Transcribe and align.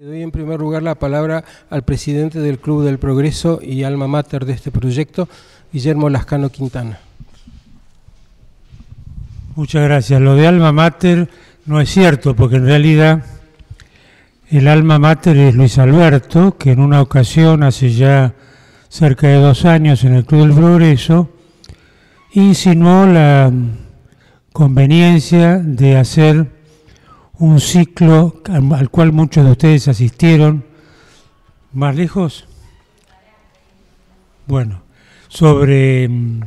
Le 0.00 0.06
doy 0.06 0.22
en 0.22 0.30
primer 0.30 0.58
lugar 0.58 0.82
la 0.82 0.94
palabra 0.94 1.44
al 1.68 1.82
presidente 1.82 2.38
del 2.38 2.58
Club 2.58 2.84
del 2.84 2.98
Progreso 2.98 3.60
y 3.62 3.82
alma 3.82 4.08
mater 4.08 4.46
de 4.46 4.54
este 4.54 4.70
proyecto, 4.70 5.28
Guillermo 5.70 6.08
Lascano 6.08 6.48
Quintana. 6.48 6.98
Muchas 9.56 9.84
gracias. 9.84 10.18
Lo 10.22 10.36
de 10.36 10.46
alma 10.46 10.72
mater 10.72 11.28
no 11.66 11.82
es 11.82 11.90
cierto, 11.90 12.34
porque 12.34 12.56
en 12.56 12.64
realidad 12.64 13.26
el 14.48 14.68
alma 14.68 14.98
mater 14.98 15.36
es 15.36 15.54
Luis 15.54 15.76
Alberto, 15.76 16.56
que 16.56 16.70
en 16.72 16.80
una 16.80 17.02
ocasión, 17.02 17.62
hace 17.62 17.92
ya 17.92 18.32
cerca 18.88 19.28
de 19.28 19.36
dos 19.36 19.66
años, 19.66 20.02
en 20.04 20.14
el 20.14 20.24
Club 20.24 20.46
del 20.46 20.54
Progreso, 20.54 21.28
insinuó 22.32 23.04
la 23.04 23.52
conveniencia 24.54 25.58
de 25.58 25.98
hacer 25.98 26.59
un 27.40 27.58
ciclo 27.58 28.42
al 28.52 28.90
cual 28.90 29.12
muchos 29.12 29.44
de 29.44 29.52
ustedes 29.52 29.88
asistieron. 29.88 30.64
¿Más 31.72 31.96
lejos? 31.96 32.46
Bueno, 34.46 34.82
sobre 35.28 36.06
mm, 36.08 36.42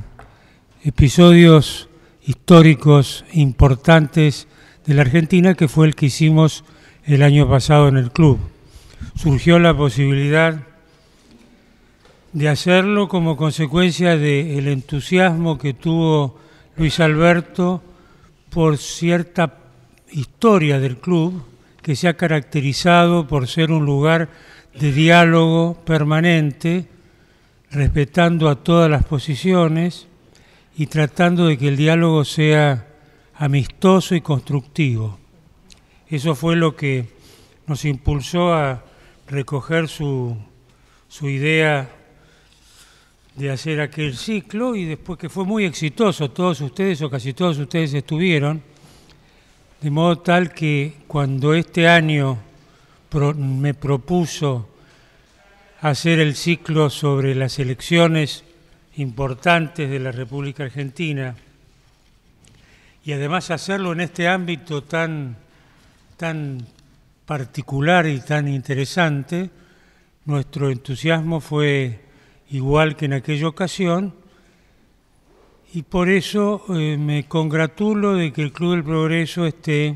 episodios 0.83 1.89
históricos 2.25 3.25
importantes 3.33 4.47
de 4.85 4.93
la 4.93 5.01
Argentina, 5.01 5.55
que 5.55 5.67
fue 5.67 5.87
el 5.87 5.95
que 5.95 6.05
hicimos 6.05 6.63
el 7.05 7.23
año 7.23 7.49
pasado 7.49 7.87
en 7.87 7.97
el 7.97 8.11
club. 8.11 8.39
Surgió 9.15 9.57
la 9.57 9.75
posibilidad 9.75 10.61
de 12.33 12.49
hacerlo 12.49 13.07
como 13.07 13.35
consecuencia 13.35 14.15
del 14.15 14.67
entusiasmo 14.67 15.57
que 15.57 15.73
tuvo 15.73 16.37
Luis 16.77 16.99
Alberto 16.99 17.81
por 18.51 18.77
cierta 18.77 19.62
historia 20.13 20.79
del 20.79 20.97
club 20.97 21.43
que 21.81 21.95
se 21.95 22.07
ha 22.07 22.15
caracterizado 22.15 23.27
por 23.27 23.47
ser 23.47 23.71
un 23.71 23.85
lugar 23.85 24.29
de 24.79 24.91
diálogo 24.91 25.75
permanente, 25.85 26.87
respetando 27.71 28.49
a 28.49 28.63
todas 28.63 28.89
las 28.89 29.03
posiciones 29.03 30.07
y 30.77 30.87
tratando 30.87 31.47
de 31.47 31.57
que 31.57 31.67
el 31.67 31.77
diálogo 31.77 32.23
sea 32.23 32.87
amistoso 33.35 34.15
y 34.15 34.21
constructivo. 34.21 35.19
Eso 36.07 36.35
fue 36.35 36.55
lo 36.55 36.75
que 36.75 37.07
nos 37.67 37.83
impulsó 37.85 38.53
a 38.53 38.83
recoger 39.27 39.87
su, 39.87 40.37
su 41.07 41.29
idea 41.29 41.89
de 43.35 43.51
hacer 43.51 43.81
aquel 43.81 44.15
ciclo 44.15 44.75
y 44.75 44.85
después 44.85 45.17
que 45.17 45.29
fue 45.29 45.43
muy 45.43 45.65
exitoso, 45.65 46.29
todos 46.29 46.61
ustedes 46.61 47.01
o 47.01 47.09
casi 47.09 47.33
todos 47.33 47.57
ustedes 47.57 47.93
estuvieron, 47.93 48.61
de 49.83 49.91
modo 49.91 50.19
tal 50.19 50.53
que 50.53 50.93
cuando 51.07 51.53
este 51.53 51.89
año 51.89 52.37
me 53.35 53.73
propuso 53.73 54.69
hacer 55.81 56.19
el 56.19 56.37
ciclo 56.37 56.89
sobre 56.89 57.35
las 57.35 57.59
elecciones 57.59 58.45
importantes 58.95 59.89
de 59.89 59.99
la 59.99 60.13
República 60.13 60.63
Argentina 60.63 61.35
y 63.03 63.11
además 63.11 63.51
hacerlo 63.51 63.91
en 63.91 63.99
este 63.99 64.29
ámbito 64.29 64.83
tan, 64.83 65.35
tan 66.15 66.65
particular 67.25 68.07
y 68.07 68.21
tan 68.21 68.47
interesante, 68.47 69.49
nuestro 70.23 70.71
entusiasmo 70.71 71.41
fue 71.41 71.99
igual 72.51 72.95
que 72.95 73.03
en 73.03 73.13
aquella 73.13 73.49
ocasión 73.49 74.13
y 75.75 75.81
por 75.81 76.07
eso 76.07 76.63
eh, 76.69 76.97
me 76.99 77.23
congratulo 77.23 78.13
de 78.13 78.31
que 78.31 78.43
el 78.43 78.53
Club 78.53 78.73
del 78.73 78.83
Progreso 78.83 79.47
esté 79.47 79.95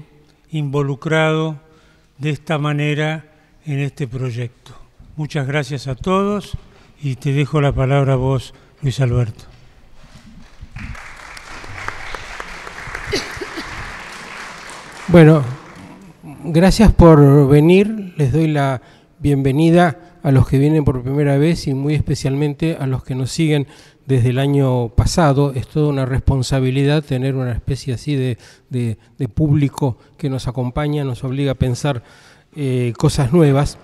involucrado 0.49 1.59
de 2.17 2.31
esta 2.31 2.57
manera 2.57 3.25
en 3.63 3.79
este 3.79 4.07
proyecto. 4.07 4.71
Muchas 5.17 5.45
gracias 5.45 5.87
a 5.87 5.93
todos 5.93 6.57
y 6.99 7.15
te 7.15 7.31
dejo 7.31 7.61
la 7.61 7.71
palabra 7.73 8.13
a 8.13 8.15
vos, 8.15 8.55
Luis 8.81 8.99
Alberto. 9.01 9.45
Bueno, 15.09 15.43
gracias 16.43 16.91
por 16.91 17.47
venir. 17.47 18.15
Les 18.17 18.31
doy 18.31 18.47
la 18.47 18.81
bienvenida 19.19 20.19
a 20.23 20.31
los 20.31 20.47
que 20.47 20.57
vienen 20.57 20.83
por 20.83 21.03
primera 21.03 21.37
vez 21.37 21.67
y 21.67 21.75
muy 21.75 21.93
especialmente 21.93 22.77
a 22.79 22.87
los 22.87 23.03
que 23.03 23.13
nos 23.13 23.31
siguen 23.31 23.67
desde 24.07 24.29
el 24.29 24.39
año 24.39 24.89
pasado. 24.89 25.53
Es 25.53 25.67
toda 25.67 25.89
una 25.89 26.05
responsabilidad 26.05 27.03
tener 27.03 27.35
una 27.35 27.51
especie 27.51 27.93
así 27.93 28.15
de, 28.15 28.37
público 29.35 29.97
que 30.17 30.29
nos 30.29 30.47
acompaña, 30.47 31.03
nos 31.03 31.23
obliga 31.23 31.51
a 31.51 31.55
pensar 31.55 32.01
eh, 32.55 32.93
cosas 32.97 33.31
nuevas. 33.31 33.77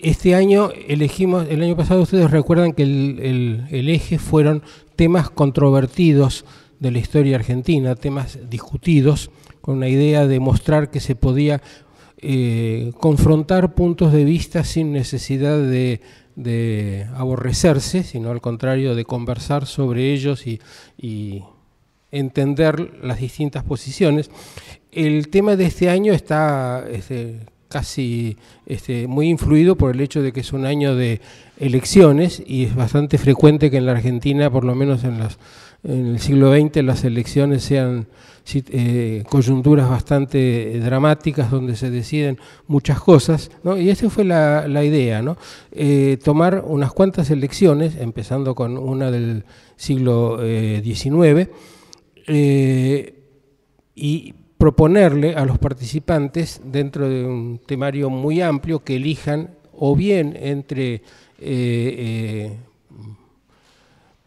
Este 0.00 0.34
año 0.34 0.70
elegimos, 0.88 1.46
el 1.50 1.62
año 1.62 1.76
pasado 1.76 2.02
ustedes 2.02 2.30
recuerdan 2.30 2.72
que 2.72 2.84
el, 2.84 3.88
eje 3.88 4.18
fueron 4.18 4.62
temas 4.94 5.30
controvertidos 5.30 6.44
de 6.80 6.90
la 6.90 6.98
historia 6.98 7.36
argentina, 7.36 7.94
temas 7.96 8.38
discutidos, 8.48 9.30
con 9.60 9.80
la 9.80 9.88
idea 9.88 10.28
de 10.28 10.38
mostrar 10.38 10.90
que 10.90 11.00
se 11.00 11.16
podía 11.16 11.60
eh, 12.18 12.92
confrontar 13.00 13.74
puntos 13.74 14.12
de 14.12 14.24
vista 14.24 14.62
sin 14.62 14.92
necesidad 14.92 15.58
de 15.58 16.00
de 16.36 17.06
aborrecerse, 17.16 18.02
sino 18.04 18.30
al 18.30 18.40
contrario 18.40 18.94
de 18.94 19.04
conversar 19.04 19.66
sobre 19.66 20.12
ellos 20.12 20.46
y, 20.46 20.60
entender 22.12 22.98
las 23.02 23.18
distintas 23.18 23.64
posiciones. 23.64 24.30
El 24.92 25.28
tema 25.28 25.56
de 25.56 25.66
este 25.66 25.90
año 25.90 26.12
está 26.14 26.84
este, 26.90 27.40
casi 27.68 28.36
este, 28.64 29.06
muy 29.06 29.28
influido 29.28 29.76
por 29.76 29.94
el 29.94 30.00
hecho 30.00 30.22
de 30.22 30.32
que 30.32 30.40
es 30.40 30.52
un 30.52 30.64
año 30.64 30.94
de 30.94 31.20
elecciones 31.58 32.42
y 32.46 32.64
es 32.64 32.74
bastante 32.74 33.18
frecuente 33.18 33.70
que 33.70 33.78
en 33.78 33.86
la 33.86 33.92
Argentina, 33.92 34.50
por 34.50 34.64
lo 34.64 34.74
menos 34.74 35.04
en, 35.04 35.18
las, 35.18 35.38
en 35.82 36.06
el 36.06 36.18
siglo 36.18 36.52
XX, 36.52 36.82
las 36.82 37.04
elecciones 37.04 37.62
sean 37.62 38.06
eh, 38.54 39.24
coyunturas 39.28 39.90
bastante 39.90 40.78
dramáticas 40.78 41.50
donde 41.50 41.74
se 41.74 41.90
deciden 41.90 42.38
muchas 42.68 43.00
cosas, 43.00 43.50
y 43.76 43.88
esa 43.88 44.08
fue 44.08 44.24
la, 44.24 44.84
idea, 44.84 45.20
¿no? 45.20 45.36
Eh, 45.72 46.18
tomar 46.22 46.62
unas 46.64 46.92
cuantas 46.92 47.30
elecciones, 47.30 47.96
empezando 47.96 48.54
con 48.54 48.78
una 48.78 49.10
del 49.10 49.44
siglo 49.74 50.38
XIX, 50.38 51.50
eh, 52.28 53.14
y 53.96 54.34
proponerle 54.58 55.34
a 55.34 55.44
los 55.44 55.58
participantes, 55.58 56.60
dentro 56.64 57.08
de 57.08 57.24
un 57.24 57.60
temario 57.66 58.10
muy 58.10 58.40
amplio, 58.42 58.84
que 58.84 58.96
elijan 58.96 59.50
o 59.72 59.96
bien 59.96 60.36
entre 60.40 61.02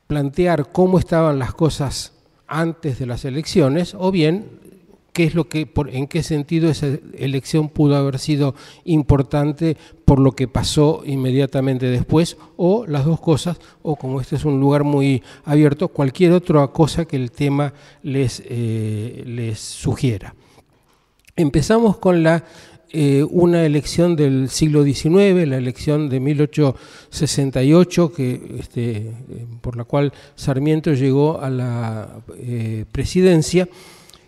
plantear 0.09 0.72
cómo 0.72 0.97
estaban 0.97 1.38
las 1.38 1.53
cosas 1.53 2.14
antes 2.47 2.97
de 2.97 3.06
las 3.06 3.25
elecciones 3.25 3.94
o 3.94 4.09
bien 4.09 4.59
qué 5.14 5.25
es 5.25 5.36
lo 5.36 5.47
que 5.47 5.68
por, 5.68 5.92
en 5.92 6.08
qué 6.08 6.24
sentido 6.24 6.68
esa 6.68 6.88
elección 7.14 7.70
pudo 7.70 7.96
haber 7.96 8.18
sido 8.18 8.56
importante 8.86 9.78
por 10.06 10.18
lo 10.18 10.31
que 10.31 10.48
pasó 10.48 11.03
inmediatamente 11.06 11.86
después 11.86 12.38
o 12.58 12.88
las 12.88 13.06
dos 13.06 13.19
cosas 13.19 13.59
o 13.84 13.98
como 13.98 14.19
este 14.19 14.38
es 14.38 14.46
un 14.46 14.59
lugar 14.59 14.84
muy 14.84 15.22
abierto 15.46 15.90
cualquier 15.90 16.31
otra 16.31 16.66
cosa 16.69 17.06
que 17.06 17.16
el 17.16 17.31
tema 17.31 17.75
les, 18.02 18.42
eh, 18.48 19.22
les 19.28 19.59
sugiera. 19.59 20.34
Empezamos 21.36 21.98
con 21.98 22.24
la 22.24 22.44
eh, 22.91 23.23
una 23.29 23.67
elección 23.67 24.16
del 24.16 24.50
siglo 24.50 24.83
XIX, 24.83 25.47
la 25.47 25.57
elección 25.57 26.09
de 26.09 26.19
1868, 26.19 28.11
que, 28.11 28.57
este, 28.57 28.97
eh, 28.97 29.13
por 29.62 29.77
la 29.77 29.83
cual 29.83 30.12
Sarmiento 30.36 30.91
llegó 30.94 31.39
a 31.39 31.51
la 31.51 32.21
eh, 32.36 32.86
presidencia. 32.91 33.69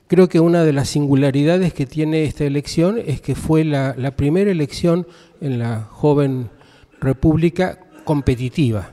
Creo 0.05 0.29
que 0.29 0.39
una 0.39 0.63
de 0.63 0.73
las 0.73 0.89
singularidades 0.89 1.73
que 1.73 1.87
tiene 1.87 2.23
esta 2.23 2.43
elección 2.43 2.99
es 3.03 3.19
que 3.19 3.33
fue 3.33 3.63
la, 3.63 3.95
primera 4.15 4.51
elección 4.51 5.07
en 5.39 5.57
la 5.57 5.81
joven 5.89 6.51
república 6.99 7.79
competitiva. 8.03 8.91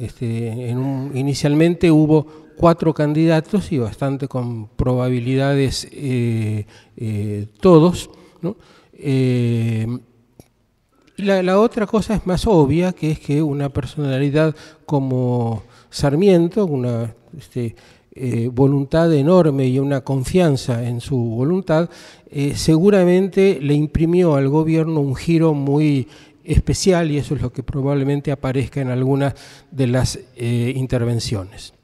Este, 0.00 0.74
inicialmente 1.12 1.90
hubo 1.90 2.26
cuatro 2.56 2.94
candidatos 2.94 3.70
y 3.70 3.76
bastante 3.76 4.28
con 4.28 4.68
probabilidades 4.68 5.86
todos. 7.60 8.08
¿no? 8.40 8.56
Eh, 8.98 9.86
la, 11.16 11.60
otra 11.60 11.86
cosa 11.86 12.14
es 12.14 12.26
más 12.26 12.46
obvia, 12.46 12.92
que 12.92 13.12
es 13.12 13.20
que 13.20 13.42
una 13.42 13.68
personalidad 13.68 14.54
como 14.84 15.62
Sarmiento, 15.90 16.66
una 16.66 17.14
este, 17.36 17.74
eh, 18.14 18.50
voluntad 18.52 19.12
enorme 19.14 19.66
y 19.66 19.78
una 19.78 20.00
confianza 20.02 20.86
en 20.86 21.00
su 21.00 21.16
voluntad, 21.16 21.88
eh, 22.30 22.54
seguramente 22.56 23.58
le 23.60 23.74
imprimió 23.74 24.34
al 24.34 24.48
gobierno 24.48 25.00
un 25.00 25.16
giro 25.16 25.54
muy 25.54 26.08
especial 26.44 27.10
y 27.10 27.18
eso 27.18 27.34
es 27.34 27.42
lo 27.42 27.52
que 27.52 27.62
probablemente 27.62 28.32
aparezca 28.32 28.80
en 28.80 28.88
algunas 28.88 29.34
de 29.70 29.86
las 29.86 30.18
intervenciones. 30.38 31.74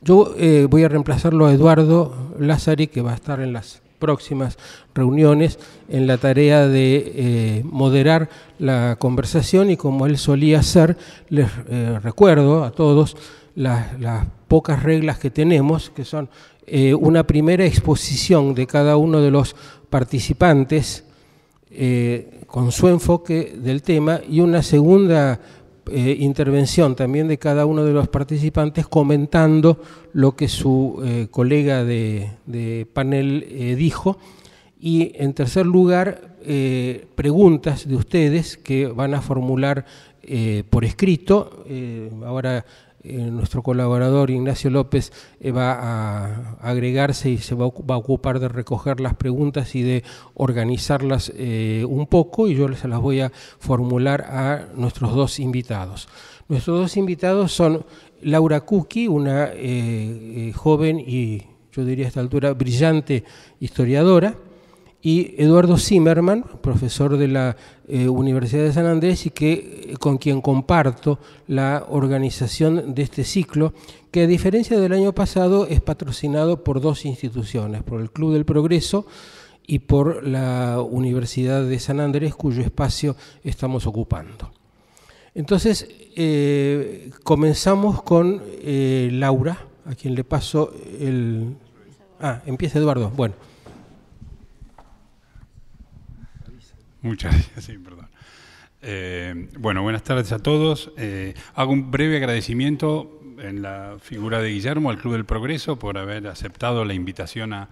Yo 0.00 0.34
voy 0.68 0.82
a 0.82 0.88
reemplazarlo 0.88 1.46
a 1.46 1.52
Eduardo 1.52 2.34
Lázari, 2.40 2.88
que 2.88 3.02
va 3.02 3.12
a 3.12 3.14
estar 3.14 3.40
en 3.40 3.52
las 3.52 3.82
próximas 4.02 4.58
reuniones 4.96 5.60
en 5.88 6.08
la 6.08 6.18
tarea 6.18 6.66
de 6.66 7.12
eh, 7.14 7.62
moderar 7.64 8.28
la 8.58 8.96
conversación 8.98 9.70
y 9.70 9.76
como 9.76 10.06
él 10.06 10.18
solía 10.18 10.58
hacer, 10.58 10.98
les 11.28 11.46
eh, 11.68 12.00
recuerdo 12.02 12.64
a 12.64 12.72
todos 12.72 13.16
las, 13.54 14.26
pocas 14.48 14.82
reglas 14.82 15.18
que 15.18 15.30
tenemos, 15.30 15.88
que 15.90 16.04
son 16.04 16.28
eh, 16.66 16.94
una 16.94 17.22
primera 17.22 17.64
exposición 17.64 18.54
de 18.54 18.66
cada 18.66 18.96
uno 18.96 19.20
de 19.20 19.30
los 19.30 19.54
participantes 19.88 21.04
con 22.46 22.70
su 22.70 22.88
enfoque 22.88 23.56
del 23.56 23.80
tema 23.80 24.20
y 24.28 24.40
una 24.40 24.62
segunda 24.62 25.40
eh, 25.90 26.16
intervención 26.20 26.94
también 26.94 27.26
de 27.26 27.38
cada 27.38 27.66
uno 27.66 27.84
de 27.84 27.92
los 27.92 28.06
participantes 28.06 28.86
comentando 28.86 29.80
lo 30.12 30.36
que 30.36 30.46
su 30.48 31.02
eh, 31.04 31.26
colega 31.30 31.84
de, 31.84 32.86
panel 32.92 33.44
eh, 33.48 33.74
dijo. 33.74 34.16
Y 34.80 35.12
en 35.16 35.32
tercer 35.32 35.66
lugar, 35.66 36.32
preguntas 37.14 37.86
de 37.86 37.94
ustedes 37.94 38.56
que 38.56 38.88
van 38.88 39.14
a 39.14 39.22
formular 39.22 39.86
por 40.70 40.84
escrito. 40.84 41.64
ahora 42.26 42.64
nuestro 43.04 43.62
colaborador 43.62 44.30
Ignacio 44.30 44.70
López 44.70 45.12
va 45.44 45.72
a 45.72 46.56
agregarse 46.60 47.30
y 47.30 47.38
se 47.38 47.54
va, 47.54 47.64
a 47.64 47.96
ocupar 47.96 48.38
de 48.40 48.48
recoger 48.48 49.00
las 49.00 49.14
preguntas 49.14 49.74
y 49.74 49.82
de 49.82 50.04
organizarlas 50.34 51.30
un 51.30 52.06
poco 52.08 52.48
y 52.48 52.54
yo 52.54 52.72
se 52.74 52.88
las 52.88 53.00
voy 53.00 53.20
a 53.20 53.32
formular 53.58 54.22
a 54.22 54.68
nuestros 54.74 55.14
dos 55.14 55.40
invitados. 55.40 56.08
Nuestros 56.48 56.78
dos 56.78 56.96
invitados 56.96 57.52
son 57.52 57.84
Laura 58.20 58.60
Kuki, 58.60 59.08
una 59.08 59.50
joven 60.54 61.00
y 61.00 61.42
yo 61.72 61.84
diría 61.84 62.04
a 62.04 62.08
esta 62.08 62.20
altura 62.20 62.52
brillante 62.52 63.24
historiadora, 63.58 64.36
y 65.02 65.34
Eduardo 65.36 65.76
Zimmerman, 65.78 66.44
profesor 66.60 67.16
de 67.16 67.26
la 67.26 67.56
eh, 67.88 68.08
Universidad 68.08 68.62
de 68.62 68.72
San 68.72 68.86
Andrés 68.86 69.26
y 69.26 69.30
que, 69.30 69.52
eh, 69.90 69.96
con 69.98 70.16
quien 70.16 70.40
comparto 70.40 71.18
la 71.48 71.84
organización 71.88 72.94
de 72.94 73.02
este 73.02 73.24
ciclo, 73.24 73.74
que 74.12 74.22
a 74.22 74.26
diferencia 74.28 74.78
del 74.78 74.92
año 74.92 75.12
pasado 75.12 75.66
es 75.66 75.80
patrocinado 75.80 76.62
por 76.62 76.80
dos 76.80 77.04
instituciones, 77.04 77.82
por 77.82 78.00
el 78.00 78.12
Club 78.12 78.32
del 78.32 78.44
Progreso 78.44 79.04
y 79.66 79.80
por 79.80 80.24
la 80.24 80.80
Universidad 80.80 81.64
de 81.64 81.80
San 81.80 81.98
Andrés, 81.98 82.36
cuyo 82.36 82.62
espacio 82.62 83.16
estamos 83.42 83.86
ocupando. 83.86 84.52
Entonces, 85.34 85.88
eh, 86.14 87.10
comenzamos 87.24 88.02
con 88.02 88.40
Laura, 88.64 89.66
a 89.84 89.96
quien 89.96 90.14
le 90.14 90.22
paso 90.22 90.72
el... 91.00 91.56
Ah, 92.20 92.40
empieza 92.46 92.78
Eduardo. 92.78 93.10
Bueno. 93.10 93.34
Muchas 97.02 97.32
gracias, 97.52 97.64
sí, 97.64 97.78
perdón. 97.78 98.08
Eh, 98.80 99.48
bueno, 99.58 99.82
buenas 99.82 100.02
tardes 100.02 100.32
a 100.32 100.38
todos. 100.38 100.92
Eh, 100.96 101.34
hago 101.54 101.72
un 101.72 101.90
breve 101.90 102.16
agradecimiento 102.16 103.20
en 103.38 103.62
la 103.62 103.96
figura 104.00 104.40
de 104.40 104.50
Guillermo 104.50 104.90
al 104.90 104.98
Club 104.98 105.14
del 105.14 105.24
Progreso 105.24 105.78
por 105.78 105.98
haber 105.98 106.26
aceptado 106.28 106.84
la 106.84 106.94
invitación 106.94 107.52
a, 107.52 107.68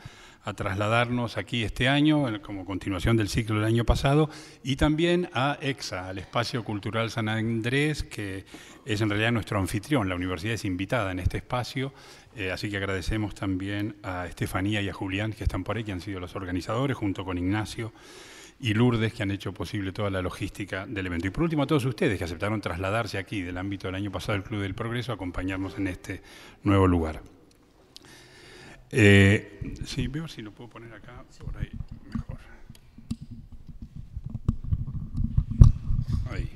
trasladarnos 0.56 1.36
aquí 1.36 1.62
este 1.62 1.86
año, 1.86 2.26
como 2.42 2.64
continuación 2.64 3.16
del 3.16 3.28
ciclo 3.28 3.56
del 3.56 3.66
año 3.66 3.84
pasado, 3.84 4.30
y 4.64 4.74
también 4.76 5.28
a 5.32 5.58
EXA, 5.60 6.08
al 6.08 6.18
Espacio 6.18 6.64
Cultural 6.64 7.10
San 7.10 7.28
Andrés, 7.28 8.02
que 8.02 8.46
es 8.84 9.00
en 9.00 9.10
realidad 9.10 9.30
nuestro 9.30 9.60
anfitrión. 9.60 10.08
La 10.08 10.16
universidad 10.16 10.54
es 10.54 10.64
invitada 10.64 11.12
en 11.12 11.20
este 11.20 11.36
espacio, 11.36 11.92
eh, 12.34 12.50
así 12.50 12.68
que 12.68 12.78
agradecemos 12.78 13.34
también 13.34 13.96
a 14.02 14.26
Estefanía 14.26 14.80
y 14.80 14.88
a 14.88 14.92
Julián, 14.92 15.32
que 15.34 15.44
están 15.44 15.62
por 15.62 15.76
ahí, 15.76 15.84
que 15.84 15.92
han 15.92 16.00
sido 16.00 16.18
los 16.18 16.34
organizadores, 16.34 16.96
junto 16.96 17.24
con 17.24 17.38
Ignacio 17.38 17.92
y 18.60 18.74
Lourdes, 18.74 19.14
que 19.14 19.22
han 19.22 19.30
hecho 19.30 19.54
posible 19.54 19.92
toda 19.92 20.10
la 20.10 20.20
logística 20.20 20.86
del 20.86 21.06
evento. 21.06 21.26
Y 21.26 21.30
por 21.30 21.44
último, 21.44 21.62
a 21.62 21.66
todos 21.66 21.84
ustedes 21.86 22.18
que 22.18 22.24
aceptaron 22.24 22.60
trasladarse 22.60 23.16
aquí 23.16 23.40
del 23.40 23.56
ámbito 23.56 23.88
del 23.88 23.94
año 23.94 24.12
pasado 24.12 24.34
del 24.34 24.42
Club 24.42 24.60
del 24.60 24.74
Progreso 24.74 25.12
a 25.12 25.14
acompañarnos 25.14 25.78
en 25.78 25.86
este 25.86 26.22
nuevo 26.62 26.86
lugar. 26.86 27.22
Eh, 28.90 29.76
sí, 29.86 30.08
veo 30.08 30.28
si 30.28 30.42
lo 30.42 30.52
puedo 30.52 30.68
poner 30.68 30.92
acá, 30.92 31.24
por 31.38 31.56
ahí, 31.56 31.70
mejor. 32.12 32.38
Ahí. 36.30 36.50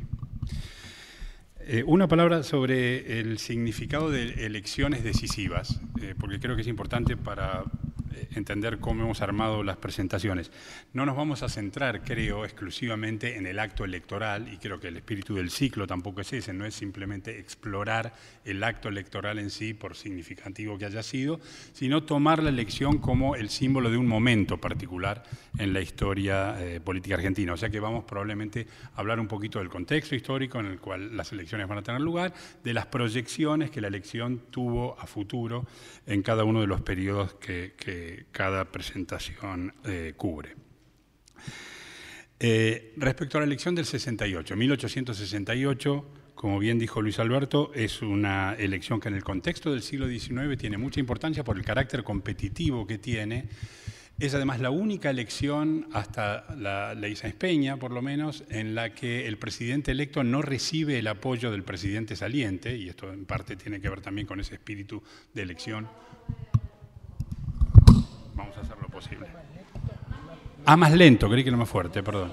Eh, 1.60 1.84
una 1.86 2.06
palabra 2.06 2.42
sobre 2.42 3.20
el 3.20 3.38
significado 3.38 4.10
de 4.10 4.44
elecciones 4.44 5.04
decisivas, 5.04 5.80
eh, 6.02 6.14
porque 6.18 6.38
creo 6.38 6.54
que 6.54 6.62
es 6.62 6.68
importante 6.68 7.16
para 7.16 7.64
entender 8.34 8.78
cómo 8.78 9.04
hemos 9.04 9.20
armado 9.20 9.62
las 9.62 9.76
presentaciones. 9.76 10.50
No 10.92 11.06
nos 11.06 11.16
vamos 11.16 11.42
a 11.42 11.48
centrar, 11.48 12.02
creo, 12.02 12.44
exclusivamente 12.44 13.36
en 13.36 13.46
el 13.46 13.58
acto 13.58 13.84
electoral, 13.84 14.52
y 14.52 14.58
creo 14.58 14.80
que 14.80 14.88
el 14.88 14.96
espíritu 14.96 15.34
del 15.34 15.50
ciclo 15.50 15.86
tampoco 15.86 16.20
es 16.20 16.32
ese, 16.32 16.52
no 16.52 16.64
es 16.64 16.74
simplemente 16.74 17.38
explorar 17.38 18.14
el 18.44 18.62
acto 18.62 18.88
electoral 18.88 19.38
en 19.38 19.50
sí, 19.50 19.74
por 19.74 19.96
significativo 19.96 20.78
que 20.78 20.86
haya 20.86 21.02
sido, 21.02 21.40
sino 21.72 22.02
tomar 22.02 22.42
la 22.42 22.50
elección 22.50 22.98
como 22.98 23.36
el 23.36 23.48
símbolo 23.50 23.90
de 23.90 23.96
un 23.96 24.06
momento 24.06 24.60
particular 24.60 25.24
en 25.58 25.72
la 25.72 25.80
historia 25.80 26.56
eh, 26.60 26.80
política 26.80 27.16
argentina. 27.16 27.52
O 27.52 27.56
sea 27.56 27.70
que 27.70 27.80
vamos 27.80 28.04
probablemente 28.04 28.66
a 28.94 29.00
hablar 29.00 29.20
un 29.20 29.28
poquito 29.28 29.58
del 29.58 29.68
contexto 29.68 30.14
histórico 30.14 30.60
en 30.60 30.66
el 30.66 30.78
cual 30.78 31.16
las 31.16 31.32
elecciones 31.32 31.68
van 31.68 31.78
a 31.78 31.82
tener 31.82 32.00
lugar, 32.00 32.32
de 32.62 32.74
las 32.74 32.86
proyecciones 32.86 33.70
que 33.70 33.80
la 33.80 33.88
elección 33.88 34.42
tuvo 34.50 34.98
a 34.98 35.06
futuro 35.06 35.66
en 36.06 36.22
cada 36.22 36.44
uno 36.44 36.60
de 36.60 36.66
los 36.66 36.80
periodos 36.80 37.34
que, 37.34 37.74
cada 38.32 38.70
presentación 38.70 39.74
eh, 39.84 40.14
cubre. 40.16 40.54
Eh, 42.40 42.92
respecto 42.96 43.38
a 43.38 43.40
la 43.40 43.46
elección 43.46 43.74
del 43.74 43.86
68, 43.86 44.56
1868, 44.56 46.06
como 46.34 46.58
bien 46.58 46.78
dijo 46.78 47.00
Luis 47.00 47.18
Alberto, 47.18 47.72
es 47.74 48.02
una 48.02 48.54
elección 48.54 49.00
que 49.00 49.08
en 49.08 49.14
el 49.14 49.24
contexto 49.24 49.72
del 49.72 49.82
siglo 49.82 50.08
XIX 50.08 50.58
tiene 50.58 50.76
mucha 50.76 51.00
importancia 51.00 51.44
por 51.44 51.56
el 51.56 51.64
carácter 51.64 52.02
competitivo 52.04 52.86
que 52.86 52.98
tiene. 52.98 53.48
Es 54.18 54.34
además 54.34 54.60
la 54.60 54.70
única 54.70 55.10
elección 55.10 55.88
hasta 55.92 56.54
la 56.56 56.94
ley 56.94 57.16
Sáenz 57.16 57.36
Peña, 57.36 57.78
por 57.78 57.92
lo 57.92 58.02
menos, 58.02 58.44
en 58.48 58.74
la 58.74 58.94
que 58.94 59.26
el 59.26 59.38
presidente 59.38 59.92
electo 59.92 60.22
no 60.22 60.42
recibe 60.42 60.98
el 60.98 61.06
apoyo 61.08 61.50
del 61.50 61.64
presidente 61.64 62.14
saliente, 62.14 62.76
y 62.76 62.88
esto 62.88 63.12
en 63.12 63.24
parte 63.24 63.56
tiene 63.56 63.80
que 63.80 63.88
ver 63.88 64.02
también 64.02 64.26
con 64.26 64.38
ese 64.38 64.54
espíritu 64.54 65.02
de 65.32 65.42
elección 65.42 65.88
Vamos 68.34 68.56
a 68.56 68.60
hacer 68.60 68.76
lo 68.80 68.88
posible. 68.88 69.26
Ah, 70.66 70.76
más 70.76 70.92
lento, 70.92 71.28
creí 71.28 71.42
que 71.42 71.50
era 71.50 71.58
más 71.58 71.68
fuerte, 71.68 72.02
perdón. 72.02 72.32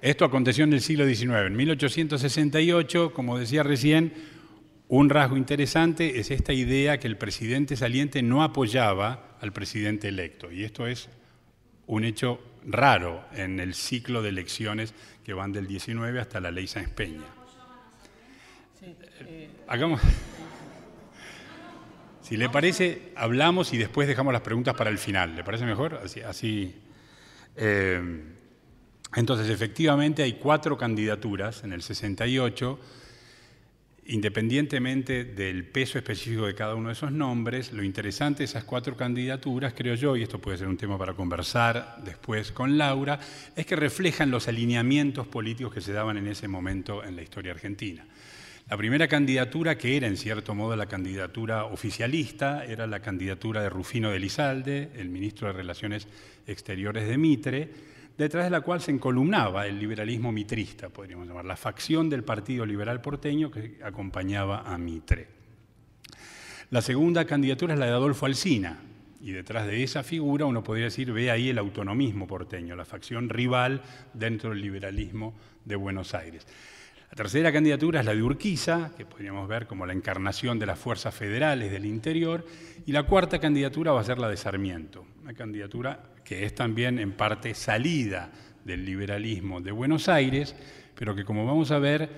Esto 0.00 0.24
aconteció 0.24 0.64
en 0.64 0.72
el 0.72 0.80
siglo 0.80 1.06
XIX. 1.06 1.46
En 1.46 1.56
1868, 1.56 3.12
como 3.12 3.38
decía 3.38 3.62
recién, 3.62 4.12
un 4.88 5.08
rasgo 5.08 5.36
interesante 5.36 6.20
es 6.20 6.30
esta 6.30 6.52
idea 6.52 6.98
que 6.98 7.06
el 7.06 7.16
presidente 7.16 7.76
saliente 7.76 8.22
no 8.22 8.42
apoyaba 8.42 9.36
al 9.40 9.52
presidente 9.52 10.08
electo. 10.08 10.52
Y 10.52 10.64
esto 10.64 10.86
es 10.86 11.08
un 11.86 12.04
hecho 12.04 12.40
raro 12.66 13.24
en 13.32 13.60
el 13.60 13.74
ciclo 13.74 14.22
de 14.22 14.30
elecciones 14.30 14.94
que 15.24 15.34
van 15.34 15.52
del 15.52 15.66
19 15.66 16.20
hasta 16.20 16.40
la 16.40 16.50
ley 16.50 16.66
Sáenz 16.66 16.90
Peña. 16.90 17.24
Eh, 18.82 19.48
hagamos. 19.66 20.00
Si 22.24 22.38
le 22.38 22.48
parece, 22.48 23.12
hablamos 23.16 23.74
y 23.74 23.76
después 23.76 24.08
dejamos 24.08 24.32
las 24.32 24.40
preguntas 24.40 24.74
para 24.74 24.88
el 24.88 24.96
final. 24.96 25.36
¿Le 25.36 25.44
parece 25.44 25.66
mejor? 25.66 26.00
Así. 26.26 26.74
Eh, 27.54 28.22
entonces, 29.14 29.50
efectivamente, 29.50 30.22
hay 30.22 30.32
cuatro 30.32 30.78
candidaturas 30.78 31.64
en 31.64 31.74
el 31.74 31.82
68. 31.82 32.80
Independientemente 34.06 35.24
del 35.24 35.66
peso 35.66 35.98
específico 35.98 36.46
de 36.46 36.54
cada 36.54 36.74
uno 36.74 36.88
de 36.88 36.94
esos 36.94 37.12
nombres, 37.12 37.74
lo 37.74 37.82
interesante 37.82 38.38
de 38.38 38.44
esas 38.44 38.64
cuatro 38.64 38.96
candidaturas, 38.96 39.74
creo 39.76 39.94
yo, 39.94 40.16
y 40.16 40.22
esto 40.22 40.38
puede 40.38 40.56
ser 40.56 40.68
un 40.68 40.78
tema 40.78 40.96
para 40.96 41.12
conversar 41.12 41.98
después 42.04 42.52
con 42.52 42.78
Laura, 42.78 43.20
es 43.54 43.66
que 43.66 43.76
reflejan 43.76 44.30
los 44.30 44.48
alineamientos 44.48 45.26
políticos 45.26 45.74
que 45.74 45.82
se 45.82 45.92
daban 45.92 46.16
en 46.16 46.28
ese 46.28 46.48
momento 46.48 47.04
en 47.04 47.16
la 47.16 47.22
historia 47.22 47.52
argentina. 47.52 48.06
La 48.70 48.78
primera 48.78 49.08
candidatura, 49.08 49.76
que 49.76 49.94
era 49.94 50.06
en 50.06 50.16
cierto 50.16 50.54
modo 50.54 50.74
la 50.74 50.86
candidatura 50.86 51.66
oficialista, 51.66 52.64
era 52.64 52.86
la 52.86 53.00
candidatura 53.00 53.60
de 53.60 53.68
Rufino 53.68 54.10
de 54.10 54.18
Lizalde, 54.18 54.90
el 54.96 55.10
ministro 55.10 55.48
de 55.48 55.52
Relaciones 55.52 56.08
Exteriores 56.46 57.06
de 57.06 57.18
Mitre, 57.18 57.70
detrás 58.16 58.44
de 58.44 58.50
la 58.50 58.62
cual 58.62 58.80
se 58.80 58.90
encolumnaba 58.90 59.66
el 59.66 59.78
liberalismo 59.78 60.32
mitrista, 60.32 60.88
podríamos 60.88 61.28
llamar, 61.28 61.44
la 61.44 61.58
facción 61.58 62.08
del 62.08 62.24
Partido 62.24 62.64
Liberal 62.64 63.02
porteño 63.02 63.50
que 63.50 63.78
acompañaba 63.84 64.62
a 64.62 64.78
Mitre. 64.78 65.28
La 66.70 66.80
segunda 66.80 67.26
candidatura 67.26 67.74
es 67.74 67.80
la 67.80 67.86
de 67.86 67.92
Adolfo 67.92 68.24
Alsina, 68.24 68.78
y 69.20 69.32
detrás 69.32 69.66
de 69.66 69.82
esa 69.82 70.02
figura 70.02 70.46
uno 70.46 70.64
podría 70.64 70.86
decir, 70.86 71.12
ve 71.12 71.30
ahí 71.30 71.50
el 71.50 71.58
autonomismo 71.58 72.26
porteño, 72.26 72.76
la 72.76 72.86
facción 72.86 73.28
rival 73.28 73.82
dentro 74.14 74.50
del 74.50 74.62
liberalismo 74.62 75.34
de 75.66 75.76
Buenos 75.76 76.14
Aires. 76.14 76.46
La 77.14 77.18
tercera 77.18 77.52
candidatura 77.52 78.00
es 78.00 78.06
la 78.06 78.12
de 78.12 78.24
Urquiza, 78.24 78.90
que 78.96 79.06
podríamos 79.06 79.46
ver 79.46 79.68
como 79.68 79.86
la 79.86 79.92
encarnación 79.92 80.58
de 80.58 80.66
las 80.66 80.80
fuerzas 80.80 81.14
federales 81.14 81.70
del 81.70 81.86
interior, 81.86 82.44
y 82.86 82.90
la 82.90 83.04
cuarta 83.04 83.38
candidatura 83.38 83.92
va 83.92 84.00
a 84.00 84.04
ser 84.04 84.18
la 84.18 84.28
de 84.28 84.36
Sarmiento, 84.36 85.06
una 85.22 85.32
candidatura 85.32 86.10
que 86.24 86.44
es 86.44 86.56
también 86.56 86.98
en 86.98 87.12
parte 87.12 87.54
salida 87.54 88.32
del 88.64 88.84
liberalismo 88.84 89.60
de 89.60 89.70
Buenos 89.70 90.08
Aires, 90.08 90.56
pero 90.96 91.14
que 91.14 91.24
como 91.24 91.46
vamos 91.46 91.70
a 91.70 91.78
ver, 91.78 92.10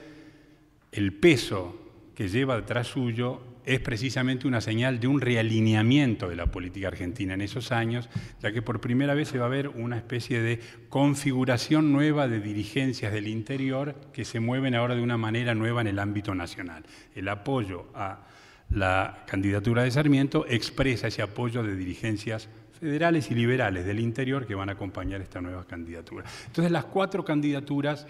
el 0.92 1.12
peso 1.12 1.78
que 2.14 2.30
lleva 2.30 2.56
detrás 2.56 2.86
suyo 2.86 3.42
es 3.66 3.80
precisamente 3.80 4.46
una 4.46 4.60
señal 4.60 5.00
de 5.00 5.08
un 5.08 5.20
realineamiento 5.20 6.28
de 6.28 6.36
la 6.36 6.46
política 6.46 6.86
argentina 6.86 7.34
en 7.34 7.40
esos 7.40 7.72
años, 7.72 8.08
ya 8.40 8.52
que 8.52 8.62
por 8.62 8.80
primera 8.80 9.12
vez 9.12 9.28
se 9.28 9.38
va 9.38 9.46
a 9.46 9.50
ver 9.50 9.68
una 9.68 9.96
especie 9.96 10.40
de 10.40 10.60
configuración 10.88 11.92
nueva 11.92 12.28
de 12.28 12.40
dirigencias 12.40 13.12
del 13.12 13.26
interior 13.26 13.96
que 14.12 14.24
se 14.24 14.38
mueven 14.38 14.76
ahora 14.76 14.94
de 14.94 15.02
una 15.02 15.18
manera 15.18 15.54
nueva 15.56 15.80
en 15.80 15.88
el 15.88 15.98
ámbito 15.98 16.32
nacional. 16.34 16.84
El 17.16 17.28
apoyo 17.28 17.86
a 17.92 18.28
la 18.70 19.24
candidatura 19.26 19.82
de 19.82 19.90
Sarmiento 19.90 20.46
expresa 20.48 21.08
ese 21.08 21.22
apoyo 21.22 21.64
de 21.64 21.74
dirigencias 21.74 22.48
federales 22.78 23.30
y 23.32 23.34
liberales 23.34 23.84
del 23.84 23.98
interior 23.98 24.46
que 24.46 24.54
van 24.54 24.68
a 24.68 24.72
acompañar 24.72 25.20
esta 25.20 25.40
nueva 25.40 25.66
candidatura. 25.66 26.24
Entonces 26.46 26.70
las 26.70 26.84
cuatro 26.84 27.24
candidaturas 27.24 28.06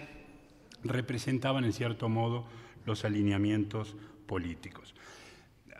representaban 0.83 1.63
en 1.63 1.73
cierto 1.73 2.09
modo 2.09 2.45
los 2.85 3.05
alineamientos 3.05 3.95
políticos. 4.27 4.93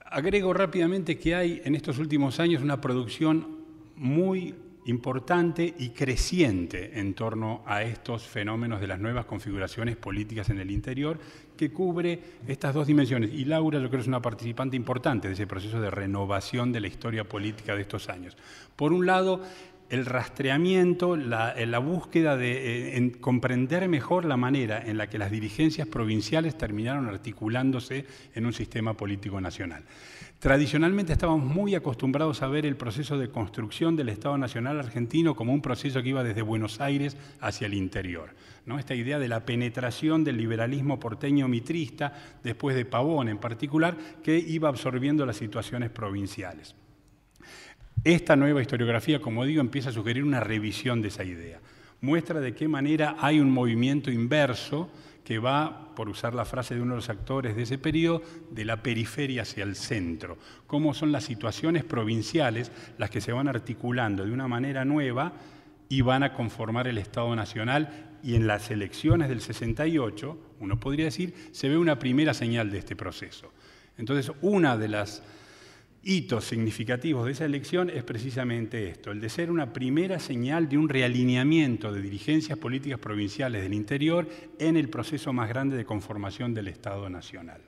Agrego 0.09 0.53
rápidamente 0.53 1.17
que 1.17 1.35
hay 1.35 1.61
en 1.65 1.75
estos 1.75 1.99
últimos 1.99 2.39
años 2.39 2.61
una 2.61 2.79
producción 2.79 3.57
muy 3.97 4.55
importante 4.85 5.73
y 5.77 5.89
creciente 5.89 6.97
en 6.97 7.13
torno 7.13 7.61
a 7.65 7.83
estos 7.83 8.23
fenómenos 8.23 8.79
de 8.79 8.87
las 8.87 8.99
nuevas 8.99 9.25
configuraciones 9.25 9.97
políticas 9.97 10.49
en 10.49 10.59
el 10.59 10.71
interior, 10.71 11.19
que 11.57 11.71
cubre 11.71 12.19
estas 12.47 12.73
dos 12.73 12.87
dimensiones. 12.87 13.33
Y 13.33 13.43
Laura 13.43 13.79
yo 13.81 13.89
creo 13.89 13.99
es 13.99 14.07
una 14.07 14.21
participante 14.21 14.77
importante 14.77 15.27
de 15.27 15.33
ese 15.33 15.45
proceso 15.45 15.81
de 15.81 15.91
renovación 15.91 16.71
de 16.71 16.79
la 16.79 16.87
historia 16.87 17.25
política 17.25 17.75
de 17.75 17.81
estos 17.81 18.07
años. 18.07 18.37
Por 18.77 18.93
un 18.93 19.05
lado, 19.05 19.41
el 19.89 20.05
rastreamiento, 20.05 21.15
la, 21.15 21.55
la 21.65 21.79
búsqueda 21.79 22.35
de 22.35 22.97
eh, 22.97 23.11
comprender 23.19 23.87
mejor 23.87 24.25
la 24.25 24.37
manera 24.37 24.83
en 24.85 24.97
la 24.97 25.07
que 25.09 25.17
las 25.17 25.31
dirigencias 25.31 25.87
provinciales 25.87 26.57
terminaron 26.57 27.07
articulándose 27.07 28.05
en 28.35 28.45
un 28.45 28.53
sistema 28.53 28.93
político 28.95 29.39
nacional. 29.39 29.83
Tradicionalmente 30.39 31.13
estábamos 31.13 31.43
muy 31.43 31.73
acostumbrados 31.73 32.43
a 32.43 32.47
ver 32.47 32.67
el 32.67 32.75
proceso 32.75 33.17
de 33.17 33.29
construcción 33.29 33.95
del 33.95 34.09
Estado 34.09 34.37
Nacional 34.37 34.79
argentino 34.79 35.35
como 35.35 35.51
un 35.51 35.63
proceso 35.63 36.03
que 36.03 36.09
iba 36.09 36.23
desde 36.23 36.43
Buenos 36.43 36.79
Aires 36.79 37.17
hacia 37.41 37.65
el 37.65 37.73
interior. 37.73 38.35
¿no? 38.67 38.77
Esta 38.77 38.93
idea 38.93 39.17
de 39.17 39.29
la 39.29 39.45
penetración 39.45 40.23
del 40.23 40.37
liberalismo 40.37 40.99
porteño 40.99 41.47
mitrista, 41.47 42.13
después 42.43 42.75
de 42.75 42.85
Pavón 42.85 43.29
en 43.29 43.39
particular, 43.39 43.97
que 44.21 44.37
iba 44.37 44.69
absorbiendo 44.69 45.25
las 45.25 45.37
situaciones 45.37 45.89
provinciales. 45.89 46.75
Esta 48.03 48.35
nueva 48.35 48.61
historiografía, 48.61 49.19
como 49.19 49.45
digo, 49.45 49.61
empieza 49.61 49.89
a 49.89 49.93
sugerir 49.93 50.23
una 50.23 50.39
revisión 50.39 51.01
de 51.01 51.09
esa 51.09 51.23
idea. 51.23 51.59
Muestra 52.01 52.39
de 52.39 52.53
qué 52.53 52.67
manera 52.67 53.15
hay 53.19 53.39
un 53.39 53.49
movimiento 53.49 54.11
inverso 54.11 54.89
que 55.27 55.39
va, 55.39 55.93
por 55.93 56.07
usar 56.07 56.33
la 56.33 56.45
frase 56.45 56.73
de 56.73 56.81
uno 56.81 56.93
de 56.93 56.99
los 56.99 57.09
actores 57.09 57.55
de 57.55 57.63
ese 57.63 57.77
periodo, 57.77 58.21
de 58.49 58.63
la 58.63 58.81
periferia 58.81 59.41
hacia 59.41 59.65
el 59.65 59.75
centro. 59.75 60.37
Cómo 60.67 60.93
son 60.93 61.11
las 61.11 61.25
situaciones 61.25 61.83
provinciales 61.83 62.71
las 62.97 63.09
que 63.09 63.19
se 63.19 63.33
van 63.33 63.49
articulando 63.49 64.25
de 64.25 64.31
una 64.31 64.47
manera 64.47 64.85
nueva 64.85 65.33
y 65.89 65.99
van 65.99 66.23
a 66.23 66.33
conformar 66.33 66.87
el 66.87 66.97
Estado 66.97 67.35
Nacional. 67.35 68.19
Y 68.23 68.35
en 68.35 68.47
las 68.47 68.71
elecciones 68.71 69.27
del 69.27 69.41
68, 69.41 70.37
uno 70.61 70.79
podría 70.79 71.05
decir, 71.05 71.33
se 71.51 71.67
ve 71.67 71.77
una 71.77 71.99
primera 71.99 72.33
señal 72.33 72.71
de 72.71 72.77
este 72.77 72.95
proceso. 72.95 73.51
Entonces, 73.97 74.33
una 74.41 74.77
de 74.77 74.87
las 74.87 75.23
hitos 76.03 76.45
significativos 76.45 77.25
de 77.25 77.33
esa 77.33 77.45
elección 77.45 77.89
es 77.89 78.03
precisamente 78.03 78.89
esto, 78.89 79.11
el 79.11 79.19
de 79.19 79.29
ser 79.29 79.51
una 79.51 79.73
primera 79.73 80.19
señal 80.19 80.69
de 80.69 80.77
un 80.77 80.89
realineamiento 80.89 81.91
de 81.91 82.01
dirigencias 82.01 82.57
políticas 82.57 82.99
provinciales 82.99 83.61
del 83.61 83.73
interior 83.73 84.27
en 84.59 84.77
el 84.77 84.89
proceso 84.89 85.33
más 85.33 85.49
grande 85.49 85.75
de 85.75 85.85
conformación 85.85 86.53
del 86.53 86.69
Estado 86.69 87.09
Nacional. 87.09 87.61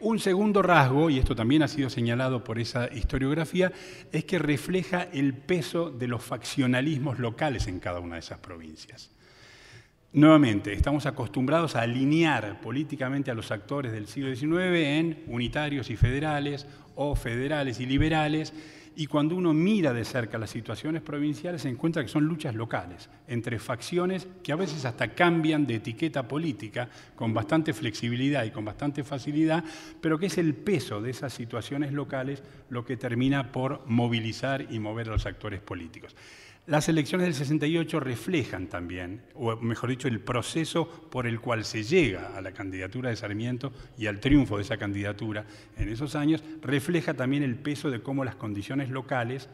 Un 0.00 0.18
segundo 0.18 0.62
rasgo, 0.62 1.10
y 1.10 1.18
esto 1.18 1.36
también 1.36 1.62
ha 1.62 1.68
sido 1.68 1.90
señalado 1.90 2.42
por 2.42 2.58
esa 2.58 2.92
historiografía, 2.92 3.70
es 4.10 4.24
que 4.24 4.38
refleja 4.38 5.02
el 5.12 5.34
peso 5.34 5.90
de 5.90 6.08
los 6.08 6.24
faccionalismos 6.24 7.18
locales 7.18 7.66
en 7.66 7.80
cada 7.80 8.00
una 8.00 8.14
de 8.14 8.20
esas 8.20 8.38
provincias. 8.38 9.10
Nuevamente, 10.12 10.72
estamos 10.72 11.06
acostumbrados 11.06 11.76
a 11.76 11.82
alinear 11.82 12.60
políticamente 12.60 13.30
a 13.30 13.34
los 13.34 13.52
actores 13.52 13.92
del 13.92 14.08
siglo 14.08 14.34
XIX 14.34 14.50
en 14.74 15.24
unitarios 15.28 15.88
y 15.88 15.94
federales 15.94 16.66
o 16.96 17.14
federales 17.14 17.78
y 17.78 17.86
liberales, 17.86 18.52
y 18.96 19.06
cuando 19.06 19.36
uno 19.36 19.54
mira 19.54 19.92
de 19.92 20.04
cerca 20.04 20.36
las 20.36 20.50
situaciones 20.50 21.00
provinciales 21.02 21.62
se 21.62 21.68
encuentra 21.68 22.02
que 22.02 22.08
son 22.08 22.24
luchas 22.24 22.56
locales, 22.56 23.08
entre 23.28 23.60
facciones 23.60 24.26
que 24.42 24.50
a 24.50 24.56
veces 24.56 24.84
hasta 24.84 25.14
cambian 25.14 25.64
de 25.64 25.76
etiqueta 25.76 26.26
política 26.26 26.88
con 27.14 27.32
bastante 27.32 27.72
flexibilidad 27.72 28.42
y 28.42 28.50
con 28.50 28.64
bastante 28.64 29.04
facilidad, 29.04 29.62
pero 30.00 30.18
que 30.18 30.26
es 30.26 30.38
el 30.38 30.54
peso 30.54 31.00
de 31.00 31.10
esas 31.10 31.32
situaciones 31.32 31.92
locales 31.92 32.42
lo 32.68 32.84
que 32.84 32.96
termina 32.96 33.52
por 33.52 33.86
movilizar 33.86 34.66
y 34.70 34.80
mover 34.80 35.06
a 35.06 35.12
los 35.12 35.26
actores 35.26 35.60
políticos. 35.60 36.16
Las 36.66 36.88
elecciones 36.88 37.26
del 37.26 37.34
68 37.34 38.00
reflejan 38.00 38.68
también, 38.68 39.22
o 39.34 39.56
mejor 39.56 39.90
dicho, 39.90 40.08
el 40.08 40.20
proceso 40.20 40.86
por 40.88 41.26
el 41.26 41.40
cual 41.40 41.64
se 41.64 41.82
llega 41.82 42.36
a 42.36 42.40
la 42.40 42.52
candidatura 42.52 43.10
de 43.10 43.16
Sarmiento 43.16 43.72
y 43.98 44.06
al 44.06 44.20
triunfo 44.20 44.56
de 44.56 44.62
esa 44.62 44.76
candidatura 44.76 45.46
en 45.76 45.88
esos 45.88 46.14
años, 46.14 46.44
refleja 46.62 47.14
también 47.14 47.42
el 47.42 47.56
peso 47.56 47.90
de 47.90 48.02
cómo 48.02 48.24
las 48.24 48.36
condiciones 48.36 48.90
locales 48.90 49.48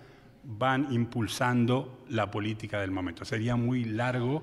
van 0.45 0.93
impulsando 0.93 2.05
la 2.11 2.31
política 2.31 2.81
del 2.81 2.91
momento. 2.91 3.25
Sería 3.25 3.57
muy 3.57 3.85
largo 3.85 4.43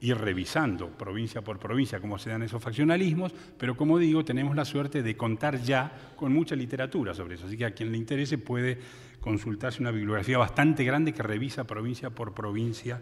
ir 0.00 0.18
revisando 0.18 0.90
provincia 0.90 1.42
por 1.42 1.58
provincia 1.58 2.00
cómo 2.00 2.18
se 2.18 2.30
dan 2.30 2.42
esos 2.42 2.62
faccionalismos, 2.62 3.32
pero 3.58 3.76
como 3.76 3.98
digo, 3.98 4.24
tenemos 4.24 4.54
la 4.54 4.64
suerte 4.64 5.02
de 5.02 5.16
contar 5.16 5.62
ya 5.62 6.12
con 6.16 6.32
mucha 6.32 6.54
literatura 6.54 7.14
sobre 7.14 7.36
eso, 7.36 7.46
así 7.46 7.56
que 7.56 7.64
a 7.64 7.70
quien 7.70 7.90
le 7.90 7.98
interese 7.98 8.36
puede 8.36 8.78
consultarse 9.24 9.80
una 9.80 9.90
bibliografía 9.90 10.36
bastante 10.36 10.84
grande 10.84 11.14
que 11.14 11.22
revisa 11.22 11.64
provincia 11.64 12.10
por 12.10 12.34
provincia 12.34 13.00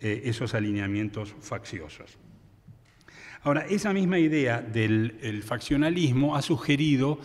eh, 0.00 0.22
esos 0.26 0.54
alineamientos 0.54 1.34
facciosos. 1.40 2.16
Ahora, 3.42 3.66
esa 3.66 3.92
misma 3.92 4.20
idea 4.20 4.62
del 4.62 5.42
faccionalismo 5.44 6.36
ha 6.36 6.42
sugerido 6.42 7.18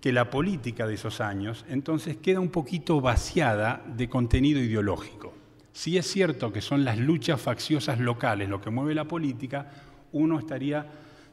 que 0.00 0.10
la 0.10 0.28
política 0.28 0.88
de 0.88 0.94
esos 0.94 1.20
años 1.20 1.64
entonces 1.68 2.16
queda 2.16 2.40
un 2.40 2.50
poquito 2.50 3.00
vaciada 3.00 3.84
de 3.86 4.08
contenido 4.08 4.60
ideológico. 4.60 5.32
Si 5.72 5.96
es 5.96 6.06
cierto 6.10 6.52
que 6.52 6.60
son 6.60 6.84
las 6.84 6.98
luchas 6.98 7.40
facciosas 7.40 8.00
locales 8.00 8.48
lo 8.48 8.60
que 8.60 8.70
mueve 8.70 8.96
la 8.96 9.06
política, 9.06 9.70
uno 10.10 10.40
estaría 10.40 10.84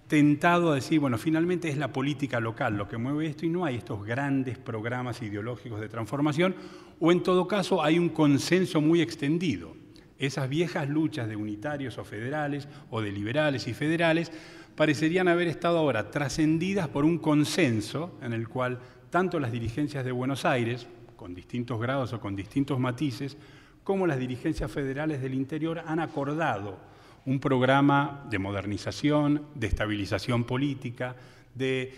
tentado 0.08 0.72
a 0.72 0.76
decir, 0.76 1.00
bueno, 1.00 1.18
finalmente 1.18 1.70
es 1.70 1.78
la 1.78 1.92
política 1.92 2.40
local 2.40 2.78
lo 2.78 2.88
que 2.88 2.98
mueve 2.98 3.28
esto 3.28 3.46
y 3.46 3.50
no 3.50 3.66
hay 3.66 3.76
estos 3.76 4.06
grandes 4.06 4.58
programas 4.58 5.22
ideológicos 5.22 5.82
de 5.82 5.90
transformación, 5.90 6.56
o 7.00 7.12
en 7.12 7.24
todo 7.24 7.48
caso 7.48 7.84
hay 7.84 7.98
un 7.98 8.10
consenso 8.10 8.82
muy 8.82 9.02
extendido. 9.02 9.76
Esas 10.18 10.48
viejas 10.48 10.88
luchas 10.88 11.28
de 11.28 11.36
unitarios 11.36 11.98
o 11.98 12.06
federales, 12.06 12.68
o 12.90 13.02
de 13.02 13.12
liberales 13.12 13.68
y 13.68 13.74
federales, 13.74 14.32
parecerían 14.76 15.28
haber 15.28 15.48
estado 15.48 15.78
ahora 15.78 16.12
trascendidas 16.12 16.88
por 16.88 17.04
un 17.04 17.18
consenso 17.18 18.18
en 18.22 18.34
el 18.34 18.48
cual 18.48 18.80
tanto 19.10 19.40
las 19.40 19.52
dirigencias 19.52 20.06
de 20.06 20.12
Buenos 20.12 20.46
Aires, 20.46 20.88
con 21.16 21.34
distintos 21.34 21.80
grados 21.80 22.14
o 22.14 22.20
con 22.20 22.36
distintos 22.36 22.80
matices, 22.80 23.38
como 23.84 24.08
las 24.08 24.20
dirigencias 24.20 24.72
federales 24.72 25.22
del 25.22 25.34
interior 25.34 25.82
han 25.86 26.00
acordado 26.00 26.78
un 27.25 27.39
programa 27.39 28.25
de 28.29 28.39
modernización, 28.39 29.48
de 29.55 29.67
estabilización 29.67 30.44
política, 30.44 31.15
de 31.53 31.94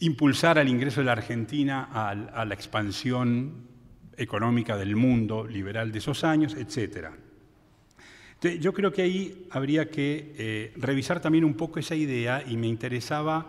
impulsar 0.00 0.58
al 0.58 0.68
ingreso 0.68 1.00
de 1.00 1.06
la 1.06 1.12
Argentina 1.12 1.88
a, 1.92 2.44
la 2.44 2.54
expansión 2.54 3.68
económica 4.16 4.76
del 4.76 4.96
mundo 4.96 5.46
liberal 5.46 5.92
de 5.92 5.98
esos 5.98 6.24
años, 6.24 6.54
etc. 6.54 7.08
yo 8.60 8.72
creo 8.72 8.92
que 8.92 9.02
ahí 9.02 9.46
habría 9.50 9.88
que 9.88 10.34
eh, 10.36 10.72
revisar 10.76 11.20
también 11.20 11.44
un 11.44 11.54
poco 11.54 11.78
esa 11.78 11.94
idea 11.94 12.42
y 12.46 12.56
me 12.56 12.66
interesaba 12.66 13.46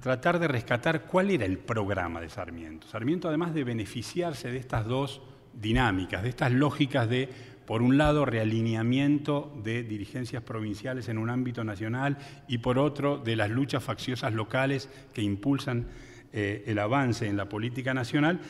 tratar 0.00 0.38
de 0.38 0.48
rescatar 0.48 1.04
cuál 1.06 1.30
era 1.30 1.44
el 1.44 1.58
programa 1.58 2.20
de 2.20 2.28
Sarmiento. 2.28 2.86
Sarmiento, 2.88 3.28
además 3.28 3.54
de 3.54 3.64
beneficiarse 3.64 4.50
de 4.50 4.58
estas 4.58 4.86
dos 4.86 5.22
dinámicas, 5.52 6.22
de 6.22 6.28
estas 6.28 6.52
lógicas 6.52 7.08
de 7.08 7.28
por 7.70 7.82
un 7.82 7.96
lado, 7.96 8.24
realineamiento 8.24 9.56
de 9.62 9.84
dirigencias 9.84 10.42
provinciales 10.42 11.08
en 11.08 11.18
un 11.18 11.30
ámbito 11.30 11.62
nacional 11.62 12.18
y 12.48 12.58
por 12.58 12.80
otro, 12.80 13.18
de 13.18 13.36
las 13.36 13.48
luchas 13.48 13.84
facciosas 13.84 14.34
locales 14.34 14.88
que 15.14 15.22
impulsan 15.22 15.86
eh, 16.32 16.64
el 16.66 16.80
avance 16.80 17.28
en 17.28 17.36
la 17.36 17.48
política 17.48 17.94
nacional, 17.94 18.40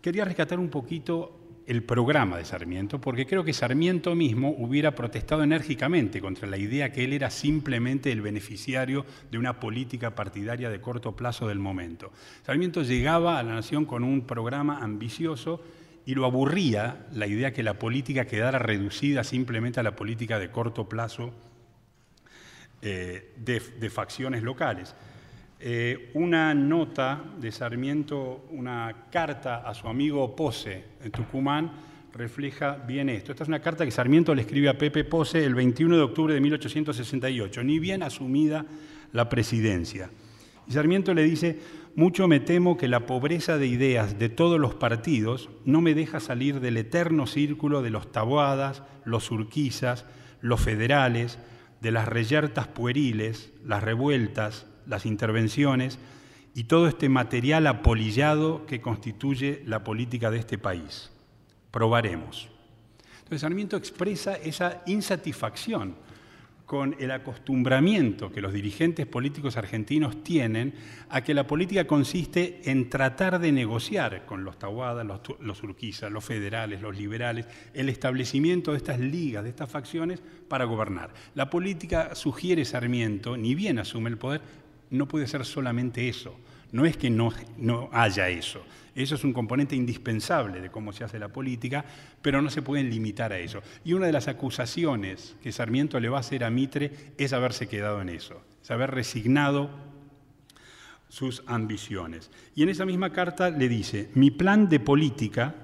quería 0.00 0.24
rescatar 0.24 0.60
un 0.60 0.68
poquito 0.68 1.40
el 1.66 1.82
programa 1.82 2.36
de 2.36 2.44
Sarmiento, 2.44 3.00
porque 3.00 3.26
creo 3.26 3.42
que 3.42 3.52
Sarmiento 3.52 4.14
mismo 4.14 4.54
hubiera 4.56 4.94
protestado 4.94 5.42
enérgicamente 5.42 6.20
contra 6.20 6.46
la 6.46 6.56
idea 6.56 6.92
que 6.92 7.02
él 7.02 7.14
era 7.14 7.30
simplemente 7.30 8.12
el 8.12 8.22
beneficiario 8.22 9.04
de 9.32 9.38
una 9.38 9.58
política 9.58 10.14
partidaria 10.14 10.70
de 10.70 10.80
corto 10.80 11.16
plazo 11.16 11.48
del 11.48 11.58
momento. 11.58 12.12
Sarmiento 12.46 12.84
llegaba 12.84 13.40
a 13.40 13.42
la 13.42 13.54
nación 13.54 13.86
con 13.86 14.04
un 14.04 14.20
programa 14.20 14.78
ambicioso 14.84 15.60
y 16.04 16.14
lo 16.14 16.24
aburría 16.24 17.06
la 17.12 17.26
idea 17.26 17.52
que 17.52 17.62
la 17.62 17.78
política 17.78 18.24
quedara 18.24 18.58
reducida 18.58 19.24
simplemente 19.24 19.80
a 19.80 19.82
la 19.82 19.94
política 19.94 20.38
de 20.38 20.50
corto 20.50 20.88
plazo 20.88 21.32
eh, 22.80 23.32
de, 23.36 23.90
facciones 23.90 24.42
locales. 24.42 24.94
Eh, 25.60 26.10
una 26.14 26.52
nota 26.54 27.22
de 27.38 27.52
Sarmiento, 27.52 28.46
una 28.50 29.06
carta 29.10 29.58
a 29.58 29.72
su 29.74 29.86
amigo 29.86 30.34
Pose 30.34 30.84
en 31.04 31.12
Tucumán, 31.12 31.70
refleja 32.12 32.74
bien 32.74 33.08
esto. 33.08 33.30
Esta 33.30 33.44
es 33.44 33.48
una 33.48 33.60
carta 33.60 33.84
que 33.84 33.92
Sarmiento 33.92 34.34
le 34.34 34.42
escribe 34.42 34.68
a 34.68 34.76
Pepe 34.76 35.04
Pose 35.04 35.44
el 35.44 35.54
21 35.54 35.96
de 35.96 36.02
octubre 36.02 36.34
de 36.34 36.40
1868, 36.40 37.62
ni 37.62 37.78
bien 37.78 38.02
asumida 38.02 38.66
la 39.12 39.28
presidencia. 39.28 40.10
Y 40.66 40.72
Sarmiento 40.72 41.14
le 41.14 41.22
dice, 41.22 41.58
mucho 41.94 42.26
me 42.26 42.40
temo 42.40 42.76
que 42.76 42.88
la 42.88 43.06
pobreza 43.06 43.58
de 43.58 43.66
ideas 43.66 44.18
de 44.18 44.28
todos 44.28 44.58
los 44.58 44.74
partidos 44.74 45.50
no 45.64 45.80
me 45.80 45.94
deja 45.94 46.20
salir 46.20 46.60
del 46.60 46.76
eterno 46.78 47.26
círculo 47.26 47.82
de 47.82 47.90
los 47.90 48.10
tabuadas, 48.10 48.82
los 49.04 49.30
urquizas, 49.30 50.06
los 50.40 50.60
federales, 50.60 51.38
de 51.82 51.90
las 51.90 52.08
reyertas 52.08 52.68
pueriles, 52.68 53.52
las 53.64 53.82
revueltas, 53.82 54.66
las 54.86 55.04
intervenciones 55.04 55.98
y 56.54 56.64
todo 56.64 56.86
este 56.86 57.08
material 57.08 57.66
apolillado 57.66 58.66
que 58.66 58.80
constituye 58.80 59.62
la 59.66 59.84
política 59.84 60.30
de 60.30 60.38
este 60.38 60.58
país. 60.58 61.10
Probaremos. 61.70 62.48
Entonces 63.18 63.40
Sarmiento 63.40 63.76
expresa 63.76 64.34
esa 64.34 64.82
insatisfacción 64.86 65.96
con 66.72 66.96
el 66.98 67.10
acostumbramiento 67.10 68.32
que 68.32 68.40
los 68.40 68.54
dirigentes 68.54 69.04
políticos 69.04 69.58
argentinos 69.58 70.24
tienen 70.24 70.72
a 71.10 71.20
que 71.20 71.34
la 71.34 71.46
política 71.46 71.86
consiste 71.86 72.62
en 72.64 72.88
tratar 72.88 73.40
de 73.40 73.52
negociar 73.52 74.24
con 74.24 74.42
los 74.42 74.58
tahuadas, 74.58 75.04
los, 75.04 75.20
los 75.40 75.62
urquizas, 75.62 76.10
los 76.10 76.24
federales, 76.24 76.80
los 76.80 76.96
liberales, 76.96 77.46
el 77.74 77.90
establecimiento 77.90 78.70
de 78.70 78.78
estas 78.78 78.98
ligas, 79.00 79.44
de 79.44 79.50
estas 79.50 79.70
facciones 79.70 80.22
para 80.48 80.64
gobernar. 80.64 81.12
La 81.34 81.50
política, 81.50 82.14
sugiere 82.14 82.64
Sarmiento, 82.64 83.36
ni 83.36 83.54
bien 83.54 83.78
asume 83.78 84.08
el 84.08 84.16
poder, 84.16 84.40
no 84.92 85.08
puede 85.08 85.26
ser 85.26 85.44
solamente 85.44 86.08
eso. 86.08 86.38
No 86.70 86.86
es 86.86 86.96
que 86.96 87.10
no, 87.10 87.32
no, 87.58 87.88
haya 87.92 88.28
eso. 88.28 88.62
Eso 88.94 89.14
es 89.14 89.24
un 89.24 89.32
componente 89.32 89.74
indispensable 89.74 90.60
de 90.60 90.70
cómo 90.70 90.92
se 90.92 91.02
hace 91.02 91.18
la 91.18 91.28
política, 91.28 91.84
pero 92.20 92.42
no 92.42 92.50
se 92.50 92.62
pueden 92.62 92.90
limitar 92.90 93.32
a 93.32 93.38
eso. 93.38 93.62
Y 93.84 93.94
una 93.94 94.06
de 94.06 94.12
las 94.12 94.28
acusaciones 94.28 95.34
que 95.42 95.52
Sarmiento 95.52 95.98
le 95.98 96.10
va 96.10 96.18
a 96.18 96.20
hacer 96.20 96.44
a 96.44 96.50
Mitre 96.50 96.92
es 97.16 97.32
haberse 97.32 97.68
quedado 97.68 98.02
en 98.02 98.10
eso, 98.10 98.42
es 98.62 98.70
haber 98.70 98.90
resignado 98.90 99.70
sus 101.08 101.42
ambiciones. 101.46 102.30
Y 102.54 102.62
en 102.62 102.68
esa 102.68 102.84
misma 102.84 103.12
carta 103.12 103.50
le 103.50 103.68
dice, 103.68 104.10
mi 104.14 104.30
plan 104.30 104.68
de 104.68 104.80
política 104.80 105.54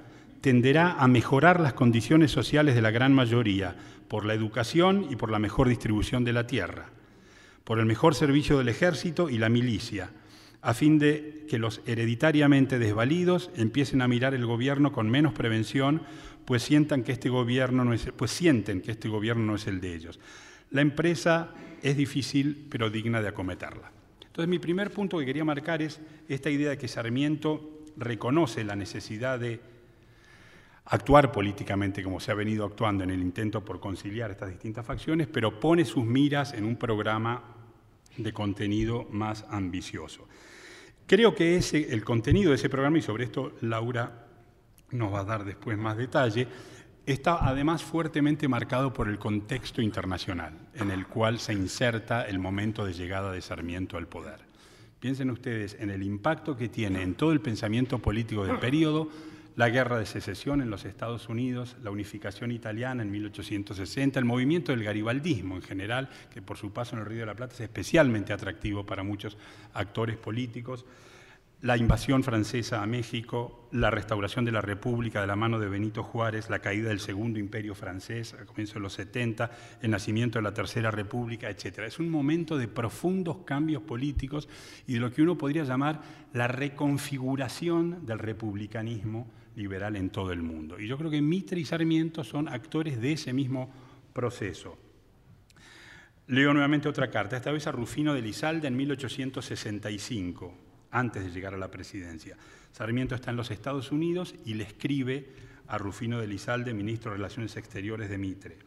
tenderá 0.41 0.93
a 0.93 1.07
mejorar 1.07 1.61
las 1.61 1.75
condiciones 1.75 2.31
sociales 2.31 2.75
de 2.75 2.83
la 2.83 2.91
gran 2.91 3.13
mayoría 3.13 3.77
por 4.09 4.25
la 4.25 4.35
educación 4.35 5.07
y 5.11 5.17
por 5.17 5.31
la 5.31 5.39
mejor 5.39 5.69
distribución 5.69 6.25
de 6.25 6.33
la 6.33 6.47
tierra 6.47 6.91
por 7.69 7.79
el 7.81 7.85
mejor 7.85 8.15
servicio 8.15 8.57
del 8.57 8.71
ejército 8.71 9.29
y 9.29 9.37
la 9.37 9.51
milicia, 9.51 10.09
a 10.63 10.73
fin 10.73 10.99
de 10.99 11.45
que 11.51 11.59
los 11.59 11.83
hereditariamente 11.85 12.79
desvalidos 12.79 13.51
empiecen 13.57 14.01
a 14.01 14.09
mirar 14.09 14.33
el 14.33 14.47
gobierno 14.47 14.91
con 14.91 15.11
menos 15.11 15.35
prevención, 15.35 16.01
pues, 16.47 16.63
sientan 16.63 17.03
que 17.03 17.13
este 17.13 17.29
gobierno 17.29 17.85
no 17.85 17.93
es, 17.93 18.11
pues 18.17 18.31
sienten 18.31 18.81
que 18.81 18.93
este 18.93 19.11
gobierno 19.11 19.45
no 19.45 19.57
es 19.57 19.67
el 19.67 19.83
de 19.83 19.95
ellos. 19.95 20.19
La 20.71 20.81
empresa 20.81 21.51
es 21.83 21.95
difícil, 21.99 22.69
pero 22.71 22.89
digna 22.89 23.21
de 23.21 23.29
acometerla. 23.29 23.93
Entonces, 24.25 24.49
mi 24.49 24.59
primer 24.59 24.91
punto 24.91 25.19
que 25.19 25.27
quería 25.27 25.45
marcar 25.45 25.83
es 25.83 26.01
esta 26.27 26.49
idea 26.49 26.71
de 26.71 26.79
que 26.79 26.89
Sarmiento 26.89 27.83
reconoce 27.99 28.65
la 28.65 28.77
necesidad 28.77 29.39
de 29.39 29.61
actuar 30.87 31.31
políticamente 31.33 32.03
como 32.03 32.19
se 32.19 32.33
ha 32.33 32.35
venido 32.35 32.65
actuando 32.65 33.05
en 33.05 33.11
el 33.11 33.21
intento 33.21 33.63
por 33.63 33.79
conciliar 33.79 34.31
estas 34.31 34.49
distintas 34.49 34.87
facciones, 34.87 35.27
pero 35.27 35.61
pone 35.61 35.85
sus 35.85 36.07
miras 36.07 36.55
en 36.55 36.65
un 36.65 36.77
programa 36.77 37.57
de 38.19 38.33
contenido 38.33 39.07
más 39.11 39.47
ambicioso. 39.49 40.29
Creo 41.07 41.35
que 41.35 41.57
el 41.57 42.05
contenido 42.05 42.51
de 42.51 42.57
ese 42.57 42.69
programa, 42.69 42.99
y 42.99 43.03
sobre 43.03 43.25
esto 43.25 43.53
Laura 43.63 44.27
nos 44.91 45.13
va 45.13 45.21
a 45.21 45.25
dar 45.25 45.45
después 45.45 45.79
más 45.79 45.97
detalle, 45.97 46.47
está 47.07 47.49
además 47.49 47.83
fuertemente 47.83 48.47
marcado 48.49 48.93
por 48.93 49.09
el 49.09 49.19
contexto 49.19 49.81
internacional 49.81 50.53
en 50.75 50.91
el 50.91 51.07
cual 51.07 51.39
se 51.39 51.55
inserta 51.55 52.29
el 52.29 52.39
momento 52.39 52.85
de 52.85 52.93
llegada 52.93 53.33
de 53.33 53.41
Sarmiento 53.41 53.97
al 53.97 54.07
poder. 54.07 54.41
Piensen 55.01 55.31
ustedes 55.31 55.77
en 55.81 55.91
el 55.91 56.03
impacto 56.03 56.57
que 56.57 56.69
tiene 56.69 57.03
en 57.03 57.15
todo 57.15 57.33
el 57.33 57.41
pensamiento 57.41 57.99
político 57.99 58.45
del 58.45 58.59
periodo 58.59 59.09
la 59.59 59.71
guerra 59.71 59.99
de 59.99 60.07
secesión 60.07 60.63
en 60.63 60.71
los 60.71 60.85
Estados 60.85 61.29
Unidos, 61.29 61.77
la 61.83 61.91
unificación 61.91 62.53
italiana 62.53 63.03
en 63.03 63.11
1860, 63.11 64.17
el 64.21 64.25
movimiento 64.25 64.71
del 64.71 64.85
garibaldismo 64.85 65.57
en 65.57 65.63
general, 65.63 66.09
que 66.33 66.41
por 66.41 66.57
su 66.57 66.73
paso 66.73 66.95
en 66.95 67.03
el 67.03 67.07
Río 67.07 67.21
de 67.21 67.27
la 67.27 67.35
Plata 67.35 67.55
es 67.55 67.63
especialmente 67.63 68.33
atractivo 68.33 68.87
para 68.87 69.03
muchos 69.03 69.37
actores 69.75 70.17
políticos, 70.17 70.87
la 71.61 71.77
invasión 71.77 72.23
francesa 72.23 72.85
a 72.85 72.87
México, 72.87 73.69
la 73.73 73.91
restauración 73.91 74.45
de 74.45 74.53
la 74.53 74.61
República 74.61 75.23
de 75.23 75.27
la 75.27 75.35
mano 75.35 75.59
de 75.59 75.69
Benito 75.69 76.05
Juárez, 76.05 76.51
la 76.51 76.61
caída 76.61 76.91
del 76.91 77.01
Segundo 77.01 77.41
Imperio 77.41 77.75
francés 77.75 78.35
a 78.35 78.47
comienzos 78.47 78.75
de 78.75 78.81
los 78.81 78.93
70, 78.93 79.51
el 79.83 79.91
nacimiento 79.91 80.39
de 80.39 80.45
la 80.45 80.55
Tercera 80.55 80.93
República, 80.93 81.51
etc. 81.51 81.81
Es 81.81 81.99
un 81.99 82.11
momento 82.11 82.57
de 82.57 82.69
profundos 82.69 83.39
cambios 83.39 83.83
políticos 83.83 84.49
y 84.87 84.95
de 84.95 85.01
lo 85.01 85.11
que 85.11 85.23
uno 85.23 85.37
podría 85.37 85.65
llamar 85.65 86.01
la 86.33 86.47
reconfiguración 86.47 88.07
del 88.07 88.21
republicanismo 88.21 89.27
liberal 89.59 89.97
en 89.97 90.11
todo 90.11 90.33
el 90.33 90.43
mundo. 90.43 90.79
Y 90.81 90.87
yo 90.87 90.97
creo 90.97 91.11
que 91.11 91.21
Mitre 91.21 91.61
y 91.61 91.65
Sarmiento 91.65 92.25
son 92.25 92.49
actores 92.49 93.01
de 93.01 93.13
ese 93.13 93.33
mismo 93.33 93.71
proceso. 94.13 94.79
Leo 96.29 96.53
nuevamente 96.53 96.89
otra 96.89 97.11
carta, 97.11 97.37
esta 97.37 97.51
vez 97.51 97.67
a 97.67 97.73
Rufino 97.73 98.15
de 98.15 98.23
Lizalde 98.23 98.69
en 98.69 98.77
1865, 98.77 100.55
antes 100.91 101.25
de 101.25 101.31
llegar 101.31 101.55
a 101.55 101.59
la 101.59 101.71
presidencia. 101.71 102.37
Sarmiento 102.73 103.15
está 103.15 103.31
en 103.31 103.37
los 103.37 103.51
Estados 103.51 103.91
Unidos 103.91 104.35
y 104.45 104.55
le 104.55 104.65
escribe 104.65 105.27
a 105.67 105.77
Rufino 105.77 106.21
de 106.21 106.27
Lizalde, 106.27 106.73
ministro 106.73 107.11
de 107.11 107.17
Relaciones 107.17 107.57
Exteriores 107.57 108.09
de 108.09 108.19
Mitre. 108.19 108.59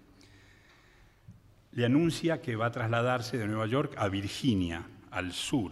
Le 1.74 1.86
anuncia 1.86 2.42
que 2.42 2.56
va 2.56 2.66
a 2.66 2.72
trasladarse 2.72 3.38
de 3.38 3.48
Nueva 3.48 3.68
York 3.68 3.94
a 3.98 4.10
Virginia, 4.10 4.86
al 5.10 5.32
sur, 5.32 5.72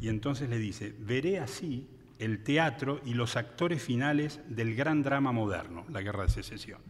y 0.00 0.08
entonces 0.08 0.50
le 0.50 0.58
dice, 0.58 0.94
veré 0.98 1.38
así 1.38 1.88
el 2.18 2.42
teatro 2.42 3.00
y 3.04 3.14
los 3.14 3.36
actores 3.36 3.82
finales 3.82 4.40
del 4.48 4.74
gran 4.74 5.02
drama 5.02 5.32
moderno, 5.32 5.84
la 5.90 6.02
Guerra 6.02 6.24
de 6.24 6.30
Secesión. 6.30 6.80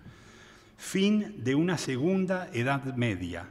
Fin 0.76 1.42
de 1.44 1.54
una 1.54 1.78
segunda 1.78 2.48
Edad 2.52 2.94
Media 2.96 3.48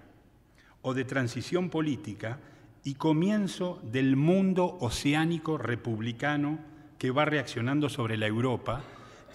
o 0.82 0.94
de 0.94 1.06
transición 1.06 1.70
política 1.70 2.40
y 2.84 2.96
comienzo 2.96 3.82
del 3.84 4.16
mundo 4.16 4.78
oceánico 4.82 5.58
republicano 5.58 6.60
que 6.98 7.12
va 7.12 7.26
reaccionando 7.26 7.90
sobre 7.90 8.18
la 8.18 8.28
Europa 8.28 8.82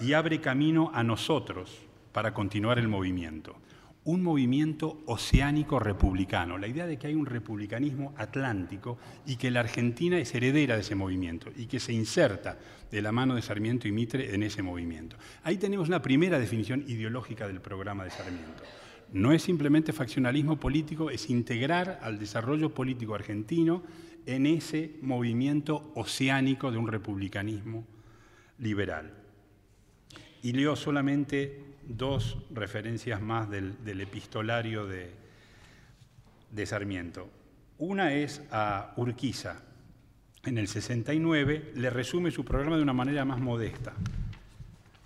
y 0.00 0.12
abre 0.12 0.40
camino 0.40 0.90
a 0.94 1.02
nosotros 1.02 1.78
para 2.12 2.34
continuar 2.34 2.78
el 2.78 2.88
movimiento 2.88 3.56
un 4.04 4.22
movimiento 4.22 5.02
oceánico 5.06 5.78
republicano, 5.78 6.56
la 6.56 6.66
idea 6.66 6.86
de 6.86 6.98
que 6.98 7.08
hay 7.08 7.14
un 7.14 7.26
republicanismo 7.26 8.14
atlántico 8.16 8.98
y 9.26 9.36
que 9.36 9.50
la 9.50 9.60
Argentina 9.60 10.18
es 10.18 10.34
heredera 10.34 10.76
de 10.76 10.80
ese 10.80 10.94
movimiento 10.94 11.50
y 11.56 11.66
que 11.66 11.80
se 11.80 11.92
inserta 11.92 12.58
de 12.90 13.02
la 13.02 13.12
mano 13.12 13.34
de 13.34 13.42
Sarmiento 13.42 13.86
y 13.86 13.92
Mitre 13.92 14.34
en 14.34 14.42
ese 14.42 14.62
movimiento. 14.62 15.16
Ahí 15.42 15.58
tenemos 15.58 15.88
una 15.88 16.00
primera 16.00 16.38
definición 16.38 16.84
ideológica 16.88 17.46
del 17.46 17.60
programa 17.60 18.04
de 18.04 18.10
Sarmiento. 18.10 18.62
No 19.12 19.32
es 19.32 19.42
simplemente 19.42 19.92
faccionalismo 19.92 20.58
político, 20.58 21.10
es 21.10 21.30
integrar 21.30 21.98
al 22.02 22.18
desarrollo 22.18 22.74
político 22.74 23.14
argentino 23.14 23.82
en 24.26 24.46
ese 24.46 24.96
movimiento 25.00 25.92
oceánico 25.94 26.70
de 26.70 26.78
un 26.78 26.88
republicanismo 26.88 27.86
liberal. 28.58 29.12
Y 30.42 30.52
leo 30.52 30.76
solamente 30.76 31.67
dos 31.88 32.36
referencias 32.50 33.20
más 33.20 33.48
del, 33.50 34.00
epistolario 34.00 34.86
de, 34.86 35.10
de, 36.50 36.66
Sarmiento. 36.66 37.28
Una 37.78 38.12
es 38.12 38.42
a 38.50 38.92
Urquiza. 38.96 39.62
En 40.44 40.58
el 40.58 40.68
69 40.68 41.72
le 41.74 41.90
resume 41.90 42.30
su 42.30 42.44
programa 42.44 42.76
de 42.76 42.82
una 42.82 42.92
manera 42.92 43.24
más 43.24 43.40
modesta. 43.40 43.94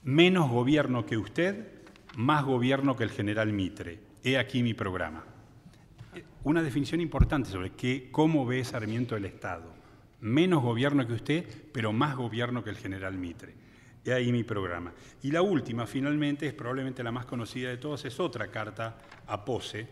Menos 0.03 0.51
gobierno 0.51 1.07
que 1.07 1.17
usted, 1.17 1.69
más 2.17 2.45
gobierno 2.45 2.97
que 2.97 3.05
el 3.05 3.11
general 3.11 3.53
Mitre. 3.53 4.01
He 4.25 4.37
aquí 4.37 4.63
mi 4.63 4.75
programa. 4.75 5.25
Una 6.45 6.63
definición 6.63 7.01
importante 7.01 7.51
sobre 7.51 7.71
qué, 7.71 8.09
cómo 8.11 8.45
ve 8.45 8.65
Sarmiento 8.65 9.17
el 9.17 9.25
Estado. 9.25 9.73
Menos 10.21 10.63
gobierno 10.63 11.07
que 11.07 11.15
usted, 11.15 11.47
pero 11.73 11.93
más 11.93 12.17
gobierno 12.17 12.65
que 12.65 12.71
el 12.71 12.77
general 12.77 13.15
Mitre. 13.15 13.55
Y 14.05 14.11
ahí 14.11 14.33
mi 14.33 14.43
programa. 14.43 14.93
Y 15.23 15.31
la 15.31 15.43
última, 15.43 15.87
finalmente, 15.87 16.47
es 16.47 16.55
probablemente 16.55 17.03
la 17.03 17.13
más 17.13 17.27
conocida 17.27 17.69
de 17.69 17.77
todas, 17.77 18.05
es 18.05 18.19
otra 18.19 18.49
carta 18.49 18.99
a 19.27 19.45
Pose, 19.45 19.87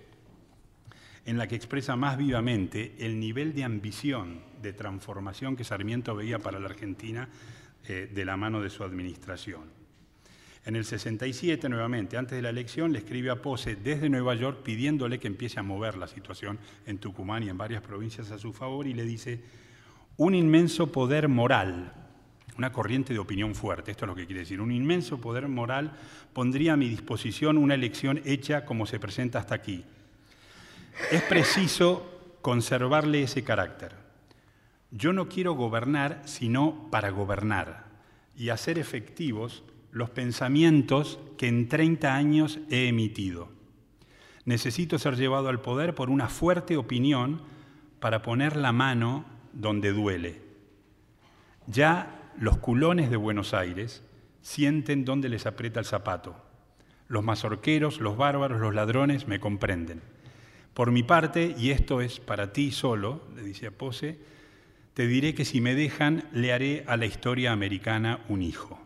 en 1.25 1.39
la 1.39 1.47
que 1.47 1.55
expresa 1.55 1.97
más 1.97 2.17
vivamente 2.17 2.97
el 2.99 3.21
nivel 3.21 3.55
de 3.55 3.65
ambición, 3.65 4.41
de 4.61 4.73
transformación 4.73 5.57
que 5.57 5.65
Sarmiento 5.65 6.15
veía 6.17 6.39
para 6.39 6.59
la 6.59 6.67
Argentina 6.67 7.29
eh, 7.87 8.11
de 8.13 8.25
la 8.25 8.37
mano 8.37 8.61
de 8.61 8.71
su 8.71 8.83
administración. 8.83 9.81
En 10.67 10.77
el 10.77 10.85
67, 10.85 11.69
nuevamente, 11.69 12.19
antes 12.19 12.37
de 12.37 12.43
la 12.43 12.51
elección, 12.51 12.93
le 12.93 12.99
escribe 12.99 13.31
a 13.31 13.41
Pose 13.41 13.77
desde 13.77 14.11
Nueva 14.11 14.35
York 14.35 14.63
pidiéndole 14.63 15.19
que 15.19 15.29
empiece 15.29 15.59
a 15.59 15.63
mover 15.63 15.97
la 15.97 16.07
situación 16.07 16.59
en 16.85 16.99
Tucumán 16.99 17.43
y 17.43 17.49
en 17.49 17.57
varias 17.57 17.83
provincias 17.83 18.31
a 18.31 18.39
su 18.39 18.53
favor 18.53 18.87
y 18.87 18.93
le 18.93 19.05
dice, 19.05 19.41
un 20.19 20.35
inmenso 20.35 20.93
poder 20.93 21.29
moral, 21.29 22.10
una 22.61 22.73
corriente 22.73 23.15
de 23.15 23.19
opinión 23.19 23.55
fuerte, 23.55 23.91
esto 23.91 24.05
es 24.05 24.09
lo 24.11 24.15
que 24.15 24.27
quiere 24.27 24.41
decir, 24.41 24.61
un 24.61 24.71
inmenso 24.71 25.19
poder 25.19 25.49
moral 25.49 25.93
pondría 26.35 26.75
a 26.75 26.77
mi 26.77 26.91
disposición 26.91 27.57
una 27.57 27.73
elección 27.73 28.21
hecha 28.27 28.67
como 28.67 28.85
se 28.85 29.01
presenta 29.01 29.39
hasta 29.39 29.55
aquí. 29.55 29.83
Es 31.11 31.23
preciso 31.23 32.37
conservarle 32.43 33.23
ese 33.23 33.43
carácter. 33.45 33.95
Yo 34.91 35.15
no 35.15 35.27
quiero 35.27 35.55
gobernar 35.55 36.21
sino 36.27 36.87
para 36.91 37.09
gobernar 37.09 37.87
y 38.37 38.51
hacer 38.51 38.79
efectivos 38.79 39.65
los 39.91 40.11
pensamientos 40.11 41.19
que 41.39 41.49
en 41.49 41.67
30 41.67 42.15
años 42.15 42.59
he 42.69 42.89
emitido. 42.89 43.49
Necesito 44.45 44.99
ser 44.99 45.17
llevado 45.17 45.49
al 45.49 45.63
poder 45.63 45.95
por 45.95 46.11
una 46.11 46.29
fuerte 46.29 46.77
opinión 46.77 47.41
para 48.01 48.21
poner 48.21 48.55
la 48.55 48.73
mano 48.73 49.25
donde 49.55 49.93
duele. 49.95 50.43
Ya 51.67 52.20
los 52.41 52.59
culones 52.59 53.11
de 53.11 53.17
Buenos 53.17 53.55
Aires 53.55 54.03
sienten 54.43 55.05
dónde 55.05 55.29
les 55.29 55.47
aprieta 55.47 55.79
el 55.79 55.87
zapato. 55.87 56.35
Los 57.07 57.23
mazorqueros, 57.23 58.01
los 58.01 58.17
bárbaros, 58.17 58.61
los 58.61 58.75
ladrones 58.75 59.29
me 59.29 59.39
comprenden. 59.39 60.01
Por 60.75 60.91
mi 60.91 61.05
parte, 61.05 61.55
y 61.57 61.71
esto 61.71 62.01
es 62.01 62.19
para 62.19 62.53
ti 62.53 62.73
solo, 62.73 63.23
le 63.37 63.43
dice 63.43 63.71
Pose, 63.71 64.19
te 64.95 65.07
diré 65.07 65.35
que 65.35 65.45
si 65.45 65.61
me 65.61 65.75
dejan, 65.75 66.25
le 66.33 66.53
haré 66.53 66.85
a 66.89 66.97
la 66.97 67.07
historia 67.07 67.53
americana 67.53 68.25
un 68.29 68.43
hijo 68.43 68.81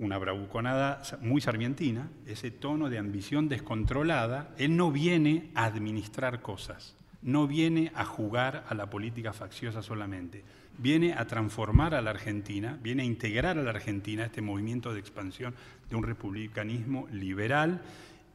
una 0.00 0.16
bravuconada 0.16 1.02
muy 1.20 1.42
sarmientina, 1.42 2.10
ese 2.24 2.50
tono 2.50 2.88
de 2.88 2.96
ambición 2.96 3.50
descontrolada, 3.50 4.54
él 4.56 4.74
no 4.74 4.90
viene 4.90 5.50
a 5.54 5.66
administrar 5.66 6.40
cosas, 6.40 6.96
no 7.20 7.46
viene 7.46 7.92
a 7.94 8.06
jugar 8.06 8.64
a 8.70 8.74
la 8.74 8.88
política 8.88 9.34
facciosa 9.34 9.82
solamente, 9.82 10.42
viene 10.80 11.12
a 11.12 11.26
transformar 11.26 11.94
a 11.94 12.00
la 12.00 12.10
Argentina, 12.10 12.78
viene 12.82 13.02
a 13.02 13.06
integrar 13.06 13.58
a 13.58 13.62
la 13.62 13.70
Argentina 13.70 14.24
este 14.24 14.40
movimiento 14.40 14.92
de 14.92 15.00
expansión 15.00 15.54
de 15.88 15.96
un 15.96 16.02
republicanismo 16.02 17.06
liberal 17.12 17.82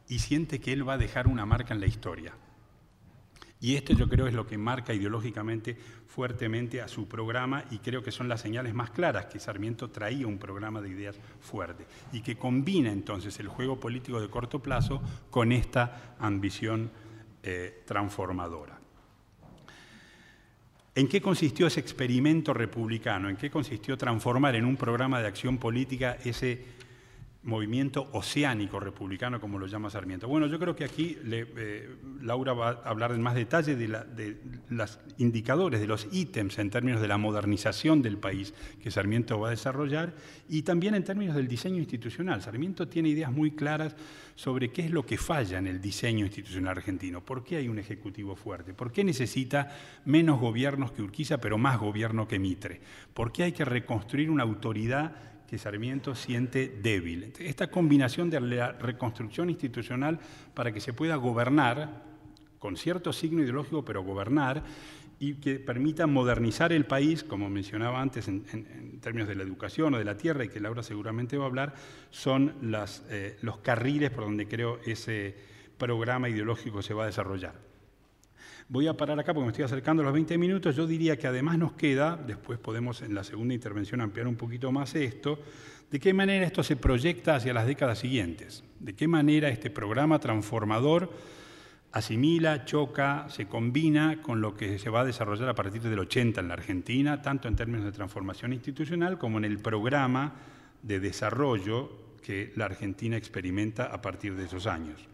y 0.08 0.20
siente 0.20 0.60
que 0.60 0.72
él 0.72 0.88
va 0.88 0.94
a 0.94 0.98
dejar 0.98 1.26
una 1.26 1.44
marca 1.44 1.74
en 1.74 1.80
la 1.80 1.86
historia. 1.86 2.32
Y 3.58 3.74
esto 3.74 3.94
yo 3.94 4.08
creo 4.08 4.26
es 4.26 4.34
lo 4.34 4.46
que 4.46 4.58
marca 4.58 4.92
ideológicamente 4.94 5.76
fuertemente 6.06 6.82
a 6.82 6.88
su 6.88 7.08
programa 7.08 7.64
y 7.70 7.78
creo 7.78 8.02
que 8.02 8.12
son 8.12 8.28
las 8.28 8.42
señales 8.42 8.74
más 8.74 8.90
claras 8.90 9.26
que 9.26 9.40
Sarmiento 9.40 9.90
traía 9.90 10.26
un 10.26 10.38
programa 10.38 10.80
de 10.80 10.90
ideas 10.90 11.18
fuerte 11.40 11.86
y 12.12 12.20
que 12.20 12.36
combina 12.36 12.92
entonces 12.92 13.40
el 13.40 13.48
juego 13.48 13.80
político 13.80 14.20
de 14.20 14.28
corto 14.28 14.60
plazo 14.60 15.02
con 15.30 15.52
esta 15.52 16.14
ambición 16.18 16.90
eh, 17.42 17.82
transformadora. 17.86 18.75
¿En 20.96 21.08
qué 21.08 21.20
consistió 21.20 21.66
ese 21.66 21.78
experimento 21.78 22.54
republicano? 22.54 23.28
¿En 23.28 23.36
qué 23.36 23.50
consistió 23.50 23.98
transformar 23.98 24.56
en 24.56 24.64
un 24.64 24.78
programa 24.78 25.20
de 25.20 25.26
acción 25.26 25.58
política 25.58 26.16
ese 26.24 26.58
movimiento 27.46 28.08
oceánico 28.12 28.80
republicano, 28.80 29.40
como 29.40 29.58
lo 29.58 29.68
llama 29.68 29.88
Sarmiento. 29.88 30.26
Bueno, 30.26 30.48
yo 30.48 30.58
creo 30.58 30.74
que 30.74 30.84
aquí 30.84 31.16
eh, 31.24 31.96
Laura 32.20 32.52
va 32.52 32.68
a 32.70 32.88
hablar 32.90 33.12
en 33.12 33.22
más 33.22 33.36
detalle 33.36 33.76
de, 33.76 34.36
los 34.68 34.98
indicadores, 35.18 35.80
de 35.80 35.86
los 35.86 36.08
ítems 36.10 36.58
en 36.58 36.70
términos 36.70 37.00
de 37.00 37.06
la 37.06 37.18
modernización 37.18 38.02
del 38.02 38.18
país 38.18 38.52
que 38.82 38.90
Sarmiento 38.90 39.38
va 39.38 39.48
a 39.48 39.50
desarrollar 39.52 40.12
y 40.48 40.62
también 40.62 40.96
en 40.96 41.04
términos 41.04 41.36
del 41.36 41.46
diseño 41.46 41.78
institucional. 41.78 42.42
Sarmiento 42.42 42.88
tiene 42.88 43.10
ideas 43.10 43.30
muy 43.30 43.52
claras 43.52 43.94
sobre 44.34 44.72
qué 44.72 44.82
es 44.82 44.90
lo 44.90 45.06
que 45.06 45.16
falla 45.16 45.58
en 45.58 45.68
el 45.68 45.80
diseño 45.80 46.26
institucional 46.26 46.78
argentino, 46.78 47.24
por 47.24 47.44
qué 47.44 47.56
hay 47.56 47.68
un 47.68 47.78
ejecutivo 47.78 48.34
fuerte, 48.34 48.74
por 48.74 48.90
qué 48.90 49.04
necesita 49.04 49.72
menos 50.04 50.40
gobiernos 50.40 50.90
que 50.90 51.02
Urquiza, 51.02 51.38
pero 51.38 51.58
más 51.58 51.78
gobierno 51.78 52.26
que 52.26 52.40
Mitre, 52.40 52.80
por 53.14 53.30
qué 53.30 53.44
hay 53.44 53.52
que 53.52 53.64
reconstruir 53.64 54.30
una 54.30 54.42
autoridad 54.42 55.35
que 55.48 55.58
Sarmiento 55.58 56.14
siente 56.14 56.68
débil. 56.82 57.32
Esta 57.38 57.68
combinación 57.68 58.30
de 58.30 58.40
la 58.40 58.72
reconstrucción 58.72 59.50
institucional 59.50 60.18
para 60.54 60.72
que 60.72 60.80
se 60.80 60.92
pueda 60.92 61.16
gobernar, 61.16 62.02
con 62.58 62.76
cierto 62.76 63.12
signo 63.12 63.42
ideológico, 63.42 63.84
pero 63.84 64.02
gobernar, 64.02 64.64
y 65.18 65.34
que 65.34 65.58
permita 65.58 66.06
modernizar 66.06 66.72
el 66.72 66.84
país, 66.84 67.24
como 67.24 67.48
mencionaba 67.48 68.00
antes 68.00 68.28
en, 68.28 69.00
términos 69.00 69.28
de 69.28 69.34
la 69.34 69.44
educación 69.44 69.94
o 69.94 69.98
de 69.98 70.04
la 70.04 70.16
tierra, 70.16 70.44
y 70.44 70.48
que 70.48 70.60
Laura 70.60 70.82
seguramente 70.82 71.38
va 71.38 71.44
a 71.44 71.48
hablar, 71.48 71.74
son 72.10 72.54
eh, 73.08 73.36
los 73.40 73.58
carriles 73.58 74.10
por 74.10 74.24
donde 74.24 74.46
creo 74.46 74.78
ese 74.84 75.34
programa 75.78 76.28
ideológico 76.28 76.82
se 76.82 76.94
va 76.94 77.04
a 77.04 77.06
desarrollar. 77.06 77.54
Voy 78.68 78.88
a 78.88 78.96
parar 78.96 79.16
acá 79.20 79.32
porque 79.32 79.44
me 79.44 79.52
estoy 79.52 79.64
acercando 79.64 80.02
a 80.02 80.06
los 80.06 80.12
20 80.12 80.36
minutos. 80.38 80.74
Yo 80.74 80.88
diría 80.88 81.16
que 81.16 81.28
además 81.28 81.56
nos 81.56 81.74
queda, 81.74 82.16
después 82.16 82.58
podemos 82.58 83.00
en 83.00 83.14
la 83.14 83.22
segunda 83.22 83.54
intervención 83.54 84.00
ampliar 84.00 84.26
un 84.26 84.34
poquito 84.34 84.72
más 84.72 84.96
esto, 84.96 85.38
de 85.88 86.00
qué 86.00 86.12
manera 86.12 86.44
esto 86.44 86.64
se 86.64 86.74
proyecta 86.74 87.36
hacia 87.36 87.54
las 87.54 87.68
décadas 87.68 88.00
siguientes, 88.00 88.64
de 88.80 88.96
qué 88.96 89.06
manera 89.06 89.50
este 89.50 89.70
programa 89.70 90.18
transformador 90.18 91.12
asimila, 91.92 92.64
choca, 92.64 93.26
se 93.28 93.46
combina 93.46 94.20
con 94.20 94.40
lo 94.40 94.56
que 94.56 94.80
se 94.80 94.90
va 94.90 95.02
a 95.02 95.04
desarrollar 95.04 95.48
a 95.48 95.54
partir 95.54 95.80
del 95.80 96.00
80 96.00 96.40
en 96.40 96.48
la 96.48 96.54
Argentina, 96.54 97.22
tanto 97.22 97.46
en 97.46 97.54
términos 97.54 97.84
de 97.84 97.92
transformación 97.92 98.52
institucional 98.52 99.16
como 99.16 99.38
en 99.38 99.44
el 99.44 99.60
programa 99.60 100.34
de 100.82 100.98
desarrollo 100.98 102.16
que 102.20 102.52
la 102.56 102.64
Argentina 102.64 103.16
experimenta 103.16 103.84
a 103.84 104.02
partir 104.02 104.34
de 104.34 104.46
esos 104.46 104.66
años 104.66 105.08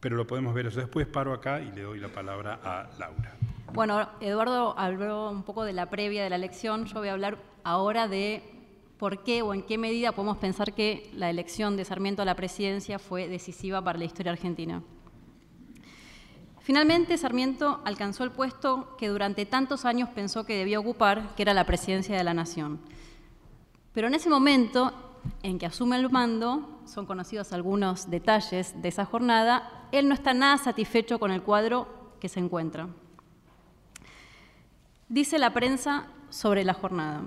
pero 0.00 0.16
lo 0.16 0.26
podemos 0.26 0.54
ver 0.54 0.66
eso 0.66 0.80
después. 0.80 1.06
Paro 1.06 1.32
acá 1.32 1.60
y 1.60 1.70
le 1.72 1.82
doy 1.82 2.00
la 2.00 2.08
palabra 2.08 2.58
a 2.64 2.88
Laura. 2.98 3.36
Bueno, 3.72 4.08
Eduardo 4.20 4.76
habló 4.76 5.30
un 5.30 5.44
poco 5.44 5.64
de 5.64 5.72
la 5.72 5.90
previa 5.90 6.24
de 6.24 6.30
la 6.30 6.36
elección. 6.36 6.86
Yo 6.86 6.98
voy 6.98 7.08
a 7.08 7.12
hablar 7.12 7.38
ahora 7.62 8.08
de 8.08 8.42
por 8.98 9.22
qué 9.22 9.42
o 9.42 9.54
en 9.54 9.62
qué 9.62 9.78
medida 9.78 10.12
podemos 10.12 10.38
pensar 10.38 10.74
que 10.74 11.10
la 11.14 11.30
elección 11.30 11.76
de 11.76 11.84
Sarmiento 11.84 12.22
a 12.22 12.24
la 12.24 12.34
presidencia 12.34 12.98
fue 12.98 13.28
decisiva 13.28 13.82
para 13.82 13.98
la 13.98 14.04
historia 14.04 14.32
argentina. 14.32 14.82
Finalmente, 16.60 17.16
Sarmiento 17.16 17.80
alcanzó 17.84 18.24
el 18.24 18.30
puesto 18.30 18.96
que 18.96 19.08
durante 19.08 19.46
tantos 19.46 19.84
años 19.84 20.08
pensó 20.10 20.44
que 20.44 20.56
debía 20.56 20.78
ocupar, 20.78 21.34
que 21.34 21.42
era 21.42 21.54
la 21.54 21.64
presidencia 21.64 22.16
de 22.16 22.24
la 22.24 22.34
Nación. 22.34 22.80
Pero 23.94 24.08
en 24.08 24.14
ese 24.14 24.28
momento 24.28 24.92
en 25.42 25.58
que 25.58 25.66
asume 25.66 25.96
el 25.96 26.10
mando, 26.10 26.80
son 26.84 27.06
conocidos 27.06 27.52
algunos 27.52 28.10
detalles 28.10 28.80
de 28.80 28.88
esa 28.88 29.04
jornada, 29.04 29.79
él 29.92 30.08
no 30.08 30.14
está 30.14 30.34
nada 30.34 30.58
satisfecho 30.58 31.18
con 31.18 31.30
el 31.30 31.42
cuadro 31.42 31.88
que 32.20 32.28
se 32.28 32.40
encuentra. 32.40 32.88
Dice 35.08 35.38
la 35.38 35.52
prensa 35.52 36.06
sobre 36.28 36.64
la 36.64 36.74
jornada. 36.74 37.22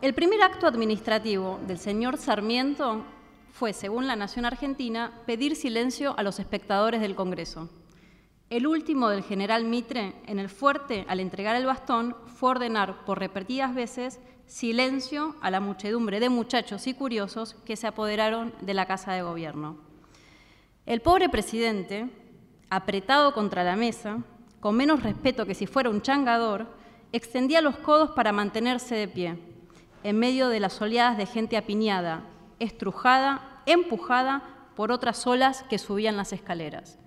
El 0.00 0.14
primer 0.14 0.42
acto 0.42 0.66
administrativo 0.66 1.60
del 1.66 1.78
señor 1.78 2.16
Sarmiento 2.16 3.04
fue, 3.52 3.72
según 3.72 4.06
la 4.06 4.16
Nación 4.16 4.44
Argentina, 4.44 5.12
pedir 5.26 5.56
silencio 5.56 6.14
a 6.16 6.22
los 6.22 6.38
espectadores 6.38 7.00
del 7.00 7.16
Congreso. 7.16 7.68
El 8.48 8.66
último 8.66 9.10
del 9.10 9.24
general 9.24 9.64
Mitre, 9.64 10.14
en 10.26 10.38
el 10.38 10.48
fuerte, 10.48 11.04
al 11.08 11.20
entregar 11.20 11.56
el 11.56 11.66
bastón, 11.66 12.16
fue 12.26 12.50
ordenar 12.50 13.04
por 13.04 13.18
repetidas 13.18 13.74
veces 13.74 14.20
silencio 14.46 15.36
a 15.42 15.50
la 15.50 15.60
muchedumbre 15.60 16.20
de 16.20 16.30
muchachos 16.30 16.86
y 16.86 16.94
curiosos 16.94 17.54
que 17.66 17.76
se 17.76 17.86
apoderaron 17.86 18.54
de 18.62 18.74
la 18.74 18.86
Casa 18.86 19.12
de 19.12 19.22
Gobierno. 19.22 19.87
El 20.88 21.02
pobre 21.02 21.28
presidente, 21.28 22.08
apretado 22.70 23.34
contra 23.34 23.62
la 23.62 23.76
mesa, 23.76 24.22
con 24.58 24.74
menos 24.74 25.02
respeto 25.02 25.44
que 25.44 25.54
si 25.54 25.66
fuera 25.66 25.90
un 25.90 26.00
changador, 26.00 26.66
extendía 27.12 27.60
los 27.60 27.76
codos 27.76 28.12
para 28.12 28.32
mantenerse 28.32 28.94
de 28.94 29.06
pie, 29.06 29.38
en 30.02 30.18
medio 30.18 30.48
de 30.48 30.60
las 30.60 30.80
oleadas 30.80 31.18
de 31.18 31.26
gente 31.26 31.58
apiñada, 31.58 32.24
estrujada, 32.58 33.60
empujada 33.66 34.70
por 34.76 34.90
otras 34.90 35.26
olas 35.26 35.62
que 35.64 35.76
subían 35.76 36.16
las 36.16 36.32
escaleras. 36.32 36.98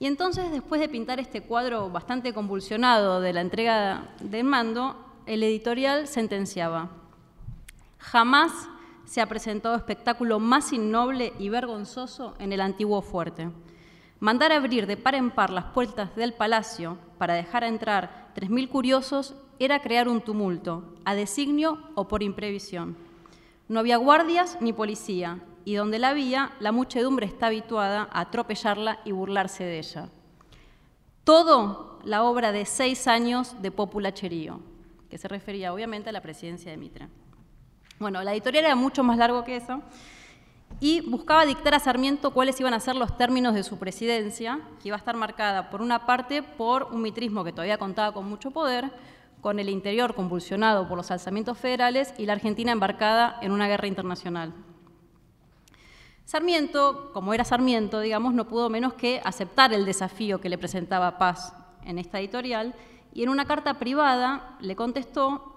Y 0.00 0.06
entonces, 0.06 0.50
después 0.50 0.80
de 0.80 0.88
pintar 0.88 1.20
este 1.20 1.40
cuadro 1.40 1.90
bastante 1.90 2.34
convulsionado 2.34 3.20
de 3.20 3.32
la 3.32 3.42
entrega 3.42 4.08
del 4.18 4.42
mando, 4.42 4.96
el 5.26 5.44
editorial 5.44 6.08
sentenciaba, 6.08 6.90
jamás 7.96 8.68
se 9.04 9.20
ha 9.20 9.26
presentado 9.26 9.76
espectáculo 9.76 10.40
más 10.40 10.72
innoble 10.72 11.32
y 11.38 11.48
vergonzoso 11.48 12.34
en 12.38 12.52
el 12.52 12.60
antiguo 12.60 13.02
fuerte. 13.02 13.50
Mandar 14.20 14.52
abrir 14.52 14.86
de 14.86 14.96
par 14.96 15.14
en 15.14 15.30
par 15.30 15.50
las 15.50 15.66
puertas 15.66 16.14
del 16.16 16.32
palacio 16.32 16.96
para 17.18 17.34
dejar 17.34 17.64
entrar 17.64 18.30
tres 18.34 18.50
mil 18.50 18.68
curiosos 18.68 19.34
era 19.58 19.82
crear 19.82 20.08
un 20.08 20.20
tumulto, 20.20 20.94
a 21.04 21.14
designio 21.14 21.78
o 21.94 22.08
por 22.08 22.22
imprevisión. 22.22 22.96
No 23.68 23.80
había 23.80 23.96
guardias 23.96 24.58
ni 24.60 24.72
policía, 24.72 25.40
y 25.64 25.74
donde 25.74 25.98
la 25.98 26.10
había, 26.10 26.52
la 26.60 26.72
muchedumbre 26.72 27.26
está 27.26 27.46
habituada 27.46 28.08
a 28.12 28.20
atropellarla 28.20 29.00
y 29.04 29.12
burlarse 29.12 29.64
de 29.64 29.78
ella. 29.78 30.08
Todo 31.24 31.98
la 32.04 32.22
obra 32.24 32.52
de 32.52 32.66
seis 32.66 33.06
años 33.06 33.60
de 33.62 33.70
populacherío, 33.70 34.60
que 35.08 35.16
se 35.16 35.28
refería 35.28 35.72
obviamente 35.72 36.10
a 36.10 36.12
la 36.12 36.20
presidencia 36.20 36.70
de 36.70 36.76
Mitre. 36.76 37.08
Bueno, 38.04 38.22
la 38.22 38.34
editorial 38.34 38.66
era 38.66 38.76
mucho 38.76 39.02
más 39.02 39.16
largo 39.16 39.44
que 39.44 39.56
eso 39.56 39.80
y 40.78 41.00
buscaba 41.08 41.46
dictar 41.46 41.72
a 41.72 41.78
Sarmiento 41.78 42.32
cuáles 42.32 42.60
iban 42.60 42.74
a 42.74 42.80
ser 42.80 42.96
los 42.96 43.16
términos 43.16 43.54
de 43.54 43.62
su 43.62 43.78
presidencia, 43.78 44.60
que 44.82 44.88
iba 44.88 44.96
a 44.96 44.98
estar 44.98 45.16
marcada 45.16 45.70
por 45.70 45.80
una 45.80 46.04
parte 46.04 46.42
por 46.42 46.82
un 46.92 47.00
mitrismo 47.00 47.44
que 47.44 47.52
todavía 47.52 47.78
contaba 47.78 48.12
con 48.12 48.28
mucho 48.28 48.50
poder, 48.50 48.90
con 49.40 49.58
el 49.58 49.70
interior 49.70 50.14
convulsionado 50.14 50.86
por 50.86 50.98
los 50.98 51.10
alzamientos 51.10 51.56
federales 51.56 52.12
y 52.18 52.26
la 52.26 52.34
Argentina 52.34 52.72
embarcada 52.72 53.38
en 53.40 53.52
una 53.52 53.68
guerra 53.68 53.88
internacional. 53.88 54.52
Sarmiento, 56.26 57.10
como 57.14 57.32
era 57.32 57.46
Sarmiento, 57.46 58.00
digamos, 58.00 58.34
no 58.34 58.46
pudo 58.46 58.68
menos 58.68 58.92
que 58.92 59.22
aceptar 59.24 59.72
el 59.72 59.86
desafío 59.86 60.42
que 60.42 60.50
le 60.50 60.58
presentaba 60.58 61.16
Paz 61.16 61.54
en 61.86 61.98
esta 61.98 62.20
editorial 62.20 62.74
y 63.14 63.22
en 63.22 63.30
una 63.30 63.46
carta 63.46 63.78
privada 63.78 64.58
le 64.60 64.76
contestó 64.76 65.53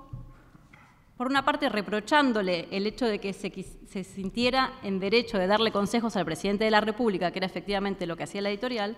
por 1.17 1.27
una 1.27 1.43
parte 1.43 1.67
reprochándole 1.67 2.67
el 2.71 2.85
hecho 2.85 3.05
de 3.05 3.19
que 3.19 3.33
se, 3.33 4.03
sintiera 4.03 4.73
en 4.83 4.99
derecho 4.99 5.39
de 5.39 5.47
darle 5.47 5.71
consejos 5.71 6.15
al 6.15 6.25
presidente 6.25 6.63
de 6.63 6.71
la 6.71 6.81
República, 6.81 7.31
que 7.31 7.39
era 7.39 7.47
efectivamente 7.47 8.05
lo 8.05 8.15
que 8.15 8.23
hacía 8.23 8.41
la 8.41 8.49
editorial, 8.49 8.95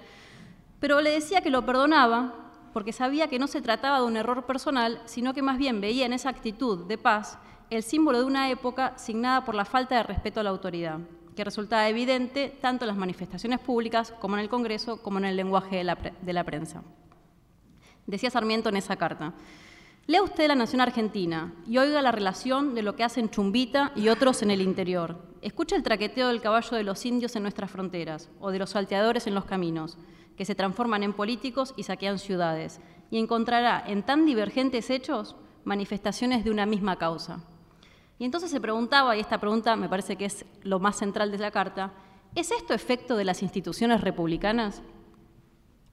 pero 0.82 0.99
le 0.99 1.12
decía 1.12 1.41
que 1.41 1.49
lo 1.49 1.65
perdonaba 1.65 2.51
porque 2.73 2.93
sabía 2.93 3.29
que 3.29 3.39
no 3.39 3.47
se 3.47 3.62
trataba 3.62 3.99
de 3.99 4.05
un 4.05 4.17
error 4.17 4.45
personal, 4.45 5.01
sino 5.05 5.34
que 5.34 5.41
más 5.41 5.58
bien 5.58 5.82
veía 5.82 6.05
en 6.05 6.13
esa 6.13 6.29
actitud 6.29 6.86
de 6.86 6.97
paz 6.97 7.39
el 7.69 7.84
símbolo 7.84 8.19
de 8.19 8.25
una 8.25 8.49
época 8.49 8.97
signada 8.97 9.45
por 9.45 9.55
la 9.55 9.65
falta 9.65 9.95
de 9.95 10.03
respeto 10.03 10.39
a 10.39 10.43
la 10.43 10.49
autoridad, 10.49 10.99
que 11.36 11.43
resultaba 11.43 11.88
evidente 11.88 12.58
tanto 12.62 12.84
en 12.84 12.89
las 12.89 12.97
manifestaciones 12.97 13.60
públicas 13.60 14.13
como 14.19 14.36
en 14.36 14.41
el 14.41 14.49
Congreso, 14.49 15.01
como 15.01 15.19
en 15.19 15.25
el 15.25 15.36
lenguaje 15.36 15.77
de 15.77 16.34
la, 16.34 16.43
prensa. 16.43 16.84
Decía 18.08 18.29
Sarmiento 18.29 18.69
en 18.69 18.77
esa 18.77 18.97
carta. 18.97 19.34
Lea 20.09 20.23
usted 20.23 20.47
La 20.47 20.55
Nación 20.55 20.81
Argentina 20.81 21.53
y 21.67 21.77
oiga 21.77 22.01
la 22.01 22.11
relación 22.11 22.73
de 22.73 22.81
lo 22.81 22.95
que 22.95 23.03
hacen 23.03 23.29
Chumbita 23.29 23.91
y 23.95 24.09
otros 24.09 24.41
en 24.41 24.49
el 24.49 24.59
interior. 24.59 25.19
Escucha 25.43 25.75
el 25.75 25.83
traqueteo 25.83 26.29
del 26.29 26.41
caballo 26.41 26.75
de 26.75 26.81
los 26.81 27.05
indios 27.05 27.35
en 27.35 27.43
nuestras 27.43 27.69
fronteras 27.69 28.27
o 28.39 28.49
de 28.49 28.57
los 28.57 28.71
salteadores 28.71 29.27
en 29.27 29.35
los 29.35 29.45
caminos, 29.45 29.99
que 30.35 30.45
se 30.45 30.55
transforman 30.55 31.03
en 31.03 31.13
políticos 31.13 31.75
y 31.77 31.83
saquean 31.83 32.17
ciudades, 32.17 32.81
y 33.11 33.19
encontrará 33.19 33.83
en 33.85 34.01
tan 34.01 34.25
divergentes 34.25 34.89
hechos 34.89 35.35
manifestaciones 35.63 36.43
de 36.43 36.49
una 36.49 36.65
misma 36.65 36.95
causa. 36.95 37.43
Y 38.17 38.25
entonces 38.25 38.49
se 38.49 38.59
preguntaba, 38.59 39.15
y 39.15 39.19
esta 39.19 39.39
pregunta 39.39 39.75
me 39.75 39.89
parece 39.89 40.15
que 40.15 40.25
es 40.25 40.43
lo 40.63 40.79
más 40.79 40.95
central 40.95 41.29
de 41.31 41.37
la 41.37 41.51
carta, 41.51 41.93
¿es 42.33 42.49
esto 42.49 42.73
efecto 42.73 43.15
de 43.15 43.25
las 43.25 43.43
instituciones 43.43 44.01
republicanas? 44.01 44.81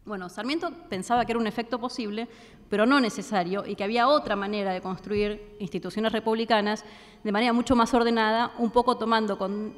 Bueno, 0.07 0.29
Sarmiento 0.29 0.71
pensaba 0.89 1.25
que 1.25 1.33
era 1.33 1.41
un 1.41 1.49
efecto 1.49 1.81
posible, 1.81 2.29
pero 2.71 2.87
no 2.87 3.01
necesario, 3.01 3.67
y 3.67 3.75
que 3.75 3.83
había 3.83 4.07
otra 4.07 4.37
manera 4.37 4.73
de 4.73 4.81
construir 4.81 5.57
instituciones 5.59 6.13
republicanas 6.13 6.85
de 7.25 7.33
manera 7.33 7.53
mucho 7.53 7.75
más 7.75 7.93
ordenada, 7.93 8.53
un 8.59 8.71
poco 8.71 8.97
tomando 8.99 9.37
con, 9.37 9.75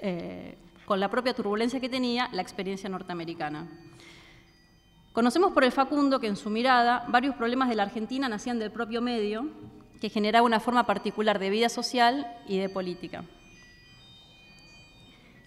eh, 0.00 0.56
con 0.86 0.98
la 0.98 1.10
propia 1.10 1.34
turbulencia 1.34 1.80
que 1.80 1.90
tenía 1.90 2.30
la 2.32 2.40
experiencia 2.40 2.88
norteamericana. 2.88 3.68
Conocemos 5.12 5.52
por 5.52 5.64
el 5.64 5.72
Facundo 5.72 6.18
que 6.18 6.28
en 6.28 6.36
su 6.36 6.48
mirada 6.48 7.04
varios 7.08 7.34
problemas 7.34 7.68
de 7.68 7.74
la 7.74 7.82
Argentina 7.82 8.26
nacían 8.26 8.58
del 8.58 8.70
propio 8.70 9.02
medio, 9.02 9.50
que 10.00 10.08
generaba 10.08 10.46
una 10.46 10.60
forma 10.60 10.86
particular 10.86 11.38
de 11.38 11.50
vida 11.50 11.68
social 11.68 12.26
y 12.46 12.56
de 12.56 12.70
política. 12.70 13.22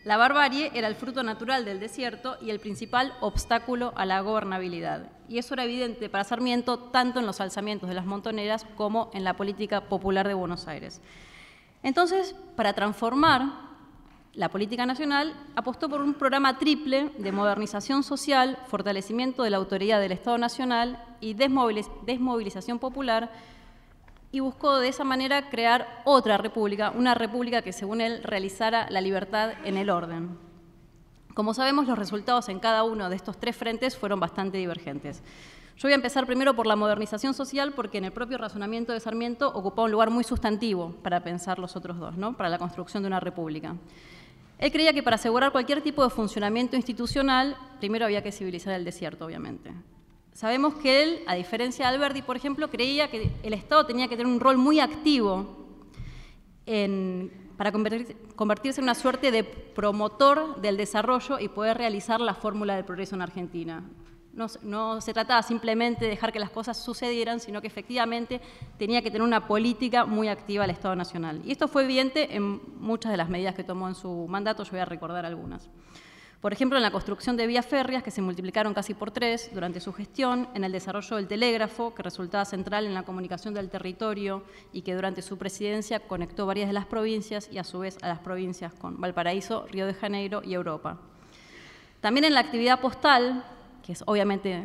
La 0.04 0.18
barbarie 0.18 0.72
era 0.74 0.88
el 0.88 0.96
fruto 0.96 1.22
natural 1.22 1.64
del 1.64 1.80
desierto 1.80 2.36
y 2.42 2.50
el 2.50 2.60
principal 2.60 3.14
obstáculo 3.22 3.94
a 3.96 4.06
la 4.06 4.22
gobernabilidad. 4.22 5.12
Y 5.30 5.38
eso 5.38 5.54
era 5.54 5.64
evidente 5.64 6.10
para 6.10 6.24
Sarmiento 6.24 6.80
tanto 6.80 7.20
en 7.20 7.28
los 7.28 7.40
alzamientos 7.40 7.88
de 7.88 7.94
las 7.94 8.08
montoneras 8.08 8.66
como 8.76 9.12
en 9.14 9.24
la 9.24 9.36
política 9.36 9.82
popular 9.82 10.28
de 10.28 10.34
Buenos 10.34 10.68
Aires. 10.68 11.02
Entonces, 11.84 12.36
para 12.56 12.74
transformar 12.74 13.70
la 14.34 14.50
política 14.50 14.88
nacional, 14.88 15.36
apostó 15.56 15.88
por 15.88 16.02
un 16.02 16.16
programa 16.16 16.58
triple 16.58 17.12
de 17.20 17.32
modernización 17.32 18.02
social, 18.02 18.58
fortalecimiento 18.68 19.44
de 19.44 19.52
la 19.52 19.58
autoridad 19.58 20.00
del 20.00 20.14
Estado 20.14 20.40
Nacional 20.40 21.04
y 21.20 21.36
desmovilización 21.36 22.80
popular 22.80 23.32
y 24.32 24.40
buscó 24.40 24.80
de 24.80 24.88
esa 24.88 25.04
manera 25.04 25.50
crear 25.50 26.02
otra 26.06 26.38
república, 26.38 26.92
una 26.92 27.14
república 27.14 27.62
que 27.62 27.74
según 27.74 28.02
él 28.02 28.24
realizara 28.24 28.90
la 28.90 29.02
libertad 29.02 29.52
en 29.64 29.78
el 29.78 29.90
orden. 29.90 30.38
Como 31.34 31.54
sabemos, 31.54 31.88
los 31.88 31.98
resultados 31.98 32.50
en 32.50 32.60
cada 32.60 32.84
uno 32.84 33.10
de 33.10 33.16
estos 33.16 33.38
tres 33.38 33.56
frentes 33.56 33.98
fueron 33.98 34.20
bastante 34.20 34.58
divergentes. 34.58 35.22
Yo 35.78 35.88
voy 35.88 35.94
a 35.94 35.96
empezar 35.96 36.26
primero 36.26 36.56
por 36.56 36.68
la 36.68 36.76
modernización 36.76 37.34
social 37.34 37.74
porque 37.74 37.98
en 37.98 38.06
el 38.06 38.12
propio 38.12 38.38
razonamiento 38.38 38.94
de 38.94 39.00
Sarmiento 39.00 39.50
ocupó 39.50 39.84
un 39.84 39.92
lugar 39.92 40.10
muy 40.10 40.24
sustantivo 40.24 40.96
para 41.02 41.24
pensar 41.24 41.58
los 41.60 41.76
otros 41.76 41.98
dos, 41.98 42.18
¿no? 42.18 42.38
para 42.38 42.50
la 42.50 42.58
construcción 42.58 43.04
de 43.04 43.08
una 43.08 43.20
república. 43.20 43.76
Él 44.60 44.72
creía 44.72 44.94
que 44.94 45.02
para 45.02 45.16
asegurar 45.16 45.52
cualquier 45.52 45.82
tipo 45.82 46.04
de 46.04 46.12
funcionamiento 46.12 46.76
institucional, 46.76 47.58
primero 47.80 48.06
había 48.06 48.22
que 48.22 48.32
civilizar 48.32 48.74
el 48.74 48.86
desierto, 48.86 49.26
obviamente. 49.26 49.72
Sabemos 50.34 50.76
que 50.76 51.04
él, 51.04 51.24
a 51.28 51.36
diferencia 51.36 51.88
de 51.88 51.96
Alberti, 51.96 52.22
por 52.22 52.38
ejemplo, 52.38 52.70
creía 52.70 53.10
que 53.10 53.32
el 53.44 53.54
Estado 53.54 53.86
tenía 53.86 54.08
que 54.08 54.16
tener 54.16 54.32
un 54.32 54.40
rol 54.40 54.58
muy 54.58 54.80
activo 54.80 55.62
para 57.58 57.72
convertirse 57.72 58.80
en 58.80 58.84
una 58.84 58.96
suerte 58.96 59.30
de 59.30 59.44
promotor 59.44 60.62
del 60.62 60.78
desarrollo 60.78 61.38
y 61.38 61.50
poder 61.50 61.78
realizar 61.78 62.22
la 62.22 62.34
fórmula 62.34 62.76
del 62.76 62.86
progreso 62.86 63.16
en 63.16 63.22
Argentina. 63.22 63.84
No, 64.34 64.48
no, 64.64 65.02
se 65.02 65.14
trataba 65.14 65.44
simplemente 65.44 66.06
de 66.06 66.12
dejar 66.12 66.32
que 66.32 66.40
las 66.40 66.50
cosas 66.50 66.78
sucedieran, 66.78 67.42
sino 67.42 67.60
que 67.60 67.68
efectivamente 67.68 68.40
tenía 68.78 69.02
que 69.02 69.12
tener 69.12 69.24
una 69.24 69.46
política 69.46 70.06
muy 70.06 70.30
activa 70.30 70.64
el 70.64 70.72
Estado 70.72 70.96
Nacional. 70.96 71.42
Y 71.44 71.52
esto 71.52 71.68
fue 71.68 71.84
evidente 71.84 72.34
en 72.34 72.62
muchas 72.80 73.12
de 73.12 73.18
las 73.18 73.28
medidas 73.28 73.56
que 73.56 73.66
tomó 73.66 73.90
en 73.90 73.96
su 73.96 74.28
mandato, 74.30 74.64
yo 74.64 74.72
voy 74.72 74.80
a 74.80 74.86
recordar 74.86 75.26
algunas. 75.26 75.70
Por 76.42 76.54
ejemplo, 76.54 76.76
en 76.76 76.82
la 76.82 76.90
construcción 76.90 77.38
de 77.38 77.46
vías 77.46 77.68
férreas, 77.68 78.02
que 78.02 78.10
se 78.10 78.24
multiplicaron 78.24 78.74
casi 78.74 78.96
por 78.96 79.12
tres 79.12 79.52
durante 79.54 79.80
su 79.80 79.94
gestión, 79.94 80.50
en 80.56 80.64
el 80.64 80.72
desarrollo 80.72 81.18
del 81.18 81.28
telégrafo, 81.28 81.94
que 81.94 82.02
resultaba 82.02 82.46
central 82.46 82.88
en 82.88 82.96
la 82.96 83.04
comunicación 83.04 83.54
del 83.54 83.70
territorio 83.70 84.44
y 84.74 84.82
que 84.82 84.96
durante 84.96 85.22
su 85.22 85.38
presidencia 85.38 86.00
conectó 86.00 86.48
varias 86.48 86.68
de 86.68 86.74
las 86.74 86.88
provincias 86.88 87.48
y 87.52 87.60
a 87.60 87.64
su 87.64 87.78
vez 87.78 88.00
a 88.02 88.08
las 88.08 88.18
provincias 88.20 88.74
con 88.74 89.00
Valparaíso, 89.00 89.68
Río 89.68 89.86
de 89.86 89.94
Janeiro 89.94 90.42
y 90.44 90.56
Europa. 90.56 90.98
También 92.00 92.26
en 92.26 92.34
la 92.34 92.40
actividad 92.40 92.82
postal, 92.82 93.46
que 93.84 93.92
es 93.92 94.04
obviamente 94.08 94.64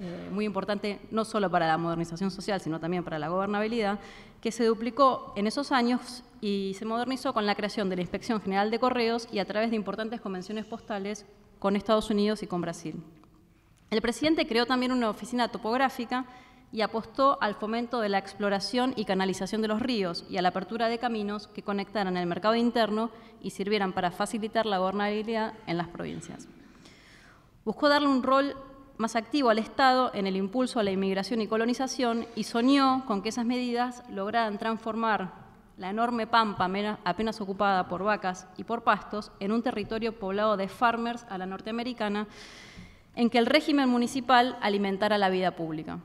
eh, 0.00 0.28
muy 0.30 0.44
importante 0.44 1.00
no 1.10 1.24
solo 1.24 1.50
para 1.50 1.66
la 1.66 1.76
modernización 1.76 2.30
social, 2.30 2.60
sino 2.60 2.78
también 2.78 3.02
para 3.02 3.18
la 3.18 3.28
gobernabilidad, 3.28 3.98
que 4.40 4.52
se 4.52 4.64
duplicó 4.64 5.32
en 5.34 5.46
esos 5.46 5.72
años 5.72 6.22
y 6.40 6.76
se 6.78 6.84
modernizó 6.84 7.32
con 7.32 7.46
la 7.46 7.56
creación 7.56 7.88
de 7.88 7.96
la 7.96 8.02
Inspección 8.02 8.40
General 8.40 8.70
de 8.70 8.78
Correos 8.78 9.28
y 9.32 9.40
a 9.40 9.44
través 9.44 9.70
de 9.70 9.76
importantes 9.76 10.20
convenciones 10.20 10.66
postales 10.66 11.26
con 11.58 11.74
Estados 11.74 12.10
Unidos 12.10 12.44
y 12.44 12.46
con 12.46 12.60
Brasil. 12.60 13.02
El 13.90 14.00
presidente 14.00 14.46
creó 14.46 14.66
también 14.66 14.92
una 14.92 15.10
oficina 15.10 15.48
topográfica 15.48 16.26
y 16.70 16.82
apostó 16.82 17.38
al 17.40 17.54
fomento 17.54 18.00
de 18.00 18.10
la 18.10 18.18
exploración 18.18 18.92
y 18.94 19.04
canalización 19.04 19.62
de 19.62 19.68
los 19.68 19.80
ríos 19.80 20.24
y 20.28 20.36
a 20.36 20.42
la 20.42 20.50
apertura 20.50 20.88
de 20.88 20.98
caminos 20.98 21.48
que 21.48 21.62
conectaran 21.62 22.16
el 22.16 22.26
mercado 22.26 22.54
interno 22.54 23.10
y 23.42 23.50
sirvieran 23.50 23.92
para 23.92 24.10
facilitar 24.10 24.66
la 24.66 24.78
gobernabilidad 24.78 25.54
en 25.66 25.78
las 25.78 25.88
provincias. 25.88 26.46
Buscó 27.64 27.88
darle 27.88 28.08
un 28.08 28.22
rol 28.22 28.54
más 28.98 29.14
activo 29.14 29.48
al 29.48 29.58
Estado 29.58 30.10
en 30.12 30.26
el 30.26 30.36
impulso 30.36 30.80
a 30.80 30.82
la 30.82 30.90
inmigración 30.90 31.40
y 31.40 31.46
colonización 31.46 32.26
y 32.34 32.44
soñó 32.44 33.04
con 33.06 33.22
que 33.22 33.28
esas 33.30 33.46
medidas 33.46 34.02
lograran 34.10 34.58
transformar 34.58 35.32
la 35.76 35.90
enorme 35.90 36.26
pampa 36.26 36.68
apenas 37.04 37.40
ocupada 37.40 37.88
por 37.88 38.02
vacas 38.02 38.48
y 38.56 38.64
por 38.64 38.82
pastos 38.82 39.30
en 39.38 39.52
un 39.52 39.62
territorio 39.62 40.18
poblado 40.18 40.56
de 40.56 40.66
farmers 40.66 41.24
a 41.30 41.38
la 41.38 41.46
norteamericana 41.46 42.26
en 43.14 43.30
que 43.30 43.38
el 43.38 43.46
régimen 43.46 43.88
municipal 43.88 44.58
alimentara 44.60 45.16
la 45.16 45.30
vida 45.30 45.52
pública. 45.52 46.00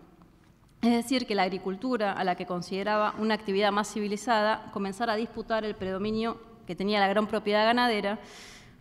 Es 0.84 0.92
decir, 0.92 1.26
que 1.26 1.34
la 1.34 1.44
agricultura, 1.44 2.12
a 2.12 2.24
la 2.24 2.36
que 2.36 2.46
consideraba 2.46 3.16
una 3.18 3.34
actividad 3.34 3.72
más 3.72 3.92
civilizada, 3.92 4.70
comenzara 4.72 5.14
a 5.14 5.16
disputar 5.18 5.64
el 5.66 5.76
predominio 5.76 6.38
que 6.68 6.76
tenía 6.76 7.00
la 7.00 7.08
gran 7.08 7.26
propiedad 7.26 7.66
ganadera 7.66 8.20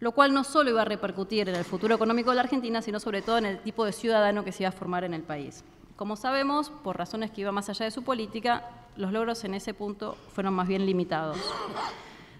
lo 0.02 0.10
cual 0.10 0.34
no 0.34 0.42
solo 0.42 0.70
iba 0.70 0.82
a 0.82 0.84
repercutir 0.84 1.48
en 1.48 1.54
el 1.54 1.64
futuro 1.64 1.94
económico 1.94 2.30
de 2.30 2.34
la 2.34 2.42
Argentina, 2.42 2.82
sino 2.82 2.98
sobre 2.98 3.22
todo 3.22 3.38
en 3.38 3.46
el 3.46 3.60
tipo 3.60 3.84
de 3.84 3.92
ciudadano 3.92 4.42
que 4.42 4.50
se 4.50 4.64
iba 4.64 4.70
a 4.70 4.72
formar 4.72 5.04
en 5.04 5.14
el 5.14 5.22
país. 5.22 5.62
Como 5.94 6.16
sabemos, 6.16 6.70
por 6.82 6.98
razones 6.98 7.30
que 7.30 7.42
iban 7.42 7.54
más 7.54 7.68
allá 7.68 7.84
de 7.84 7.92
su 7.92 8.02
política, 8.02 8.68
los 8.96 9.12
logros 9.12 9.44
en 9.44 9.54
ese 9.54 9.74
punto 9.74 10.16
fueron 10.34 10.54
más 10.54 10.66
bien 10.66 10.84
limitados. 10.86 11.38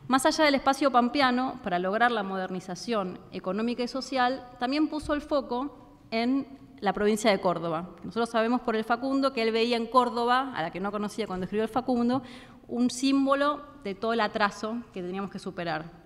Más 0.09 0.27
allá 0.27 0.45
del 0.45 0.57
espacio 0.57 0.91
pampeano, 0.91 1.61
para 1.63 1.79
lograr 1.79 2.11
la 2.11 2.25
modernización 2.25 3.21
económica 3.31 3.85
y 3.85 3.89
social, 3.89 4.45
también 4.59 4.89
puso 4.89 5.15
el 5.15 5.21
foco 5.21 5.95
en 6.11 6.49
la 6.81 6.93
provincia 6.93 7.31
de 7.31 7.41
Córdoba. 7.41 7.91
Nosotros 8.03 8.31
sabemos 8.31 8.61
por 8.63 8.75
el 8.75 8.83
Facundo 8.83 9.33
que 9.33 9.45
él 9.45 9.53
veía 9.53 9.77
en 9.77 9.87
Córdoba, 9.87 10.53
a 10.57 10.63
la 10.63 10.73
que 10.73 10.81
no 10.81 10.91
conocía 10.91 11.29
cuando 11.29 11.45
escribió 11.45 11.63
el 11.63 11.71
Facundo, 11.71 12.25
un 12.67 12.91
símbolo 12.91 13.63
de 13.85 13.95
todo 13.95 14.15
el 14.15 14.21
atraso 14.21 14.79
que 14.93 15.01
teníamos 15.01 15.31
que 15.31 15.39
superar, 15.39 16.02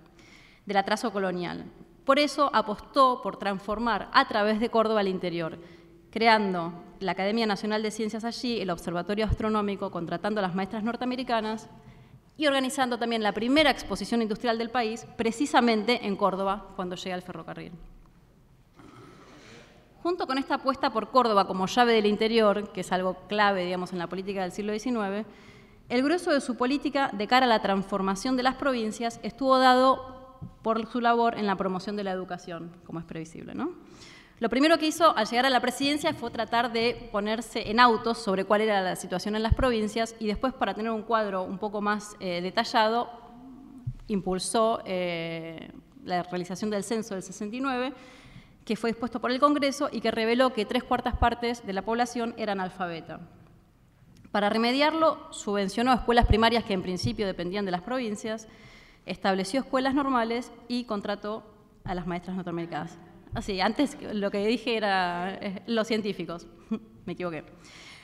del 0.67 0.77
atraso 0.77 1.13
colonial. 1.13 1.65
Por 2.05 2.19
eso 2.19 2.51
apostó 2.53 3.21
por 3.23 3.37
transformar 3.37 4.11
a 4.13 4.29
través 4.29 4.61
de 4.61 4.69
Córdoba 4.69 5.01
el 5.01 5.09
interior, 5.09 5.59
creando 6.11 6.73
la 7.01 7.13
Academia 7.13 7.47
Nacional 7.47 7.83
de 7.83 7.91
Ciencias 7.91 8.25
allí, 8.25 8.61
el 8.61 8.71
Observatorio 8.71 9.25
Astronómico, 9.25 9.91
contratando 9.91 10.41
a 10.41 10.43
las 10.43 10.55
maestras 10.55 10.83
norteamericanas 10.83 11.69
y 12.37 12.47
organizando 12.47 12.99
también 12.99 13.23
la 13.23 13.33
primera 13.33 13.71
exposición 13.71 14.23
industrial 14.23 14.59
del 14.59 14.71
país, 14.71 15.07
precisamente 15.17 16.07
en 16.07 16.17
Córdoba, 16.17 16.69
cuando 16.77 16.97
llega 16.97 17.17
el 17.17 17.23
ferrocarril. 17.23 17.73
Junto 20.03 20.27
con 20.27 20.39
esta 20.39 20.57
apuesta 20.57 20.91
por 20.91 21.11
Córdoba 21.11 21.47
como 21.47 21.67
llave 21.67 21.93
del 21.93 22.07
interior, 22.07 22.71
que 22.73 22.83
es 22.83 22.93
algo 22.93 23.17
clave, 23.29 23.65
digamos, 23.65 23.93
en 23.93 23.99
la 23.99 24.07
política 24.07 24.43
del 24.43 24.53
siglo 24.53 24.73
XIX, 24.79 25.27
el 25.89 26.03
grueso 26.03 26.33
de 26.33 26.41
su 26.41 26.57
política 26.57 27.11
de 27.13 27.27
cara 27.27 27.47
a 27.47 27.49
la 27.49 27.63
transformación 27.63 28.37
de 28.37 28.43
las 28.43 28.57
provincias 28.57 29.19
estuvo 29.23 29.59
dado 29.59 30.16
por 30.63 30.87
su 30.87 31.01
labor 31.01 31.39
en 31.39 31.47
la 31.47 31.57
promoción 31.57 31.97
de 31.97 32.05
la 32.05 32.13
educación, 32.13 32.73
como 32.85 32.99
es 32.99 33.05
previsible. 33.05 33.55
¿no? 33.55 33.73
Lo 34.39 34.49
primero 34.49 34.79
que 34.79 34.87
hizo 34.87 35.17
al 35.17 35.27
llegar 35.27 35.47
a 35.47 35.51
la 35.51 35.61
presidencia 35.61 36.13
fue 36.13 36.31
tratar 36.31 36.73
de 36.73 37.09
ponerse 37.11 37.71
en 37.71 37.81
autos 37.81 38.19
sobre 38.19 38.45
cuál 38.45 38.61
era 38.61 38.83
la 38.83 38.97
situación 38.97 39.35
en 39.37 39.43
las 39.43 39.55
provincias 39.55 40.15
y 40.19 40.27
después, 40.27 40.53
para 40.53 40.75
tener 40.75 40.93
un 40.93 41.03
cuadro 41.03 41.43
un 41.43 41.59
poco 41.59 41.81
más 41.81 42.17
eh, 42.21 42.41
detallado, 42.43 43.11
impulsó 44.09 44.83
eh, 44.85 45.71
la 46.05 46.23
realización 46.23 46.71
del 46.71 46.85
censo 46.85 47.15
del 47.15 47.23
69 47.23 47.93
que 48.67 48.77
fue 48.77 48.91
dispuesto 48.91 49.21
por 49.21 49.31
el 49.31 49.39
Congreso 49.39 49.89
y 49.93 50.01
que 50.01 50.11
reveló 50.11 50.53
que 50.53 50.67
tres 50.67 50.83
cuartas 50.83 51.17
partes 51.17 51.65
de 51.65 51.73
la 51.73 51.83
población 51.83 52.35
eran 52.37 52.61
alfabeta. 52.61 53.21
Para 54.33 54.51
remediarlo, 54.51 55.33
subvencionó 55.33 55.95
escuelas 55.95 56.27
primarias 56.27 56.65
que 56.65 56.75
en 56.75 56.83
principio 56.83 57.27
dependían 57.27 57.65
de 57.65 57.71
las 57.71 57.83
provincias, 57.83 58.49
estableció 59.07 59.61
escuelas 59.61 59.95
normales 59.95 60.53
y 60.69 60.85
contrató 60.85 61.45
a 61.85 61.95
las 61.95 62.07
maestras 62.07 62.37
norteamericanas. 62.37 62.99
Así, 63.35 63.61
antes 63.61 63.97
lo 64.01 64.31
que 64.31 64.47
dije 64.47 64.77
era 64.77 65.35
eh, 65.35 65.63
los 65.67 65.87
científicos, 65.87 66.47
me 67.07 67.13
equivoqué. 67.13 67.45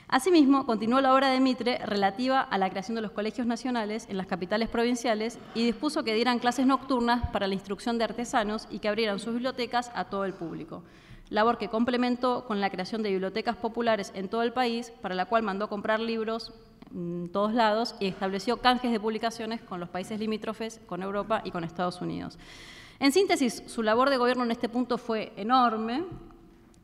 Asimismo, 0.07 0.65
continuó 0.65 1.01
la 1.01 1.13
obra 1.13 1.29
de 1.29 1.39
Mitre 1.39 1.79
relativa 1.85 2.41
a 2.41 2.57
la 2.57 2.69
creación 2.69 2.95
de 2.95 3.01
los 3.01 3.11
colegios 3.11 3.47
nacionales 3.47 4.05
en 4.09 4.17
las 4.17 4.27
capitales 4.27 4.69
provinciales 4.69 5.39
y 5.55 5.65
dispuso 5.65 6.03
que 6.03 6.13
dieran 6.13 6.39
clases 6.39 6.67
nocturnas 6.67 7.29
para 7.31 7.47
la 7.47 7.55
instrucción 7.55 7.97
de 7.97 8.03
artesanos 8.03 8.67
y 8.69 8.79
que 8.79 8.89
abrieran 8.89 9.19
sus 9.19 9.33
bibliotecas 9.33 9.91
a 9.95 10.05
todo 10.05 10.25
el 10.25 10.33
público. 10.33 10.83
Labor 11.29 11.57
que 11.57 11.69
complementó 11.69 12.45
con 12.45 12.61
la 12.61 12.69
creación 12.69 13.01
de 13.01 13.09
bibliotecas 13.09 13.55
populares 13.55 14.11
en 14.13 14.29
todo 14.29 14.43
el 14.43 14.53
país, 14.53 14.91
para 15.01 15.15
la 15.15 15.25
cual 15.25 15.41
mandó 15.41 15.67
comprar 15.67 15.99
libros 15.99 16.53
en 16.93 17.29
todos 17.31 17.53
lados 17.53 17.95
y 17.99 18.07
estableció 18.07 18.57
canjes 18.57 18.91
de 18.91 18.99
publicaciones 18.99 19.61
con 19.61 19.79
los 19.79 19.89
países 19.89 20.19
limítrofes, 20.19 20.79
con 20.85 21.01
Europa 21.01 21.41
y 21.43 21.51
con 21.51 21.63
Estados 21.63 22.01
Unidos. 22.01 22.37
En 22.99 23.11
síntesis, 23.11 23.63
su 23.67 23.83
labor 23.83 24.09
de 24.09 24.17
gobierno 24.17 24.43
en 24.43 24.51
este 24.51 24.69
punto 24.69 24.97
fue 24.97 25.33
enorme, 25.35 26.05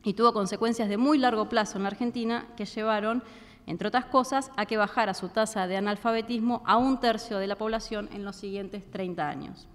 y 0.02 0.14
tuvo 0.14 0.32
consecuencias 0.32 0.88
de 0.88 0.96
muy 0.96 1.18
largo 1.18 1.48
plazo 1.48 1.76
en 1.76 1.82
la 1.82 1.90
Argentina 1.90 2.46
que 2.56 2.64
llevaron, 2.64 3.22
entre 3.66 3.88
otras 3.88 4.06
cosas, 4.06 4.50
a 4.56 4.66
que 4.66 4.76
bajara 4.76 5.14
su 5.14 5.28
tasa 5.28 5.66
de 5.66 5.76
analfabetismo 5.76 6.62
a 6.66 6.76
un 6.76 6.98
tercio 7.00 7.38
de 7.38 7.46
la 7.46 7.56
población 7.56 8.08
en 8.12 8.24
los 8.24 8.36
siguientes 8.36 8.90
30 8.90 9.28
años. 9.28 9.68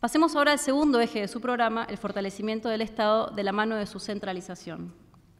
Pasemos 0.00 0.36
ahora 0.36 0.52
al 0.52 0.58
segundo 0.58 1.00
eje 1.00 1.20
de 1.20 1.28
su 1.28 1.40
programa, 1.40 1.86
el 1.88 1.96
fortalecimiento 1.96 2.68
del 2.68 2.82
Estado 2.82 3.28
de 3.28 3.42
la 3.42 3.52
mano 3.52 3.76
de 3.76 3.86
su 3.86 3.98
centralización. 3.98 4.92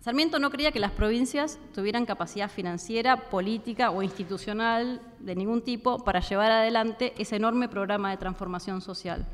Sarmiento 0.06 0.38
no 0.38 0.52
creía 0.52 0.70
que 0.70 0.78
las 0.78 0.92
provincias 0.92 1.58
tuvieran 1.74 2.06
capacidad 2.06 2.48
financiera, 2.48 3.28
política 3.28 3.90
o 3.90 4.04
institucional 4.04 5.00
de 5.18 5.34
ningún 5.34 5.62
tipo 5.62 6.04
para 6.04 6.20
llevar 6.20 6.52
adelante 6.52 7.12
ese 7.18 7.34
enorme 7.34 7.68
programa 7.68 8.12
de 8.12 8.16
transformación 8.16 8.80
social 8.80 9.26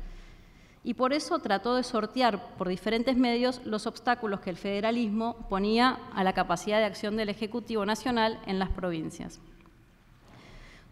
y 0.83 0.95
por 0.95 1.13
eso 1.13 1.37
trató 1.37 1.75
de 1.75 1.83
sortear 1.83 2.57
por 2.57 2.69
diferentes 2.69 3.15
medios 3.15 3.61
los 3.65 3.85
obstáculos 3.85 4.39
que 4.39 4.49
el 4.49 4.57
federalismo 4.57 5.35
ponía 5.47 5.99
a 6.15 6.23
la 6.23 6.33
capacidad 6.33 6.79
de 6.79 6.85
acción 6.85 7.17
del 7.17 7.29
Ejecutivo 7.29 7.85
Nacional 7.85 8.39
en 8.47 8.57
las 8.57 8.69
provincias. 8.69 9.39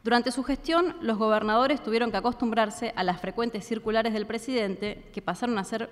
Durante 0.04 0.32
su 0.32 0.44
gestión, 0.44 0.96
los 1.02 1.18
gobernadores 1.18 1.82
tuvieron 1.82 2.12
que 2.12 2.18
acostumbrarse 2.18 2.94
a 2.96 3.04
las 3.04 3.20
frecuentes 3.20 3.66
circulares 3.66 4.14
del 4.14 4.28
presidente, 4.28 5.10
que 5.12 5.24
pasaron 5.24 5.58
a 5.58 5.64
ser 5.64 5.90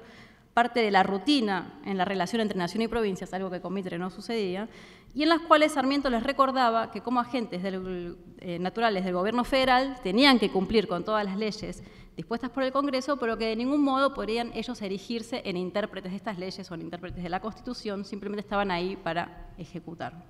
parte 0.53 0.81
de 0.81 0.91
la 0.91 1.03
rutina 1.03 1.79
en 1.85 1.97
la 1.97 2.05
relación 2.05 2.41
entre 2.41 2.57
nación 2.57 2.81
y 2.81 2.87
provincias, 2.87 3.33
algo 3.33 3.49
que 3.49 3.61
con 3.61 3.73
Mitre 3.73 3.97
no 3.97 4.09
sucedía, 4.09 4.67
y 5.13 5.23
en 5.23 5.29
las 5.29 5.41
cuales 5.41 5.73
Sarmiento 5.73 6.09
les 6.09 6.23
recordaba 6.23 6.91
que 6.91 7.01
como 7.01 7.19
agentes 7.19 7.61
eh, 7.63 8.59
naturales 8.59 9.03
del 9.05 9.13
gobierno 9.13 9.43
federal 9.43 9.97
tenían 10.03 10.37
que 10.37 10.51
cumplir 10.51 10.87
con 10.87 11.03
todas 11.03 11.25
las 11.25 11.37
leyes 11.37 11.83
dispuestas 12.15 12.49
por 12.49 12.63
el 12.63 12.71
Congreso, 12.71 13.17
pero 13.17 13.37
que 13.37 13.45
de 13.45 13.55
ningún 13.55 13.81
modo 13.81 14.13
podrían 14.13 14.51
ellos 14.53 14.81
erigirse 14.81 15.41
en 15.45 15.55
intérpretes 15.55 16.11
de 16.11 16.17
estas 16.17 16.37
leyes 16.37 16.69
o 16.69 16.75
en 16.75 16.81
intérpretes 16.81 17.23
de 17.23 17.29
la 17.29 17.39
Constitución, 17.39 18.03
simplemente 18.03 18.41
estaban 18.41 18.71
ahí 18.71 18.97
para 18.97 19.51
ejecutar. 19.57 20.25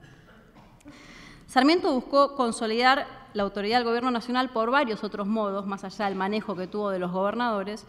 Sarmiento 1.48 1.92
buscó 1.92 2.36
consolidar 2.36 3.08
la 3.34 3.42
autoridad 3.42 3.78
del 3.78 3.88
Gobierno 3.88 4.12
Nacional 4.12 4.52
por 4.52 4.70
varios 4.70 5.04
otros 5.04 5.26
modos, 5.26 5.66
más 5.66 5.84
allá 5.84 6.06
del 6.06 6.14
manejo 6.14 6.56
que 6.56 6.68
tuvo 6.68 6.92
de 6.92 7.00
los 7.00 7.12
gobernadores, 7.12 7.88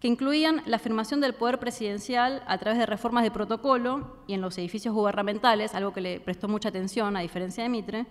que 0.00 0.08
incluían 0.08 0.62
la 0.66 0.76
afirmación 0.76 1.20
del 1.20 1.34
poder 1.34 1.58
presidencial 1.58 2.42
a 2.46 2.58
través 2.58 2.78
de 2.78 2.86
reformas 2.86 3.24
de 3.24 3.30
protocolo 3.30 4.22
y 4.26 4.34
en 4.34 4.40
los 4.40 4.56
edificios 4.58 4.94
gubernamentales, 4.94 5.74
algo 5.74 5.92
que 5.92 6.00
le 6.00 6.20
prestó 6.20 6.46
mucha 6.48 6.68
atención 6.68 7.16
a 7.16 7.20
diferencia 7.20 7.64
de 7.64 7.68
Mitre, 7.68 8.06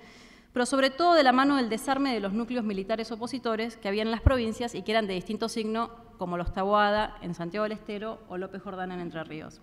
pero 0.52 0.66
sobre 0.66 0.90
todo 0.90 1.14
de 1.14 1.24
la 1.24 1.32
mano 1.32 1.56
del 1.56 1.70
desarme 1.70 2.14
de 2.14 2.20
los 2.20 2.34
núcleos 2.34 2.66
militares 2.66 3.12
opositores 3.12 3.78
que 3.78 3.88
había 3.88 4.02
en 4.02 4.12
las 4.12 4.22
provincias 4.22 4.76
y 4.76 4.82
que 4.82 4.92
eran 4.92 5.08
de 5.08 5.14
distinto 5.14 5.50
signo, 5.50 5.92
como 6.18 6.36
los 6.36 6.52
Taboada 6.52 7.18
en 7.22 7.36
Santiago 7.36 7.64
del 7.64 7.74
Estero 7.74 8.20
o 8.28 8.38
López 8.38 8.62
Jordán 8.64 8.92
en 8.92 9.00
Entre 9.00 9.24
Ríos. 9.24 9.62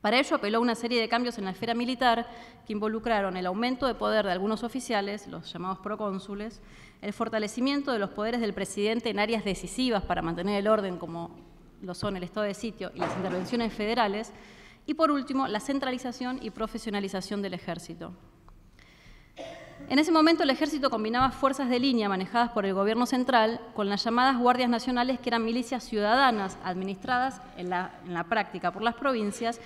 Para 0.00 0.18
ello 0.18 0.36
apeló 0.36 0.58
a 0.58 0.60
una 0.62 0.74
serie 0.74 1.00
de 1.00 1.08
cambios 1.08 1.36
en 1.36 1.44
la 1.44 1.50
esfera 1.50 1.74
militar 1.74 2.26
que 2.66 2.72
involucraron 2.72 3.36
el 3.36 3.44
aumento 3.44 3.86
de 3.86 3.94
poder 3.94 4.24
de 4.24 4.32
algunos 4.32 4.62
oficiales, 4.62 5.26
los 5.26 5.52
llamados 5.52 5.80
procónsules, 5.80 6.62
el 7.02 7.12
fortalecimiento 7.12 7.92
de 7.92 7.98
los 7.98 8.10
poderes 8.10 8.40
del 8.40 8.54
presidente 8.54 9.10
en 9.10 9.18
áreas 9.18 9.44
decisivas 9.44 10.04
para 10.04 10.22
mantener 10.22 10.58
el 10.58 10.68
orden, 10.68 10.98
como 10.98 11.30
lo 11.82 11.94
son 11.94 12.16
el 12.16 12.22
estado 12.22 12.44
de 12.44 12.54
sitio 12.54 12.92
y 12.94 12.98
las 12.98 13.16
intervenciones 13.16 13.72
federales, 13.72 14.32
y 14.86 14.94
por 14.94 15.10
último, 15.10 15.46
la 15.46 15.60
centralización 15.60 16.38
y 16.42 16.50
profesionalización 16.50 17.42
del 17.42 17.54
ejército. 17.54 18.12
En 19.88 19.98
ese 19.98 20.12
momento 20.12 20.44
el 20.44 20.50
ejército 20.50 20.90
combinaba 20.90 21.30
fuerzas 21.30 21.68
de 21.68 21.80
línea 21.80 22.08
manejadas 22.08 22.50
por 22.50 22.64
el 22.64 22.74
gobierno 22.74 23.06
central 23.06 23.60
con 23.74 23.88
las 23.88 24.04
llamadas 24.04 24.38
guardias 24.38 24.70
nacionales, 24.70 25.18
que 25.18 25.30
eran 25.30 25.44
milicias 25.44 25.82
ciudadanas 25.82 26.58
administradas 26.62 27.40
en 27.56 27.70
la, 27.70 28.26
práctica 28.28 28.70
por 28.70 28.82
las 28.82 28.94
provincias 28.94 29.60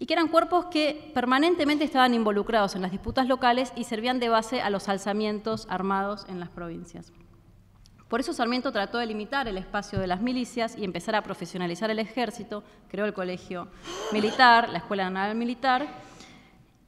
y 0.00 0.06
que 0.06 0.14
eran 0.14 0.28
cuerpos 0.28 0.64
que 0.66 1.12
permanentemente 1.14 1.84
estaban 1.84 2.14
involucrados 2.14 2.74
en 2.74 2.82
las 2.82 2.90
disputas 2.90 3.28
locales 3.28 3.72
y 3.76 3.84
servían 3.84 4.18
de 4.18 4.30
base 4.30 4.62
a 4.62 4.70
los 4.70 4.88
alzamientos 4.88 5.66
armados 5.70 6.24
en 6.28 6.40
las 6.40 6.48
provincias. 6.48 7.12
Por 8.08 8.18
eso 8.18 8.32
Sarmiento 8.32 8.72
trató 8.72 8.98
de 8.98 9.06
limitar 9.06 9.46
el 9.46 9.58
espacio 9.58 10.00
de 10.00 10.08
las 10.08 10.22
milicias 10.22 10.76
y 10.76 10.84
empezar 10.84 11.14
a 11.14 11.22
profesionalizar 11.22 11.90
el 11.90 12.00
ejército, 12.00 12.64
creó 12.88 13.04
el 13.04 13.12
colegio 13.12 13.68
militar, 14.10 14.70
la 14.70 14.78
Escuela 14.78 15.08
Naval 15.10 15.36
Militar, 15.36 15.86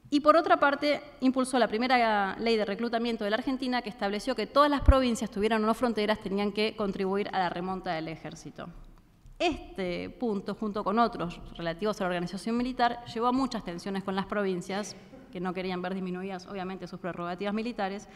y 0.09 0.19
por 0.19 0.35
otra 0.35 0.57
parte, 0.57 1.01
impulsó 1.21 1.57
la 1.57 1.67
primera 1.67 2.35
ley 2.37 2.57
de 2.57 2.65
reclutamiento 2.65 3.23
de 3.23 3.29
la 3.29 3.37
Argentina 3.37 3.81
que 3.81 3.89
estableció 3.89 4.35
que 4.35 4.47
todas 4.47 4.69
las 4.69 4.81
provincias 4.81 5.31
tuvieran 5.31 5.61
no 5.61 5.73
fronteras 5.73 6.19
tenían 6.19 6.51
que 6.51 6.75
contribuir 6.75 7.29
a 7.31 7.39
la 7.39 7.49
remonta 7.49 7.93
del 7.93 8.07
ejército. 8.09 8.67
Este 9.39 10.09
punto, 10.09 10.55
junto 10.55 10.83
con 10.83 10.99
otros 10.99 11.41
relativos 11.57 11.99
a 11.99 12.03
la 12.03 12.09
organización 12.09 12.55
militar, 12.55 13.03
llevó 13.13 13.27
a 13.27 13.31
muchas 13.31 13.63
tensiones 13.63 14.03
con 14.03 14.15
las 14.15 14.25
provincias, 14.25 14.95
que 15.31 15.39
no 15.39 15.53
querían 15.53 15.81
ver 15.81 15.95
disminuidas, 15.95 16.45
obviamente, 16.45 16.87
sus 16.87 16.99
prerrogativas 16.99 17.53
militares. 17.53 18.07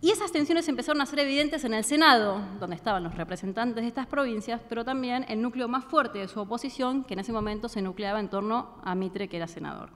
Y 0.00 0.10
esas 0.10 0.32
tensiones 0.32 0.68
empezaron 0.68 1.00
a 1.00 1.06
ser 1.06 1.20
evidentes 1.20 1.64
en 1.64 1.74
el 1.74 1.84
Senado, 1.84 2.40
donde 2.58 2.76
estaban 2.76 3.04
los 3.04 3.14
representantes 3.14 3.82
de 3.82 3.88
estas 3.88 4.06
provincias, 4.06 4.60
pero 4.68 4.84
también 4.84 5.24
el 5.28 5.40
núcleo 5.40 5.68
más 5.68 5.84
fuerte 5.84 6.18
de 6.18 6.28
su 6.28 6.40
oposición, 6.40 7.04
que 7.04 7.14
en 7.14 7.20
ese 7.20 7.32
momento 7.32 7.68
se 7.68 7.82
nucleaba 7.82 8.18
en 8.18 8.28
torno 8.28 8.80
a 8.84 8.94
Mitre, 8.94 9.28
que 9.28 9.36
era 9.36 9.46
senador. 9.46 9.90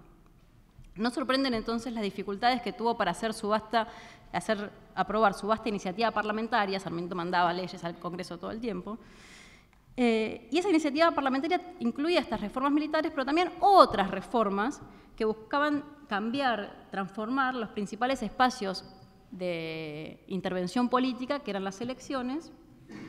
No 0.94 1.10
sorprenden 1.10 1.54
entonces 1.54 1.92
las 1.92 2.02
dificultades 2.02 2.62
que 2.62 2.72
tuvo 2.72 2.96
para 2.96 3.10
hacer 3.10 3.34
subasta, 3.34 3.88
hacer 4.32 4.70
aprobar 4.94 5.34
su 5.34 5.46
vasta 5.46 5.68
iniciativa 5.68 6.10
parlamentaria, 6.10 6.80
Sarmiento 6.80 7.14
mandaba 7.14 7.52
leyes 7.52 7.82
al 7.84 7.98
Congreso 7.98 8.38
todo 8.38 8.50
el 8.50 8.60
tiempo, 8.60 8.98
eh, 9.96 10.48
y 10.50 10.58
esa 10.58 10.68
iniciativa 10.68 11.10
parlamentaria 11.12 11.60
incluía 11.80 12.20
estas 12.20 12.40
reformas 12.40 12.72
militares, 12.72 13.10
pero 13.12 13.24
también 13.24 13.50
otras 13.60 14.10
reformas 14.10 14.82
que 15.16 15.24
buscaban 15.24 15.84
cambiar, 16.06 16.88
transformar 16.90 17.54
los 17.54 17.70
principales 17.70 18.22
espacios 18.22 18.84
de 19.30 20.22
intervención 20.28 20.88
política, 20.88 21.40
que 21.40 21.50
eran 21.50 21.64
las 21.64 21.80
elecciones, 21.80 22.52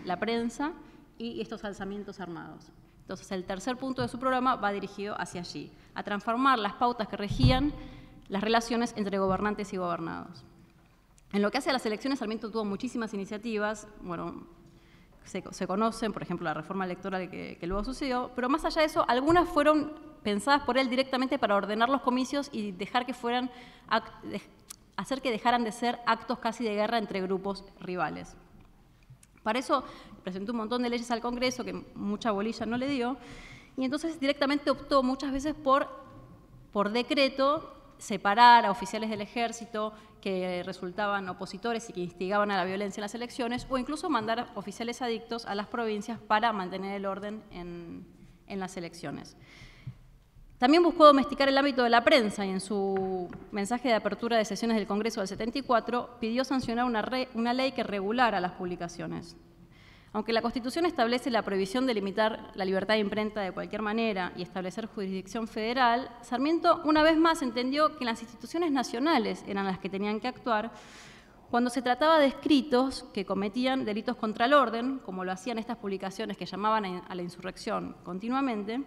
la 0.05 0.17
prensa 0.19 0.73
y 1.17 1.41
estos 1.41 1.63
alzamientos 1.63 2.19
armados. 2.19 2.71
Entonces, 3.01 3.31
el 3.31 3.45
tercer 3.45 3.77
punto 3.77 4.01
de 4.01 4.07
su 4.07 4.19
programa 4.19 4.55
va 4.55 4.71
dirigido 4.71 5.15
hacia 5.19 5.41
allí, 5.41 5.71
a 5.93 6.03
transformar 6.03 6.59
las 6.59 6.73
pautas 6.73 7.07
que 7.07 7.17
regían 7.17 7.73
las 8.29 8.43
relaciones 8.43 8.93
entre 8.97 9.17
gobernantes 9.17 9.71
y 9.73 9.77
gobernados. 9.77 10.43
En 11.31 11.41
lo 11.41 11.51
que 11.51 11.57
hace 11.57 11.69
a 11.69 11.73
las 11.73 11.85
elecciones, 11.85 12.19
Sarmiento 12.19 12.49
tuvo 12.49 12.65
muchísimas 12.65 13.13
iniciativas, 13.13 13.87
bueno, 14.01 14.47
se, 15.27 15.67
conocen, 15.67 16.13
por 16.13 16.23
ejemplo, 16.23 16.45
la 16.45 16.53
reforma 16.53 16.85
electoral 16.85 17.29
que, 17.29 17.59
luego 17.63 17.83
sucedió, 17.83 18.31
pero 18.35 18.49
más 18.49 18.63
allá 18.65 18.81
de 18.81 18.87
eso, 18.87 19.05
algunas 19.07 19.47
fueron 19.49 19.91
pensadas 20.23 20.63
por 20.63 20.77
él 20.77 20.89
directamente 20.89 21.37
para 21.37 21.55
ordenar 21.55 21.89
los 21.89 22.01
comicios 22.01 22.49
y 22.51 22.71
dejar 22.71 23.05
que 23.05 23.13
fueran, 23.13 23.51
hacer 24.95 25.21
que 25.21 25.31
dejaran 25.31 25.63
de 25.63 25.71
ser 25.71 25.99
actos 26.05 26.39
casi 26.39 26.63
de 26.63 26.73
guerra 26.73 26.97
entre 26.97 27.21
grupos 27.21 27.65
rivales. 27.79 28.35
Para 29.43 29.59
eso 29.59 29.83
presentó 30.23 30.51
un 30.51 30.57
montón 30.57 30.81
de 30.81 30.89
leyes 30.89 31.11
al 31.11 31.21
Congreso 31.21 31.63
que 31.63 31.73
mucha 31.95 32.31
bolilla 32.31 32.65
no 32.65 32.77
le 32.77 32.87
dio, 32.87 33.17
y 33.75 33.85
entonces 33.85 34.19
directamente 34.19 34.71
optó 34.71 35.03
muchas 35.03 35.31
veces 35.31 35.53
por, 35.53 35.87
por 36.71 36.89
decreto 36.91 37.73
separar 37.97 38.65
a 38.65 38.71
oficiales 38.71 39.09
del 39.09 39.21
ejército 39.21 39.93
que 40.21 40.63
resultaban 40.63 41.27
opositores 41.29 41.89
y 41.89 41.93
que 41.93 42.01
instigaban 42.01 42.51
a 42.51 42.57
la 42.57 42.65
violencia 42.65 43.01
en 43.01 43.03
las 43.03 43.15
elecciones, 43.15 43.67
o 43.69 43.77
incluso 43.77 44.09
mandar 44.09 44.49
oficiales 44.55 45.01
adictos 45.01 45.45
a 45.45 45.55
las 45.55 45.67
provincias 45.67 46.19
para 46.19 46.51
mantener 46.53 46.95
el 46.95 47.05
orden 47.05 47.43
en, 47.51 48.05
las 48.59 48.77
elecciones. 48.77 49.35
También 50.57 50.81
buscó 50.81 51.05
domesticar 51.05 51.49
el 51.49 51.57
ámbito 51.57 51.83
de 51.83 51.89
la 51.89 52.03
prensa 52.03 52.45
y 52.45 52.49
en 52.49 52.61
su 52.61 53.29
mensaje 53.51 53.89
de 53.89 53.93
apertura 53.93 54.37
de 54.37 54.45
sesiones 54.45 54.77
del 54.77 54.87
Congreso 54.87 55.21
del 55.21 55.27
74 55.27 56.17
pidió 56.19 56.43
sancionar 56.43 56.85
una, 56.85 57.07
una 57.35 57.53
ley 57.53 57.73
que 57.73 57.83
regulara 57.83 58.39
las 58.39 58.53
publicaciones. 58.53 59.35
Aunque 60.17 60.33
la 60.33 60.41
Constitución 60.41 60.87
establece 60.87 61.29
la 61.29 61.43
prohibición 61.43 61.85
de 61.85 61.93
limitar 61.93 62.49
la 62.55 62.65
libertad 62.65 62.95
de 62.95 63.01
imprenta 63.01 63.41
de 63.41 63.51
cualquier 63.51 63.83
manera 63.83 64.33
y 64.35 64.41
establecer 64.41 64.87
jurisdicción 64.87 65.47
federal, 65.47 66.09
Sarmiento 66.23 66.81
una 66.85 67.03
vez 67.03 67.19
más 67.19 67.43
entendió 67.43 67.95
que 67.95 68.03
las 68.03 68.23
instituciones 68.23 68.71
nacionales 68.71 69.43
eran 69.45 69.67
las 69.67 69.77
que 69.77 69.91
tenían 69.91 70.19
que 70.19 70.27
actuar 70.27 70.71
cuando 71.51 71.69
se 71.69 71.83
trataba 71.83 72.17
de 72.17 72.25
escritos 72.25 73.05
que 73.13 73.27
cometían 73.27 73.85
delitos 73.85 74.15
contra 74.15 74.45
el 74.45 74.55
orden, 74.55 74.97
como 75.05 75.23
lo 75.23 75.31
hacían 75.31 75.59
estas 75.59 75.77
publicaciones 75.77 76.35
que 76.35 76.47
llamaban 76.47 77.03
a 77.07 77.13
la 77.13 77.21
insurrección 77.21 77.95
continuamente, 78.03 78.81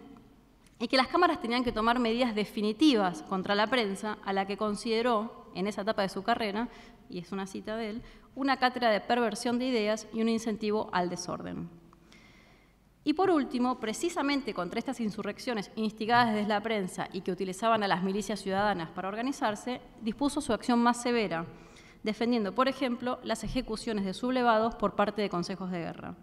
y 0.79 0.89
que 0.89 0.97
las 0.97 1.07
cámaras 1.07 1.39
tenían 1.39 1.63
que 1.63 1.71
tomar 1.71 1.97
medidas 1.97 2.35
definitivas 2.35 3.23
contra 3.23 3.55
la 3.55 3.67
prensa, 3.67 4.17
a 4.25 4.33
la 4.33 4.45
que 4.45 4.57
consideró, 4.57 5.49
en 5.55 5.67
esa 5.67 5.83
etapa 5.83 6.01
de 6.01 6.09
su 6.09 6.23
carrera, 6.23 6.67
y 7.11 7.19
es 7.19 7.31
una 7.31 7.47
cita 7.47 7.75
de 7.75 7.89
él, 7.89 8.01
una 8.35 8.57
cátedra 8.57 8.89
de 8.89 9.01
perversión 9.01 9.59
de 9.59 9.65
ideas 9.65 10.07
y 10.13 10.21
un 10.21 10.29
incentivo 10.29 10.89
al 10.91 11.09
desorden. 11.09 11.69
Y 13.03 13.13
por 13.13 13.31
último, 13.31 13.79
precisamente 13.79 14.53
contra 14.53 14.77
estas 14.77 14.99
insurrecciones 14.99 15.71
instigadas 15.75 16.33
desde 16.33 16.47
la 16.47 16.61
prensa 16.61 17.09
y 17.11 17.21
que 17.21 17.31
utilizaban 17.31 17.81
a 17.81 17.87
las 17.87 18.03
milicias 18.03 18.39
ciudadanas 18.39 18.91
para 18.91 19.07
organizarse, 19.07 19.81
dispuso 20.01 20.39
su 20.39 20.53
acción 20.53 20.79
más 20.79 21.01
severa, 21.01 21.47
defendiendo, 22.03 22.53
por 22.53 22.67
ejemplo, 22.67 23.19
las 23.23 23.43
ejecuciones 23.43 24.05
de 24.05 24.13
sublevados 24.13 24.75
por 24.75 24.95
parte 24.95 25.21
de 25.21 25.29
consejos 25.29 25.71
de 25.71 25.79
guerra. 25.79 26.15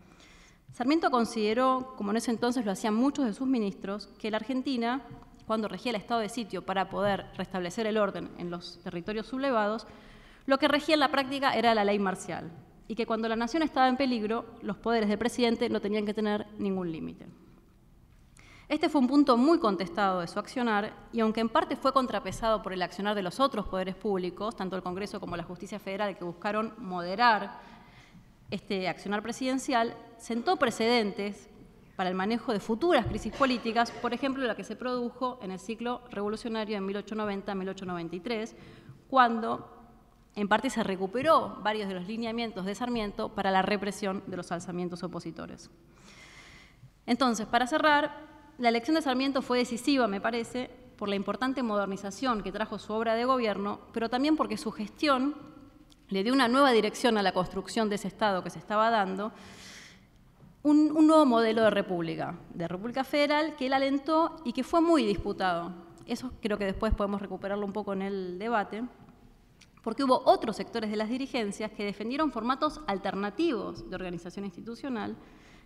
Sarmiento 0.73 1.11
consideró, 1.11 1.95
como 1.97 2.13
en 2.13 2.19
ese 2.19 2.31
entonces 2.31 2.65
lo 2.65 2.71
hacían 2.71 2.95
muchos 2.95 3.25
de 3.25 3.35
sus 3.35 3.49
ministros, 3.49 4.09
que 4.19 4.31
la 4.31 4.37
Argentina, 4.37 5.03
cuando 5.47 5.67
regía 5.67 5.91
el 5.91 5.97
estado 5.97 6.21
de 6.21 6.29
sitio 6.29 6.65
para 6.65 6.89
poder 6.89 7.27
restablecer 7.37 7.89
el 7.89 7.97
orden 7.97 8.31
en 8.39 8.51
los 8.51 8.79
territorios 8.85 9.27
sublevados, 9.27 9.87
lo 10.49 10.57
que 10.57 10.67
regía 10.67 10.95
en 10.95 11.01
la 11.01 11.11
práctica 11.11 11.53
era 11.53 11.75
la 11.75 11.85
ley 11.85 11.99
marcial 11.99 12.51
y 12.89 12.95
que 12.95 13.05
cuando 13.05 13.29
la 13.29 13.37
nación 13.37 13.63
estaba 13.63 13.87
en 13.87 13.99
peligro, 13.99 14.47
los 14.63 14.79
poderes 14.79 15.11
del 15.11 15.19
presidente 15.19 15.69
no 15.69 15.79
tenían 15.79 16.07
que 16.07 16.15
tener 16.15 16.47
ningún 16.57 16.91
límite. 16.91 17.27
Este 18.67 18.89
fue 18.89 19.03
un 19.03 19.09
punto 19.09 19.37
muy 19.37 19.59
contestado 19.59 20.21
de 20.21 20.27
su 20.27 20.39
accionar 20.39 20.95
y 21.13 21.21
aunque 21.21 21.43
en 21.43 21.51
parte 21.51 21.77
fue 21.77 21.93
contrapesado 21.93 22.63
por 22.63 22.73
el 22.73 22.81
accionar 22.81 23.15
de 23.15 23.21
los 23.21 23.41
otros 23.41 23.67
poderes 23.67 23.95
públicos, 23.95 24.57
tanto 24.57 24.75
el 24.75 24.83
Congreso 24.83 25.21
como 25.21 25.37
la 25.37 25.43
Justicia 25.43 25.79
Federal, 25.79 26.17
que 26.17 26.25
buscaron 26.25 26.73
moderar 26.79 27.61
este 28.51 28.89
accionar 28.89 29.23
presidencial, 29.23 29.95
sentó 30.17 30.57
precedentes 30.57 31.51
para 31.95 32.09
el 32.09 32.17
manejo 32.17 32.55
de 32.55 32.61
futuras 32.61 33.05
crisis 33.05 33.35
políticas, 33.35 33.91
por 33.91 34.15
ejemplo, 34.15 34.43
la 34.45 34.57
que 34.57 34.65
se 34.65 34.77
produjo 34.77 35.39
en 35.43 35.51
el 35.51 35.59
ciclo 35.59 36.01
revolucionario 36.11 36.79
en 36.79 36.89
1890-1893, 36.89 38.55
cuando 39.11 39.78
en 40.41 40.47
parte 40.47 40.71
se 40.71 40.85
recuperó 40.85 41.59
varios 41.65 41.89
de 41.89 41.95
los 41.95 42.07
lineamientos 42.07 42.65
de 42.65 42.73
Sarmiento 42.77 43.29
para 43.31 43.51
la 43.51 43.61
represión 43.61 44.23
de 44.29 44.37
los 44.37 44.53
alzamientos 44.53 45.03
opositores. 45.03 45.69
Entonces, 47.07 47.45
para 47.47 47.67
cerrar, 47.67 48.29
la 48.57 48.69
elección 48.69 48.95
de 48.95 49.03
Sarmiento 49.03 49.43
fue 49.43 49.59
decisiva, 49.59 50.07
me 50.07 50.21
parece, 50.21 50.71
por 50.97 51.09
la 51.09 51.17
importante 51.17 51.65
modernización 51.65 52.45
que 52.45 52.53
trajo 52.53 52.79
su 52.79 52.93
obra 52.93 53.17
de 53.17 53.25
gobierno, 53.25 53.81
pero 53.93 54.09
también 54.09 54.37
porque 54.37 54.57
su 54.57 54.71
gestión 54.71 55.35
le 56.09 56.23
dio 56.23 56.33
una 56.33 56.47
nueva 56.47 56.71
dirección 56.71 57.19
a 57.19 57.23
la 57.23 57.33
construcción 57.33 57.89
de 57.89 57.97
ese 57.97 58.07
Estado 58.07 58.45
que 58.45 58.51
se 58.51 58.61
estaba 58.61 58.91
dando, 58.91 59.33
un, 60.63 60.93
un, 60.97 61.09
nuevo 61.09 61.27
modelo 61.27 61.63
de 61.63 61.71
república, 61.71 62.39
de 62.55 62.69
república 62.69 63.03
federal, 63.03 63.57
que 63.57 63.67
él 63.67 63.73
alentó 63.73 64.37
y 64.45 64.53
que 64.53 64.63
fue 64.63 64.81
muy 64.81 65.05
disputado. 65.05 65.73
Eso 66.07 66.31
creo 66.41 66.59
que 66.59 66.65
después 66.65 66.95
podemos 66.95 67.21
recuperarlo 67.21 67.67
un 67.67 67.73
poco 67.73 67.93
en 67.93 68.03
el 68.03 68.39
debate 68.39 68.85
porque 69.83 70.05
hubo 70.05 70.23
otros 70.25 70.57
sectores 70.57 70.91
de 70.91 70.97
las 70.97 71.09
dirigencias 71.09 71.73
que 71.73 71.85
defendieron 71.85 72.33
formatos 72.33 72.81
alternativos 72.87 73.89
de 73.89 73.97
organización 73.97 74.45
institucional 74.45 75.17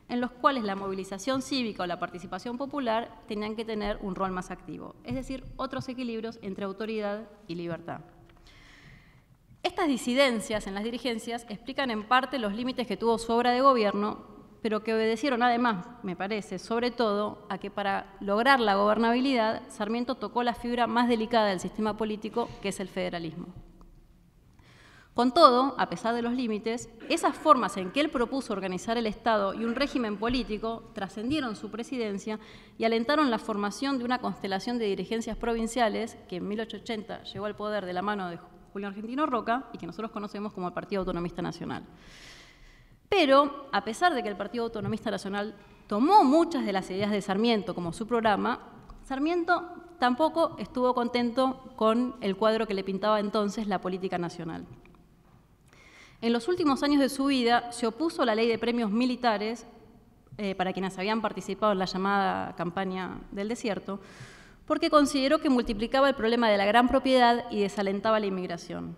en 0.09 0.21
los 0.21 0.31
cuales 0.31 0.65
la 0.65 0.77
movilización 0.77 1.43
cívica 1.43 1.83
o 1.83 1.87
la 1.87 1.99
participación 1.99 2.59
popular 2.59 3.23
tenían 3.27 3.57
que 3.57 3.65
tener 3.65 3.99
un 4.03 4.15
rol 4.15 4.31
más 4.31 4.51
activo, 4.51 4.95
es 5.05 5.15
decir, 5.15 5.45
otros 5.57 5.89
equilibrios 5.89 6.39
entre 6.43 6.65
autoridad 6.65 7.29
y 7.47 7.55
libertad. 7.55 8.01
Estas 9.63 9.87
disidencias 9.87 10.67
en 10.67 10.75
las 10.75 10.85
dirigencias 10.85 11.47
explican 11.49 11.91
en 11.91 12.03
parte 12.03 12.39
los 12.39 12.53
límites 12.55 12.87
que 12.87 12.97
tuvo 12.97 13.17
su 13.17 13.33
obra 13.33 13.53
de 13.53 13.61
gobierno, 13.61 14.27
pero 14.61 14.83
que 14.83 14.93
obedecieron 14.93 15.43
además, 15.43 15.87
me 16.03 16.17
parece, 16.17 16.59
sobre 16.59 16.91
todo 16.91 17.47
a 17.49 17.59
que 17.59 17.71
para 17.71 18.15
lograr 18.21 18.61
la 18.61 18.75
gobernabilidad, 18.75 19.63
Sarmiento 19.71 20.17
tocó 20.17 20.43
la 20.43 20.55
fibra 20.55 20.87
más 20.87 21.09
delicada 21.09 21.49
del 21.49 21.61
sistema 21.61 21.97
político, 21.97 22.49
que 22.61 22.69
es 22.69 22.81
el 22.81 22.89
federalismo. 22.89 23.47
Con 25.15 25.35
todo, 25.35 25.75
a 25.77 25.91
pesar 25.91 26.15
de 26.15 26.23
los 26.23 26.33
límites, 26.33 26.89
esas 27.11 27.37
formas 27.37 27.77
en 27.77 27.91
que 27.91 28.01
él 28.01 28.09
propuso 28.09 28.55
organizar 28.55 28.97
el 28.97 29.07
Estado 29.07 29.53
y 29.53 29.63
un 29.65 29.75
régimen 29.75 30.17
político 30.17 30.91
trascendieron 30.95 31.55
su 31.55 31.71
presidencia 31.71 32.41
y 32.79 32.85
alentaron 32.85 33.31
la 33.31 33.39
formación 33.39 33.99
de 33.99 34.07
una 34.07 34.21
constelación 34.21 34.79
de 34.79 34.87
dirigencias 34.87 35.37
provinciales 35.37 36.17
que 36.31 36.37
en 36.37 36.49
1880 36.49 37.25
llegó 37.25 37.45
al 37.45 37.57
poder 37.57 37.85
de 37.85 37.93
la 37.93 38.01
mano 38.01 38.31
de 38.31 38.39
Julio 38.73 38.89
Argentino 38.89 39.27
Roca 39.27 39.69
y 39.75 39.79
que 39.79 39.87
nosotros 39.87 40.13
conocemos 40.13 40.55
como 40.55 40.69
el 40.69 40.73
Partido 40.73 41.01
Autonomista 41.01 41.43
Nacional. 41.43 41.85
Pero, 43.11 43.69
a 43.71 43.85
pesar 43.85 44.15
de 44.15 44.23
que 44.23 44.31
el 44.31 44.37
Partido 44.39 44.65
Autonomista 44.65 45.11
Nacional 45.11 45.55
tomó 45.89 46.25
muchas 46.25 46.65
de 46.65 46.73
las 46.73 46.91
ideas 46.91 47.11
de 47.11 47.21
Sarmiento 47.21 47.75
como 47.75 47.93
su 47.93 48.07
programa, 48.07 48.61
Sarmiento 49.03 49.63
tampoco 49.99 50.57
estuvo 50.59 50.95
contento 50.95 51.75
con 51.77 52.17
el 52.23 52.35
cuadro 52.35 52.67
que 52.67 52.73
le 52.73 52.83
pintaba 52.83 53.21
entonces 53.21 53.67
la 53.67 53.83
política 53.83 54.17
nacional. 54.17 54.67
En 56.23 56.33
los 56.33 56.47
últimos 56.47 56.85
años 56.85 57.01
de 57.01 57.09
su 57.09 57.25
vida 57.25 57.73
se 57.73 57.85
opuso 57.85 58.23
a 58.23 58.25
la 58.25 58.37
ley 58.37 58.47
de 58.47 58.57
premios 58.57 58.93
militares 58.93 59.67
eh, 60.39 60.55
para 60.55 60.73
quienes 60.73 60.97
habían 60.97 61.21
participado 61.21 61.73
en 61.73 61.81
la 61.81 61.85
llamada 61.85 62.55
campaña 62.55 63.19
del 63.33 63.49
desierto, 63.49 63.99
porque 64.65 64.89
consideró 64.89 65.41
que 65.41 65.51
multiplicaba 65.51 66.09
el 66.09 66.15
problema 66.15 66.49
de 66.49 66.59
la 66.59 66.65
gran 66.65 66.87
propiedad 66.87 67.47
y 67.51 67.63
desalentaba 67.63 68.21
la 68.21 68.27
inmigración. 68.27 68.97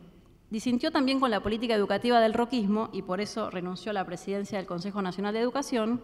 Disintió 0.50 0.90
también 0.90 1.18
con 1.18 1.30
la 1.30 1.42
política 1.42 1.74
educativa 1.74 2.20
del 2.20 2.34
roquismo 2.34 2.90
y 2.92 3.00
por 3.00 3.22
eso 3.22 3.48
renunció 3.48 3.88
a 3.88 3.94
la 3.94 4.04
presidencia 4.04 4.58
del 4.58 4.66
Consejo 4.66 5.00
Nacional 5.00 5.32
de 5.32 5.40
Educación. 5.40 6.02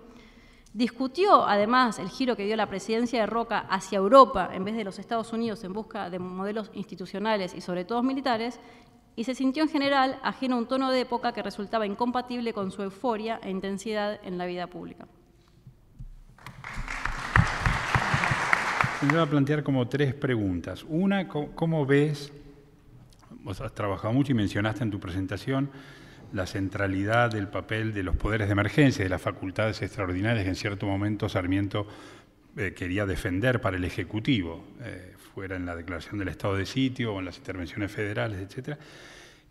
Discutió 0.73 1.47
además 1.47 1.99
el 1.99 2.09
giro 2.09 2.35
que 2.35 2.47
dio 2.47 2.57
la 2.57 2.71
presidencia 2.71 3.21
de 3.21 3.27
Roca 3.27 3.66
hacia 3.68 3.99
Europa 3.99 4.49
en 4.55 4.64
vez 4.64 4.75
de 4.75 4.85
los 4.85 4.99
Estados 4.99 5.35
Unidos 5.35 5.64
en 5.64 5.75
busca 5.75 6.09
de 6.09 6.18
modelos 6.18 6.71
institucionales 6.73 7.55
y 7.55 7.61
sobre 7.61 7.85
todo 7.85 8.03
militares 8.03 8.59
y 9.17 9.25
se 9.25 9.35
sintió 9.35 9.63
en 9.63 9.69
general 9.69 10.19
ajeno 10.23 10.57
a 10.57 10.59
un 10.59 10.67
tono 10.67 10.91
de 10.91 11.01
época 11.01 11.33
que 11.33 11.43
resultaba 11.43 11.87
incompatible 11.87 12.53
con 12.53 12.71
su 12.71 12.83
euforia 12.83 13.41
e 13.43 13.51
intensidad 13.51 14.21
en 14.25 14.39
la 14.39 14.47
vida 14.47 14.67
pública. 14.67 15.07
Me 19.03 19.13
voy 19.13 19.21
a 19.21 19.27
plantear 19.27 19.63
como 19.63 19.89
tres 19.89 20.13
preguntas. 20.13 20.85
Una, 20.87 21.27
¿cómo 21.27 21.87
ves, 21.87 22.33
vos 23.43 23.61
has 23.61 23.75
trabajado 23.75 24.13
mucho 24.13 24.33
y 24.33 24.35
mencionaste 24.35 24.83
en 24.83 24.91
tu 24.91 25.01
presentación 25.01 25.71
la 26.33 26.47
centralidad 26.47 27.31
del 27.31 27.49
papel 27.49 27.93
de 27.93 28.03
los 28.03 28.17
poderes 28.17 28.49
de 28.49 28.53
emergencia, 28.53 29.05
de 29.05 29.09
las 29.09 29.23
facultades 29.23 29.83
extraordinarias 29.83 30.45
que 30.45 30.51
en 30.51 30.57
cierto 30.57 30.87
momento 30.87 31.29
Sarmiento 31.29 31.87
eh, 32.57 32.73
quería 32.75 33.07
defender 33.07 33.61
para 33.61 33.77
el 33.77 33.85
Ejecutivo, 33.85 34.65
eh, 34.83 35.15
fuera 35.41 35.57
en 35.57 35.64
la 35.64 35.74
declaración 35.74 36.18
del 36.18 36.28
estado 36.28 36.55
de 36.55 36.66
sitio 36.66 37.14
o 37.14 37.18
en 37.18 37.24
las 37.24 37.38
intervenciones 37.38 37.91
federales, 37.91 38.43
etc. 38.43 38.76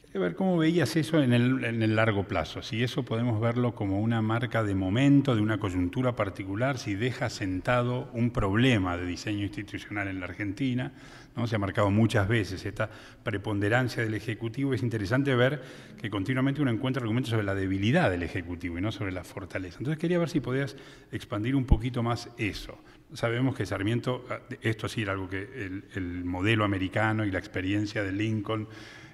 Quería 0.06 0.22
ver 0.22 0.36
cómo 0.36 0.56
veías 0.56 0.96
eso 0.96 1.20
en 1.20 1.34
el, 1.34 1.64
en 1.66 1.82
el, 1.82 1.96
largo 1.96 2.26
plazo, 2.26 2.62
si 2.62 2.84
eso 2.84 3.02
podemos 3.02 3.42
verlo 3.42 3.74
como 3.74 4.00
una 4.00 4.22
marca 4.22 4.64
de 4.64 4.76
momento, 4.76 5.34
de 5.34 5.42
una 5.42 5.58
coyuntura 5.58 6.16
particular, 6.16 6.78
si 6.78 6.94
deja 6.94 7.32
sentado 7.32 8.08
un 8.14 8.30
problema 8.30 8.98
de 8.98 9.08
diseño 9.08 9.42
institucional 9.42 10.08
en 10.10 10.20
la 10.20 10.28
Argentina, 10.28 10.92
¿no? 11.36 11.48
se 11.48 11.56
ha 11.56 11.60
marcado 11.60 11.90
muchas 11.90 12.28
veces 12.28 12.64
esta 12.68 12.92
preponderancia 13.24 14.04
del 14.04 14.14
Ejecutivo, 14.14 14.76
es 14.76 14.84
interesante 14.84 15.34
ver 15.34 15.60
que 16.00 16.12
continuamente 16.12 16.62
uno 16.62 16.70
encuentra 16.70 17.02
argumentos 17.02 17.32
sobre 17.32 17.46
la 17.46 17.56
debilidad 17.56 18.12
del 18.12 18.22
Ejecutivo 18.22 18.78
y 18.78 18.82
no 18.82 18.92
sobre 18.92 19.12
la 19.12 19.24
fortaleza. 19.24 19.80
Entonces 19.80 20.00
quería 20.00 20.20
ver 20.20 20.30
si 20.30 20.40
podías 20.40 20.76
expandir 21.12 21.56
un 21.56 21.66
poquito 21.66 22.04
más 22.04 22.30
eso. 22.38 22.78
Sabemos 23.14 23.56
que 23.56 23.66
Sarmiento, 23.66 24.26
esto 24.62 24.88
sí 24.88 25.02
era 25.02 25.14
algo 25.14 25.28
que 25.28 25.42
el, 25.42 25.86
el 25.96 26.24
modelo 26.26 26.64
americano 26.64 27.26
y 27.26 27.32
la 27.32 27.40
experiencia 27.40 28.04
de 28.04 28.12
Lincoln, 28.12 28.68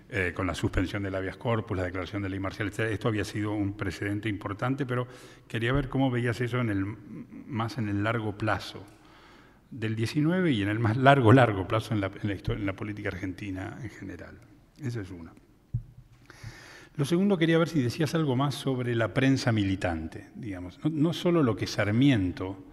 eh, 0.07 0.33
con 0.35 0.45
la 0.45 0.53
suspensión 0.53 1.01
del 1.01 1.15
habeas 1.15 1.35
corpus, 1.35 1.75
la 1.75 1.83
declaración 1.83 2.21
de 2.21 2.29
ley 2.29 2.39
marcial, 2.39 2.67
etc. 2.67 2.91
Esto 2.91 3.07
había 3.07 3.23
sido 3.23 3.53
un 3.53 3.73
precedente 3.73 4.29
importante, 4.29 4.85
pero 4.85 5.07
quería 5.47 5.73
ver 5.73 5.89
cómo 5.89 6.11
veías 6.11 6.39
eso 6.41 6.61
en 6.61 6.69
el, 6.69 6.85
más 7.47 7.79
en 7.79 7.89
el 7.89 8.03
largo 8.03 8.37
plazo 8.37 8.85
del 9.71 9.95
19 9.95 10.51
y 10.51 10.61
en 10.61 10.69
el 10.69 10.77
más 10.77 10.95
largo, 10.95 11.33
largo 11.33 11.67
plazo 11.67 11.95
en 11.95 12.01
la, 12.01 12.11
en 12.21 12.29
la, 12.29 12.53
en 12.53 12.65
la 12.67 12.73
política 12.73 13.09
argentina 13.09 13.79
en 13.81 13.89
general. 13.89 14.37
Esa 14.79 15.01
es 15.01 15.09
una. 15.09 15.33
Lo 16.97 17.03
segundo, 17.03 17.35
quería 17.37 17.57
ver 17.57 17.67
si 17.67 17.81
decías 17.81 18.13
algo 18.13 18.35
más 18.35 18.53
sobre 18.53 18.93
la 18.93 19.11
prensa 19.11 19.51
militante, 19.51 20.29
digamos. 20.35 20.79
No, 20.83 20.91
no 20.91 21.13
solo 21.13 21.41
lo 21.41 21.55
que 21.55 21.65
Sarmiento 21.65 22.63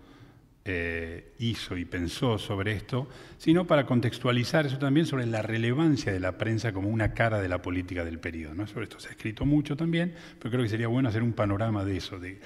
eh, 0.65 1.33
hizo 1.41 1.77
y 1.77 1.85
pensó 1.85 2.39
sobre 2.39 2.71
esto, 2.71 3.09
sino 3.37 3.67
para 3.67 3.85
contextualizar 3.85 4.65
eso 4.65 4.79
también 4.79 5.07
sobre 5.07 5.27
la 5.27 5.43
relevancia 5.43 6.13
de 6.13 6.21
la 6.21 6.39
prensa 6.39 6.73
como 6.73 6.89
una 6.89 7.15
cara 7.15 7.41
de 7.41 7.49
la 7.49 7.61
política 7.61 8.05
del 8.05 8.21
periodo. 8.21 8.65
Sobre 8.69 8.85
esto 8.85 9.01
se 9.01 9.09
ha 9.09 9.11
escrito 9.11 9.45
mucho 9.45 9.77
también, 9.77 10.15
pero 10.39 10.53
creo 10.53 10.63
que 10.63 10.69
sería 10.69 10.87
bueno 10.87 11.09
hacer 11.09 11.25
un 11.25 11.33
panorama 11.33 11.85
de 11.85 11.97
eso, 11.97 12.21
de 12.21 12.39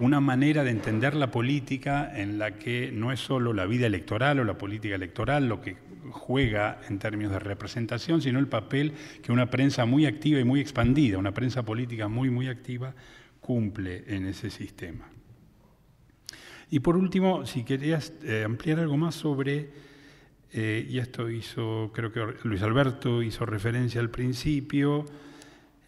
una 0.00 0.20
manera 0.20 0.64
de 0.64 0.70
entender 0.70 1.14
la 1.14 1.30
política 1.30 2.10
en 2.20 2.40
la 2.40 2.56
que 2.56 2.90
no 2.92 3.12
es 3.12 3.20
solo 3.20 3.52
la 3.52 3.64
vida 3.66 3.86
electoral 3.86 4.40
o 4.40 4.44
la 4.44 4.58
política 4.58 4.96
electoral 4.96 5.48
lo 5.48 5.60
que 5.60 5.76
juega 6.10 6.80
en 6.88 6.98
términos 6.98 7.30
de 7.30 7.38
representación, 7.38 8.20
sino 8.22 8.40
el 8.40 8.48
papel 8.48 8.92
que 9.22 9.30
una 9.30 9.50
prensa 9.50 9.84
muy 9.84 10.06
activa 10.06 10.40
y 10.40 10.44
muy 10.44 10.60
expandida, 10.60 11.16
una 11.16 11.32
prensa 11.32 11.62
política 11.62 12.08
muy, 12.08 12.28
muy 12.28 12.48
activa, 12.48 12.92
cumple 13.40 14.02
en 14.08 14.26
ese 14.26 14.50
sistema. 14.50 15.11
Y 16.72 16.80
por 16.80 16.96
último, 16.96 17.44
si 17.44 17.64
querías 17.64 18.14
eh, 18.24 18.44
ampliar 18.46 18.78
algo 18.78 18.96
más 18.96 19.14
sobre, 19.14 19.68
eh, 20.54 20.86
y 20.88 21.00
esto 21.00 21.28
hizo, 21.28 21.90
creo 21.92 22.10
que 22.10 22.24
Luis 22.44 22.62
Alberto 22.62 23.22
hizo 23.22 23.44
referencia 23.44 24.00
al 24.00 24.08
principio, 24.08 25.04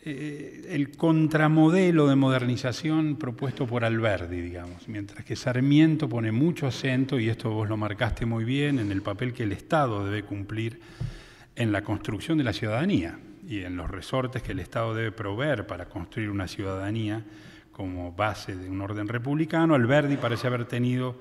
eh, 0.05 0.67
el 0.69 0.91
contramodelo 0.91 2.07
de 2.07 2.17
modernización 2.17 3.17
propuesto 3.17 3.67
por 3.67 3.83
Alberdi, 3.83 4.43
digamos, 4.43 4.87
mientras 4.87 5.25
que 5.25 5.37
Sarmiento 5.37 6.07
pone 6.07 6.33
mucho 6.33 6.67
acento, 6.67 7.19
y 7.19 7.31
esto 7.31 7.49
vos 7.49 7.67
lo 7.67 7.79
marcaste 7.79 8.27
muy 8.27 8.45
bien, 8.45 8.79
en 8.79 8.93
el 8.93 9.01
papel 9.01 9.33
que 9.33 9.45
el 9.45 9.53
Estado 9.53 10.05
debe 10.05 10.25
cumplir 10.25 10.81
en 11.57 11.73
la 11.73 11.81
construcción 11.81 12.37
de 12.37 12.45
la 12.45 12.53
ciudadanía 12.53 13.19
y 13.49 13.61
en 13.61 13.79
los 13.79 13.91
resortes 13.91 14.43
que 14.43 14.53
el 14.53 14.61
Estado 14.61 14.95
debe 14.95 15.13
proveer 15.13 15.67
para 15.67 15.87
construir 15.87 16.29
una 16.29 16.47
ciudadanía 16.47 17.25
como 17.75 18.13
base 18.13 18.57
de 18.57 18.71
un 18.71 18.81
orden 18.81 19.09
republicano. 19.09 19.75
Alberdi 19.75 20.17
parece 20.17 20.47
haber 20.47 20.65
tenido 20.65 21.19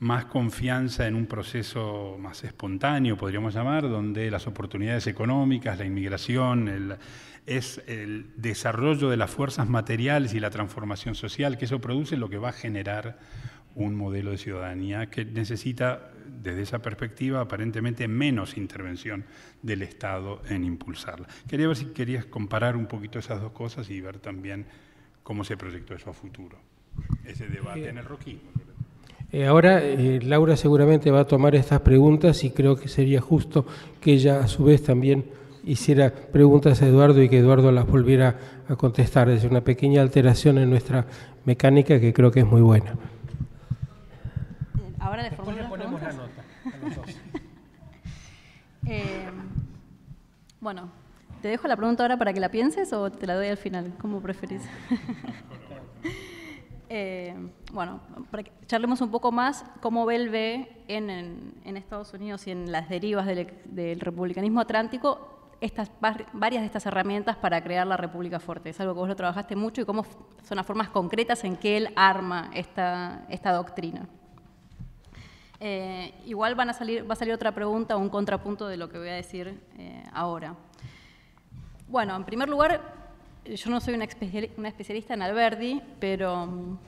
más 0.00 0.26
confianza 0.26 1.06
en 1.06 1.14
un 1.14 1.26
proceso 1.26 2.16
más 2.20 2.44
espontáneo, 2.44 3.16
podríamos 3.16 3.54
llamar, 3.54 3.88
donde 3.88 4.30
las 4.30 4.46
oportunidades 4.46 5.06
económicas, 5.08 5.76
la 5.78 5.84
inmigración, 5.84 6.68
el, 6.68 6.96
es 7.46 7.82
el 7.86 8.30
desarrollo 8.36 9.10
de 9.10 9.16
las 9.16 9.30
fuerzas 9.30 9.68
materiales 9.68 10.34
y 10.34 10.40
la 10.40 10.50
transformación 10.50 11.14
social, 11.14 11.58
que 11.58 11.64
eso 11.64 11.80
produce 11.80 12.16
lo 12.16 12.30
que 12.30 12.38
va 12.38 12.50
a 12.50 12.52
generar 12.52 13.18
un 13.74 13.94
modelo 13.94 14.30
de 14.30 14.38
ciudadanía 14.38 15.10
que 15.10 15.24
necesita, 15.24 16.12
desde 16.26 16.62
esa 16.62 16.80
perspectiva, 16.80 17.40
aparentemente 17.40 18.06
menos 18.06 18.56
intervención 18.56 19.24
del 19.62 19.82
Estado 19.82 20.42
en 20.48 20.64
impulsarla. 20.64 21.26
Quería 21.48 21.66
ver 21.68 21.76
si 21.76 21.86
querías 21.86 22.24
comparar 22.24 22.76
un 22.76 22.86
poquito 22.86 23.18
esas 23.18 23.40
dos 23.40 23.52
cosas 23.52 23.90
y 23.90 24.00
ver 24.00 24.18
también 24.18 24.66
cómo 25.28 25.44
se 25.44 25.58
proyectó 25.58 25.94
eso 25.94 26.08
a 26.08 26.14
futuro, 26.14 26.56
ese 27.22 27.48
debate 27.48 27.86
en 27.86 27.98
el 27.98 28.04
roquismo. 28.06 28.48
Eh, 29.30 29.44
ahora 29.44 29.84
eh, 29.84 30.20
Laura 30.22 30.56
seguramente 30.56 31.10
va 31.10 31.20
a 31.20 31.26
tomar 31.26 31.54
estas 31.54 31.82
preguntas 31.82 32.44
y 32.44 32.50
creo 32.50 32.76
que 32.76 32.88
sería 32.88 33.20
justo 33.20 33.66
que 34.00 34.14
ella 34.14 34.40
a 34.40 34.48
su 34.48 34.64
vez 34.64 34.82
también 34.82 35.26
hiciera 35.64 36.14
preguntas 36.14 36.80
a 36.80 36.86
Eduardo 36.86 37.22
y 37.22 37.28
que 37.28 37.40
Eduardo 37.40 37.70
las 37.72 37.86
volviera 37.86 38.38
a 38.70 38.76
contestar. 38.76 39.28
Es 39.28 39.44
una 39.44 39.60
pequeña 39.60 40.00
alteración 40.00 40.56
en 40.56 40.70
nuestra 40.70 41.04
mecánica 41.44 42.00
que 42.00 42.14
creo 42.14 42.30
que 42.30 42.40
es 42.40 42.46
muy 42.46 42.62
buena. 42.62 42.94
Ahora 44.98 45.24
le, 45.24 45.28
le 45.28 45.36
ponemos 45.36 46.00
la 46.00 46.12
nota 46.14 46.42
a 46.64 46.76
los 46.78 46.96
dos. 46.96 47.06
eh, 48.86 49.28
bueno, 50.58 50.90
¿Te 51.42 51.46
dejo 51.46 51.68
la 51.68 51.76
pregunta 51.76 52.02
ahora 52.02 52.16
para 52.16 52.32
que 52.32 52.40
la 52.40 52.50
pienses 52.50 52.92
o 52.92 53.12
te 53.12 53.26
la 53.26 53.36
doy 53.36 53.46
al 53.46 53.56
final? 53.56 53.94
¿Cómo 54.00 54.20
preferís? 54.20 54.62
eh, 56.88 57.36
bueno, 57.72 58.00
para 58.30 58.42
que 58.42 58.50
charlemos 58.66 59.00
un 59.00 59.12
poco 59.12 59.30
más 59.30 59.64
cómo 59.80 60.04
ve 60.04 60.16
el 60.16 60.30
B 60.30 60.68
en, 60.88 61.10
en, 61.10 61.54
en 61.64 61.76
Estados 61.76 62.12
Unidos 62.12 62.44
y 62.48 62.50
en 62.50 62.72
las 62.72 62.88
derivas 62.88 63.26
del, 63.26 63.52
del, 63.66 64.00
republicanismo 64.00 64.60
atlántico 64.60 65.54
estas, 65.60 65.92
varias 66.00 66.62
de 66.62 66.66
estas 66.66 66.86
herramientas 66.86 67.36
para 67.36 67.62
crear 67.62 67.86
la 67.86 67.96
República 67.96 68.40
Fuerte. 68.40 68.70
Es 68.70 68.80
algo 68.80 68.94
que 68.94 69.00
vos 69.00 69.08
lo 69.08 69.16
trabajaste 69.16 69.54
mucho 69.54 69.82
y 69.82 69.84
cómo 69.84 70.04
son 70.42 70.56
las 70.56 70.66
formas 70.66 70.88
concretas 70.88 71.44
en 71.44 71.56
que 71.56 71.76
él 71.76 71.90
arma 71.94 72.50
esta, 72.52 73.24
esta 73.28 73.52
doctrina. 73.52 74.08
Eh, 75.60 76.14
igual 76.26 76.56
van 76.56 76.70
a 76.70 76.72
salir, 76.72 77.08
va 77.08 77.14
a 77.14 77.16
salir 77.16 77.34
otra 77.34 77.52
pregunta 77.52 77.96
o 77.96 78.00
un 78.00 78.08
contrapunto 78.08 78.66
de 78.66 78.76
lo 78.76 78.88
que 78.88 78.98
voy 78.98 79.08
a 79.08 79.14
decir 79.14 79.60
eh, 79.76 80.02
ahora. 80.12 80.56
Bueno, 81.88 82.14
en 82.14 82.24
primer 82.24 82.50
lugar, 82.50 82.82
yo 83.46 83.70
no 83.70 83.80
soy 83.80 83.94
una, 83.94 84.04
especialista 84.04 85.14
en 85.14 85.22
Alberdi, 85.22 85.80
pero 85.98 86.44
mm, 86.44 86.78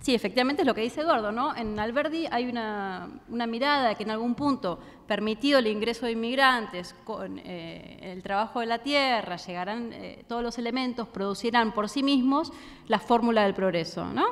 sí, 0.00 0.16
efectivamente 0.16 0.62
es 0.62 0.66
lo 0.66 0.74
que 0.74 0.80
dice 0.80 1.02
Eduardo, 1.02 1.30
¿no? 1.30 1.54
En 1.54 1.78
Alberdi 1.78 2.26
hay 2.28 2.48
una, 2.48 3.08
una 3.28 3.46
mirada 3.46 3.94
que 3.94 4.02
en 4.02 4.10
algún 4.10 4.34
punto, 4.34 4.80
permitido 5.06 5.60
el 5.60 5.68
ingreso 5.68 6.06
de 6.06 6.12
inmigrantes, 6.12 6.96
con 7.04 7.38
eh, 7.38 8.00
el 8.02 8.20
trabajo 8.24 8.58
de 8.58 8.66
la 8.66 8.80
tierra, 8.80 9.36
llegarán 9.36 9.92
eh, 9.92 10.24
todos 10.26 10.42
los 10.42 10.58
elementos, 10.58 11.06
producirán 11.06 11.72
por 11.72 11.88
sí 11.88 12.02
mismos 12.02 12.52
la 12.88 12.98
fórmula 12.98 13.44
del 13.44 13.54
progreso, 13.54 14.06
¿no? 14.06 14.26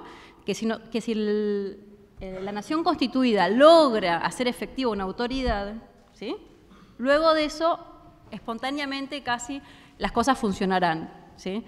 Que 0.44 0.54
si, 0.54 0.66
eh, 2.20 2.40
la 2.42 2.50
nación 2.50 2.82
constituida 2.82 3.48
logra 3.48 4.18
hacer 4.18 4.48
efectiva 4.48 4.90
una 4.90 5.04
autoridad. 5.04 5.74
Luego 6.98 7.32
de 7.32 7.44
eso, 7.44 7.78
espontáneamente 8.32 9.22
casi 9.22 9.60
las 9.98 10.12
cosas 10.12 10.38
funcionarán. 10.38 11.10
¿sí? 11.36 11.64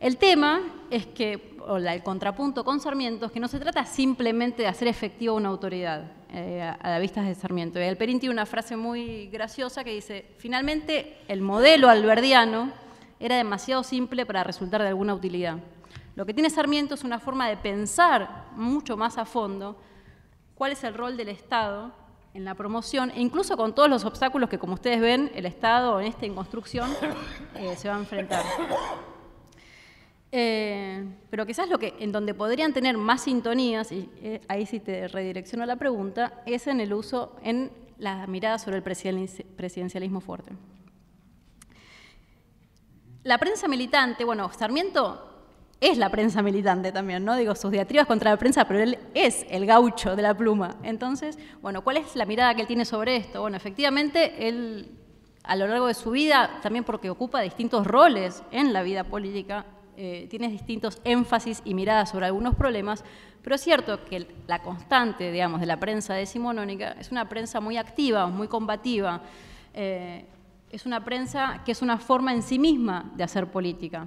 El 0.00 0.16
tema 0.16 0.60
es 0.90 1.06
que, 1.06 1.56
o 1.66 1.78
la, 1.78 1.94
el 1.94 2.02
contrapunto 2.02 2.64
con 2.64 2.80
Sarmiento, 2.80 3.26
es 3.26 3.32
que 3.32 3.40
no 3.40 3.48
se 3.48 3.60
trata 3.60 3.86
simplemente 3.86 4.62
de 4.62 4.68
hacer 4.68 4.88
efectiva 4.88 5.34
una 5.34 5.48
autoridad 5.48 6.10
eh, 6.30 6.62
a, 6.62 6.90
la 6.90 6.98
vista 6.98 7.22
de 7.22 7.34
Sarmiento. 7.34 7.78
Y 7.78 7.84
Alperín 7.84 8.18
tiene 8.18 8.32
una 8.32 8.46
frase 8.46 8.76
muy 8.76 9.28
graciosa 9.28 9.84
que 9.84 9.92
dice, 9.92 10.26
finalmente 10.38 11.18
el 11.28 11.40
modelo 11.40 11.88
alberdiano 11.88 12.72
era 13.20 13.36
demasiado 13.36 13.82
simple 13.82 14.26
para 14.26 14.42
resultar 14.42 14.82
de 14.82 14.88
alguna 14.88 15.14
utilidad. 15.14 15.58
Lo 16.16 16.26
que 16.26 16.34
tiene 16.34 16.50
Sarmiento 16.50 16.94
es 16.94 17.04
una 17.04 17.20
forma 17.20 17.48
de 17.48 17.56
pensar 17.56 18.46
mucho 18.56 18.96
más 18.96 19.16
a 19.18 19.24
fondo 19.24 19.76
cuál 20.56 20.72
es 20.72 20.82
el 20.84 20.94
rol 20.94 21.16
del 21.16 21.28
Estado 21.28 21.92
en 22.34 22.44
la 22.44 22.54
promoción, 22.54 23.10
e 23.10 23.20
incluso 23.20 23.56
con 23.56 23.74
todos 23.74 23.90
los 23.90 24.04
obstáculos 24.04 24.48
que, 24.48 24.58
como 24.58 24.74
ustedes 24.74 25.00
ven, 25.00 25.30
el 25.34 25.46
Estado 25.46 26.00
en 26.00 26.06
esta 26.06 26.26
construcción 26.28 26.90
eh, 27.56 27.76
se 27.76 27.88
va 27.88 27.96
a 27.96 27.98
enfrentar. 27.98 28.44
Eh, 30.34 31.04
pero 31.28 31.44
quizás 31.44 31.68
lo 31.68 31.78
que, 31.78 31.94
en 31.98 32.10
donde 32.10 32.32
podrían 32.32 32.72
tener 32.72 32.96
más 32.96 33.22
sintonías, 33.22 33.92
y 33.92 34.08
eh, 34.22 34.40
ahí 34.48 34.64
sí 34.64 34.80
te 34.80 35.08
redirecciono 35.08 35.66
la 35.66 35.76
pregunta, 35.76 36.42
es 36.46 36.66
en 36.66 36.80
el 36.80 36.94
uso, 36.94 37.36
en 37.42 37.70
la 37.98 38.26
mirada 38.26 38.58
sobre 38.58 38.78
el 38.78 38.82
presidencialismo 38.82 40.20
fuerte. 40.20 40.52
La 43.24 43.38
prensa 43.38 43.68
militante, 43.68 44.24
bueno, 44.24 44.50
Sarmiento 44.52 45.31
es 45.82 45.98
la 45.98 46.10
prensa 46.10 46.42
militante 46.42 46.92
también, 46.92 47.24
¿no? 47.24 47.34
Digo, 47.36 47.56
sus 47.56 47.72
diatribas 47.72 48.06
contra 48.06 48.30
la 48.30 48.36
prensa, 48.36 48.64
pero 48.66 48.78
él 48.80 48.98
es 49.14 49.44
el 49.50 49.66
gaucho 49.66 50.14
de 50.14 50.22
la 50.22 50.32
pluma. 50.32 50.76
Entonces, 50.84 51.36
bueno, 51.60 51.82
¿cuál 51.82 51.96
es 51.96 52.14
la 52.14 52.24
mirada 52.24 52.54
que 52.54 52.60
él 52.60 52.68
tiene 52.68 52.84
sobre 52.84 53.16
esto? 53.16 53.40
Bueno, 53.40 53.56
efectivamente, 53.56 54.46
él 54.46 54.92
a 55.42 55.56
lo 55.56 55.66
largo 55.66 55.88
de 55.88 55.94
su 55.94 56.12
vida, 56.12 56.60
también 56.62 56.84
porque 56.84 57.10
ocupa 57.10 57.40
distintos 57.40 57.84
roles 57.84 58.44
en 58.52 58.72
la 58.72 58.84
vida 58.84 59.02
política, 59.02 59.66
eh, 59.96 60.28
tiene 60.30 60.48
distintos 60.48 61.00
énfasis 61.02 61.60
y 61.64 61.74
miradas 61.74 62.10
sobre 62.10 62.26
algunos 62.26 62.54
problemas, 62.54 63.04
pero 63.42 63.56
es 63.56 63.60
cierto 63.60 64.04
que 64.04 64.28
la 64.46 64.62
constante, 64.62 65.32
digamos, 65.32 65.60
de 65.60 65.66
la 65.66 65.80
prensa 65.80 66.14
decimonónica 66.14 66.92
es 66.92 67.10
una 67.10 67.28
prensa 67.28 67.58
muy 67.58 67.76
activa, 67.76 68.28
muy 68.28 68.46
combativa, 68.46 69.20
eh, 69.74 70.26
es 70.70 70.86
una 70.86 71.04
prensa 71.04 71.62
que 71.64 71.72
es 71.72 71.82
una 71.82 71.98
forma 71.98 72.32
en 72.32 72.42
sí 72.42 72.60
misma 72.60 73.10
de 73.16 73.24
hacer 73.24 73.48
política. 73.48 74.06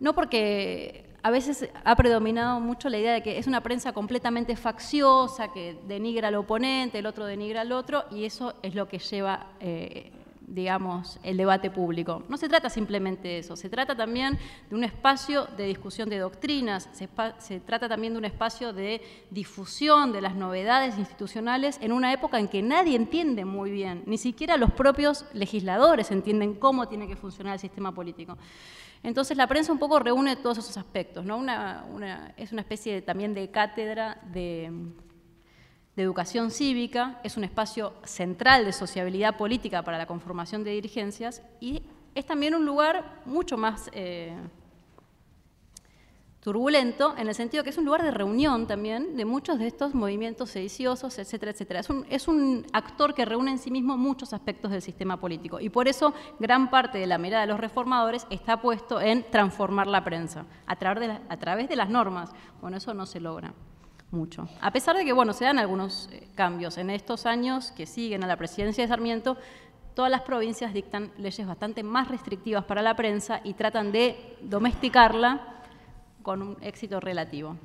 No 0.00 0.14
porque 0.14 1.04
a 1.22 1.30
veces 1.30 1.68
ha 1.84 1.96
predominado 1.96 2.60
mucho 2.60 2.88
la 2.88 2.98
idea 2.98 3.14
de 3.14 3.22
que 3.22 3.38
es 3.38 3.46
una 3.46 3.62
prensa 3.62 3.92
completamente 3.92 4.56
facciosa, 4.56 5.52
que 5.52 5.78
denigra 5.86 6.28
al 6.28 6.34
oponente, 6.34 6.98
el 6.98 7.06
otro 7.06 7.24
denigra 7.24 7.62
al 7.62 7.72
otro, 7.72 8.04
y 8.10 8.24
eso 8.24 8.54
es 8.62 8.74
lo 8.74 8.88
que 8.88 8.98
lleva 8.98 9.46
eh, 9.60 10.12
digamos, 10.46 11.18
el 11.22 11.36
debate 11.36 11.70
público. 11.70 12.22
No 12.28 12.36
se 12.36 12.48
trata 12.48 12.68
simplemente 12.68 13.28
de 13.28 13.38
eso, 13.38 13.56
se 13.56 13.68
trata 13.68 13.96
también 13.96 14.38
de 14.68 14.76
un 14.76 14.84
espacio 14.84 15.46
de 15.56 15.66
discusión 15.66 16.08
de 16.08 16.18
doctrinas, 16.18 16.88
se, 16.92 17.60
trata 17.60 17.88
también 17.88 18.12
de 18.12 18.18
un 18.18 18.24
espacio 18.24 18.72
de 18.72 19.00
difusión 19.30 20.12
de 20.12 20.20
las 20.20 20.34
novedades 20.34 20.98
institucionales 20.98 21.78
en 21.80 21.92
una 21.92 22.12
época 22.12 22.38
en 22.38 22.48
que 22.48 22.62
nadie 22.62 22.96
entiende 22.96 23.44
muy 23.44 23.70
bien, 23.70 24.02
ni 24.06 24.18
siquiera 24.18 24.56
los 24.56 24.72
propios 24.72 25.24
legisladores 25.32 26.10
entienden 26.10 26.54
cómo 26.54 26.88
tiene 26.88 27.06
que 27.06 27.16
funcionar 27.16 27.54
el 27.54 27.60
sistema 27.60 27.92
político. 27.92 28.36
Entonces 29.04 29.36
la 29.36 29.46
prensa 29.46 29.70
un 29.70 29.78
poco 29.78 30.00
reúne 30.00 30.34
todos 30.34 30.58
esos 30.58 30.76
aspectos, 30.76 31.24
¿no? 31.24 31.44
es 32.36 32.52
una 32.52 32.60
especie 32.62 33.02
también 33.02 33.34
de 33.34 33.50
cátedra 33.50 34.18
de 34.32 34.72
educación 36.02 36.50
cívica, 36.50 37.20
es 37.22 37.36
un 37.36 37.44
espacio 37.44 37.94
central 38.04 38.64
de 38.64 38.72
sociabilidad 38.72 39.36
política 39.36 39.82
para 39.82 39.98
la 39.98 40.06
conformación 40.06 40.64
de 40.64 40.72
dirigencias 40.72 41.42
y 41.60 41.82
es 42.14 42.26
también 42.26 42.54
un 42.54 42.64
lugar 42.64 43.20
mucho 43.24 43.56
más 43.56 43.90
eh, 43.92 44.34
turbulento 46.44 47.14
en 47.16 47.26
el 47.26 47.34
sentido 47.34 47.64
que 47.64 47.70
es 47.70 47.78
un 47.78 47.86
lugar 47.86 48.02
de 48.02 48.10
reunión 48.10 48.66
también 48.66 49.16
de 49.16 49.24
muchos 49.24 49.58
de 49.58 49.66
estos 49.66 49.94
movimientos 49.94 50.50
sediciosos, 50.50 51.18
etcétera, 51.18 51.52
etcétera. 51.52 51.80
Es 52.10 52.28
un, 52.28 52.66
actor 52.74 53.14
que 53.14 53.24
reúne 53.24 53.52
en 53.52 53.58
sí 53.58 53.70
mismo 53.70 53.96
muchos 53.96 54.34
aspectos 54.34 54.70
del 54.70 54.82
sistema 54.82 55.18
político 55.18 55.58
y 55.58 55.70
por 55.70 55.88
eso 55.88 56.12
gran 56.38 56.68
parte 56.68 56.98
de 56.98 57.06
la 57.06 57.16
mirada 57.16 57.46
de 57.46 57.46
los 57.46 57.58
reformadores 57.58 58.26
está 58.28 58.60
puesto 58.60 59.00
en 59.00 59.24
transformar 59.30 59.86
la 59.86 60.04
prensa 60.04 60.44
a 60.66 60.76
través 60.76 61.08
de, 61.08 61.18
a 61.30 61.36
través 61.38 61.66
de 61.66 61.76
las 61.76 61.88
normas. 61.88 62.30
Bueno, 62.60 62.76
eso 62.76 62.92
no 62.92 63.06
se 63.06 63.20
logra 63.20 63.54
mucho. 64.10 64.46
A 64.60 64.70
pesar 64.70 64.96
de 64.96 65.04
que, 65.06 65.14
bueno, 65.14 65.32
se 65.32 65.46
dan 65.46 65.58
algunos 65.58 66.10
eh, 66.12 66.28
cambios. 66.34 66.76
En 66.76 66.90
estos 66.90 67.24
años 67.24 67.72
que 67.72 67.86
siguen 67.86 68.22
a 68.22 68.26
la 68.26 68.36
presidencia 68.36 68.84
de 68.84 68.88
Sarmiento, 68.88 69.38
todas 69.94 70.10
las 70.10 70.20
provincias 70.20 70.74
dictan 70.74 71.10
leyes 71.16 71.46
bastante 71.46 71.82
más 71.82 72.08
restrictivas 72.08 72.64
para 72.66 72.82
la 72.82 72.94
prensa 72.94 73.40
y 73.44 73.54
tratan 73.54 73.92
de 73.92 74.36
domesticarla 74.42 75.54
con 76.24 76.42
un 76.42 76.56
éxito 76.60 76.98
relativo. 76.98 77.56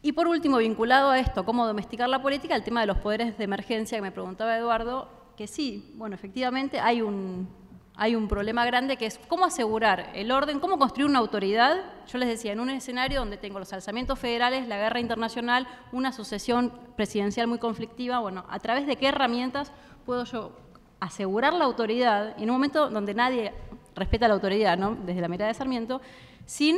Y 0.00 0.12
por 0.12 0.26
último, 0.26 0.56
vinculado 0.56 1.10
a 1.10 1.18
esto, 1.18 1.44
cómo 1.44 1.66
domesticar 1.66 2.08
la 2.08 2.22
política, 2.22 2.56
el 2.56 2.64
tema 2.64 2.80
de 2.80 2.86
los 2.86 2.98
poderes 2.98 3.36
de 3.36 3.44
emergencia 3.44 3.98
que 3.98 4.02
me 4.02 4.10
preguntaba 4.10 4.56
Eduardo, 4.56 5.08
que 5.36 5.46
sí, 5.46 5.92
bueno, 5.96 6.14
efectivamente 6.14 6.80
hay 6.80 7.02
un, 7.02 7.48
hay 7.94 8.16
un 8.16 8.26
problema 8.26 8.64
grande 8.64 8.96
que 8.96 9.06
es 9.06 9.20
cómo 9.28 9.44
asegurar 9.44 10.10
el 10.14 10.32
orden, 10.32 10.60
cómo 10.60 10.78
construir 10.78 11.08
una 11.08 11.18
autoridad. 11.18 11.76
Yo 12.08 12.18
les 12.18 12.28
decía, 12.28 12.52
en 12.52 12.60
un 12.60 12.70
escenario 12.70 13.20
donde 13.20 13.36
tengo 13.36 13.58
los 13.58 13.72
alzamientos 13.72 14.18
federales, 14.18 14.66
la 14.66 14.78
guerra 14.78 15.00
internacional, 15.00 15.68
una 15.92 16.12
sucesión 16.12 16.72
presidencial 16.96 17.46
muy 17.46 17.58
conflictiva, 17.58 18.18
bueno, 18.20 18.44
¿a 18.48 18.58
través 18.58 18.86
de 18.86 18.96
qué 18.96 19.08
herramientas 19.08 19.72
puedo 20.06 20.24
yo 20.24 20.52
asegurar 20.98 21.52
la 21.52 21.64
autoridad 21.64 22.34
en 22.38 22.44
un 22.44 22.56
momento 22.56 22.88
donde 22.88 23.12
nadie 23.12 23.52
respeta 23.94 24.28
la 24.28 24.34
autoridad, 24.34 24.78
¿no? 24.78 24.94
desde 24.94 25.20
la 25.20 25.28
mirada 25.28 25.48
de 25.48 25.54
Sarmiento, 25.54 26.00
sin 26.46 26.76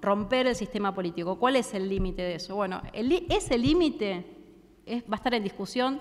romper 0.00 0.46
el 0.46 0.54
sistema 0.54 0.94
político? 0.94 1.38
¿Cuál 1.38 1.56
es 1.56 1.74
el 1.74 1.88
límite 1.88 2.22
de 2.22 2.34
eso? 2.36 2.54
Bueno, 2.54 2.82
ese 2.92 3.58
límite 3.58 4.24
va 4.88 5.14
a 5.14 5.16
estar 5.16 5.34
en 5.34 5.42
discusión 5.42 6.00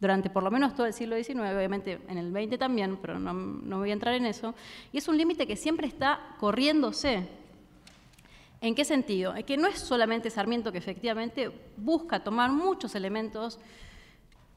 durante 0.00 0.30
por 0.30 0.42
lo 0.42 0.50
menos 0.50 0.74
todo 0.74 0.86
el 0.86 0.92
siglo 0.92 1.16
XIX, 1.16 1.40
obviamente 1.40 2.00
en 2.08 2.18
el 2.18 2.32
XX 2.32 2.58
también, 2.58 2.98
pero 2.98 3.18
no, 3.18 3.78
voy 3.78 3.90
a 3.90 3.92
entrar 3.92 4.14
en 4.14 4.26
eso, 4.26 4.54
y 4.92 4.98
es 4.98 5.08
un 5.08 5.16
límite 5.16 5.46
que 5.46 5.56
siempre 5.56 5.86
está 5.86 6.36
corriéndose. 6.38 7.26
¿En 8.60 8.74
qué 8.74 8.84
sentido? 8.84 9.34
Es 9.34 9.44
que 9.44 9.56
no 9.56 9.68
es 9.68 9.78
solamente 9.78 10.30
Sarmiento 10.30 10.72
que 10.72 10.78
efectivamente 10.78 11.50
busca 11.76 12.24
tomar 12.24 12.50
muchos 12.50 12.94
elementos 12.94 13.58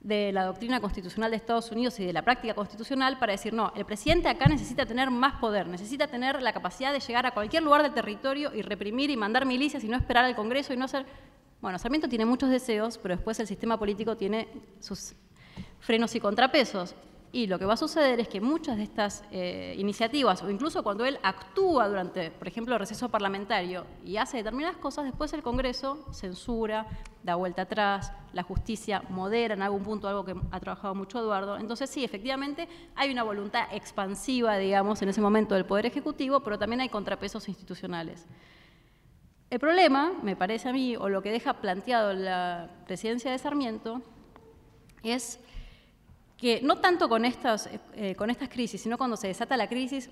de 0.02 0.32
la 0.32 0.45
doctrina 0.45 0.82
constitucional 0.82 1.30
de 1.30 1.38
Estados 1.38 1.72
Unidos 1.72 1.99
y 1.99 2.06
de 2.06 2.14
la 2.14 2.24
práctica 2.24 2.56
constitucional 2.56 3.20
para 3.20 3.34
decir, 3.34 3.54
no, 3.54 3.72
el 3.76 3.86
presidente 3.86 4.30
acá 4.30 4.47
necesita 4.47 4.86
tener 4.86 5.12
más 5.12 5.39
poder, 5.39 5.68
necesita 5.68 6.08
tener 6.08 6.41
la 6.41 6.54
capacidad 6.54 6.91
de 6.91 6.99
llegar 6.99 7.26
a 7.28 7.32
cualquier 7.32 7.62
lugar 7.62 7.84
del 7.84 7.93
territorio 7.93 8.52
y 8.54 8.64
reprimir 8.64 9.12
y 9.12 9.18
mandar 9.18 9.45
milicias 9.45 9.84
y 9.84 9.88
no 9.88 9.97
esperar 9.97 10.26
al 10.26 10.36
Congreso 10.36 10.74
y 10.74 10.78
no 10.78 10.86
hacer... 10.86 11.06
Bueno, 11.62 11.78
Sarmiento 11.78 12.10
tiene 12.10 12.26
muchos 12.26 12.49
deseos, 12.49 12.97
pero 12.97 13.16
después 13.16 13.39
el 13.39 13.45
sistema 13.45 13.78
político 13.78 14.18
tiene 14.18 14.47
sus 14.80 15.14
frenos 15.80 16.16
y 16.16 16.20
contrapesos. 16.20 16.95
Y 17.34 17.48
lo 17.48 17.58
que 17.58 17.64
va 17.64 17.76
a 17.76 17.78
suceder 17.78 18.20
es 18.20 18.28
que 18.28 18.42
muchas 18.42 18.76
de 18.76 18.84
estas 18.84 19.24
eh, 19.32 19.74
iniciativas, 19.78 20.44
o 20.44 20.50
incluso 20.50 20.84
cuando 20.84 21.06
él 21.06 21.18
actúa 21.24 21.88
durante, 21.88 22.30
por 22.30 22.46
ejemplo, 22.46 22.74
el 22.74 22.80
receso 22.80 23.08
parlamentario 23.08 23.86
y 24.04 24.18
hace 24.18 24.38
determinadas 24.38 24.76
cosas, 24.76 25.06
después 25.06 25.32
el 25.32 25.42
Congreso 25.42 26.06
censura, 26.12 26.88
da 27.24 27.36
vuelta 27.36 27.62
atrás, 27.62 28.12
la 28.34 28.44
justicia 28.44 29.04
modera 29.10 29.54
en 29.54 29.62
algún 29.62 29.82
punto, 29.82 30.10
algo 30.10 30.26
que 30.26 30.36
ha 30.52 30.60
trabajado 30.60 30.94
mucho 30.94 31.20
Eduardo. 31.20 31.58
Entonces 31.58 31.90
sí, 31.90 32.04
efectivamente 32.04 32.68
hay 32.96 33.12
una 33.12 33.24
voluntad 33.24 33.64
expansiva, 33.72 34.58
digamos, 34.58 35.02
en 35.02 35.08
ese 35.08 35.22
momento 35.22 35.56
del 35.56 35.66
Poder 35.66 35.86
Ejecutivo, 35.86 36.42
pero 36.42 36.60
también 36.60 36.82
hay 36.82 36.90
contrapesos 36.90 37.48
institucionales. 37.48 38.26
El 39.50 39.60
problema, 39.60 40.12
me 40.22 40.36
parece 40.36 40.68
a 40.68 40.74
mí, 40.74 40.98
o 40.98 41.08
lo 41.08 41.22
que 41.22 41.32
deja 41.32 41.54
planteado 41.54 42.12
la 42.14 42.70
presidencia 42.86 43.32
de 43.32 43.38
Sarmiento, 43.38 44.02
es 45.04 45.40
que 46.42 46.60
no 46.64 46.80
tanto 46.80 47.08
con 47.08 47.24
estas, 47.24 47.70
eh, 47.94 48.16
con 48.16 48.32
estas 48.32 48.50
crisis, 48.50 48.82
sino 48.82 48.98
cuando 48.98 49.16
se 49.16 49.28
desata 49.28 49.56
la 49.56 49.70
crisis, 49.70 50.10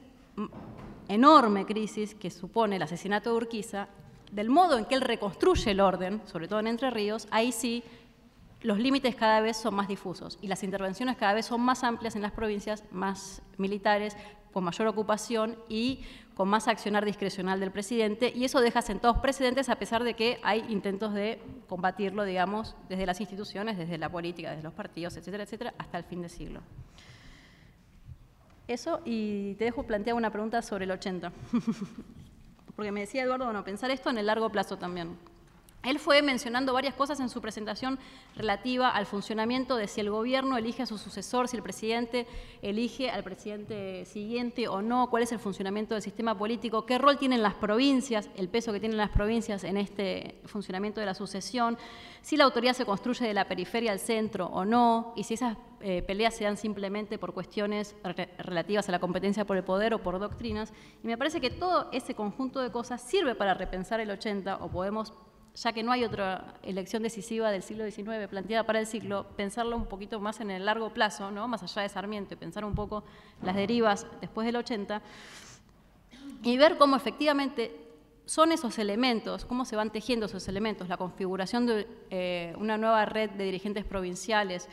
enorme 1.07 1.65
crisis 1.65 2.13
que 2.13 2.29
supone 2.29 2.75
el 2.75 2.83
asesinato 2.83 3.31
de 3.31 3.37
Urquiza, 3.37 3.87
del 4.31 4.51
modo 4.51 4.77
en 4.77 4.85
que 4.85 4.93
él 4.93 5.01
reconstruye 5.01 5.71
el 5.71 5.79
orden, 5.79 6.21
sobre 6.25 6.47
todo 6.47 6.59
en 6.59 6.67
Entre 6.67 6.91
Ríos, 6.91 7.27
ahí 7.31 7.51
sí 7.51 7.83
los 8.61 8.77
límites 8.77 9.15
cada 9.15 9.41
vez 9.41 9.57
son 9.57 9.73
más 9.73 9.87
difusos 9.87 10.37
y 10.39 10.47
las 10.47 10.63
intervenciones 10.63 11.17
cada 11.17 11.33
vez 11.33 11.47
son 11.47 11.61
más 11.61 11.83
amplias 11.83 12.15
en 12.15 12.21
las 12.21 12.31
provincias, 12.31 12.83
más 12.91 13.41
militares, 13.57 14.15
con 14.53 14.63
mayor 14.63 14.87
ocupación 14.87 15.57
y 15.67 16.01
con 16.39 16.47
más 16.47 16.69
accionar 16.69 17.03
discrecional 17.03 17.59
del 17.59 17.69
presidente, 17.69 18.31
y 18.33 18.45
eso 18.45 18.61
deja 18.61 18.81
sentados 18.81 19.17
precedentes 19.17 19.67
a 19.67 19.75
pesar 19.75 20.05
de 20.05 20.13
que 20.13 20.39
hay 20.41 20.63
intentos 20.69 21.13
de 21.13 21.41
combatirlo, 21.67 22.23
digamos, 22.23 22.77
desde 22.87 23.05
las 23.05 23.19
instituciones, 23.19 23.77
desde 23.77 23.97
la 23.97 24.07
política, 24.07 24.51
desde 24.51 24.63
los 24.63 24.71
partidos, 24.71 25.17
etcétera, 25.17 25.43
etcétera, 25.43 25.73
hasta 25.77 25.97
el 25.97 26.05
fin 26.05 26.21
de 26.21 26.29
siglo. 26.29 26.61
Eso, 28.69 29.01
y 29.03 29.55
te 29.55 29.65
dejo 29.65 29.83
plantear 29.83 30.15
una 30.15 30.31
pregunta 30.31 30.61
sobre 30.61 30.85
el 30.85 30.91
80. 30.91 31.29
Porque 32.77 32.93
me 32.93 33.01
decía 33.01 33.23
Eduardo, 33.23 33.43
bueno, 33.43 33.65
pensar 33.65 33.91
esto 33.91 34.09
en 34.09 34.19
el 34.19 34.27
largo 34.27 34.49
plazo 34.49 34.77
también. 34.77 35.17
Él 35.83 35.97
fue 35.97 36.21
mencionando 36.21 36.73
varias 36.73 36.93
cosas 36.93 37.21
en 37.21 37.29
su 37.29 37.39
presentación 37.39 37.99
relativa 38.35 38.89
al 38.89 39.05
funcionamiento 39.05 39.77
de 39.77 39.87
si 39.87 40.01
el 40.01 40.09
gobierno 40.09 40.57
elige 40.57 40.83
a 40.83 40.85
su 40.85 40.97
sucesor, 40.97 41.47
si 41.47 41.55
el 41.55 41.63
presidente 41.63 42.27
elige 42.61 43.09
al 43.09 43.23
presidente 43.23 44.03
siguiente 44.03 44.67
o 44.67 44.81
no, 44.81 45.09
cuál 45.09 45.23
es 45.23 45.31
el 45.31 45.39
funcionamiento 45.39 45.93
del 45.93 46.03
sistema 46.03 46.37
político, 46.37 46.85
qué 46.85 46.97
rol 46.97 47.17
tienen 47.17 47.41
las 47.41 47.53
provincias, 47.53 48.29
el 48.35 48.49
peso 48.49 48.73
que 48.73 48.81
tienen 48.81 48.97
las 48.97 49.09
provincias 49.09 49.63
en 49.63 49.77
este 49.77 50.41
funcionamiento 50.45 50.99
de 50.99 51.05
la 51.05 51.13
sucesión, 51.13 51.77
si 52.21 52.35
la 52.35 52.43
autoridad 52.43 52.73
se 52.73 52.85
construye 52.85 53.25
de 53.25 53.33
la 53.33 53.47
periferia 53.47 53.93
al 53.93 53.99
centro 53.99 54.47
o 54.47 54.65
no, 54.65 55.13
y 55.15 55.23
si 55.23 55.35
esas 55.35 55.55
eh, 55.81 56.01
peleas 56.01 56.35
se 56.35 56.43
dan 56.43 56.57
simplemente 56.57 57.17
por 57.17 57.33
cuestiones 57.33 57.95
relativas 58.37 58.89
a 58.89 58.91
la 58.91 58.99
competencia 58.99 59.45
por 59.45 59.55
el 59.55 59.63
poder 59.63 59.93
o 59.93 59.99
por 59.99 60.19
doctrinas. 60.19 60.73
Y 61.01 61.07
me 61.07 61.17
parece 61.17 61.39
que 61.39 61.49
todo 61.49 61.87
ese 61.93 62.15
conjunto 62.15 62.59
de 62.59 62.69
cosas 62.69 63.01
sirve 63.01 63.33
para 63.33 63.53
repensar 63.53 64.01
el 64.01 64.11
80 64.11 64.57
o 64.57 64.69
podemos 64.69 65.13
ya 65.61 65.73
que 65.73 65.83
no 65.83 65.91
hay 65.91 66.05
otra 66.05 66.53
elección 66.63 67.03
decisiva 67.03 67.51
del 67.51 67.63
siglo 67.63 67.83
XIX 67.83 68.27
planteada 68.29 68.65
para 68.65 68.79
el 68.79 68.87
siglo, 68.87 69.25
pensarlo 69.35 69.75
un 69.75 69.87
poquito 69.87 70.19
más 70.21 70.39
en 70.39 70.51
el 70.51 70.65
largo 70.65 70.93
plazo, 70.93 71.31
¿no? 71.31 71.49
más 71.49 71.61
allá 71.63 71.81
de 71.81 71.89
Sarmiento, 71.89 72.33
y 72.33 72.37
pensar 72.37 72.63
un 72.63 72.75
poco 72.75 73.03
las 73.43 73.55
derivas 73.55 74.07
después 74.21 74.45
del 74.45 74.55
80, 74.55 75.01
y 76.43 76.57
ver 76.57 76.77
cómo 76.77 76.95
efectivamente 76.95 77.75
son 78.25 78.53
esos 78.53 78.79
elementos, 78.79 79.43
cómo 79.43 79.65
se 79.65 79.75
van 79.75 79.89
tejiendo 79.89 80.27
esos 80.27 80.47
elementos, 80.47 80.87
la 80.87 80.95
configuración 80.95 81.65
de 81.65 81.87
eh, 82.09 82.53
una 82.57 82.77
nueva 82.77 83.03
red 83.05 83.29
de 83.31 83.43
dirigentes 83.43 83.83
provinciales, 83.83 84.69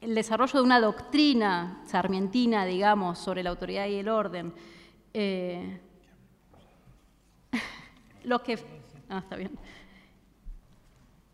el 0.00 0.14
desarrollo 0.14 0.54
de 0.54 0.64
una 0.64 0.80
doctrina 0.80 1.82
sarmientina, 1.86 2.64
digamos, 2.64 3.18
sobre 3.18 3.44
la 3.44 3.50
autoridad 3.50 3.86
y 3.86 3.96
el 3.96 4.08
orden. 4.08 4.52
Eh, 5.14 5.78
lo 8.24 8.42
que... 8.42 8.58
Ah, 9.08 9.18
está 9.18 9.36
bien. 9.36 9.50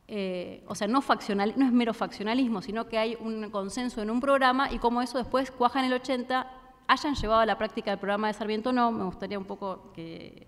Eh, 0.09 0.63
o 0.67 0.75
sea, 0.75 0.87
no, 0.87 1.01
es 1.01 1.73
mero 1.73 1.93
faccionalismo, 1.93 2.63
sino 2.63 2.89
que 2.89 2.99
hay 2.99 3.17
un 3.21 3.51
consenso 3.51 4.03
en 4.03 4.11
un 4.11 4.21
programa 4.21 4.71
y 4.73 4.79
como 4.79 5.03
eso 5.03 5.19
después 5.19 5.51
cuaja 5.51 5.81
en 5.81 5.87
el 5.87 5.95
80, 5.95 6.51
hayan 6.87 7.15
llevado 7.17 7.41
a 7.41 7.47
la 7.47 7.59
práctica 7.59 7.93
el 7.93 7.99
programa 7.99 8.29
de 8.29 8.35
Sarmiento 8.35 8.73
no, 8.73 8.93
me 8.93 9.05
gustaría 9.05 9.37
un 9.37 9.45
poco 9.45 9.93
que, 9.93 10.47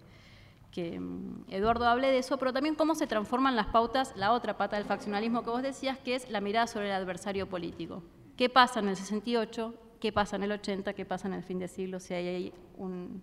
mm, 0.76 1.50
Eduardo 1.50 1.88
hable 1.88 2.12
de 2.12 2.18
eso, 2.18 2.38
pero 2.38 2.52
también 2.52 2.76
cómo 2.76 2.94
se 2.94 3.08
transforman 3.08 3.56
las 3.56 3.66
pautas, 3.66 4.14
la 4.16 4.32
otra 4.32 4.56
pata 4.56 4.76
del 4.76 4.84
faccionalismo 4.84 5.42
que 5.42 5.50
vos 5.50 5.62
decías, 5.62 5.98
que 5.98 6.14
es 6.14 6.30
la 6.30 6.40
mirada 6.40 6.68
sobre 6.68 6.86
el 6.86 6.92
adversario 6.92 7.48
político. 7.48 8.02
¿Qué 8.36 8.48
pasa 8.48 8.78
en 8.78 8.88
el 8.88 8.96
68 8.96 9.74
qué 10.00 10.12
pasa 10.12 10.36
en 10.36 10.44
el 10.44 10.52
80, 10.52 10.92
qué 10.94 11.04
pasa 11.04 11.28
en 11.28 11.34
el 11.34 11.42
fin 11.42 11.58
de 11.58 11.68
siglo, 11.68 12.00
si 12.00 12.14
hay 12.14 12.52
un, 12.76 13.22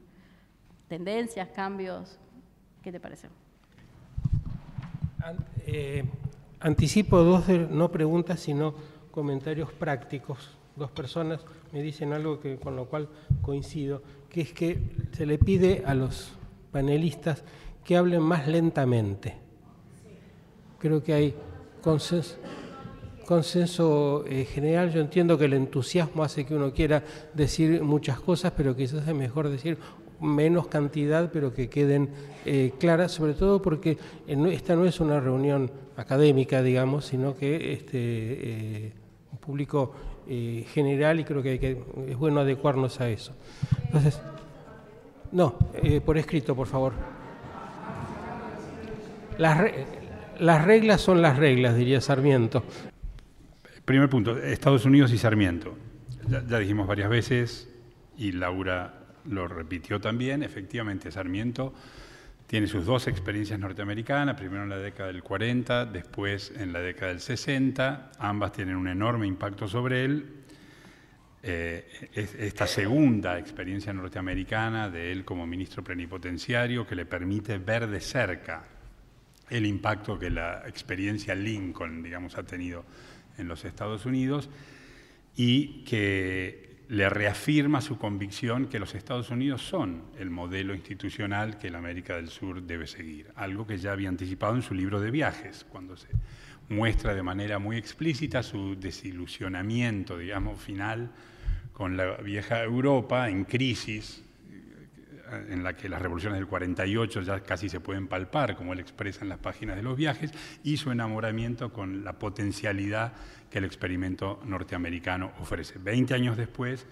tendencias, 0.88 1.49
cambios. 1.49 2.19
¿Qué 2.83 2.91
te 2.91 2.99
parece? 2.99 3.29
Eh, 5.65 6.03
anticipo 6.59 7.23
dos, 7.23 7.47
no 7.69 7.91
preguntas, 7.91 8.39
sino 8.39 8.73
comentarios 9.11 9.71
prácticos. 9.71 10.49
Dos 10.75 10.91
personas 10.91 11.39
me 11.71 11.81
dicen 11.81 12.11
algo 12.13 12.39
que, 12.39 12.57
con 12.57 12.75
lo 12.75 12.85
cual 12.85 13.07
coincido, 13.41 14.01
que 14.29 14.41
es 14.41 14.51
que 14.51 14.79
se 15.13 15.25
le 15.25 15.37
pide 15.37 15.83
a 15.85 15.93
los 15.93 16.33
panelistas 16.71 17.43
que 17.85 17.95
hablen 17.95 18.21
más 18.21 18.47
lentamente. 18.47 19.35
Creo 20.79 21.01
que 21.01 21.13
hay 21.13 21.35
consenso, 23.25 24.25
eh, 24.27 24.43
general. 24.45 24.91
Yo 24.91 24.99
entiendo 24.99 25.37
que 25.37 25.45
el 25.45 25.53
entusiasmo 25.53 26.23
hace 26.23 26.45
que 26.45 26.55
uno 26.55 26.73
quiera 26.73 27.03
decir 27.33 27.81
muchas 27.81 28.19
cosas, 28.19 28.51
pero 28.57 28.75
quizás 28.75 29.07
es 29.07 29.15
mejor 29.15 29.47
decir 29.49 29.77
menos 30.20 30.68
cantidad, 30.68 31.32
pero 31.32 31.53
que 31.53 31.70
queden 31.70 32.09
eh, 32.45 32.74
claras, 32.80 33.11
sobre 33.11 33.34
todo 33.34 33.61
porque 33.61 33.97
esta 34.28 34.76
no 34.76 34.86
es 34.86 34.99
una 34.99 35.20
reunión 35.20 35.72
académica, 35.97 36.61
digamos, 36.61 37.05
sino 37.05 37.36
que 37.36 37.74
este, 37.74 37.97
eh, 37.97 38.93
un 39.32 39.38
público 39.38 39.93
eh, 40.28 40.66
general 40.74 41.20
y 41.20 41.24
creo 41.24 41.41
que, 41.41 41.84
es 42.07 42.18
bueno 42.18 42.41
adecuarnos 42.41 42.99
a 43.01 43.09
eso. 43.09 43.34
Entonces, 43.86 44.22
no, 45.32 45.55
por 46.05 46.18
escrito, 46.18 46.55
por 46.55 46.68
favor. 46.68 46.93
Las, 49.38 49.70
las 50.39 50.66
reglas 50.66 51.01
son 51.01 51.22
las 51.22 51.38
reglas, 51.38 51.76
diría 51.76 51.99
Sarmiento. 51.99 52.63
Primer 53.84 54.09
punto, 54.09 54.38
Estados 54.38 54.86
Unidos 54.86 55.11
y 55.11 55.18
Sarmiento. 55.18 55.76
ya 56.28 56.59
dijimos 56.59 56.88
varias 56.88 57.09
veces, 57.09 57.70
y 58.18 58.32
Laura 58.32 59.04
lo 59.30 59.47
repitió 59.47 59.99
también, 59.99 60.43
efectivamente 60.43 61.11
Sarmiento 61.11 61.73
tiene 62.47 62.67
sus 62.67 62.86
dos 62.86 63.07
experiencias 63.07 63.59
norteamericanas, 63.59 64.36
primero 64.36 64.63
en 64.63 64.69
la 64.69 64.78
década 64.78 65.07
del 65.11 65.23
40, 65.23 65.86
después 65.88 66.53
en 66.55 66.73
la 66.73 66.80
década 66.80 67.07
del 67.07 67.19
60, 67.19 68.11
ambas 68.19 68.51
tienen 68.51 68.76
un 68.76 68.88
enorme 68.88 69.26
impacto 69.26 69.67
sobre 69.67 70.05
él. 70.05 70.26
Eh, 71.47 72.09
esta 72.39 72.65
segunda 72.65 73.38
experiencia 73.38 73.93
norteamericana 73.93 74.89
de 74.89 75.11
él 75.11 75.23
como 75.23 75.45
ministro 75.45 75.84
plenipotenciario 75.84 76.88
que 76.88 76.95
le 76.95 77.05
permite 77.05 77.59
ver 77.59 77.88
de 77.88 77.99
cerca 77.99 78.63
el 79.49 79.65
impacto 79.65 80.17
que 80.17 80.32
la 80.32 80.63
experiencia 80.67 81.36
Lincoln, 81.36 82.01
digamos, 82.01 82.36
ha 82.38 82.43
tenido 82.43 82.84
en 83.38 83.47
los 83.47 83.63
Estados 83.63 84.05
Unidos 84.05 84.49
y 85.36 85.84
que 85.84 86.64
le 86.88 87.09
reafirma 87.09 87.81
su 87.81 87.97
convicción 87.97 88.67
que 88.67 88.79
los 88.79 88.93
Estados 88.93 89.29
Unidos 89.29 89.61
son 89.61 90.03
el 90.19 90.29
modelo 90.29 90.75
institucional 90.75 91.57
que 91.57 91.69
la 91.69 91.79
América 91.79 92.15
del 92.15 92.29
Sur 92.29 92.61
debe 92.61 92.86
seguir, 92.88 93.31
algo 93.36 93.65
que 93.65 93.77
ya 93.77 93.91
había 93.91 94.09
anticipado 94.09 94.55
en 94.55 94.61
su 94.61 94.73
libro 94.73 94.99
de 94.99 95.11
viajes, 95.11 95.65
cuando 95.69 95.97
se 95.97 96.09
muestra 96.69 97.13
de 97.13 97.23
manera 97.23 97.59
muy 97.59 97.77
explícita 97.77 98.43
su 98.43 98.75
desilusionamiento, 98.75 100.17
digamos, 100.17 100.61
final 100.61 101.11
con 101.73 101.97
la 101.97 102.17
vieja 102.17 102.63
Europa 102.63 103.29
en 103.29 103.45
crisis, 103.45 104.23
en 105.49 105.63
la 105.63 105.75
que 105.75 105.89
las 105.89 106.01
revoluciones 106.01 106.39
del 106.39 106.47
48 106.47 107.21
ya 107.23 107.39
casi 107.41 107.67
se 107.67 107.79
pueden 107.79 108.07
palpar, 108.07 108.55
como 108.55 108.73
él 108.73 108.79
expresa 108.79 109.23
en 109.23 109.29
las 109.29 109.39
páginas 109.39 109.75
de 109.75 109.83
los 109.83 109.97
viajes, 109.97 110.31
y 110.63 110.77
su 110.77 110.91
enamoramiento 110.91 111.73
con 111.73 112.03
la 112.03 112.13
potencialidad 112.13 113.13
el 113.55 113.63
experimento 113.63 114.41
norteamericano 114.45 115.31
ofrece. 115.39 115.79
Veinte 115.79 116.13
años 116.13 116.37
después, 116.37 116.85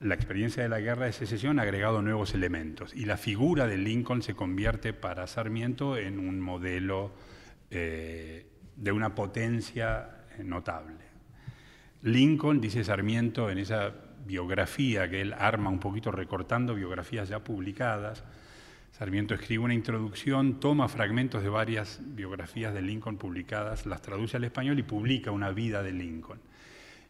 la 0.00 0.14
experiencia 0.14 0.62
de 0.62 0.68
la 0.68 0.80
guerra 0.80 1.06
de 1.06 1.12
secesión 1.12 1.58
ha 1.58 1.62
agregado 1.62 2.00
nuevos 2.00 2.34
elementos 2.34 2.94
y 2.94 3.06
la 3.06 3.16
figura 3.16 3.66
de 3.66 3.76
Lincoln 3.76 4.22
se 4.22 4.34
convierte 4.34 4.92
para 4.92 5.26
Sarmiento 5.26 5.96
en 5.96 6.18
un 6.18 6.40
modelo 6.40 7.12
eh, 7.70 8.46
de 8.76 8.92
una 8.92 9.14
potencia 9.14 10.24
notable. 10.42 11.04
Lincoln, 12.02 12.60
dice 12.60 12.84
Sarmiento 12.84 13.50
en 13.50 13.58
esa 13.58 13.92
biografía 14.26 15.08
que 15.08 15.20
él 15.20 15.32
arma 15.32 15.70
un 15.70 15.80
poquito 15.80 16.12
recortando 16.12 16.74
biografías 16.74 17.28
ya 17.28 17.42
publicadas. 17.42 18.24
Sarmiento 18.96 19.34
escribe 19.34 19.64
una 19.64 19.74
introducción, 19.74 20.60
toma 20.60 20.88
fragmentos 20.88 21.42
de 21.42 21.48
varias 21.48 21.98
biografías 22.00 22.72
de 22.72 22.80
Lincoln 22.80 23.16
publicadas, 23.16 23.86
las 23.86 24.00
traduce 24.00 24.36
al 24.36 24.44
español 24.44 24.78
y 24.78 24.84
publica 24.84 25.32
una 25.32 25.50
vida 25.50 25.82
de 25.82 25.90
Lincoln. 25.90 26.38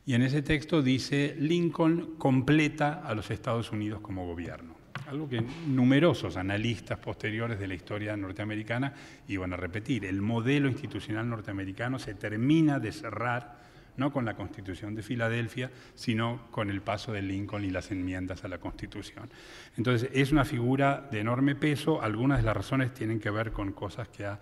Y 0.07 0.15
en 0.15 0.23
ese 0.23 0.41
texto 0.41 0.81
dice, 0.81 1.37
Lincoln 1.39 2.15
completa 2.17 3.03
a 3.05 3.15
los 3.15 3.31
Estados 3.31 3.71
Unidos 3.71 4.01
como 4.01 4.27
gobierno. 4.27 4.75
Algo 5.09 5.29
que 5.29 5.45
numerosos 5.67 6.39
analistas 6.39 6.99
posteriores 7.01 7.59
de 7.59 7.69
la 7.69 7.75
historia 7.75 8.17
norteamericana 8.17 8.95
iban 9.29 9.53
a 9.53 9.59
repetir. 9.59 10.07
El 10.07 10.23
modelo 10.23 10.71
institucional 10.71 11.29
norteamericano 11.29 11.99
se 11.99 12.15
termina 12.15 12.81
de 12.81 12.93
cerrar 12.93 13.59
no 13.97 14.13
con 14.13 14.25
la 14.25 14.35
Constitución 14.35 14.95
de 14.95 15.03
Filadelfia, 15.03 15.71
sino 15.95 16.49
con 16.51 16.71
el 16.71 16.83
paso 16.83 17.13
de 17.13 17.23
Lincoln 17.23 17.65
y 17.65 17.71
las 17.71 17.91
enmiendas 17.91 18.45
a 18.45 18.49
la 18.49 18.59
Constitución. 18.59 19.31
Entonces, 19.77 20.11
es 20.13 20.33
una 20.33 20.45
figura 20.45 21.09
de 21.11 21.21
enorme 21.21 21.55
peso, 21.55 22.03
algunas 22.03 22.39
de 22.39 22.45
las 22.45 22.57
razones 22.57 22.93
tienen 22.95 23.21
que 23.21 23.31
ver 23.31 23.53
con 23.53 23.73
cosas 23.73 24.09
que 24.09 24.27
ha 24.27 24.39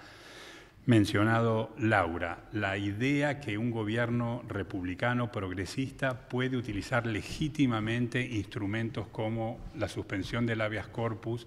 mencionado 0.87 1.71
Laura, 1.79 2.49
la 2.53 2.77
idea 2.77 3.39
que 3.39 3.57
un 3.57 3.71
gobierno 3.71 4.43
republicano 4.49 5.31
progresista 5.31 6.29
puede 6.29 6.57
utilizar 6.57 7.07
legítimamente 7.07 8.21
instrumentos 8.21 9.07
como 9.09 9.61
la 9.77 9.87
suspensión 9.87 10.45
del 10.45 10.61
habeas 10.61 10.89
corpus, 10.89 11.47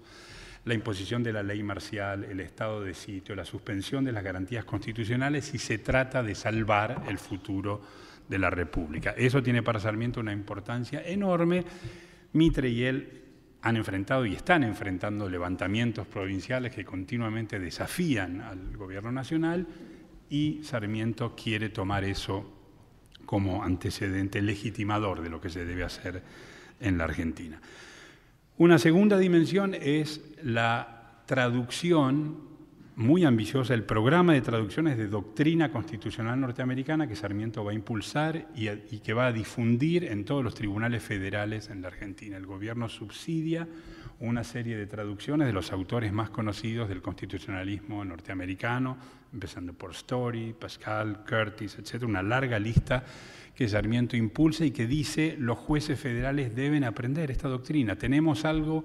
la 0.66 0.74
imposición 0.74 1.22
de 1.22 1.32
la 1.32 1.44
ley 1.44 1.62
marcial, 1.62 2.24
el 2.24 2.40
estado 2.40 2.82
de 2.82 2.92
sitio, 2.92 3.36
la 3.36 3.44
suspensión 3.44 4.04
de 4.04 4.10
las 4.10 4.24
garantías 4.24 4.64
constitucionales 4.64 5.44
si 5.44 5.58
se 5.58 5.78
trata 5.78 6.24
de 6.24 6.34
salvar 6.34 7.04
el 7.08 7.18
futuro 7.18 7.80
de 8.28 8.38
la 8.38 8.50
República. 8.50 9.14
Eso 9.16 9.40
tiene 9.40 9.62
para 9.62 9.78
Sarmiento 9.78 10.18
una 10.18 10.32
importancia 10.32 11.02
enorme. 11.06 11.64
Mitre 12.32 12.68
y 12.68 12.82
él 12.82 13.22
han 13.62 13.76
enfrentado 13.76 14.26
y 14.26 14.34
están 14.34 14.64
enfrentando 14.64 15.28
levantamientos 15.28 16.04
provinciales 16.08 16.74
que 16.74 16.84
continuamente 16.84 17.60
desafían 17.60 18.40
al 18.40 18.76
gobierno 18.76 19.12
nacional 19.12 19.68
y 20.28 20.62
Sarmiento 20.64 21.36
quiere 21.36 21.68
tomar 21.68 22.02
eso 22.02 22.52
como 23.24 23.62
antecedente 23.62 24.42
legitimador 24.42 25.22
de 25.22 25.30
lo 25.30 25.40
que 25.40 25.48
se 25.48 25.64
debe 25.64 25.84
hacer 25.84 26.22
en 26.80 26.98
la 26.98 27.04
Argentina. 27.04 27.60
Una 28.58 28.78
segunda 28.78 29.18
dimensión 29.18 29.74
es 29.74 30.22
la 30.42 31.20
traducción 31.26 32.38
muy 32.94 33.26
ambiciosa, 33.26 33.74
el 33.74 33.84
programa 33.84 34.32
de 34.32 34.40
traducciones 34.40 34.96
de 34.96 35.08
doctrina 35.08 35.70
constitucional 35.70 36.40
norteamericana 36.40 37.06
que 37.06 37.14
Sarmiento 37.14 37.62
va 37.62 37.72
a 37.72 37.74
impulsar 37.74 38.48
y, 38.54 38.70
que 39.00 39.12
va 39.12 39.26
a 39.26 39.32
difundir 39.32 40.04
en 40.04 40.24
todos 40.24 40.42
los 40.42 40.54
tribunales 40.54 41.02
federales 41.02 41.68
en 41.68 41.82
la 41.82 41.88
Argentina. 41.88 42.38
El 42.38 42.46
gobierno 42.46 42.88
subsidia 42.88 43.68
una 44.20 44.42
serie 44.42 44.78
de 44.78 44.86
traducciones 44.86 45.46
de 45.46 45.52
los 45.52 45.70
autores 45.70 46.10
más 46.10 46.30
conocidos 46.30 46.88
del 46.88 47.02
constitucionalismo 47.02 48.02
norteamericano, 48.06 48.96
empezando 49.34 49.74
por 49.74 49.90
Story, 49.90 50.54
Pascal, 50.58 51.26
Curtis, 51.28 51.76
etc., 51.78 52.04
una 52.04 52.22
larga 52.22 52.58
lista 52.58 53.04
que 53.56 53.68
Sarmiento 53.68 54.16
impulsa 54.16 54.64
y 54.66 54.70
que 54.70 54.86
dice 54.86 55.34
los 55.38 55.58
jueces 55.58 55.98
federales 55.98 56.54
deben 56.54 56.84
aprender 56.84 57.30
esta 57.30 57.48
doctrina. 57.48 57.96
Tenemos 57.96 58.44
algo, 58.44 58.84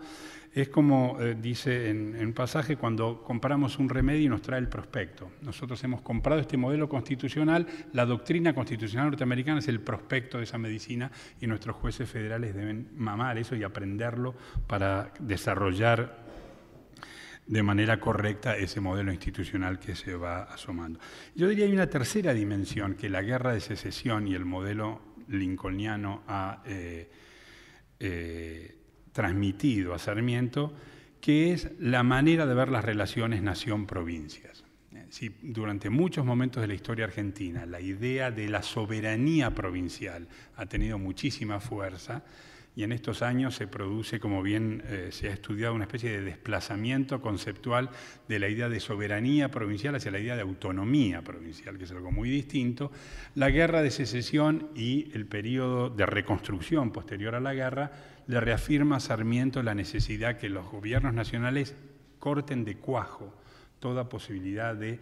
es 0.53 0.69
como 0.69 1.17
eh, 1.19 1.36
dice 1.39 1.89
en, 1.89 2.15
un 2.15 2.34
pasaje, 2.34 2.78
cuando 2.78 3.22
compramos 3.22 3.80
un 3.80 3.89
remedio 3.89 4.22
y 4.22 4.30
nos 4.30 4.41
trae 4.41 4.59
el 4.59 4.69
prospecto. 4.69 5.30
Nosotros 5.41 5.84
hemos 5.84 6.01
comprado 6.01 6.39
este 6.39 6.55
modelo 6.55 6.88
constitucional, 6.88 7.67
la 7.91 8.05
doctrina 8.05 8.55
constitucional 8.55 9.09
norteamericana 9.09 9.59
es 9.59 9.67
el 9.67 9.82
prospecto 9.82 10.38
de 10.38 10.45
esa 10.45 10.57
medicina 10.57 11.11
y 11.41 11.47
nuestros 11.47 11.76
jueces 11.76 12.09
federales 12.09 12.55
deben 12.55 12.88
mamar 12.95 13.38
eso 13.38 13.57
y 13.57 13.63
aprenderlo 13.63 14.34
para 14.67 15.13
desarrollar 15.19 16.30
de 17.47 17.63
manera 17.63 17.99
correcta 17.99 18.55
ese 18.55 18.79
modelo 18.79 19.11
institucional 19.11 19.79
que 19.79 19.95
se 19.95 20.15
va 20.15 20.43
asomando. 20.43 20.99
Yo 21.35 21.49
diría 21.49 21.65
hay 21.65 21.73
una 21.73 21.87
tercera 21.87 22.33
dimensión 22.33 22.95
que 22.95 23.09
la 23.09 23.21
guerra 23.21 23.53
de 23.53 23.59
secesión 23.59 24.27
y 24.27 24.35
el 24.35 24.45
modelo 24.45 25.01
lincolniano 25.27 26.23
ha 26.27 26.61
eh, 26.65 27.09
eh, 27.99 28.75
transmitido 29.11 29.93
a 29.93 29.99
Sarmiento, 29.99 30.73
que 31.19 31.53
es 31.53 31.71
la 31.79 32.03
manera 32.03 32.45
de 32.45 32.53
ver 32.53 32.69
las 32.69 32.83
relaciones 32.83 33.41
nación-provincias. 33.41 34.63
Si 35.09 35.29
durante 35.41 35.89
muchos 35.89 36.25
momentos 36.25 36.61
de 36.61 36.67
la 36.67 36.73
historia 36.73 37.03
argentina 37.03 37.65
la 37.65 37.81
idea 37.81 38.31
de 38.31 38.47
la 38.47 38.63
soberanía 38.63 39.53
provincial 39.53 40.29
ha 40.55 40.65
tenido 40.67 40.97
muchísima 40.97 41.59
fuerza, 41.59 42.23
y 42.76 42.84
en 42.84 42.93
estos 42.93 43.22
años 43.22 43.55
se 43.55 43.67
produce, 43.67 44.19
como 44.19 44.41
bien 44.41 44.82
eh, 44.86 45.09
se 45.11 45.30
ha 45.30 45.34
estudiado, 45.34 45.74
una 45.74 45.84
especie 45.84 46.09
de 46.09 46.22
desplazamiento 46.22 47.22
conceptual 47.22 47.89
de 48.30 48.39
la 48.39 48.47
idea 48.47 48.69
de 48.69 48.80
soberanía 48.80 49.51
provincial 49.51 49.95
hacia 49.95 50.11
la 50.11 50.19
idea 50.19 50.36
de 50.36 50.41
autonomía 50.41 51.22
provincial, 51.22 51.78
que 51.78 51.84
es 51.84 51.91
algo 51.91 52.11
muy 52.11 52.30
distinto. 52.30 52.91
La 53.36 53.49
guerra 53.49 53.82
de 53.82 53.91
secesión 53.91 54.69
y 54.74 55.11
el 55.13 55.26
periodo 55.26 55.89
de 55.89 56.05
reconstrucción 56.05 56.91
posterior 56.91 57.36
a 57.36 57.41
la 57.41 57.53
guerra 57.53 57.91
le 58.28 58.39
reafirma 58.39 58.97
a 58.97 59.01
Sarmiento 59.01 59.61
la 59.63 59.76
necesidad 59.76 60.38
que 60.38 60.49
los 60.49 60.72
gobiernos 60.72 61.13
nacionales 61.13 61.76
corten 62.19 62.63
de 62.63 62.78
cuajo 62.78 63.34
toda 63.80 64.07
posibilidad 64.07 64.76
de 64.76 64.99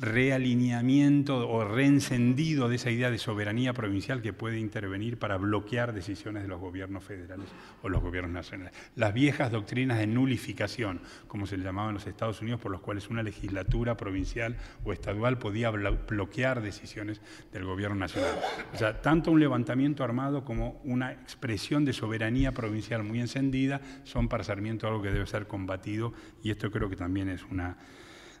realineamiento 0.00 1.48
o 1.48 1.64
reencendido 1.64 2.68
de 2.68 2.76
esa 2.76 2.90
idea 2.90 3.10
de 3.10 3.18
soberanía 3.18 3.72
provincial 3.72 4.22
que 4.22 4.32
puede 4.32 4.58
intervenir 4.58 5.18
para 5.18 5.36
bloquear 5.36 5.92
decisiones 5.92 6.42
de 6.42 6.48
los 6.48 6.60
gobiernos 6.60 7.04
federales 7.04 7.46
o 7.82 7.88
los 7.88 8.02
gobiernos 8.02 8.32
nacionales. 8.32 8.72
Las 8.96 9.14
viejas 9.14 9.50
doctrinas 9.50 9.98
de 9.98 10.06
nulificación, 10.06 11.00
como 11.26 11.46
se 11.46 11.56
le 11.56 11.64
llamaba 11.64 11.88
en 11.88 11.94
los 11.94 12.06
Estados 12.06 12.40
Unidos, 12.40 12.60
por 12.60 12.72
los 12.72 12.80
cuales 12.80 13.08
una 13.08 13.22
legislatura 13.22 13.96
provincial 13.96 14.56
o 14.84 14.92
estadual 14.92 15.38
podía 15.38 15.70
bloquear 15.70 16.62
decisiones 16.62 17.20
del 17.52 17.64
gobierno 17.64 17.96
nacional. 17.96 18.34
O 18.72 18.78
sea, 18.78 19.00
tanto 19.00 19.30
un 19.30 19.40
levantamiento 19.40 20.04
armado 20.04 20.44
como 20.44 20.80
una 20.84 21.12
expresión 21.12 21.84
de 21.84 21.92
soberanía 21.92 22.52
provincial 22.52 23.02
muy 23.02 23.20
encendida 23.20 23.80
son 24.04 24.28
para 24.28 24.44
Sarmiento 24.44 24.86
algo 24.86 25.02
que 25.02 25.10
debe 25.10 25.26
ser 25.26 25.46
combatido 25.46 26.12
y 26.42 26.50
esto 26.50 26.70
creo 26.70 26.88
que 26.88 26.96
también 26.96 27.28
es 27.28 27.42
una 27.44 27.76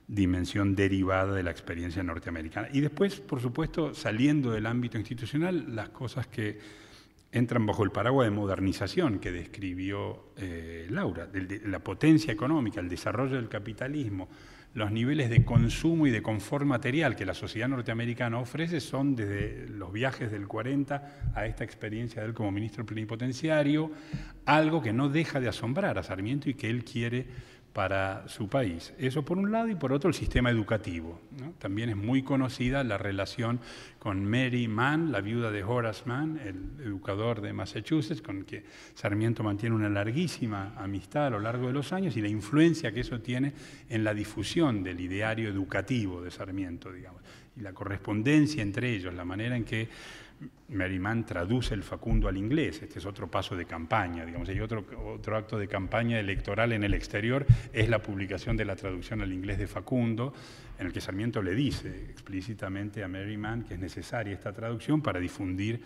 dimensión 0.06 0.74
derivada 0.74 1.34
de 1.34 1.42
la 1.42 1.50
experiencia 1.50 2.02
norteamericana. 2.02 2.68
Y 2.72 2.80
después, 2.80 3.20
por 3.20 3.40
supuesto, 3.40 3.94
saliendo 3.94 4.50
del 4.50 4.66
ámbito 4.66 4.98
institucional, 4.98 5.74
las 5.74 5.88
cosas 5.90 6.26
que 6.26 6.58
entran 7.32 7.66
bajo 7.66 7.82
el 7.82 7.90
paraguas 7.90 8.26
de 8.26 8.30
modernización 8.30 9.18
que 9.18 9.32
describió 9.32 10.30
eh, 10.36 10.86
Laura, 10.90 11.28
la 11.66 11.80
potencia 11.80 12.32
económica, 12.32 12.80
el 12.80 12.88
desarrollo 12.88 13.36
del 13.36 13.48
capitalismo, 13.48 14.28
los 14.74 14.90
niveles 14.90 15.30
de 15.30 15.44
consumo 15.44 16.06
y 16.06 16.10
de 16.10 16.22
confort 16.22 16.66
material 16.66 17.16
que 17.16 17.24
la 17.24 17.34
sociedad 17.34 17.68
norteamericana 17.68 18.38
ofrece 18.38 18.80
son 18.80 19.14
desde 19.14 19.68
los 19.68 19.92
viajes 19.92 20.30
del 20.30 20.46
40 20.48 21.32
a 21.34 21.46
esta 21.46 21.64
experiencia 21.64 22.22
de 22.22 22.28
él 22.28 22.34
como 22.34 22.50
ministro 22.50 22.84
plenipotenciario, 22.84 23.90
algo 24.46 24.82
que 24.82 24.92
no 24.92 25.08
deja 25.08 25.40
de 25.40 25.48
asombrar 25.48 25.96
a 25.98 26.02
Sarmiento 26.02 26.50
y 26.50 26.54
que 26.54 26.68
él 26.70 26.84
quiere 26.84 27.26
para 27.74 28.28
su 28.28 28.48
país. 28.48 28.94
Eso 28.98 29.24
por 29.24 29.36
un 29.36 29.50
lado 29.50 29.68
y 29.68 29.74
por 29.74 29.92
otro 29.92 30.08
el 30.08 30.14
sistema 30.14 30.48
educativo. 30.48 31.20
También 31.58 31.90
es 31.90 31.96
muy 31.96 32.22
conocida 32.22 32.84
la 32.84 32.98
relación 32.98 33.58
con 33.98 34.24
Mary 34.24 34.68
Mann, 34.68 35.10
la 35.10 35.20
viuda 35.20 35.50
de 35.50 35.64
Horace 35.64 36.04
Mann, 36.06 36.38
el 36.38 36.86
educador 36.86 37.40
de 37.40 37.52
Massachusetts, 37.52 38.22
con 38.22 38.44
que 38.44 38.62
Sarmiento 38.94 39.42
mantiene 39.42 39.74
una 39.74 39.88
larguísima 39.88 40.74
amistad 40.76 41.26
a 41.26 41.30
lo 41.30 41.40
largo 41.40 41.66
de 41.66 41.72
los 41.72 41.92
años 41.92 42.16
y 42.16 42.22
la 42.22 42.28
influencia 42.28 42.92
que 42.92 43.00
eso 43.00 43.20
tiene 43.20 43.52
en 43.88 44.04
la 44.04 44.14
difusión 44.14 44.84
del 44.84 45.00
ideario 45.00 45.48
educativo 45.48 46.22
de 46.22 46.30
Sarmiento, 46.30 46.92
digamos, 46.92 47.22
y 47.56 47.60
la 47.60 47.72
correspondencia 47.72 48.62
entre 48.62 48.94
ellos, 48.94 49.12
la 49.14 49.24
manera 49.24 49.56
en 49.56 49.64
que 49.64 49.88
Merrimán 50.68 51.24
traduce 51.24 51.74
el 51.74 51.82
Facundo 51.82 52.26
al 52.26 52.36
inglés, 52.36 52.82
este 52.82 52.98
es 52.98 53.06
otro 53.06 53.30
paso 53.30 53.54
de 53.54 53.66
campaña, 53.66 54.24
digamos, 54.24 54.48
hay 54.48 54.60
otro, 54.60 54.84
otro 55.06 55.36
acto 55.36 55.58
de 55.58 55.68
campaña 55.68 56.18
electoral 56.18 56.72
en 56.72 56.82
el 56.82 56.94
exterior, 56.94 57.46
es 57.72 57.88
la 57.88 58.02
publicación 58.02 58.56
de 58.56 58.64
la 58.64 58.74
traducción 58.74 59.20
al 59.20 59.32
inglés 59.32 59.58
de 59.58 59.66
Facundo, 59.66 60.34
en 60.78 60.86
el 60.86 60.92
que 60.92 61.00
Sarmiento 61.00 61.42
le 61.42 61.54
dice 61.54 62.10
explícitamente 62.10 63.04
a 63.04 63.08
Merriman 63.08 63.64
que 63.64 63.74
es 63.74 63.80
necesaria 63.80 64.34
esta 64.34 64.52
traducción 64.52 65.02
para 65.02 65.20
difundir 65.20 65.80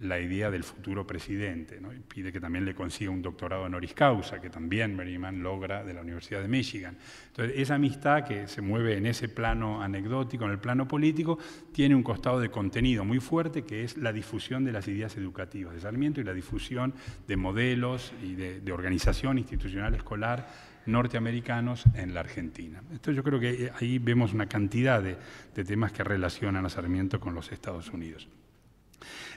la 0.00 0.20
idea 0.20 0.50
del 0.50 0.62
futuro 0.62 1.06
presidente. 1.06 1.80
pide 2.06 2.32
que 2.32 2.40
también 2.40 2.64
le 2.64 2.74
consiga 2.74 3.10
un 3.10 3.20
doctorado 3.20 3.64
honoris 3.64 3.94
causa, 3.94 4.40
que 4.40 4.48
también 4.48 4.94
Merriman 4.94 5.42
logra 5.42 5.82
de 5.82 5.92
la 5.92 6.02
Universidad 6.02 6.40
de 6.40 6.48
Michigan. 6.48 6.96
Entonces, 7.28 7.54
esa 7.58 7.74
amistad 7.74 8.24
que 8.24 8.46
se 8.46 8.60
mueve 8.62 8.96
en 8.96 9.06
ese 9.06 9.28
plano 9.28 9.82
anecdótico, 9.82 10.44
en 10.44 10.52
el 10.52 10.58
plano 10.58 10.86
político, 10.86 11.38
tiene 11.72 11.94
un 11.94 12.02
costado 12.02 12.38
de 12.38 12.50
contenido 12.50 13.04
muy 13.04 13.18
fuerte, 13.18 13.62
que 13.62 13.82
es 13.82 13.96
la 13.96 14.12
difusión 14.12 14.64
de 14.64 14.72
las 14.72 14.86
ideas 14.86 15.16
educativas 15.16 15.74
de 15.74 15.80
Sarmiento 15.80 16.20
y 16.20 16.24
la 16.24 16.34
difusión 16.34 16.94
de 17.26 17.36
modelos 17.36 18.12
y 18.22 18.34
de, 18.34 18.68
organización 18.78 19.38
institucional 19.38 19.94
escolar 19.94 20.46
norteamericanos 20.86 21.84
en 21.94 22.14
la 22.14 22.20
Argentina. 22.20 22.80
Entonces 22.92 23.16
yo 23.16 23.24
creo 23.24 23.40
que 23.40 23.72
ahí 23.80 23.98
vemos 23.98 24.32
una 24.32 24.46
cantidad 24.46 25.02
de 25.02 25.64
temas 25.64 25.90
que 25.90 26.04
relacionan 26.04 26.64
a 26.64 26.68
Sarmiento 26.68 27.18
con 27.18 27.34
los 27.34 27.50
Estados 27.50 27.90
Unidos. 27.90 28.28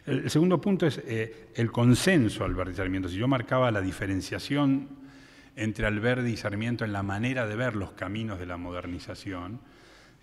El 0.05 0.29
segundo 0.29 0.59
punto 0.59 0.87
es 0.87 0.99
eh, 1.05 1.49
el 1.55 1.71
consenso 1.71 2.43
Alberti 2.43 2.75
Sarmiento. 2.75 3.07
Si 3.07 3.17
yo 3.17 3.27
marcaba 3.27 3.69
la 3.71 3.81
diferenciación 3.81 4.89
entre 5.55 5.85
Alberti 5.85 6.31
y 6.31 6.37
Sarmiento 6.37 6.85
en 6.85 6.93
la 6.93 7.03
manera 7.03 7.45
de 7.45 7.55
ver 7.55 7.75
los 7.75 7.91
caminos 7.91 8.39
de 8.39 8.47
la 8.47 8.57
modernización, 8.57 9.59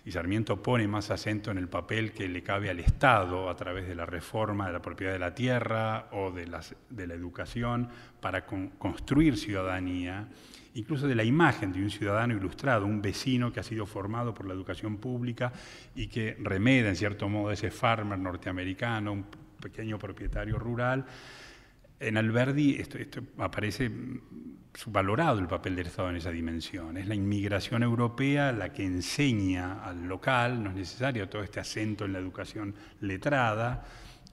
y 0.05 0.11
Sarmiento 0.11 0.61
pone 0.63 0.87
más 0.87 1.11
acento 1.11 1.51
en 1.51 1.57
el 1.57 1.67
papel 1.67 2.13
que 2.13 2.27
le 2.27 2.41
cabe 2.41 2.69
al 2.69 2.79
Estado 2.79 3.49
a 3.49 3.55
través 3.55 3.87
de 3.87 3.95
la 3.95 4.05
reforma 4.05 4.67
de 4.67 4.73
la 4.73 4.81
propiedad 4.81 5.13
de 5.13 5.19
la 5.19 5.35
tierra 5.35 6.07
o 6.11 6.31
de, 6.31 6.47
la 6.47 7.13
educación 7.13 7.89
para 8.19 8.45
construir 8.45 9.37
ciudadanía, 9.37 10.27
incluso 10.73 11.07
de 11.07 11.15
la 11.15 11.23
imagen 11.23 11.73
de 11.73 11.83
un 11.83 11.89
ciudadano 11.89 12.33
ilustrado, 12.33 12.85
un 12.85 13.01
vecino 13.01 13.51
que 13.51 13.59
ha 13.59 13.63
sido 13.63 13.85
formado 13.85 14.33
por 14.33 14.47
la 14.47 14.53
educación 14.53 14.97
pública 14.97 15.51
y 15.95 16.07
que 16.07 16.37
remeda 16.39 16.89
en 16.89 16.95
cierto 16.95 17.27
modo 17.27 17.51
ese 17.51 17.69
farmer 17.69 18.17
norteamericano, 18.17 19.25
pequeño 19.59 19.99
propietario 19.99 20.57
rural. 20.57 21.05
En 21.99 22.17
Alberdi 22.17 22.75
esto, 22.79 22.97
esto 22.97 23.21
aparece 23.37 23.91
subvalorado 24.73 25.39
el 25.39 25.47
papel 25.47 25.75
del 25.75 25.87
Estado 25.87 26.09
en 26.09 26.15
esa 26.15 26.31
dimensión. 26.31 26.97
Es 26.97 27.07
la 27.07 27.15
inmigración 27.15 27.83
europea 27.83 28.51
la 28.51 28.71
que 28.71 28.85
enseña 28.85 29.83
al 29.83 30.07
local, 30.07 30.63
no 30.63 30.69
es 30.69 30.75
necesario 30.75 31.27
todo 31.27 31.43
este 31.43 31.59
acento 31.59 32.05
en 32.05 32.13
la 32.13 32.19
educación 32.19 32.75
letrada. 33.01 33.85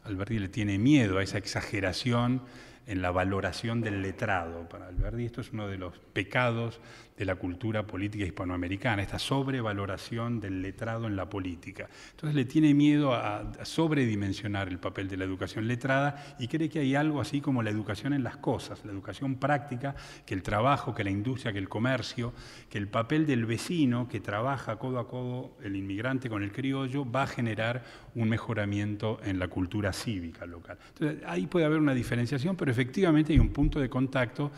Alberdi 0.04 0.38
le 0.38 0.48
tiene 0.48 0.78
miedo 0.78 1.18
a 1.18 1.22
esa 1.22 1.38
exageración 1.38 2.42
en 2.86 3.02
la 3.02 3.10
valoración 3.10 3.80
del 3.80 4.02
letrado. 4.02 4.68
Para 4.68 4.86
Alberti 4.86 5.24
esto 5.24 5.40
es 5.40 5.52
uno 5.52 5.66
de 5.66 5.78
los 5.78 5.98
pecados 5.98 6.80
de 7.16 7.24
la 7.24 7.36
cultura 7.36 7.86
política 7.86 8.24
hispanoamericana, 8.24 9.02
esta 9.02 9.18
sobrevaloración 9.18 10.38
del 10.38 10.60
letrado 10.60 11.06
en 11.06 11.16
la 11.16 11.28
política. 11.28 11.88
Entonces 12.10 12.34
le 12.34 12.44
tiene 12.44 12.74
miedo 12.74 13.14
a, 13.14 13.52
sobredimensionar 13.62 14.68
el 14.68 14.78
papel 14.78 15.08
de 15.08 15.16
la 15.16 15.24
educación 15.24 15.66
letrada 15.66 16.36
y 16.38 16.48
cree 16.48 16.68
que 16.68 16.80
hay 16.80 16.94
algo 16.94 17.20
así 17.20 17.40
como 17.40 17.62
la 17.62 17.70
educación 17.70 18.12
en 18.12 18.22
las 18.22 18.36
cosas, 18.36 18.84
la 18.84 18.92
educación 18.92 19.36
práctica, 19.36 19.94
que 20.26 20.34
el 20.34 20.42
trabajo, 20.42 20.94
que 20.94 21.04
la 21.04 21.10
industria, 21.10 21.52
que 21.52 21.58
el 21.58 21.68
comercio, 21.68 22.34
que 22.68 22.78
el 22.78 22.88
papel 22.88 23.26
del 23.26 23.46
vecino 23.46 24.08
que 24.08 24.20
trabaja 24.20 24.76
codo 24.76 24.98
a 24.98 25.08
codo 25.08 25.56
el 25.62 25.76
inmigrante 25.76 26.28
con 26.28 26.42
el 26.42 26.52
criollo 26.52 27.10
va 27.10 27.22
a 27.22 27.26
generar 27.26 27.82
un 28.14 28.28
mejoramiento 28.28 29.20
en 29.24 29.38
la 29.38 29.48
cultura 29.48 29.92
cívica 29.92 30.44
local. 30.44 30.78
Entonces 30.88 31.22
ahí 31.26 31.46
puede 31.46 31.64
haber 31.64 31.78
una 31.78 31.94
diferenciación, 31.94 32.56
pero 32.56 32.70
efectivamente 32.70 33.32
hay 33.32 33.38
un 33.38 33.50
punto 33.50 33.80
de 33.80 33.88
contacto 33.88 34.50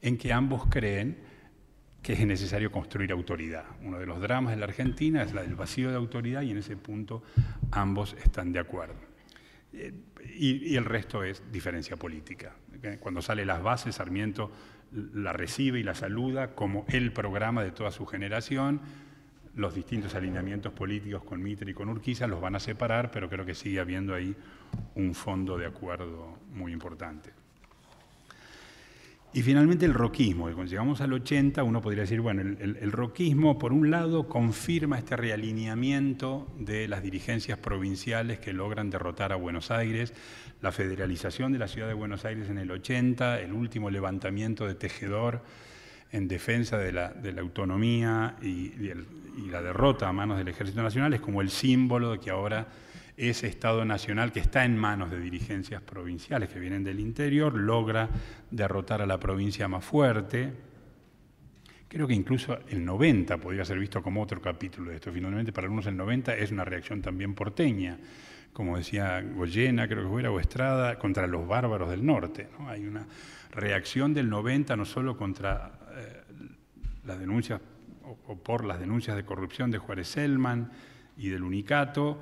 en 0.00 0.18
que 0.18 0.32
ambos 0.32 0.66
creen 0.68 1.31
que 2.02 2.14
es 2.14 2.26
necesario 2.26 2.72
construir 2.72 3.12
autoridad. 3.12 3.64
Uno 3.82 3.98
de 3.98 4.06
los 4.06 4.20
dramas 4.20 4.54
de 4.54 4.58
la 4.58 4.66
Argentina 4.66 5.22
es 5.22 5.32
la 5.32 5.42
del 5.42 5.54
vacío 5.54 5.90
de 5.90 5.96
autoridad 5.96 6.42
y 6.42 6.50
en 6.50 6.58
ese 6.58 6.76
punto 6.76 7.22
ambos 7.70 8.16
están 8.24 8.52
de 8.52 8.58
acuerdo. 8.58 8.96
Eh, 9.72 9.94
y, 10.36 10.76
el 10.76 10.84
resto 10.84 11.22
es 11.22 11.42
diferencia 11.50 11.96
política. 11.96 12.54
Cuando 13.00 13.22
sale 13.22 13.44
las 13.44 13.62
bases, 13.62 13.94
Sarmiento 13.94 14.50
la 15.14 15.32
recibe 15.32 15.78
y 15.78 15.82
la 15.82 15.94
saluda 15.94 16.54
como 16.54 16.84
el 16.88 17.12
programa 17.12 17.62
de 17.62 17.70
toda 17.70 17.92
su 17.92 18.04
generación. 18.04 18.80
Los 19.54 19.74
distintos 19.74 20.14
alineamientos 20.14 20.72
políticos 20.72 21.22
con 21.22 21.42
Mitre 21.42 21.70
y 21.70 21.74
con 21.74 21.88
Urquiza 21.88 22.26
los 22.26 22.40
van 22.40 22.56
a 22.56 22.60
separar, 22.60 23.10
pero 23.10 23.28
creo 23.28 23.46
que 23.46 23.54
sigue 23.54 23.80
habiendo 23.80 24.14
ahí 24.14 24.34
un 24.94 25.14
fondo 25.14 25.56
de 25.56 25.66
acuerdo 25.66 26.38
muy 26.50 26.72
importante. 26.72 27.41
Y 29.34 29.40
finalmente 29.40 29.86
el 29.86 29.94
roquismo, 29.94 30.44
cuando 30.44 30.66
llegamos 30.66 31.00
al 31.00 31.10
80 31.14 31.62
uno 31.62 31.80
podría 31.80 32.02
decir, 32.02 32.20
bueno, 32.20 32.42
el, 32.42 32.92
roquismo 32.92 33.58
por 33.58 33.72
un 33.72 33.90
lado 33.90 34.28
confirma 34.28 34.98
este 34.98 35.16
realineamiento 35.16 36.52
de 36.58 36.86
las 36.86 37.02
dirigencias 37.02 37.56
provinciales 37.56 38.38
que 38.40 38.52
logran 38.52 38.90
derrotar 38.90 39.32
a 39.32 39.36
Buenos 39.36 39.70
Aires, 39.70 40.12
la 40.60 40.70
federalización 40.70 41.50
de 41.50 41.58
la 41.58 41.68
ciudad 41.68 41.88
de 41.88 41.94
Buenos 41.94 42.26
Aires 42.26 42.50
en 42.50 42.58
el 42.58 42.70
80, 42.70 43.40
el 43.40 43.54
último 43.54 43.88
levantamiento 43.88 44.66
de 44.66 44.74
Tejedor 44.74 45.42
en 46.10 46.28
defensa 46.28 46.76
de 46.76 46.92
la, 46.92 47.14
autonomía 47.38 48.36
y 48.42 49.48
la 49.48 49.62
derrota 49.62 50.10
a 50.10 50.12
manos 50.12 50.36
del 50.36 50.48
Ejército 50.48 50.82
Nacional 50.82 51.14
es 51.14 51.22
como 51.22 51.40
el 51.40 51.48
símbolo 51.48 52.12
de 52.12 52.20
que 52.20 52.28
ahora 52.28 52.66
ese 53.30 53.46
Estado 53.46 53.84
Nacional 53.84 54.32
que 54.32 54.40
está 54.40 54.64
en 54.64 54.76
manos 54.76 55.10
de 55.10 55.20
dirigencias 55.20 55.82
provinciales 55.82 56.48
que 56.48 56.58
vienen 56.58 56.84
del 56.84 57.00
interior, 57.00 57.54
logra 57.54 58.08
derrotar 58.50 59.02
a 59.02 59.06
la 59.06 59.18
provincia 59.18 59.68
más 59.68 59.84
fuerte. 59.84 60.52
Creo 61.88 62.06
que 62.06 62.14
incluso 62.14 62.58
el 62.68 62.84
90 62.84 63.36
podría 63.38 63.64
ser 63.64 63.78
visto 63.78 64.02
como 64.02 64.22
otro 64.22 64.40
capítulo 64.40 64.90
de 64.90 64.96
esto. 64.96 65.12
Finalmente, 65.12 65.52
para 65.52 65.66
algunos 65.66 65.86
el 65.86 65.96
90 65.96 66.34
es 66.36 66.50
una 66.50 66.64
reacción 66.64 67.02
también 67.02 67.34
porteña, 67.34 67.98
como 68.52 68.76
decía 68.76 69.20
Goyena, 69.22 69.86
creo 69.86 70.04
que 70.04 70.08
fuera, 70.08 70.30
o 70.30 70.40
Estrada, 70.40 70.98
contra 70.98 71.26
los 71.26 71.46
bárbaros 71.46 71.90
del 71.90 72.04
norte. 72.04 72.48
Hay 72.66 72.86
una 72.86 73.06
reacción 73.50 74.14
del 74.14 74.28
90 74.30 74.76
no 74.76 74.84
solo 74.84 75.16
contra 75.16 75.72
eh, 75.94 76.22
las 77.04 77.18
denuncias 77.18 77.60
o, 78.26 78.36
por 78.36 78.64
las 78.64 78.80
denuncias 78.80 79.16
de 79.16 79.24
corrupción 79.24 79.70
de 79.70 79.78
Juárez 79.78 80.08
Selman 80.08 80.70
y 81.16 81.28
del 81.28 81.42
Unicato, 81.42 82.20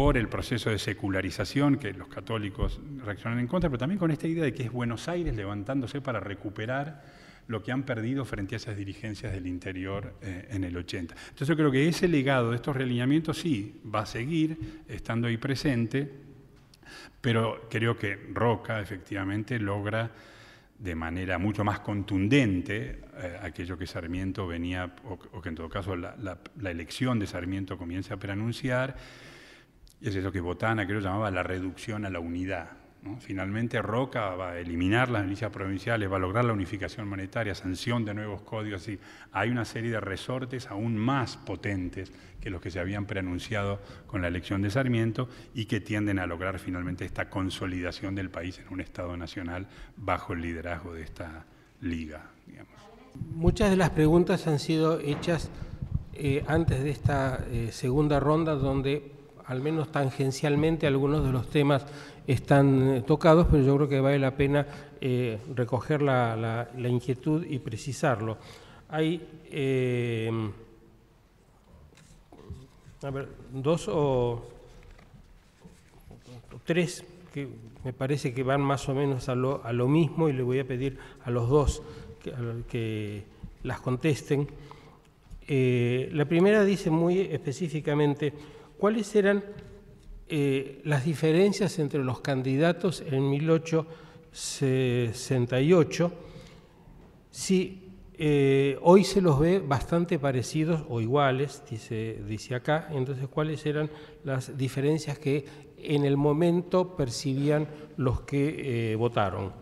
por 0.00 0.16
el 0.16 0.30
proceso 0.30 0.70
de 0.70 0.78
secularización 0.78 1.76
que 1.76 1.92
los 1.92 2.08
católicos 2.08 2.80
reaccionan 3.04 3.38
en 3.38 3.46
contra, 3.46 3.68
pero 3.68 3.80
también 3.80 3.98
con 3.98 4.10
esta 4.10 4.26
idea 4.26 4.44
de 4.44 4.54
que 4.54 4.62
es 4.62 4.72
Buenos 4.72 5.08
Aires 5.08 5.36
levantándose 5.36 6.00
para 6.00 6.20
recuperar 6.20 7.04
lo 7.48 7.62
que 7.62 7.70
han 7.70 7.82
perdido 7.82 8.24
frente 8.24 8.54
a 8.54 8.56
esas 8.56 8.78
dirigencias 8.78 9.30
del 9.30 9.46
interior 9.46 10.14
eh, 10.22 10.48
en 10.52 10.64
el 10.64 10.74
80. 10.74 11.14
Entonces 11.14 11.48
yo 11.48 11.54
creo 11.54 11.70
que 11.70 11.86
ese 11.86 12.08
legado 12.08 12.48
de 12.48 12.56
estos 12.56 12.74
realineamientos 12.74 13.40
sí 13.40 13.78
va 13.94 14.00
a 14.00 14.06
seguir 14.06 14.84
estando 14.88 15.28
ahí 15.28 15.36
presente, 15.36 16.10
pero 17.20 17.68
creo 17.68 17.98
que 17.98 18.16
Roca 18.32 18.80
efectivamente 18.80 19.58
logra 19.58 20.10
de 20.78 20.94
manera 20.94 21.36
mucho 21.36 21.62
más 21.62 21.80
contundente 21.80 23.00
eh, 23.18 23.38
aquello 23.42 23.76
que 23.76 23.86
Sarmiento 23.86 24.46
venía, 24.46 24.94
o, 25.04 25.42
que 25.42 25.50
en 25.50 25.54
todo 25.54 25.68
caso 25.68 25.94
la, 25.94 26.38
elección 26.64 27.18
de 27.18 27.26
Sarmiento 27.26 27.76
comienza 27.76 28.14
a 28.14 28.16
preanunciar, 28.16 28.96
y 30.00 30.08
es 30.08 30.14
eso 30.14 30.32
que 30.32 30.40
Botana 30.40 30.86
creo 30.86 31.00
llamaba 31.00 31.30
la 31.30 31.42
reducción 31.42 32.04
a 32.04 32.10
la 32.10 32.20
unidad. 32.20 32.70
Finalmente 33.20 33.80
Roca 33.80 34.34
va 34.34 34.50
a 34.50 34.58
eliminar 34.58 35.08
las 35.08 35.24
milicias 35.24 35.50
provinciales, 35.50 36.10
va 36.12 36.16
a 36.16 36.20
lograr 36.20 36.44
la 36.44 36.52
unificación 36.52 37.08
monetaria, 37.08 37.54
sanción 37.54 38.04
de 38.04 38.12
nuevos 38.12 38.42
códigos. 38.42 38.86
y 38.88 38.98
hay 39.32 39.48
una 39.48 39.64
serie 39.64 39.90
de 39.90 40.00
resortes 40.00 40.66
aún 40.66 40.98
más 40.98 41.38
potentes 41.38 42.12
que 42.42 42.50
los 42.50 42.60
que 42.60 42.70
se 42.70 42.78
habían 42.78 43.06
preanunciado 43.06 43.80
con 44.06 44.20
la 44.20 44.28
elección 44.28 44.60
de 44.60 44.70
Sarmiento 44.70 45.30
y 45.54 45.64
que 45.64 45.80
tienden 45.80 46.18
a 46.18 46.26
lograr 46.26 46.58
finalmente 46.58 47.06
esta 47.06 47.30
consolidación 47.30 48.14
del 48.14 48.28
país 48.28 48.58
en 48.58 48.70
un 48.70 48.80
Estado 48.80 49.16
nacional 49.16 49.66
bajo 49.96 50.34
el 50.34 50.42
liderazgo 50.42 50.92
de 50.92 51.02
esta 51.02 51.46
liga. 51.80 52.26
Muchas 53.34 53.70
de 53.70 53.76
las 53.76 53.90
preguntas 53.90 54.46
han 54.46 54.58
sido 54.58 55.00
hechas 55.00 55.50
eh, 56.12 56.44
antes 56.46 56.84
de 56.84 56.90
esta 56.90 57.46
eh, 57.50 57.70
segunda 57.72 58.20
ronda 58.20 58.54
donde 58.54 59.19
al 59.50 59.60
menos 59.60 59.90
tangencialmente 59.90 60.86
algunos 60.86 61.24
de 61.24 61.32
los 61.32 61.50
temas 61.50 61.84
están 62.24 62.88
eh, 62.88 63.02
tocados, 63.02 63.48
pero 63.50 63.64
yo 63.64 63.74
creo 63.74 63.88
que 63.88 64.00
vale 64.00 64.20
la 64.20 64.36
pena 64.36 64.64
eh, 65.00 65.40
recoger 65.56 66.02
la, 66.02 66.68
inquietud 66.76 67.44
y 67.44 67.58
precisarlo. 67.58 68.38
Hay 68.90 69.20
eh, 69.50 70.30
dos 73.52 73.88
o, 73.88 74.48
tres 76.64 77.04
que 77.34 77.48
me 77.82 77.92
parece 77.92 78.32
que 78.32 78.44
van 78.44 78.60
más 78.60 78.88
o 78.88 78.94
menos 78.94 79.28
a 79.28 79.34
lo, 79.34 79.64
a 79.64 79.72
mismo 79.72 80.28
y 80.28 80.32
le 80.32 80.44
voy 80.44 80.60
a 80.60 80.64
pedir 80.64 80.96
a 81.24 81.30
los 81.30 81.48
dos 81.48 81.82
que 82.68 83.24
las 83.64 83.80
contesten. 83.80 84.46
la 85.48 86.24
primera 86.26 86.64
dice 86.64 86.90
muy 86.90 87.18
específicamente 87.18 88.32
cuáles 88.80 89.14
eran 89.14 89.44
eh, 90.26 90.80
las 90.84 91.04
diferencias 91.04 91.78
entre 91.78 92.02
los 92.02 92.22
candidatos 92.22 93.04
en 93.06 93.28
1868, 93.28 96.12
si 97.30 97.90
eh, 98.14 98.78
hoy 98.80 99.04
se 99.04 99.20
los 99.20 99.38
ve 99.38 99.58
bastante 99.58 100.18
parecidos 100.18 100.86
o 100.88 101.02
iguales, 101.02 101.62
dice, 101.70 102.22
dice 102.26 102.54
acá, 102.54 102.88
entonces 102.90 103.28
cuáles 103.28 103.66
eran 103.66 103.90
las 104.24 104.56
diferencias 104.56 105.18
que 105.18 105.44
en 105.76 106.06
el 106.06 106.16
momento 106.16 106.96
percibían 106.96 107.68
los 107.98 108.22
que 108.22 108.92
eh, 108.92 108.96
votaron. 108.96 109.52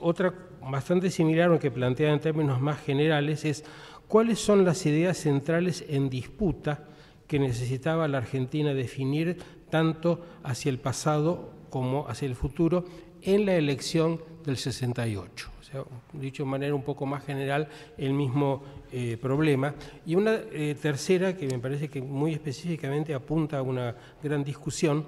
otra 0.00 0.32
bastante 0.62 1.10
similar, 1.10 1.50
aunque 1.50 1.70
planteada 1.70 2.14
en 2.14 2.20
términos 2.20 2.58
más 2.58 2.80
generales, 2.80 3.44
es 3.44 3.66
cuáles 4.08 4.38
son 4.38 4.64
las 4.64 4.86
ideas 4.86 5.18
centrales 5.18 5.84
en 5.88 6.08
disputa 6.08 6.88
que 7.26 7.38
necesitaba 7.38 8.08
la 8.08 8.18
Argentina 8.18 8.74
definir 8.74 9.38
tanto 9.70 10.24
hacia 10.42 10.70
el 10.70 10.78
pasado 10.78 11.50
como 11.70 12.06
hacia 12.08 12.26
el 12.26 12.36
futuro 12.36 12.84
en 13.22 13.46
la 13.46 13.56
elección 13.56 14.20
del 14.44 14.56
68. 14.56 15.50
O 15.58 15.62
sea, 15.64 15.82
dicho 16.12 16.44
de 16.44 16.48
manera 16.50 16.74
un 16.74 16.84
poco 16.84 17.06
más 17.06 17.24
general, 17.24 17.68
el 17.96 18.12
mismo 18.12 18.62
eh, 18.92 19.16
problema. 19.20 19.74
Y 20.06 20.14
una 20.14 20.34
eh, 20.52 20.76
tercera 20.80 21.36
que 21.36 21.48
me 21.48 21.58
parece 21.58 21.88
que 21.88 22.00
muy 22.00 22.32
específicamente 22.32 23.14
apunta 23.14 23.58
a 23.58 23.62
una 23.62 23.96
gran 24.22 24.44
discusión, 24.44 25.06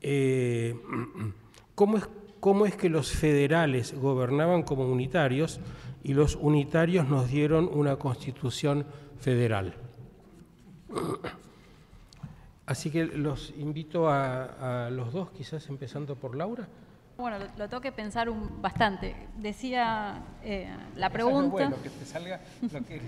eh, 0.00 0.74
¿cómo, 1.74 1.98
es, 1.98 2.08
¿cómo 2.40 2.66
es 2.66 2.74
que 2.74 2.88
los 2.88 3.12
federales 3.12 3.94
gobernaban 3.94 4.62
como 4.62 4.90
unitarios 4.90 5.60
y 6.02 6.14
los 6.14 6.36
unitarios 6.36 7.08
nos 7.08 7.30
dieron 7.30 7.70
una 7.72 7.96
constitución 7.96 8.86
federal? 9.20 9.74
Así 12.66 12.90
que 12.90 13.04
los 13.04 13.52
invito 13.56 14.08
a, 14.08 14.88
los 14.90 15.12
dos, 15.12 15.30
quizás 15.30 15.68
empezando 15.68 16.14
por 16.14 16.36
Laura. 16.36 16.68
Bueno, 17.16 17.38
lo, 17.56 17.68
tengo 17.68 17.80
que 17.80 17.92
pensar 17.92 18.28
bastante. 18.60 19.14
Decía 19.36 20.22
eh, 20.42 20.68
la 20.96 21.10
pregunta. 21.10 21.50
bueno, 21.50 21.82
que 21.82 21.90
te 21.90 22.04
salga 22.04 22.40
lo 22.72 22.84
que. 22.84 23.00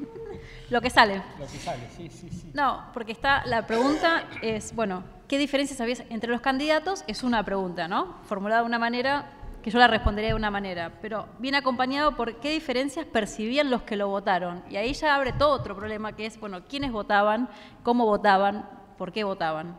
lo 0.70 0.80
que 0.80 0.90
sale. 0.90 1.22
Lo 1.38 1.46
que 1.46 1.58
sale, 1.58 1.82
sí, 1.96 2.08
sí, 2.08 2.28
sí. 2.30 2.50
No, 2.54 2.86
porque 2.92 3.12
está. 3.12 3.46
La 3.46 3.66
pregunta 3.66 4.28
es, 4.42 4.74
bueno, 4.74 5.04
¿qué 5.28 5.38
diferencias 5.38 5.80
había 5.80 5.96
entre 6.10 6.30
los 6.30 6.40
candidatos? 6.40 7.04
Es 7.06 7.22
una 7.22 7.44
pregunta, 7.44 7.88
¿no? 7.88 8.16
Formulada 8.24 8.62
de 8.62 8.66
una 8.66 8.78
manera 8.78 9.32
que 9.66 9.72
yo 9.72 9.80
la 9.80 9.88
respondería 9.88 10.28
de 10.28 10.36
una 10.36 10.50
manera, 10.50 10.92
pero 11.02 11.26
viene 11.40 11.58
acompañado 11.58 12.14
por 12.14 12.36
qué 12.36 12.50
diferencias 12.50 13.04
percibían 13.04 13.68
los 13.68 13.82
que 13.82 13.96
lo 13.96 14.06
votaron. 14.06 14.62
Y 14.70 14.76
ahí 14.76 14.92
ya 14.92 15.14
abre 15.14 15.32
todo 15.32 15.50
otro 15.50 15.74
problema 15.74 16.14
que 16.14 16.26
es, 16.26 16.38
bueno, 16.38 16.64
quiénes 16.68 16.92
votaban, 16.92 17.48
cómo 17.82 18.06
votaban, 18.06 18.68
por 18.96 19.12
qué 19.12 19.24
votaban. 19.24 19.76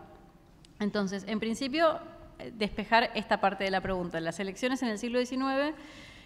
Entonces, 0.80 1.26
en 1.28 1.40
principio, 1.40 2.00
eh, 2.40 2.52
despejar 2.56 3.12
esta 3.16 3.40
parte 3.40 3.64
de 3.64 3.72
la 3.72 3.82
pregunta. 3.82 4.20
Las 4.20 4.40
elecciones 4.40 4.82
en 4.84 4.90
el 4.90 5.00
siglo 5.00 5.24
XIX 5.24 5.76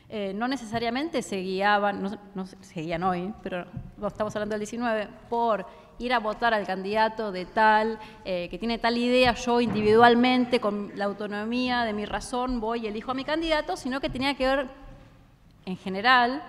eh, 0.09 0.33
no 0.35 0.49
necesariamente 0.49 1.21
se 1.21 1.37
guiaban, 1.37 2.03
no, 2.03 2.17
no 2.35 2.45
seguían 2.59 3.01
hoy, 3.03 3.33
pero 3.41 3.65
estamos 4.05 4.35
hablando 4.35 4.57
del 4.57 4.67
XIX, 4.67 5.07
por 5.29 5.65
ir 5.99 6.13
a 6.13 6.19
votar 6.19 6.53
al 6.53 6.65
candidato 6.65 7.31
de 7.31 7.45
tal, 7.45 7.97
eh, 8.25 8.49
que 8.49 8.57
tiene 8.57 8.77
tal 8.77 8.97
idea, 8.97 9.33
yo 9.35 9.61
individualmente, 9.61 10.59
con 10.59 10.91
la 10.95 11.05
autonomía 11.05 11.85
de 11.85 11.93
mi 11.93 12.05
razón, 12.05 12.59
voy 12.59 12.81
y 12.81 12.87
elijo 12.87 13.11
a 13.11 13.13
mi 13.13 13.23
candidato, 13.23 13.77
sino 13.77 14.01
que 14.01 14.09
tenía 14.09 14.35
que 14.35 14.47
ver, 14.47 14.69
en 15.65 15.77
general, 15.77 16.43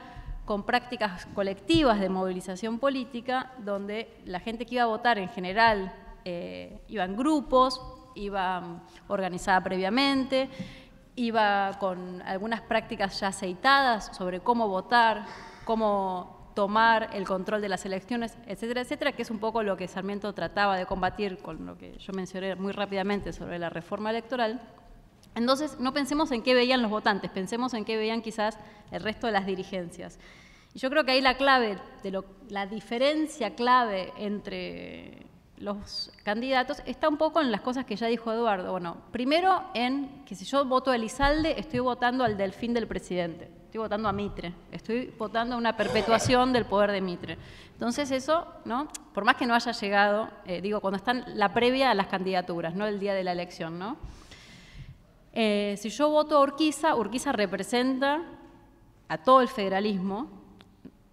con 0.44 0.64
prácticas 0.64 1.26
colectivas 1.26 2.00
de 2.00 2.08
movilización 2.08 2.78
política, 2.78 3.52
donde 3.58 4.08
la 4.24 4.40
gente 4.40 4.66
que 4.66 4.74
iba 4.74 4.84
a 4.84 4.86
votar 4.86 5.18
en 5.18 5.28
general 5.28 5.92
eh, 6.24 6.80
iba 6.88 7.04
en 7.04 7.16
grupos, 7.16 7.80
iba 8.14 8.82
organizada 9.08 9.62
previamente, 9.62 10.48
iba 11.16 11.76
con 11.78 12.22
algunas 12.22 12.60
prácticas 12.62 13.20
ya 13.20 13.28
aceitadas 13.28 14.16
sobre 14.16 14.40
cómo 14.40 14.68
votar, 14.68 15.26
cómo 15.64 16.52
tomar 16.54 17.10
el 17.14 17.26
control 17.26 17.60
de 17.60 17.68
las 17.68 17.84
elecciones, 17.86 18.36
etcétera, 18.46 18.82
etcétera, 18.82 19.12
que 19.12 19.22
es 19.22 19.30
un 19.30 19.38
poco 19.38 19.62
lo 19.62 19.76
que 19.76 19.88
Sarmiento 19.88 20.32
trataba 20.32 20.76
de 20.76 20.86
combatir 20.86 21.38
con 21.38 21.64
lo 21.66 21.78
que 21.78 21.96
yo 21.98 22.12
mencioné 22.12 22.56
muy 22.56 22.72
rápidamente 22.72 23.32
sobre 23.32 23.58
la 23.58 23.70
reforma 23.70 24.10
electoral. 24.10 24.60
Entonces, 25.34 25.78
no 25.80 25.94
pensemos 25.94 26.30
en 26.30 26.42
qué 26.42 26.54
veían 26.54 26.82
los 26.82 26.90
votantes, 26.90 27.30
pensemos 27.30 27.72
en 27.72 27.84
qué 27.84 27.96
veían 27.96 28.20
quizás 28.20 28.58
el 28.90 29.02
resto 29.02 29.26
de 29.26 29.32
las 29.32 29.46
dirigencias. 29.46 30.18
Y 30.74 30.78
yo 30.78 30.90
creo 30.90 31.04
que 31.04 31.12
ahí 31.12 31.20
la 31.22 31.36
clave, 31.36 31.78
de 32.02 32.10
lo, 32.10 32.24
la 32.48 32.66
diferencia 32.66 33.54
clave 33.54 34.12
entre 34.18 35.26
los 35.62 36.10
candidatos 36.24 36.82
está 36.86 37.08
un 37.08 37.16
poco 37.16 37.40
en 37.40 37.52
las 37.52 37.60
cosas 37.60 37.84
que 37.84 37.94
ya 37.94 38.08
dijo 38.08 38.32
Eduardo. 38.32 38.72
Bueno, 38.72 38.96
primero 39.12 39.62
en 39.74 40.24
que 40.24 40.34
si 40.34 40.44
yo 40.44 40.64
voto 40.64 40.90
a 40.90 40.96
Elizalde, 40.96 41.58
estoy 41.58 41.78
votando 41.78 42.24
al 42.24 42.36
delfín 42.36 42.74
del 42.74 42.88
presidente, 42.88 43.48
estoy 43.64 43.78
votando 43.78 44.08
a 44.08 44.12
Mitre, 44.12 44.52
estoy 44.72 45.14
votando 45.16 45.54
a 45.54 45.58
una 45.58 45.76
perpetuación 45.76 46.52
del 46.52 46.66
poder 46.66 46.90
de 46.90 47.00
Mitre. 47.00 47.38
Entonces 47.74 48.10
eso, 48.10 48.46
¿no? 48.64 48.88
por 49.14 49.24
más 49.24 49.36
que 49.36 49.46
no 49.46 49.54
haya 49.54 49.70
llegado, 49.70 50.28
eh, 50.46 50.60
digo, 50.60 50.80
cuando 50.80 50.96
están 50.96 51.24
la 51.36 51.54
previa 51.54 51.92
a 51.92 51.94
las 51.94 52.08
candidaturas, 52.08 52.74
no 52.74 52.84
el 52.86 52.98
día 52.98 53.14
de 53.14 53.22
la 53.22 53.32
elección, 53.32 53.78
¿no? 53.78 53.96
Eh, 55.32 55.76
si 55.78 55.90
yo 55.90 56.10
voto 56.10 56.36
a 56.36 56.40
Urquiza, 56.42 56.94
Urquiza 56.94 57.32
representa 57.32 58.22
a 59.08 59.18
todo 59.18 59.40
el 59.40 59.48
federalismo, 59.48 60.41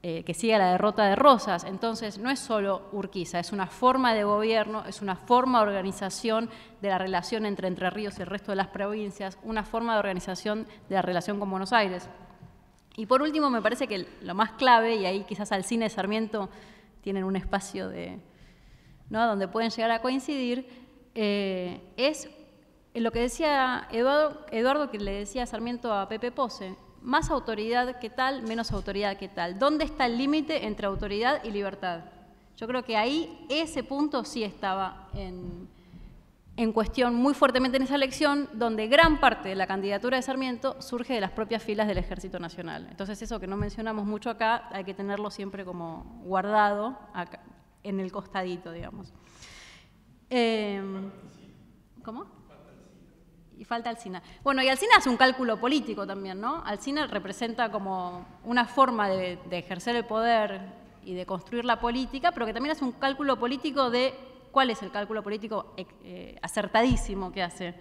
eh, 0.01 0.23
que 0.23 0.33
siga 0.33 0.57
la 0.57 0.71
derrota 0.71 1.05
de 1.05 1.15
Rosas. 1.17 1.65
Entonces, 1.65 2.17
no 2.17 2.29
es 2.29 2.39
solo 2.39 2.87
Urquiza, 2.93 3.37
es 3.39 3.51
una 3.51 3.67
forma 3.67 4.13
de 4.13 4.23
gobierno, 4.23 4.85
es 4.85 5.01
una 5.01 5.17
forma 5.17 5.59
de 5.59 5.67
organización 5.67 6.49
de 6.81 6.87
la 6.87 6.97
relación 6.97 7.45
entre 7.45 7.67
Entre 7.67 7.89
Ríos 7.89 8.17
y 8.17 8.21
el 8.21 8.27
resto 8.27 8.53
de 8.53 8.55
las 8.55 8.67
provincias, 8.67 9.37
una 9.43 9.63
forma 9.63 9.93
de 9.93 9.99
organización 9.99 10.67
de 10.87 10.95
la 10.95 11.01
relación 11.01 11.37
con 11.37 11.49
Buenos 11.49 11.73
Aires. 11.73 12.07
Y 12.95 13.07
por 13.07 13.21
último, 13.21 13.49
me 13.49 13.61
parece 13.61 13.87
que 13.87 14.07
lo 14.21 14.33
más 14.35 14.51
clave, 14.51 14.95
y 14.95 15.05
ahí 15.05 15.25
quizás 15.25 15.51
al 15.51 15.65
cine 15.65 15.85
de 15.85 15.89
Sarmiento 15.89 16.49
tienen 17.01 17.25
un 17.25 17.35
espacio 17.35 17.89
de, 17.89 18.19
¿no? 19.09 19.27
donde 19.27 19.49
pueden 19.49 19.69
llegar 19.69 19.91
a 19.91 20.01
coincidir, 20.01 20.65
eh, 21.13 21.81
es 21.97 22.29
lo 22.93 23.11
que 23.11 23.19
decía 23.19 23.87
Eduardo, 23.91 24.45
Eduardo, 24.51 24.89
que 24.89 24.97
le 24.97 25.11
decía 25.11 25.45
Sarmiento 25.45 25.93
a 25.93 26.07
Pepe 26.07 26.31
Pose, 26.31 26.75
más 27.01 27.29
autoridad 27.29 27.99
que 27.99 28.09
tal, 28.09 28.43
menos 28.43 28.71
autoridad 28.71 29.17
que 29.17 29.27
tal. 29.27 29.59
¿Dónde 29.59 29.85
está 29.85 30.05
el 30.05 30.17
límite 30.17 30.65
entre 30.65 30.87
autoridad 30.87 31.43
y 31.43 31.51
libertad? 31.51 32.01
Yo 32.57 32.67
creo 32.67 32.83
que 32.83 32.97
ahí 32.97 33.45
ese 33.49 33.83
punto 33.83 34.25
sí 34.25 34.43
estaba 34.43 35.07
en, 35.13 35.69
en 36.57 36.73
cuestión 36.73 37.15
muy 37.15 37.33
fuertemente 37.33 37.77
en 37.77 37.83
esa 37.83 37.95
elección, 37.95 38.49
donde 38.53 38.87
gran 38.87 39.19
parte 39.21 39.47
de 39.47 39.55
la 39.55 39.65
candidatura 39.65 40.17
de 40.17 40.23
Sarmiento 40.23 40.81
surge 40.81 41.13
de 41.13 41.21
las 41.21 41.31
propias 41.31 41.63
filas 41.63 41.87
del 41.87 41.97
Ejército 41.97 42.37
Nacional. 42.37 42.87
Entonces 42.91 43.21
eso 43.21 43.39
que 43.39 43.47
no 43.47 43.55
mencionamos 43.55 44.05
mucho 44.05 44.29
acá, 44.29 44.67
hay 44.71 44.83
que 44.83 44.93
tenerlo 44.93 45.31
siempre 45.31 45.63
como 45.63 46.21
guardado 46.25 46.99
en 47.81 48.01
el 48.01 48.11
costadito, 48.11 48.73
digamos. 48.73 49.13
Em, 50.29 51.09
¿Cómo? 52.03 52.38
Y 53.59 53.65
falta 53.65 53.89
Alcina. 53.89 54.23
Bueno, 54.41 54.63
y 54.63 54.69
Alcina 54.69 54.93
hace 54.97 55.09
un 55.09 55.17
cálculo 55.17 55.59
político 55.59 56.07
también, 56.07 56.39
¿no? 56.39 56.63
Alcina 56.65 57.05
representa 57.07 57.69
como 57.69 58.25
una 58.45 58.65
forma 58.65 59.09
de, 59.09 59.37
ejercer 59.51 59.97
el 59.97 60.05
poder 60.05 60.61
y 61.03 61.13
de 61.13 61.25
construir 61.25 61.65
la 61.65 61.77
política, 61.77 62.31
pero 62.31 62.45
que 62.45 62.53
también 62.53 62.71
hace 62.71 62.85
un 62.85 62.93
cálculo 62.93 63.37
político 63.37 63.89
de 63.89 64.13
¿Cuál 64.51 64.71
es 64.71 64.81
el 64.81 64.89
cálculo 64.89 65.21
político 65.21 65.75
eh, 65.77 66.39
acertadísimo 66.41 67.31
que 67.31 67.43
hace? 67.43 67.75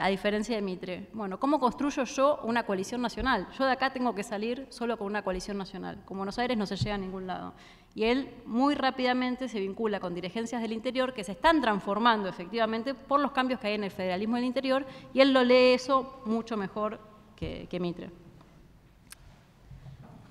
A 0.00 0.08
diferencia 0.08 0.54
de 0.54 0.62
Mitre. 0.62 1.08
Bueno, 1.12 1.40
¿cómo 1.40 1.58
construyo 1.58 2.04
yo 2.04 2.38
una 2.44 2.64
coalición 2.64 3.02
nacional? 3.02 3.48
Yo 3.58 3.64
de 3.64 3.72
acá 3.72 3.92
tengo 3.92 4.14
que 4.14 4.22
salir 4.22 4.66
solo 4.70 4.96
con 4.96 5.08
una 5.08 5.22
coalición 5.22 5.58
nacional. 5.58 6.04
Con 6.04 6.16
Buenos 6.16 6.38
Aires 6.38 6.56
no 6.56 6.66
se 6.66 6.76
llega 6.76 6.94
a 6.94 6.98
ningún 6.98 7.26
lado. 7.26 7.52
Y 7.96 8.04
él 8.04 8.30
muy 8.46 8.76
rápidamente 8.76 9.48
se 9.48 9.58
vincula 9.58 9.98
con 9.98 10.14
dirigencias 10.14 10.62
del 10.62 10.72
interior 10.72 11.14
que 11.14 11.24
se 11.24 11.32
están 11.32 11.60
transformando 11.60 12.28
efectivamente 12.28 12.94
por 12.94 13.18
los 13.18 13.32
cambios 13.32 13.58
que 13.58 13.66
hay 13.66 13.74
en 13.74 13.82
el 13.82 13.90
federalismo 13.90 14.36
del 14.36 14.44
interior 14.44 14.86
y 15.12 15.20
él 15.20 15.32
lo 15.32 15.42
lee 15.42 15.74
eso 15.74 16.22
mucho 16.26 16.56
mejor 16.56 17.00
que, 17.34 17.66
Mitre. 17.80 18.10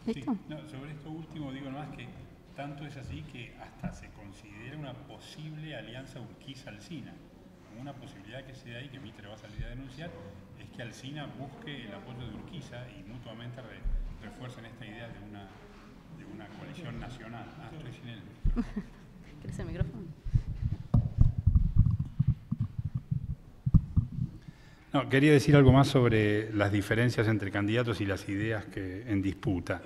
¿Listo? 0.06 0.34
sobre 0.72 0.92
esto 0.92 1.10
último 1.10 1.52
digo 1.52 1.70
nomás 1.70 1.90
que 1.90 2.08
tanto 2.56 2.86
es 2.86 2.96
así 2.96 3.22
que 3.34 3.54
hasta 3.62 3.92
se 3.92 4.10
considera 4.12 4.78
una 4.78 4.94
posible 4.94 5.76
alianza 5.76 6.22
Urquiza-Alcina. 6.22 7.14
Una 7.80 7.94
posibilidad 7.94 8.44
que 8.46 8.54
se 8.54 8.72
da 8.72 8.80
ahí, 8.80 8.90
que 8.90 9.00
Mitre 9.00 9.28
va 9.28 9.36
a 9.36 9.38
salir 9.38 9.64
a 9.64 9.70
denunciar, 9.70 10.10
es 10.60 10.70
que 10.76 10.82
Alcina 10.82 11.28
busque 11.38 11.86
el 11.86 11.94
apoyo 11.94 12.28
de 12.28 12.36
Urquiza 12.36 12.86
y 12.90 13.04
mutuamente 13.10 13.62
refuercen 14.22 14.66
esta 14.66 14.86
idea 14.86 15.08
de 15.08 15.20
una, 15.30 15.48
de 16.18 16.26
una 16.34 16.48
coalición 16.48 17.00
nacional. 17.00 17.46
Ah, 17.60 17.70
estoy 17.72 17.94
sin 17.94 18.10
él. 18.10 18.20
¿Quieres 19.42 19.60
el 19.60 19.66
micrófono? 19.68 20.04
No, 24.94 25.10
quería 25.10 25.32
decir 25.32 25.56
algo 25.56 25.72
más 25.72 25.88
sobre 25.88 26.52
las 26.54 26.72
diferencias 26.72 27.28
entre 27.28 27.52
candidatos 27.52 28.02
y 28.02 28.06
las 28.06 28.28
ideas 28.28 28.66
que 28.66 29.10
en 29.10 29.22
disputa. 29.22 29.82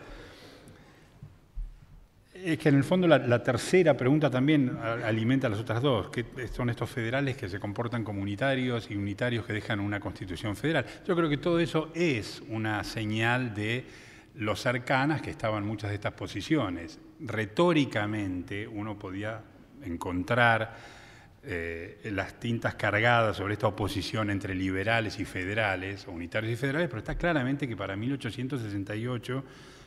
Es 2.44 2.58
que 2.58 2.70
en 2.70 2.76
el 2.76 2.84
fondo 2.84 3.08
la, 3.08 3.44
tercera 3.44 3.96
pregunta 3.96 4.30
también 4.30 4.76
alimenta 5.04 5.48
las 5.48 5.60
otras 5.60 5.82
dos, 5.82 6.10
que 6.10 6.26
son 6.52 6.70
estos 6.70 6.90
federales 6.90 7.38
que 7.38 7.48
se 7.48 7.60
comportan 7.60 8.04
como 8.04 8.22
unitarios 8.22 8.90
y 8.90 8.96
unitarios 8.96 9.46
que 9.46 9.54
dejan 9.54 9.80
una 9.80 10.00
constitución 10.00 10.56
federal. 10.56 10.86
Yo 11.06 11.16
creo 11.16 11.30
que 11.30 11.38
todo 11.38 11.60
eso 11.60 11.92
es 11.94 12.42
una 12.50 12.84
señal 12.84 13.54
de 13.54 13.86
los 14.36 14.60
cercanas 14.60 15.22
que 15.22 15.30
estaban 15.30 15.66
muchas 15.66 15.92
de 15.92 15.96
estas 15.96 16.14
posiciones. 16.14 17.00
Retóricamente 17.20 18.68
uno 18.68 18.98
podía 18.98 19.42
encontrar 19.84 20.76
eh, 21.44 22.00
las 22.12 22.40
tintas 22.40 22.76
cargadas 22.76 23.38
sobre 23.38 23.54
esta 23.54 23.68
oposición 23.68 24.30
entre 24.32 24.56
liberales 24.56 25.20
y 25.20 25.26
federales, 25.26 26.08
unitarios 26.08 26.54
y 26.54 26.56
federales, 26.56 26.88
pero 26.88 27.00
está 27.00 27.16
claramente 27.16 27.68
que 27.68 27.76
para 27.76 27.96
1868 27.96 29.44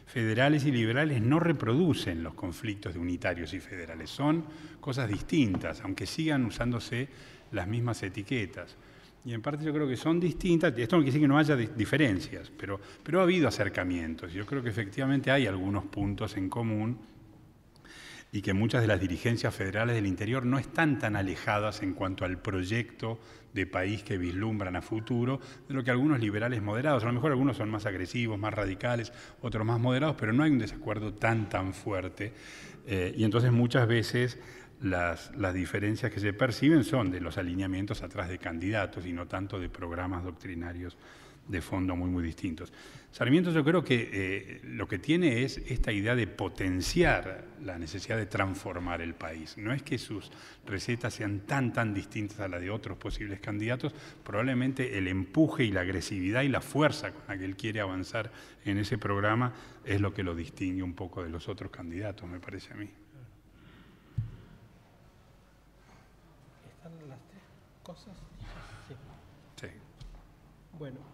federales 0.06 0.64
y 0.64 0.72
liberales 0.72 1.20
no 1.22 1.40
reproducen 1.40 2.22
los 2.22 2.34
conflictos 2.34 2.94
de 2.94 3.00
unitarios 3.00 3.54
y 3.54 3.60
federales, 3.60 4.10
son 4.10 4.44
cosas 4.80 5.08
distintas, 5.08 5.80
aunque 5.80 6.06
sigan 6.06 6.44
usándose 6.44 7.08
las 7.52 7.66
mismas 7.66 8.02
etiquetas. 8.02 8.76
Y 9.24 9.32
en 9.32 9.40
parte 9.40 9.64
yo 9.64 9.72
creo 9.72 9.88
que 9.88 9.96
son 9.96 10.20
distintas, 10.20 10.76
esto 10.76 10.96
no 10.96 11.02
quiere 11.02 11.12
decir 11.12 11.22
que 11.22 11.28
no 11.28 11.38
haya 11.38 11.56
diferencias, 11.56 12.50
pero, 12.50 12.78
pero 13.02 13.20
ha 13.20 13.22
habido 13.22 13.48
acercamientos. 13.48 14.32
Yo 14.32 14.44
creo 14.44 14.62
que 14.62 14.68
efectivamente 14.68 15.30
hay 15.30 15.46
algunos 15.46 15.84
puntos 15.86 16.36
en 16.36 16.50
común 16.50 16.98
y 18.30 18.42
que 18.42 18.52
muchas 18.52 18.82
de 18.82 18.88
las 18.88 19.00
dirigencias 19.00 19.54
federales 19.54 19.94
del 19.94 20.06
interior 20.06 20.44
no 20.44 20.58
están 20.58 20.98
tan 20.98 21.16
alejadas 21.16 21.82
en 21.82 21.94
cuanto 21.94 22.24
al 22.26 22.38
proyecto 22.38 23.18
de 23.54 23.66
país 23.66 24.02
que 24.02 24.18
vislumbran 24.18 24.76
a 24.76 24.82
futuro 24.82 25.40
de 25.66 25.74
lo 25.74 25.82
que 25.82 25.90
algunos 25.90 26.20
liberales 26.20 26.60
moderados, 26.60 27.04
a 27.04 27.06
lo 27.06 27.12
mejor 27.12 27.30
algunos 27.30 27.56
son 27.56 27.70
más 27.70 27.86
agresivos, 27.86 28.38
más 28.38 28.52
radicales, 28.52 29.12
otros 29.40 29.64
más 29.64 29.80
moderados, 29.80 30.16
pero 30.18 30.32
no 30.32 30.42
hay 30.42 30.50
un 30.50 30.58
desacuerdo 30.58 31.14
tan, 31.14 31.48
tan 31.48 31.72
fuerte. 31.72 32.32
Eh, 32.86 33.14
y 33.16 33.24
entonces 33.24 33.52
muchas 33.52 33.86
veces 33.86 34.38
las, 34.82 35.34
las, 35.36 35.54
diferencias 35.54 36.12
que 36.12 36.20
se 36.20 36.32
perciben 36.32 36.84
son 36.84 37.10
de 37.10 37.20
los 37.20 37.38
alineamientos 37.38 38.02
atrás 38.02 38.28
de 38.28 38.38
candidatos 38.38 39.06
y 39.06 39.12
no 39.12 39.26
tanto 39.26 39.58
de 39.58 39.70
programas 39.70 40.24
doctrinarios 40.24 40.98
de 41.48 41.60
fondo 41.60 41.94
muy, 41.96 42.10
muy 42.10 42.22
distintos. 42.22 42.72
Sarmiento 43.14 43.52
yo 43.52 43.62
creo 43.62 43.84
que 43.84 44.10
eh, 44.12 44.60
lo 44.64 44.88
que 44.88 44.98
tiene 44.98 45.44
es 45.44 45.58
esta 45.58 45.92
idea 45.92 46.16
de 46.16 46.26
potenciar 46.26 47.44
la 47.62 47.78
necesidad 47.78 48.16
de 48.16 48.26
transformar 48.26 49.00
el 49.02 49.14
país. 49.14 49.56
No 49.56 49.72
es 49.72 49.84
que 49.84 49.98
sus 49.98 50.32
recetas 50.66 51.14
sean 51.14 51.46
tan, 51.46 51.72
tan 51.72 51.94
distintas 51.94 52.40
a 52.40 52.48
las 52.48 52.60
de 52.60 52.70
otros 52.70 52.98
posibles 52.98 53.38
candidatos, 53.38 53.94
probablemente 54.24 54.98
el 54.98 55.06
empuje 55.06 55.62
y 55.62 55.70
la 55.70 55.82
agresividad 55.82 56.42
y 56.42 56.48
la 56.48 56.60
fuerza 56.60 57.12
con 57.12 57.22
la 57.28 57.38
que 57.38 57.44
él 57.44 57.54
quiere 57.56 57.80
avanzar 57.80 58.32
en 58.64 58.78
ese 58.78 58.98
programa 58.98 59.52
es 59.84 60.00
lo 60.00 60.12
que 60.12 60.24
lo 60.24 60.34
distingue 60.34 60.82
un 60.82 60.94
poco 60.94 61.22
de 61.22 61.30
los 61.30 61.48
otros 61.48 61.70
candidatos, 61.70 62.28
me 62.28 62.40
parece 62.40 62.72
a 62.72 62.76
mí. 62.76 62.90
¿Están 66.76 67.08
las 67.08 67.20
tres 67.28 67.42
cosas? 67.84 68.16
Sí. 68.88 68.94
Sí. 69.60 69.68
Bueno. 70.76 71.13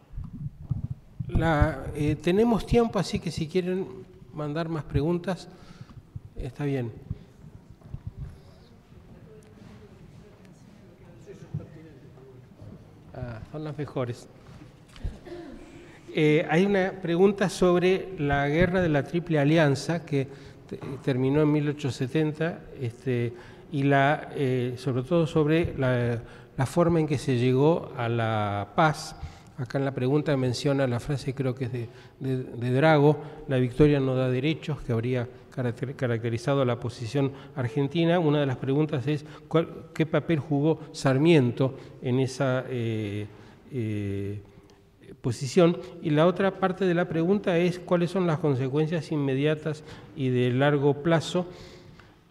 La, 1.41 1.87
eh, 1.95 2.17
tenemos 2.17 2.67
tiempo, 2.67 2.99
así 2.99 3.19
que 3.19 3.31
si 3.31 3.49
quieren 3.49 3.87
mandar 4.35 4.69
más 4.69 4.85
preguntas, 4.85 5.49
está 6.37 6.67
bien. 6.67 6.93
Ah, 13.15 13.41
son 13.51 13.65
las 13.65 13.79
mejores. 13.79 14.29
Eh, 16.15 16.47
hay 16.51 16.67
una 16.67 16.93
pregunta 17.01 17.49
sobre 17.49 18.11
la 18.19 18.47
guerra 18.47 18.83
de 18.83 18.91
la 18.91 19.05
Triple 19.05 19.39
Alianza 19.39 20.05
que 20.05 20.29
terminó 21.03 21.41
en 21.41 21.53
1870 21.53 22.61
este, 22.83 23.33
y 23.73 23.85
la, 23.85 24.29
eh, 24.35 24.75
sobre 24.77 25.05
todo 25.05 25.27
sobre 25.27 25.75
la, 25.79 26.21
la 26.59 26.67
forma 26.67 27.01
en 27.01 27.07
que 27.07 27.17
se 27.17 27.39
llegó 27.39 27.93
a 27.97 28.11
la 28.11 28.69
paz 28.77 29.17
Acá 29.61 29.77
en 29.77 29.85
la 29.85 29.93
pregunta 29.93 30.35
menciona 30.39 30.87
la 30.87 31.01
frase, 31.01 31.35
creo 31.35 31.55
que 31.55 31.67
es 31.67 31.73
de, 31.73 32.71
Drago, 32.73 33.19
la 33.47 33.59
victoria 33.59 34.01
no 34.01 34.15
da 34.15 34.31
derechos, 34.31 34.81
que 34.81 34.93
habría 34.93 35.29
caracterizado 35.97 36.65
la 36.65 36.81
posición 36.81 37.33
argentina. 37.55 38.19
Una 38.21 38.41
de 38.41 38.47
las 38.47 38.57
preguntas 38.57 39.07
es 39.07 39.27
qué 39.93 40.07
papel 40.07 40.39
jugó 40.39 40.81
Sarmiento 40.93 41.75
en 42.01 42.21
esa 42.21 42.65
eh, 42.71 43.27
eh, 43.71 44.41
posición. 45.21 45.77
Y 46.01 46.09
la 46.09 46.27
otra 46.27 46.53
parte 46.53 46.87
de 46.87 46.95
la 46.95 47.07
pregunta 47.07 47.59
es 47.59 47.79
cuáles 47.79 48.11
son 48.11 48.27
las 48.27 48.39
consecuencias 48.39 49.13
inmediatas 49.13 49.85
y 50.17 50.31
de 50.31 50.53
largo 50.53 51.03
plazo, 51.03 51.47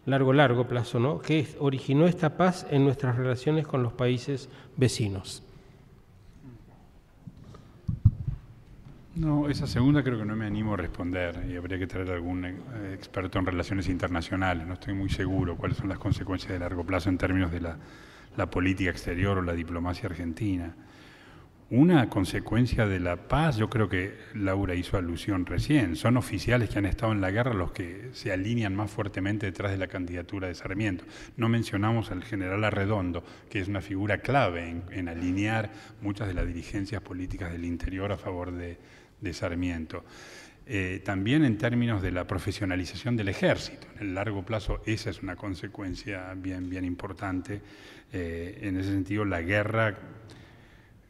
largo, 0.07 0.33
largo 0.33 0.67
plazo, 0.67 0.99
¿no? 0.99 1.19
que 1.19 1.45
originó 1.59 2.07
esta 2.07 2.37
paz 2.37 2.65
en 2.71 2.85
nuestras 2.85 3.17
relaciones 3.17 3.67
con 3.67 3.83
los 3.83 3.93
países 3.93 4.49
vecinos. 4.77 5.43
No, 9.19 9.49
esa 9.49 9.67
segunda 9.67 10.01
creo 10.01 10.17
que 10.17 10.23
no 10.23 10.37
me 10.37 10.45
animo 10.45 10.75
a 10.75 10.77
responder 10.77 11.45
y 11.51 11.57
habría 11.57 11.77
que 11.77 11.87
traer 11.87 12.09
algún 12.09 12.45
eh, 12.45 12.55
experto 12.93 13.37
en 13.37 13.45
relaciones 13.45 13.89
internacionales. 13.89 14.65
No 14.65 14.75
estoy 14.75 14.93
muy 14.93 15.09
seguro 15.09 15.57
cuáles 15.57 15.77
son 15.77 15.89
las 15.89 15.99
consecuencias 15.99 16.53
de 16.53 16.59
largo 16.59 16.85
plazo 16.85 17.09
en 17.09 17.17
términos 17.17 17.51
de 17.51 17.59
la, 17.59 17.77
política 18.49 18.89
exterior 18.89 19.37
o 19.37 19.41
la 19.41 19.51
diplomacia 19.51 20.07
argentina. 20.07 20.73
Una 21.69 22.09
consecuencia 22.09 22.87
de 22.87 23.01
la 23.01 23.27
paz, 23.27 23.57
yo 23.57 23.69
creo 23.69 23.89
que 23.89 24.15
Laura 24.35 24.73
hizo 24.73 24.95
alusión 24.95 25.45
recién, 25.45 25.97
son 25.97 26.15
oficiales 26.15 26.69
que 26.69 26.79
han 26.79 26.85
estado 26.85 27.11
en 27.11 27.19
la 27.19 27.29
guerra 27.29 27.53
los 27.53 27.73
que 27.73 28.11
se 28.13 28.31
alinean 28.31 28.73
más 28.73 28.89
fuertemente 28.89 29.47
detrás 29.47 29.73
de 29.73 29.77
la 29.77 29.87
candidatura 29.87 30.47
de 30.47 30.55
Sarmiento. 30.55 31.03
No 31.35 31.49
mencionamos 31.49 32.09
al 32.11 32.23
general 32.23 32.63
Arredondo, 32.63 33.25
que 33.49 33.59
es 33.59 33.67
una 33.67 33.81
figura 33.81 34.19
clave 34.19 34.69
en, 34.69 34.83
en 34.91 35.09
alinear 35.09 35.69
muchas 36.01 36.29
de 36.29 36.35
las 36.35 36.47
dirigencias 36.47 37.01
políticas 37.01 37.51
del 37.51 37.65
interior 37.65 38.13
a 38.13 38.17
favor 38.17 38.53
de, 38.53 38.79
de 39.21 39.33
Sarmiento. 39.33 40.03
eh, 40.71 41.01
también 41.03 41.43
en 41.45 41.57
términos 41.57 41.99
de 42.03 42.11
la 42.11 42.27
profesionalización 42.27 43.17
del 43.17 43.29
ejército. 43.29 43.87
En 43.95 44.09
el 44.09 44.13
largo 44.13 44.45
plazo 44.45 44.83
esa 44.85 45.09
es 45.09 45.23
una 45.23 45.35
consecuencia 45.35 46.31
bien, 46.35 46.69
bien 46.69 46.85
importante. 46.85 47.59
Eh, 48.13 48.59
en 48.61 48.77
ese 48.77 48.91
sentido, 48.91 49.25
la 49.25 49.41
guerra 49.41 49.97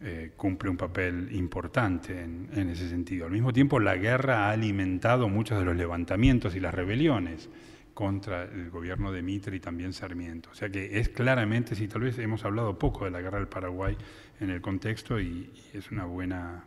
eh, 0.02 0.31
cumple 0.38 0.69
un 0.69 0.77
papel 0.77 1.27
importante 1.34 2.22
en, 2.22 2.69
ese 2.69 2.88
sentido. 2.88 3.26
Al 3.26 3.34
mismo 3.34 3.52
tiempo, 3.52 3.81
la 3.81 3.98
guerra 3.98 4.48
ha 4.48 4.52
alimentado 4.52 5.27
muchos 5.27 5.60
de 5.60 5.65
los 5.65 5.76
levantamientos 5.76 6.56
y 6.56 6.61
las 6.61 6.73
rebeliones 6.73 7.49
contra 7.94 8.44
el 8.44 8.69
gobierno 8.69 9.11
de 9.11 9.22
Mitre 9.22 9.57
y 9.57 9.60
también 9.60 9.91
Sarmiento. 9.91 10.52
O 10.52 10.56
sea 10.56 10.69
que 10.69 10.99
es 10.99 11.10
claramente, 11.10 11.76
si 11.76 11.90
tal 11.90 12.03
vez 12.03 12.18
hemos 12.18 12.45
hablado 12.45 12.80
poco 12.80 13.03
de 13.03 13.11
la 13.11 13.19
guerra 13.19 13.40
del 13.40 13.49
Paraguay 13.49 13.98
en 14.40 14.52
el 14.52 14.61
contexto 14.61 15.19
y 15.19 15.52
es 15.73 15.91
una 15.91 16.06
buena 16.06 16.64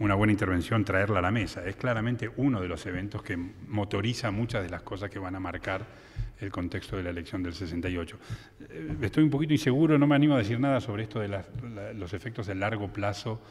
una 0.00 0.14
buena 0.14 0.32
intervención 0.32 0.84
traerla 0.84 1.18
a 1.18 1.22
la 1.22 1.30
mesa. 1.30 1.64
Es 1.64 1.76
claramente 1.76 2.30
uno 2.38 2.60
de 2.60 2.68
los 2.68 2.84
eventos 2.86 3.22
que 3.22 3.36
motoriza 3.36 4.30
muchas 4.30 4.62
de 4.62 4.70
las 4.70 4.82
cosas 4.82 5.10
que 5.10 5.18
van 5.18 5.36
a 5.36 5.40
marcar 5.40 5.84
el 6.40 6.50
contexto 6.50 6.96
de 6.96 7.02
la 7.02 7.10
elección 7.10 7.42
del 7.42 7.52
68. 7.52 8.18
Eh, 8.60 8.96
estoy 9.02 9.22
un 9.24 9.30
poquito 9.30 9.52
inseguro, 9.52 9.98
no 9.98 10.06
me 10.06 10.14
animo 10.14 10.34
a 10.34 10.38
decir 10.38 10.58
nada 10.58 10.80
sobre 10.80 11.02
esto 11.02 11.20
de 11.20 11.28
los 11.94 12.14
efectos 12.14 12.46
de 12.46 12.54
largo 12.54 12.88
plazo 12.88 13.42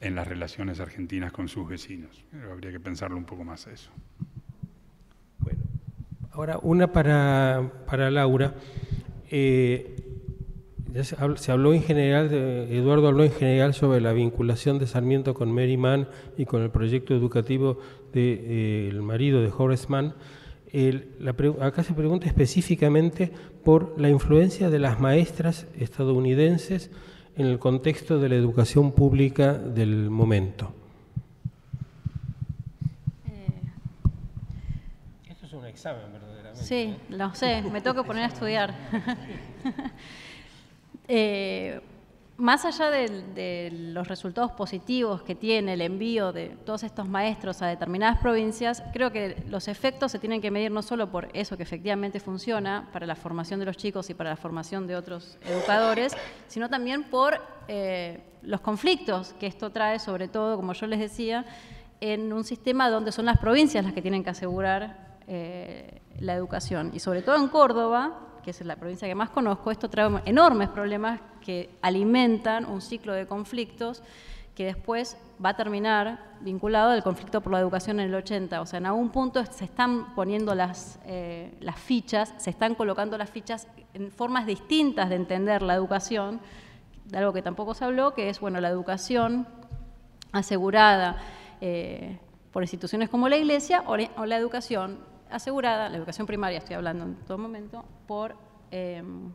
en 0.00 0.14
las 0.14 0.26
relaciones 0.26 0.80
argentinas 0.80 1.30
con 1.30 1.48
sus 1.48 1.68
vecinos. 1.68 2.24
Habría 2.50 2.72
que 2.72 2.80
pensarlo 2.80 3.18
un 3.18 3.24
poco 3.24 3.44
más 3.44 3.66
a 3.66 3.72
eso. 3.72 3.90
Bueno, 5.40 5.60
ahora 6.32 6.58
una 6.62 6.90
para, 6.90 7.70
para 7.86 8.10
Laura. 8.10 8.54
Eh, 9.30 10.11
se 11.00 11.52
habló 11.52 11.72
en 11.72 11.82
general, 11.82 12.32
Eduardo 12.32 13.08
habló 13.08 13.24
en 13.24 13.32
general 13.32 13.74
sobre 13.74 14.00
la 14.00 14.12
vinculación 14.12 14.78
de 14.78 14.86
Sarmiento 14.86 15.34
con 15.34 15.52
Mary 15.52 15.76
Mann 15.76 16.08
y 16.36 16.44
con 16.44 16.62
el 16.62 16.70
proyecto 16.70 17.14
educativo 17.14 17.78
del 18.12 18.92
de, 18.94 19.00
marido 19.00 19.40
de 19.40 19.50
Horace 19.56 19.86
Mann. 19.88 20.14
El, 20.72 21.08
la, 21.18 21.34
acá 21.60 21.82
se 21.82 21.92
pregunta 21.92 22.26
específicamente 22.26 23.30
por 23.64 24.00
la 24.00 24.08
influencia 24.08 24.70
de 24.70 24.78
las 24.78 25.00
maestras 25.00 25.66
estadounidenses 25.78 26.90
en 27.36 27.46
el 27.46 27.58
contexto 27.58 28.18
de 28.18 28.28
la 28.28 28.34
educación 28.34 28.92
pública 28.92 29.54
del 29.54 30.10
momento. 30.10 30.74
Eh, 33.28 33.46
Esto 35.30 35.46
es 35.46 35.52
un 35.52 35.66
examen, 35.66 36.12
verdaderamente. 36.12 36.64
Sí, 36.64 36.94
lo 37.08 37.34
sé, 37.34 37.62
me 37.62 37.80
tengo 37.80 38.02
que 38.02 38.06
poner 38.06 38.24
a 38.24 38.26
estudiar. 38.26 38.74
Eh, 41.14 41.78
más 42.38 42.64
allá 42.64 42.90
de, 42.90 43.68
los 43.70 44.08
resultados 44.08 44.52
positivos 44.52 45.20
que 45.22 45.34
tiene 45.34 45.74
el 45.74 45.82
envío 45.82 46.32
de 46.32 46.56
todos 46.64 46.84
estos 46.84 47.06
maestros 47.06 47.60
a 47.60 47.66
determinadas 47.66 48.18
provincias, 48.18 48.82
creo 48.94 49.12
que 49.12 49.44
los 49.46 49.68
efectos 49.68 50.10
se 50.10 50.18
tienen 50.18 50.40
que 50.40 50.50
medir 50.50 50.70
no 50.70 50.80
solo 50.80 51.10
por 51.10 51.28
eso 51.34 51.58
que 51.58 51.64
efectivamente 51.64 52.18
funciona 52.18 52.88
para 52.94 53.04
la 53.04 53.14
formación 53.14 53.60
de 53.60 53.66
los 53.66 53.76
chicos 53.76 54.08
y 54.08 54.14
para 54.14 54.30
la 54.30 54.36
formación 54.36 54.86
de 54.86 54.96
otros 54.96 55.36
educadores, 55.44 56.16
sino 56.48 56.70
también 56.70 57.04
por 57.04 57.38
eh, 57.68 58.22
los 58.40 58.62
conflictos 58.62 59.34
que 59.34 59.46
esto 59.46 59.68
trae, 59.68 59.98
sobre 59.98 60.28
todo, 60.28 60.56
como 60.56 60.72
yo 60.72 60.86
les 60.86 60.98
decía, 60.98 61.44
en 62.00 62.32
un 62.32 62.44
sistema 62.44 62.88
donde 62.88 63.12
son 63.12 63.26
las 63.26 63.36
provincias 63.36 63.84
las 63.84 63.92
que 63.92 64.00
tienen 64.00 64.24
que 64.24 64.30
asegurar 64.30 65.18
eh, 65.26 66.00
la 66.20 66.32
educación. 66.32 66.90
Y 66.94 67.00
sobre 67.00 67.20
todo 67.20 67.36
en 67.36 67.48
Córdoba, 67.48 68.31
que 68.42 68.50
es 68.50 68.60
la 68.64 68.76
provincia 68.76 69.08
que 69.08 69.14
más 69.14 69.30
conozco, 69.30 69.70
esto 69.70 69.88
trae 69.88 70.10
enormes 70.24 70.68
problemas 70.68 71.20
que 71.40 71.70
alimentan 71.82 72.64
un 72.66 72.80
ciclo 72.80 73.12
de 73.12 73.26
conflictos 73.26 74.02
que 74.54 74.66
después 74.66 75.16
va 75.42 75.50
a 75.50 75.56
terminar 75.56 76.32
vinculado 76.40 76.90
al 76.90 77.02
conflicto 77.02 77.40
por 77.40 77.52
la 77.52 77.60
educación 77.60 78.00
en 78.00 78.08
el 78.08 78.14
80. 78.14 78.60
O 78.60 78.66
sea, 78.66 78.78
en 78.78 78.86
algún 78.86 79.10
punto 79.10 79.44
se 79.46 79.64
están 79.64 80.14
poniendo 80.14 80.54
las, 80.54 80.98
eh, 81.06 81.54
las 81.60 81.78
fichas, 81.78 82.34
se 82.36 82.50
están 82.50 82.74
colocando 82.74 83.16
las 83.16 83.30
fichas 83.30 83.66
en 83.94 84.10
formas 84.10 84.46
distintas 84.46 85.08
de 85.08 85.16
entender 85.16 85.62
la 85.62 85.74
educación, 85.74 86.40
de 87.06 87.18
algo 87.18 87.32
que 87.32 87.42
tampoco 87.42 87.74
se 87.74 87.84
habló, 87.84 88.14
que 88.14 88.28
es 88.28 88.40
bueno, 88.40 88.60
la 88.60 88.68
educación 88.68 89.46
asegurada 90.32 91.16
eh, 91.60 92.18
por 92.52 92.62
instituciones 92.62 93.08
como 93.08 93.28
la 93.28 93.36
Iglesia 93.36 93.84
o 93.86 94.26
la 94.26 94.36
educación 94.36 95.11
asegurada, 95.32 95.88
la 95.88 95.96
educación 95.96 96.26
primaria 96.26 96.58
estoy 96.58 96.76
hablando 96.76 97.04
en 97.04 97.16
todo 97.16 97.38
momento, 97.38 97.84
por, 98.06 98.36
em, 98.70 99.32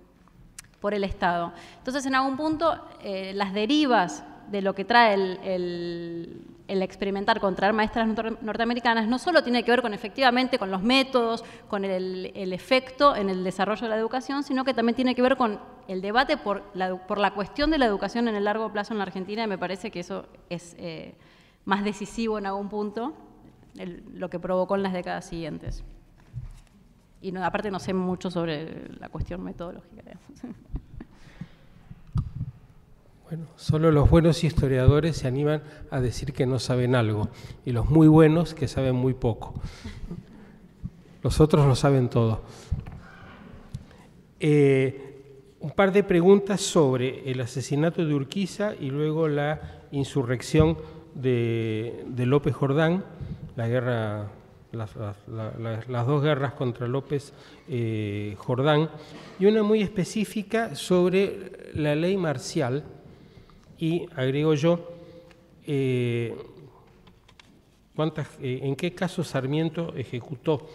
por 0.80 0.94
el 0.94 1.03
Estado. 1.03 1.53
Entonces, 1.78 2.06
en 2.06 2.15
algún 2.15 2.38
punto, 2.38 2.80
eh, 3.02 3.34
las 3.34 3.53
derivas 3.53 4.24
de 4.49 4.61
lo 4.61 4.74
que 4.74 4.86
trae 4.86 5.14
el, 5.14 6.44
experimentar 6.68 7.40
contra 7.40 7.72
maestras 7.72 8.07
norteamericanas 8.41 9.07
no 9.07 9.19
solo 9.19 9.44
tiene 9.44 9.64
que 9.64 9.72
ver 9.72 9.82
con 9.82 9.94
efectivamente 9.94 10.60
con 10.60 10.69
los 10.69 10.82
métodos, 10.82 11.44
con 11.68 11.84
el, 11.86 12.32
el, 12.36 12.53
efecto 12.53 13.15
en 13.15 13.30
el 13.30 13.44
desarrollo 13.44 13.84
de 13.84 13.90
la 13.90 13.98
educación, 13.98 14.44
sino 14.44 14.64
que 14.64 14.74
también 14.74 14.95
tiene 14.95 15.15
que 15.15 15.22
ver 15.22 15.38
con 15.38 15.60
el 15.88 16.02
debate 16.02 16.38
por 16.38 16.64
la, 16.74 16.95
por 17.07 17.19
la 17.19 17.32
cuestión 17.34 17.72
de 17.72 17.78
la 17.78 17.86
educación 17.86 18.28
en 18.28 18.36
el 18.36 18.44
largo 18.44 18.72
plazo 18.72 18.94
en 18.94 18.99
la 18.99 19.03
Argentina 19.03 19.44
y 19.44 19.48
me 19.48 19.57
parece 19.57 19.91
que 19.91 20.02
eso 20.02 20.26
es 20.49 20.76
eh, 20.78 21.15
más 21.65 21.84
decisivo 21.84 22.38
en 22.38 22.45
algún 22.45 22.69
punto 22.69 23.14
lo 24.13 24.29
que 24.29 24.39
provocó 24.39 24.75
en 24.75 24.83
las 24.83 24.93
décadas 24.93 25.25
siguientes. 25.25 25.83
Y 27.21 27.31
no, 27.31 27.43
aparte 27.43 27.71
no 27.71 27.79
sé 27.79 27.93
mucho 27.93 28.29
sobre 28.29 28.89
la 28.99 29.09
cuestión 29.09 29.43
metodológica. 29.43 30.03
Bueno, 33.29 33.45
solo 33.57 33.91
los 33.91 34.09
buenos 34.09 34.45
historiadores 34.45 35.17
se 35.17 35.27
animan 35.27 35.61
a 35.91 35.99
decir 35.99 36.31
que 36.31 36.45
no 36.45 36.59
saben 36.59 36.95
algo 36.95 37.27
y 37.65 37.73
los 37.73 37.89
muy 37.89 38.07
buenos 38.07 38.53
que 38.53 38.69
saben 38.69 38.95
muy 38.95 39.13
poco. 39.13 39.53
Los 41.21 41.41
otros 41.41 41.67
lo 41.67 41.75
saben 41.75 42.07
todo. 42.07 42.43
Eh, 44.39 45.55
un 45.59 45.71
par 45.71 45.91
de 45.91 46.05
preguntas 46.05 46.61
sobre 46.61 47.29
el 47.29 47.41
asesinato 47.41 48.05
de 48.05 48.13
Urquiza 48.13 48.73
y 48.79 48.91
luego 48.91 49.27
la 49.27 49.59
insurrección 49.91 50.77
de, 51.13 52.05
de 52.07 52.25
López 52.25 52.55
Jordán 52.55 53.03
la 53.57 53.67
guerra, 53.67 54.27
las, 54.71 54.93
dos 56.05 56.23
guerras 56.23 56.53
contra 56.53 56.88
López 56.88 57.34
eh, 57.67 58.35
Jordán, 58.38 58.88
y 59.39 59.47
una 59.47 59.63
muy 59.63 59.81
específica 59.81 60.75
sobre 60.75 61.71
la 61.73 61.95
ley 61.95 62.17
marcial, 62.17 62.84
y 63.79 64.05
agrego 64.15 64.53
yo, 64.53 64.91
eh, 65.65 66.38
eh, 67.97 68.59
en 68.61 68.75
qué 68.75 68.93
caso 68.93 69.23
Sarmiento 69.23 69.93
ejecutó 69.97 70.69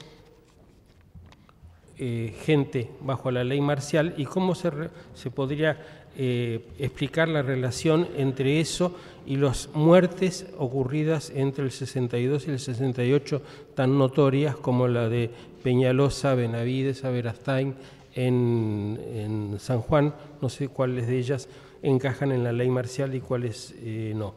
gente 1.96 2.90
bajo 3.00 3.30
la 3.30 3.44
ley 3.44 3.60
marcial 3.60 4.14
y 4.16 4.24
cómo 4.24 4.56
se, 4.56 4.72
se 5.14 5.30
podría 5.30 6.10
explicar 6.16 7.28
la 7.28 7.42
relación 7.42 8.08
entre 8.16 8.58
eso 8.58 8.96
y 9.26 9.36
las 9.36 9.68
muertes 9.74 10.46
ocurridas 10.58 11.30
entre 11.34 11.64
el 11.64 11.70
62 11.70 12.48
y 12.48 12.50
el 12.50 12.58
68 12.58 13.42
tan 13.74 13.98
notorias 13.98 14.56
como 14.56 14.88
la 14.88 15.08
de 15.08 15.30
Peñalosa, 15.62 16.34
Benavides, 16.34 17.04
Averastain 17.04 17.74
en, 18.14 19.56
San 19.58 19.80
Juan, 19.80 20.14
no 20.40 20.48
sé 20.48 20.68
cuáles 20.68 21.06
de 21.06 21.18
ellas 21.18 21.48
encajan 21.82 22.32
en 22.32 22.44
la 22.44 22.52
ley 22.52 22.68
marcial 22.68 23.14
y 23.14 23.20
cuáles 23.20 23.74
eh, 23.78 24.12
no. 24.14 24.34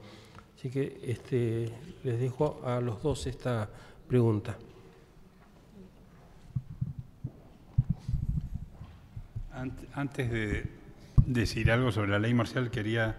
Así 0.57 0.69
que 0.69 0.99
este, 1.03 1.69
les 2.03 2.19
dejo 2.19 2.61
a 2.65 2.79
los 2.79 3.01
dos 3.01 3.27
esta 3.27 3.69
pregunta. 4.07 4.57
Antes 9.93 10.31
de 10.31 10.65
decir 11.25 11.71
algo 11.71 11.91
sobre 11.91 12.11
la 12.11 12.19
ley 12.19 12.33
marcial, 12.33 12.69
quería 12.69 13.15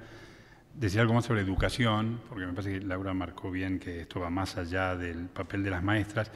decir 0.79 1.01
algo 1.01 1.15
más 1.15 1.25
sobre 1.25 1.41
educación, 1.41 2.21
porque 2.29 2.47
me 2.47 2.53
parece 2.53 2.79
que 2.79 2.87
Laura 2.87 3.15
marcó 3.15 3.51
bien 3.51 3.79
que 3.79 4.01
esto 4.01 4.21
va 4.21 4.31
más 4.31 4.57
allá 4.57 4.95
del 4.97 5.27
papel 5.27 5.63
de 5.63 5.71
las 5.71 5.83
maestras. 5.83 6.31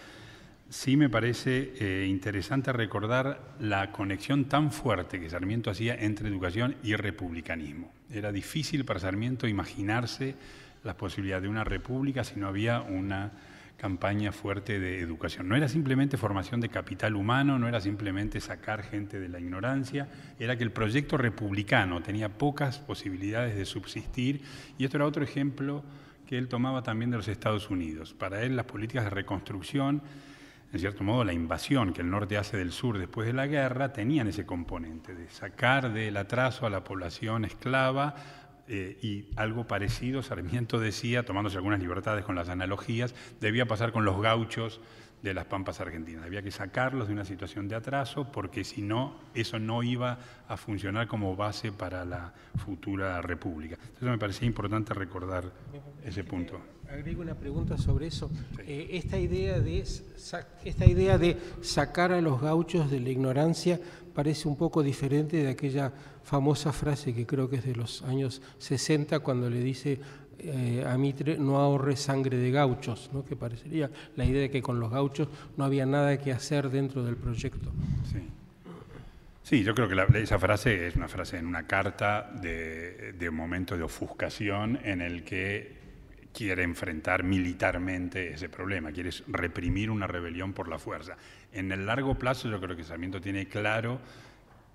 Sí 0.69 0.97
me 0.97 1.09
parece 1.09 1.73
eh, 1.79 2.07
interesante 2.09 2.73
recordar 2.73 3.57
la 3.59 3.91
conexión 3.93 4.47
tan 4.47 4.71
fuerte 4.71 5.21
que 5.21 5.29
Sarmiento 5.29 5.71
hacía 5.71 5.95
entre 5.95 6.29
educación 6.29 6.77
y 6.83 6.95
republicanismo. 6.95 7.93
Era 8.11 8.33
difícil 8.33 8.85
para 8.85 9.01
Sarmiento 9.01 9.49
imaginarse 9.49 10.37
la 10.85 10.97
posibilidad 10.97 11.43
de 11.43 11.49
una 11.49 11.65
república 11.65 12.25
si 12.25 12.39
no 12.39 12.47
había 12.47 12.81
una 12.81 13.33
campaña 13.81 14.31
fuerte 14.31 14.79
de 14.79 15.01
educación. 15.01 15.49
No 15.49 15.57
era 15.57 15.67
simplemente 15.67 16.19
formación 16.19 16.61
de 16.61 16.69
capital 16.69 17.17
humano, 17.17 17.59
no 17.59 17.67
era 17.67 17.81
simplemente 17.81 18.39
sacar 18.39 18.83
gente 18.83 19.19
de 19.19 19.31
la 19.31 19.41
ignorancia, 19.41 20.07
era 20.39 20.59
que 20.59 20.65
el 20.65 20.71
proyecto 20.71 21.17
republicano 21.17 22.03
tenía 22.03 22.29
pocas 22.29 22.79
posibilidades 22.79 23.57
de 23.57 23.65
subsistir 23.65 24.43
y 24.77 24.85
esto 24.85 24.99
era 24.99 25.07
otro 25.07 25.25
ejemplo 25.25 25.83
que 26.27 26.37
él 26.37 26.47
tomaba 26.47 26.83
también 26.83 27.11
de 27.11 27.17
los 27.17 27.29
Estados 27.29 27.71
Unidos. 27.71 28.13
Para 28.13 28.43
él 28.43 28.55
las 28.55 28.67
políticas 28.67 29.05
de 29.05 29.11
reconstrucción, 29.11 30.03
en 30.75 30.79
cierto 30.79 31.03
modo 31.03 31.25
la 31.25 31.33
invasión 31.33 31.95
que 31.95 32.03
el 32.03 32.11
norte 32.11 32.37
hace 32.37 32.59
del 32.59 32.73
sur 32.73 32.99
después 32.99 33.27
de 33.27 33.33
la 33.33 33.47
guerra, 33.47 33.95
tenían 33.95 34.29
ese 34.29 34.45
componente 34.45 35.15
de 35.15 35.31
sacar 35.31 35.91
del 35.91 36.19
atraso 36.19 36.67
a 36.67 36.71
la 36.71 36.85
población 36.85 37.47
esclava, 37.47 38.15
eh, 38.73 38.97
y 39.03 39.25
algo 39.35 39.67
parecido, 39.67 40.23
Sarmiento 40.23 40.79
decía, 40.79 41.25
tomándose 41.25 41.57
algunas 41.57 41.81
libertades 41.81 42.25
con 42.25 42.37
las 42.37 42.49
analogías, 42.49 43.17
debía 43.41 43.67
pasar 43.67 43.91
con 43.91 44.05
los 44.05 44.23
gauchos 44.23 44.81
de 45.23 45.35
las 45.35 45.47
pampas 45.47 45.81
argentinas. 45.81 46.25
Había 46.25 46.41
que 46.41 46.53
sacarlos 46.53 47.09
de 47.09 47.15
una 47.15 47.25
situación 47.25 47.67
de 47.67 47.75
atraso 47.75 48.31
porque 48.31 48.63
si 48.63 48.81
no, 48.81 49.17
eso 49.35 49.59
no 49.59 49.83
iba 49.83 50.21
a 50.47 50.57
funcionar 50.57 51.09
como 51.09 51.35
base 51.35 51.73
para 51.73 52.05
la 52.05 52.33
futura 52.65 53.21
república. 53.21 53.75
Entonces 53.75 54.09
me 54.09 54.19
parecía 54.19 54.47
importante 54.47 54.95
recordar 54.95 55.53
ese 56.05 56.23
punto. 56.23 56.61
Agrego 56.89 57.23
una 57.23 57.35
pregunta 57.35 57.77
sobre 57.77 58.07
eso. 58.07 58.31
Eh, 58.61 58.89
esta, 58.93 59.19
idea 59.19 59.59
de, 59.59 59.81
esta 59.81 60.87
idea 60.87 61.19
de 61.19 61.37
sacar 61.61 62.13
a 62.13 62.21
los 62.21 62.41
gauchos 62.41 62.89
de 62.89 63.01
la 63.01 63.11
ignorancia 63.11 63.81
parece 64.15 64.49
un 64.49 64.57
poco 64.57 64.83
diferente 64.83 65.39
de 65.39 65.49
aquella 65.49 65.93
famosa 66.23 66.73
frase 66.73 67.15
que 67.15 67.27
creo 67.27 67.49
que 67.49 67.57
es 67.57 67.65
de 67.65 67.75
los 67.75 68.03
años 68.03 68.43
60 68.59 69.21
cuando 69.21 69.49
le 69.49 69.61
dice 69.61 69.99
eh, 70.43 70.85
a 70.87 70.97
Mitre 70.97 71.37
no 71.37 71.59
ahorre 71.59 71.97
sangre 71.97 72.39
de 72.39 72.51
gauchos, 72.51 73.11
¿no? 73.13 73.25
que 73.25 73.37
parecería 73.37 73.91
la 74.17 74.25
idea 74.25 74.43
de 74.43 74.51
que 74.51 74.63
con 74.63 74.81
los 74.81 74.91
gauchos 74.91 75.29
no 75.57 75.65
había 75.65 75.85
nada 75.85 76.19
que 76.19 76.33
hacer 76.33 76.71
dentro 76.71 77.05
del 77.05 77.17
proyecto. 77.17 77.71
Sí. 79.45 79.63
yo 79.63 79.75
creo 79.75 79.89
que 79.89 80.23
esa 80.23 80.39
frase 80.39 80.87
es 80.87 80.97
una 80.97 81.09
frase 81.09 81.37
en 81.37 81.47
una 81.47 81.67
carta 81.67 82.31
de, 82.41 83.29
momento 83.31 83.77
de 83.77 83.83
ofuscación 83.83 84.79
en 84.83 85.03
el 85.03 85.25
que 85.25 85.80
quiere 86.33 86.63
enfrentar 86.63 87.23
militarmente 87.25 88.33
ese 88.33 88.49
problema, 88.49 88.93
quiere 88.93 89.11
reprimir 89.29 89.91
una 89.91 90.07
rebelión 90.07 90.53
por 90.53 90.69
la 90.69 90.79
fuerza. 90.79 91.17
En 91.53 91.73
el 91.73 91.87
largo 91.87 92.17
plazo 92.17 92.49
yo 92.49 92.61
creo 92.61 92.77
que 92.77 92.85
Sarmiento 92.85 93.21
tiene 93.21 93.49
claro 93.49 94.01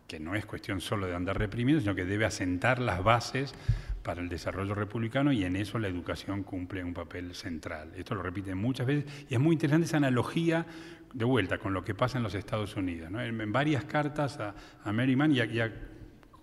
que 0.08 0.20
no 0.20 0.36
es 0.36 0.46
cuestión 0.46 0.82
solo 0.82 1.08
de 1.08 1.16
andar 1.16 1.38
reprimiendo, 1.38 1.82
sino 1.82 1.96
que 1.96 2.06
debe 2.06 2.26
asentar 2.26 2.80
las 2.80 3.04
bases 3.04 3.56
para 4.04 4.22
el 4.22 4.30
desarrollo 4.30 4.76
republicano 4.76 5.32
y 5.32 5.44
en 5.46 5.56
eso 5.56 5.80
la 5.80 5.88
educación 5.88 6.44
cumple 6.44 6.84
un 6.84 6.94
papel 6.94 7.34
central. 7.34 7.92
Esto 7.96 8.14
lo 8.14 8.22
repite 8.22 8.54
muchas 8.54 8.86
veces 8.86 9.26
y 9.30 9.34
es 9.34 9.40
muy 9.40 9.54
interesante 9.54 9.86
esa 9.86 9.98
analogía 9.98 10.66
de 11.12 11.26
vuelta 11.26 11.58
con 11.58 11.74
lo 11.74 11.84
que 11.84 11.96
pasa 11.96 12.18
en 12.18 12.24
los 12.24 12.36
Estados 12.36 12.76
Unidos. 12.76 13.10
En, 13.12 13.52
varias 13.52 13.86
cartas 13.86 14.40
a, 14.40 14.54
a 14.84 14.94
Merriman 14.94 15.32
y 15.32 15.40
a, 15.40 15.74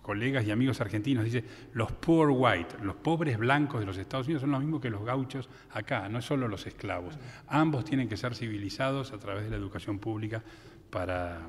colegas 0.03 0.45
y 0.45 0.51
amigos 0.51 0.81
argentinos 0.81 1.23
dice, 1.23 1.43
los 1.73 1.91
poor 1.93 2.29
white, 2.29 2.75
los 2.83 2.95
pobres 2.95 3.37
blancos 3.37 3.79
de 3.79 3.87
los 3.87 3.97
Estados 3.97 4.27
Unidos 4.27 4.41
son 4.41 4.51
los 4.51 4.59
mismos 4.59 4.81
que 4.81 4.89
los 4.89 5.03
gauchos 5.03 5.49
acá, 5.71 6.07
no 6.09 6.21
solo 6.21 6.47
los 6.47 6.67
esclavos. 6.67 7.17
Ambos 7.47 7.85
tienen 7.85 8.07
que 8.09 8.17
ser 8.17 8.35
civilizados 8.35 9.13
a 9.13 9.17
través 9.17 9.45
de 9.45 9.49
la 9.49 9.55
educación 9.55 9.97
pública 9.99 10.43
para 10.89 11.39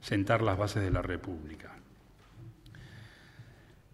sentar 0.00 0.40
las 0.40 0.56
bases 0.56 0.82
de 0.82 0.90
la 0.90 1.02
República. 1.02 1.76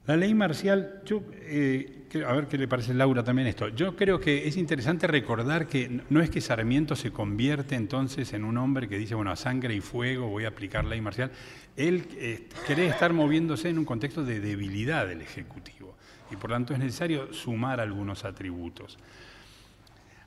La 0.07 0.17
ley 0.17 0.35
marcial, 0.35 1.03
yo, 1.05 1.23
eh, 1.33 1.96
a 2.27 2.33
ver 2.33 2.47
qué 2.47 2.59
le 2.59 2.69
parece 2.69 2.95
Laura 2.95 3.23
también 3.23 3.49
esto. 3.49 3.69
Yo 3.69 3.97
creo 3.97 4.21
que 4.21 4.47
es 4.49 4.57
interesante 4.57 5.07
recordar 5.07 5.67
que 5.67 6.03
no 6.09 6.21
es 6.21 6.31
que 6.31 6.41
Sarmiento 6.41 6.97
se 6.97 7.11
convierte 7.11 7.75
entonces 7.75 8.33
en 8.33 8.45
un 8.45 8.59
hombre 8.59 8.89
que 8.89 8.99
dice, 8.99 9.15
bueno, 9.15 9.31
a 9.31 9.37
sangre 9.37 9.75
y 9.75 9.81
fuego 9.81 10.29
voy 10.29 10.45
a 10.45 10.49
aplicar 10.49 10.85
ley 10.85 11.01
marcial. 11.01 11.31
Él 11.77 12.07
eh, 12.17 12.49
cree 12.67 12.89
estar 12.89 13.13
moviéndose 13.13 13.69
en 13.69 13.79
un 13.79 13.85
contexto 13.85 14.25
de 14.25 14.41
debilidad 14.41 15.07
del 15.07 15.21
Ejecutivo 15.21 15.97
y 16.31 16.37
por 16.37 16.51
tanto 16.51 16.73
es 16.73 16.79
necesario 16.79 17.33
sumar 17.33 17.81
algunos 17.81 18.25
atributos. 18.25 18.99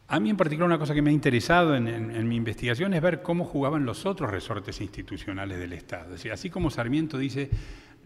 A 0.08 0.20
mí 0.20 0.32
en 0.32 0.38
particular 0.38 0.66
una 0.66 0.80
cosa 0.80 0.96
que 0.96 1.04
me 1.04 1.12
ha 1.12 1.14
interesado 1.14 1.76
en, 1.76 2.28
mi 2.28 2.36
investigación 2.36 2.94
es 2.96 3.02
ver 3.02 3.22
cómo 3.22 3.46
jugaban 3.46 3.86
los 3.86 4.08
otros 4.08 4.32
resortes 4.32 4.82
institucionales 4.82 5.60
del 5.60 5.74
Estado. 5.74 6.16
Es 6.16 6.26
así 6.26 6.50
como 6.50 6.72
Sarmiento 6.72 7.20
dice, 7.20 7.52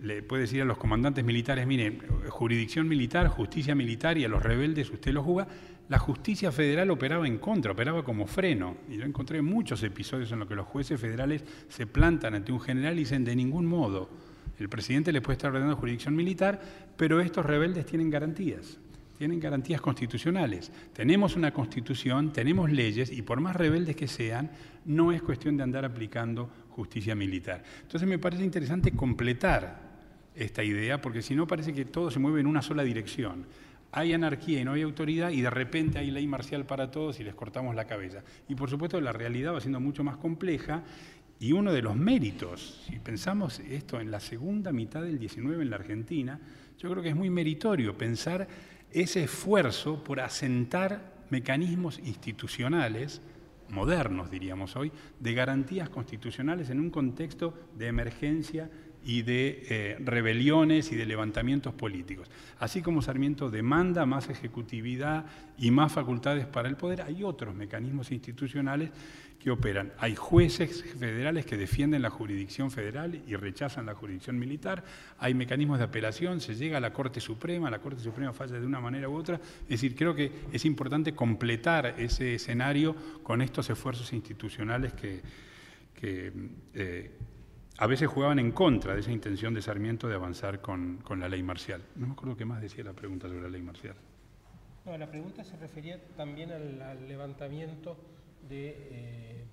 le 0.03 0.21
puede 0.21 0.41
decir 0.41 0.61
a 0.61 0.65
los 0.65 0.77
comandantes 0.77 1.23
militares, 1.23 1.65
mire, 1.65 1.97
jurisdicción 2.27 2.89
militar, 2.89 3.29
justicia 3.29 3.73
militar 3.73 4.17
y 4.17 4.25
a 4.25 4.27
los 4.27 4.43
rebeldes 4.43 4.91
usted 4.91 5.13
lo 5.13 5.23
juzga, 5.23 5.47
la 5.87 5.97
justicia 5.97 6.51
federal 6.51 6.91
operaba 6.91 7.25
en 7.25 7.37
contra, 7.37 7.71
operaba 7.71 8.03
como 8.03 8.27
freno. 8.27 8.75
Y 8.89 8.97
yo 8.97 9.05
encontré 9.05 9.41
muchos 9.41 9.81
episodios 9.81 10.29
en 10.33 10.39
los 10.39 10.49
que 10.49 10.55
los 10.55 10.67
jueces 10.67 10.99
federales 10.99 11.45
se 11.69 11.87
plantan 11.87 12.35
ante 12.35 12.51
un 12.51 12.59
general 12.59 12.95
y 12.95 12.99
dicen 12.99 13.23
de 13.23 13.33
ningún 13.33 13.65
modo. 13.65 14.09
El 14.59 14.67
presidente 14.67 15.13
le 15.13 15.21
puede 15.21 15.37
estar 15.37 15.51
ordenando 15.51 15.77
jurisdicción 15.77 16.15
militar, 16.17 16.61
pero 16.97 17.21
estos 17.21 17.45
rebeldes 17.45 17.85
tienen 17.85 18.09
garantías, 18.09 18.77
tienen 19.17 19.39
garantías 19.39 19.79
constitucionales. 19.79 20.69
Tenemos 20.91 21.37
una 21.37 21.53
constitución, 21.53 22.33
tenemos 22.33 22.69
leyes 22.69 23.09
y 23.09 23.21
por 23.21 23.39
más 23.39 23.55
rebeldes 23.55 23.95
que 23.95 24.09
sean, 24.09 24.51
no 24.83 25.13
es 25.13 25.21
cuestión 25.21 25.55
de 25.55 25.63
andar 25.63 25.85
aplicando 25.85 26.49
justicia 26.71 27.15
militar. 27.15 27.63
Entonces 27.83 28.07
me 28.07 28.19
parece 28.19 28.43
interesante 28.43 28.91
completar 28.91 29.92
esta 30.35 30.63
idea, 30.63 31.01
porque 31.01 31.21
si 31.21 31.35
no 31.35 31.47
parece 31.47 31.73
que 31.73 31.85
todo 31.85 32.11
se 32.11 32.19
mueve 32.19 32.41
en 32.41 32.47
una 32.47 32.61
sola 32.61 32.83
dirección. 32.83 33.45
Hay 33.91 34.13
anarquía 34.13 34.59
y 34.59 34.65
no 34.65 34.73
hay 34.73 34.81
autoridad 34.81 35.29
y 35.29 35.41
de 35.41 35.51
repente 35.51 35.99
hay 35.99 36.09
ley 36.09 36.25
marcial 36.25 36.65
para 36.65 36.89
todos 36.89 37.19
y 37.19 37.23
les 37.23 37.35
cortamos 37.35 37.75
la 37.75 37.85
cabeza. 37.85 38.23
Y 38.47 38.55
por 38.55 38.69
supuesto 38.69 38.99
la 38.99 39.11
realidad 39.11 39.53
va 39.53 39.61
siendo 39.61 39.79
mucho 39.79 40.03
más 40.03 40.17
compleja 40.17 40.83
y 41.39 41.51
uno 41.51 41.71
de 41.71 41.81
los 41.81 41.95
méritos, 41.95 42.83
si 42.87 42.99
pensamos 42.99 43.59
esto 43.59 43.99
en 43.99 44.09
la 44.09 44.19
segunda 44.19 44.71
mitad 44.71 45.03
del 45.03 45.19
19 45.19 45.61
en 45.61 45.69
la 45.69 45.75
Argentina, 45.75 46.39
yo 46.79 46.89
creo 46.89 47.03
que 47.03 47.09
es 47.09 47.15
muy 47.15 47.29
meritorio 47.29 47.97
pensar 47.97 48.47
ese 48.91 49.23
esfuerzo 49.23 50.03
por 50.03 50.19
asentar 50.19 51.13
mecanismos 51.29 51.99
institucionales 51.99 53.21
modernos, 53.69 54.29
diríamos 54.29 54.75
hoy, 54.75 54.91
de 55.19 55.33
garantías 55.33 55.89
constitucionales 55.89 56.69
en 56.69 56.79
un 56.79 56.89
contexto 56.89 57.53
de 57.77 57.87
emergencia 57.87 58.69
y 59.05 59.21
de 59.21 59.65
eh, 59.69 59.97
rebeliones 59.99 60.91
y 60.91 60.95
de 60.95 61.05
levantamientos 61.05 61.73
políticos. 61.73 62.29
Así 62.59 62.81
como 62.81 63.01
Sarmiento 63.01 63.49
demanda 63.49 64.05
más 64.05 64.29
ejecutividad 64.29 65.25
y 65.57 65.71
más 65.71 65.91
facultades 65.91 66.45
para 66.45 66.69
el 66.69 66.77
poder, 66.77 67.01
hay 67.01 67.23
otros 67.23 67.53
mecanismos 67.53 68.11
institucionales 68.11 68.91
que 69.43 69.51
operan. 69.51 69.91
Hay 69.97 70.15
jueces 70.15 70.85
federales 70.97 71.45
que 71.45 71.57
defienden 71.57 72.01
la 72.01 72.09
jurisdicción 72.09 72.71
federal 72.71 73.21
y 73.27 73.35
rechazan 73.35 73.85
la 73.85 73.93
jurisdicción 73.93 74.39
militar, 74.39 74.85
hay 75.19 75.33
mecanismos 75.33 75.79
de 75.79 75.83
apelación, 75.83 76.39
se 76.39 76.55
llega 76.55 76.77
a 76.77 76.79
la 76.79 76.93
Corte 76.93 77.19
Suprema, 77.19 77.69
la 77.69 77.79
Corte 77.79 78.01
Suprema 78.01 78.31
falla 78.31 78.57
de 78.57 78.65
una 78.65 78.79
manera 78.79 79.09
u 79.09 79.15
otra. 79.15 79.41
Es 79.63 79.67
decir, 79.67 79.95
creo 79.95 80.15
que 80.15 80.31
es 80.53 80.63
importante 80.63 81.13
completar 81.13 81.95
ese 81.97 82.35
escenario 82.35 82.95
con 83.21 83.41
estos 83.41 83.69
esfuerzos 83.69 84.13
institucionales 84.13 84.93
que, 84.93 85.21
eh, 86.73 87.11
a 87.77 87.87
veces 87.87 88.07
jugaban 88.07 88.39
en 88.39 88.51
contra 88.51 88.93
de 88.93 88.99
esa 88.99 89.11
intención 89.11 89.53
de 89.53 89.61
Sarmiento 89.61 90.07
de 90.07 90.15
avanzar 90.15 90.61
con, 90.61 91.03
la 91.17 91.27
ley 91.27 91.41
marcial. 91.41 91.81
No 91.95 92.07
me 92.07 92.13
acuerdo 92.13 92.37
qué 92.37 92.45
más 92.45 92.61
decía 92.61 92.83
la 92.83 92.93
pregunta 92.93 93.27
sobre 93.27 93.41
la 93.41 93.49
ley 93.49 93.61
marcial. 93.61 93.95
No, 94.85 94.97
la 94.97 95.07
pregunta 95.09 95.43
se 95.43 95.55
refería 95.57 95.99
también 96.15 96.51
al, 96.51 97.07
levantamiento 97.07 97.97
de 98.47 98.75
eh, 98.91 99.45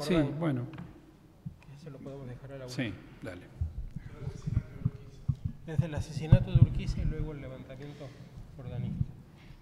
Sí, 0.00 0.16
bueno. 0.38 0.66
Ese 1.76 1.90
lo 1.90 1.98
podemos 1.98 2.26
dejar 2.26 2.52
a 2.52 2.58
la 2.58 2.68
Sí, 2.68 2.92
dale. 3.22 3.42
Desde 5.64 5.86
el 5.86 5.94
asesinato 5.94 6.50
de 6.50 6.58
Urquiza 6.58 7.00
y 7.00 7.04
luego 7.04 7.32
el 7.32 7.40
levantamiento 7.40 8.08
jordanista. 8.56 9.04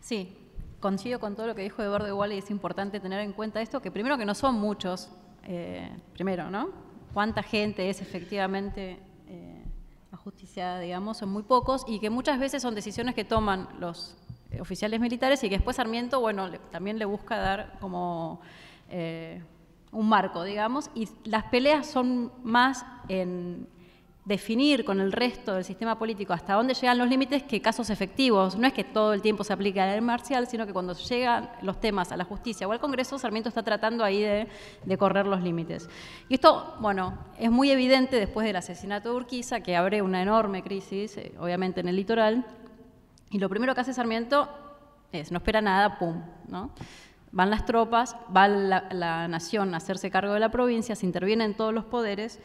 Sí, 0.01 0.35
coincido 0.81 1.21
con 1.21 1.37
todo 1.37 1.47
lo 1.47 1.55
que 1.55 1.63
dijo 1.63 1.83
Eduardo 1.83 2.09
Igual 2.09 2.33
y 2.33 2.39
es 2.39 2.51
importante 2.51 3.01
tener 3.01 3.21
en 3.21 3.35
cuenta 3.35 3.61
esto, 3.61 3.83
que 3.83 3.91
primero 3.91 4.17
que 4.17 4.25
no 4.25 4.35
son 4.35 4.55
muchos, 4.55 5.11
eh, 5.45 5.91
primero, 6.15 6.51
¿no? 6.51 6.90
Cuánta 7.13 7.43
gente 7.43 7.91
es 7.91 8.01
efectivamente 8.01 8.99
eh, 9.29 9.65
ajusticiada, 10.13 10.81
digamos, 10.81 11.19
son 11.19 11.31
muy 11.31 11.43
pocos 11.43 11.85
y 11.87 12.01
que 12.01 12.11
muchas 12.11 12.39
veces 12.39 12.63
son 12.63 12.75
decisiones 12.75 13.15
que 13.15 13.25
toman 13.25 13.69
los 13.79 14.17
oficiales 14.59 15.01
militares 15.01 15.43
y 15.45 15.49
que 15.49 15.57
después 15.57 15.77
Sarmiento, 15.77 16.21
bueno, 16.21 16.51
también 16.73 16.99
le 16.99 17.05
busca 17.05 17.37
dar 17.37 17.79
como 17.81 18.41
eh, 18.89 19.43
un 19.93 20.09
marco, 20.09 20.43
digamos, 20.45 20.91
y 20.95 21.09
las 21.25 21.45
peleas 21.45 21.87
son 21.87 22.33
más 22.43 22.85
en 23.09 23.69
definir 24.31 24.85
con 24.85 25.01
el 25.01 25.11
resto 25.11 25.55
del 25.55 25.65
sistema 25.65 25.99
político 25.99 26.33
hasta 26.33 26.55
dónde 26.55 26.73
llegan 26.75 26.97
los 26.99 27.09
límites 27.09 27.43
que 27.43 27.61
casos 27.61 27.91
efectivos. 27.91 28.57
No 28.57 28.65
es 28.65 28.73
que 28.73 28.85
todo 28.85 29.13
el 29.13 29.23
tiempo 29.23 29.43
se 29.43 29.53
aplique 29.53 29.81
la 29.81 29.91
ley 29.91 30.01
marcial, 30.01 30.47
sino 30.47 30.67
que 30.67 30.73
cuando 30.73 30.95
llegan 30.95 31.51
los 31.63 31.81
temas 31.81 32.13
a 32.13 32.17
la 32.17 32.25
justicia 32.25 32.69
o 32.69 32.73
al 32.73 32.79
Congreso, 32.79 33.19
Sarmiento 33.19 33.49
está 33.49 33.65
tratando 33.65 34.05
ahí 34.05 34.23
de, 34.23 34.97
correr 34.97 35.27
los 35.27 35.43
límites. 35.43 35.91
Y 36.29 36.35
esto, 36.35 36.77
bueno, 36.79 37.19
es 37.39 37.51
muy 37.51 37.73
evidente 37.73 38.17
después 38.17 38.47
del 38.47 38.55
asesinato 38.55 39.11
de 39.11 39.17
Urquiza, 39.17 39.63
que 39.63 39.75
abre 39.75 40.01
una 40.01 40.23
enorme 40.23 40.63
crisis, 40.63 41.17
eh, 41.17 41.33
obviamente 41.41 41.81
en 41.81 41.89
el 41.89 41.97
litoral, 41.97 42.47
y 43.31 43.39
lo 43.39 43.49
primero 43.49 43.75
que 43.75 43.81
hace 43.81 43.93
Sarmiento 43.93 44.49
es, 45.11 45.33
no 45.33 45.39
espera 45.39 45.61
nada, 45.61 45.99
pum, 45.99 46.23
¿no? 46.47 46.71
Van 47.33 47.51
las 47.51 47.65
tropas, 47.65 48.17
va 48.35 48.47
la, 48.47 48.89
la 48.93 49.27
nación 49.27 49.75
a 49.75 49.79
hacerse 49.79 50.09
cargo 50.11 50.35
de 50.35 50.41
la 50.41 50.51
provincia, 50.51 50.95
se 50.95 51.07
intervienen 51.07 51.55
todos 51.55 51.75
los 51.75 51.85
poderes, 51.85 52.39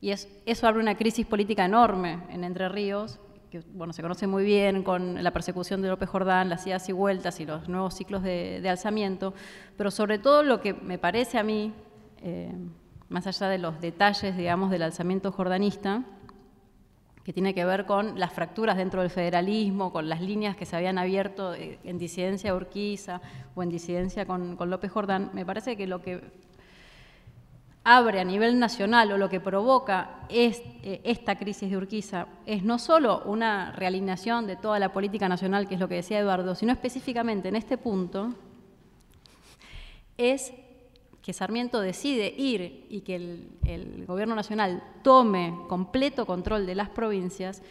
y 0.00 0.10
eso 0.10 0.66
abre 0.66 0.80
una 0.80 0.96
crisis 0.96 1.26
política 1.26 1.64
enorme 1.64 2.20
en 2.30 2.44
Entre 2.44 2.68
Ríos, 2.68 3.18
que 3.50 3.62
bueno, 3.74 3.92
se 3.92 4.00
conoce 4.00 4.26
muy 4.26 4.44
bien 4.44 4.82
con 4.82 5.22
la 5.22 5.32
persecución 5.32 5.82
de 5.82 5.88
López 5.88 6.08
Jordán, 6.08 6.48
las 6.48 6.66
idas 6.66 6.88
y 6.88 6.92
vueltas 6.92 7.40
y 7.40 7.46
los 7.46 7.68
nuevos 7.68 7.94
ciclos 7.94 8.22
de, 8.22 8.66
alzamiento, 8.68 9.34
pero 9.76 9.90
sobre 9.90 10.18
todo 10.18 10.42
lo 10.42 10.60
que 10.60 10.72
me 10.72 10.98
parece 10.98 11.38
a 11.38 11.42
mí, 11.42 11.72
eh, 12.22 12.52
más 13.08 13.26
allá 13.26 13.48
de 13.48 13.58
los 13.58 13.80
detalles, 13.80 14.36
digamos, 14.36 14.70
del 14.70 14.82
alzamiento 14.82 15.32
jordanista, 15.32 16.04
que 17.24 17.32
tiene 17.32 17.54
que 17.54 17.64
ver 17.64 17.86
con 17.86 18.18
las 18.18 18.32
fracturas 18.32 18.76
dentro 18.76 19.02
del 19.02 19.10
federalismo, 19.10 19.92
con 19.92 20.08
las 20.08 20.20
líneas 20.20 20.56
que 20.56 20.64
se 20.64 20.76
habían 20.76 20.98
abierto 20.98 21.54
eh, 21.54 21.78
en 21.84 21.98
disidencia 21.98 22.54
Urquiza 22.54 23.20
o 23.54 23.62
en 23.62 23.68
disidencia 23.68 24.26
con, 24.26 24.56
López 24.58 24.90
Jordán, 24.90 25.30
me 25.34 25.44
parece 25.44 25.76
que 25.76 25.86
lo 25.86 26.00
que 26.00 26.22
abre 27.84 28.20
a 28.20 28.24
nivel 28.24 28.58
nacional 28.58 29.10
o 29.12 29.18
lo 29.18 29.28
que 29.28 29.40
provoca 29.40 30.26
es, 30.28 30.62
eh, 30.82 31.00
esta 31.04 31.36
crisis 31.36 31.70
de 31.70 31.76
Urquiza 31.76 32.26
es 32.46 32.62
no 32.62 32.78
solo 32.78 33.22
una 33.24 33.72
realineación 33.72 34.46
de 34.46 34.56
toda 34.56 34.78
la 34.78 34.92
política 34.92 35.28
nacional, 35.28 35.66
que 35.66 35.74
es 35.74 35.80
lo 35.80 35.88
que 35.88 35.96
decía 35.96 36.18
Eduardo, 36.18 36.54
sino 36.54 36.72
específicamente 36.72 37.48
en 37.48 37.56
este 37.56 37.78
punto, 37.78 38.34
es 40.18 40.52
que 41.22 41.32
Sarmiento 41.32 41.80
decide 41.80 42.34
ir 42.36 42.86
y 42.88 43.00
que 43.00 43.16
el, 43.16 44.04
gobierno 44.06 44.34
nacional 44.34 44.82
tome 45.02 45.54
completo 45.68 46.26
control 46.26 46.66
de 46.66 46.74
las 46.74 46.88
provincias, 46.90 47.62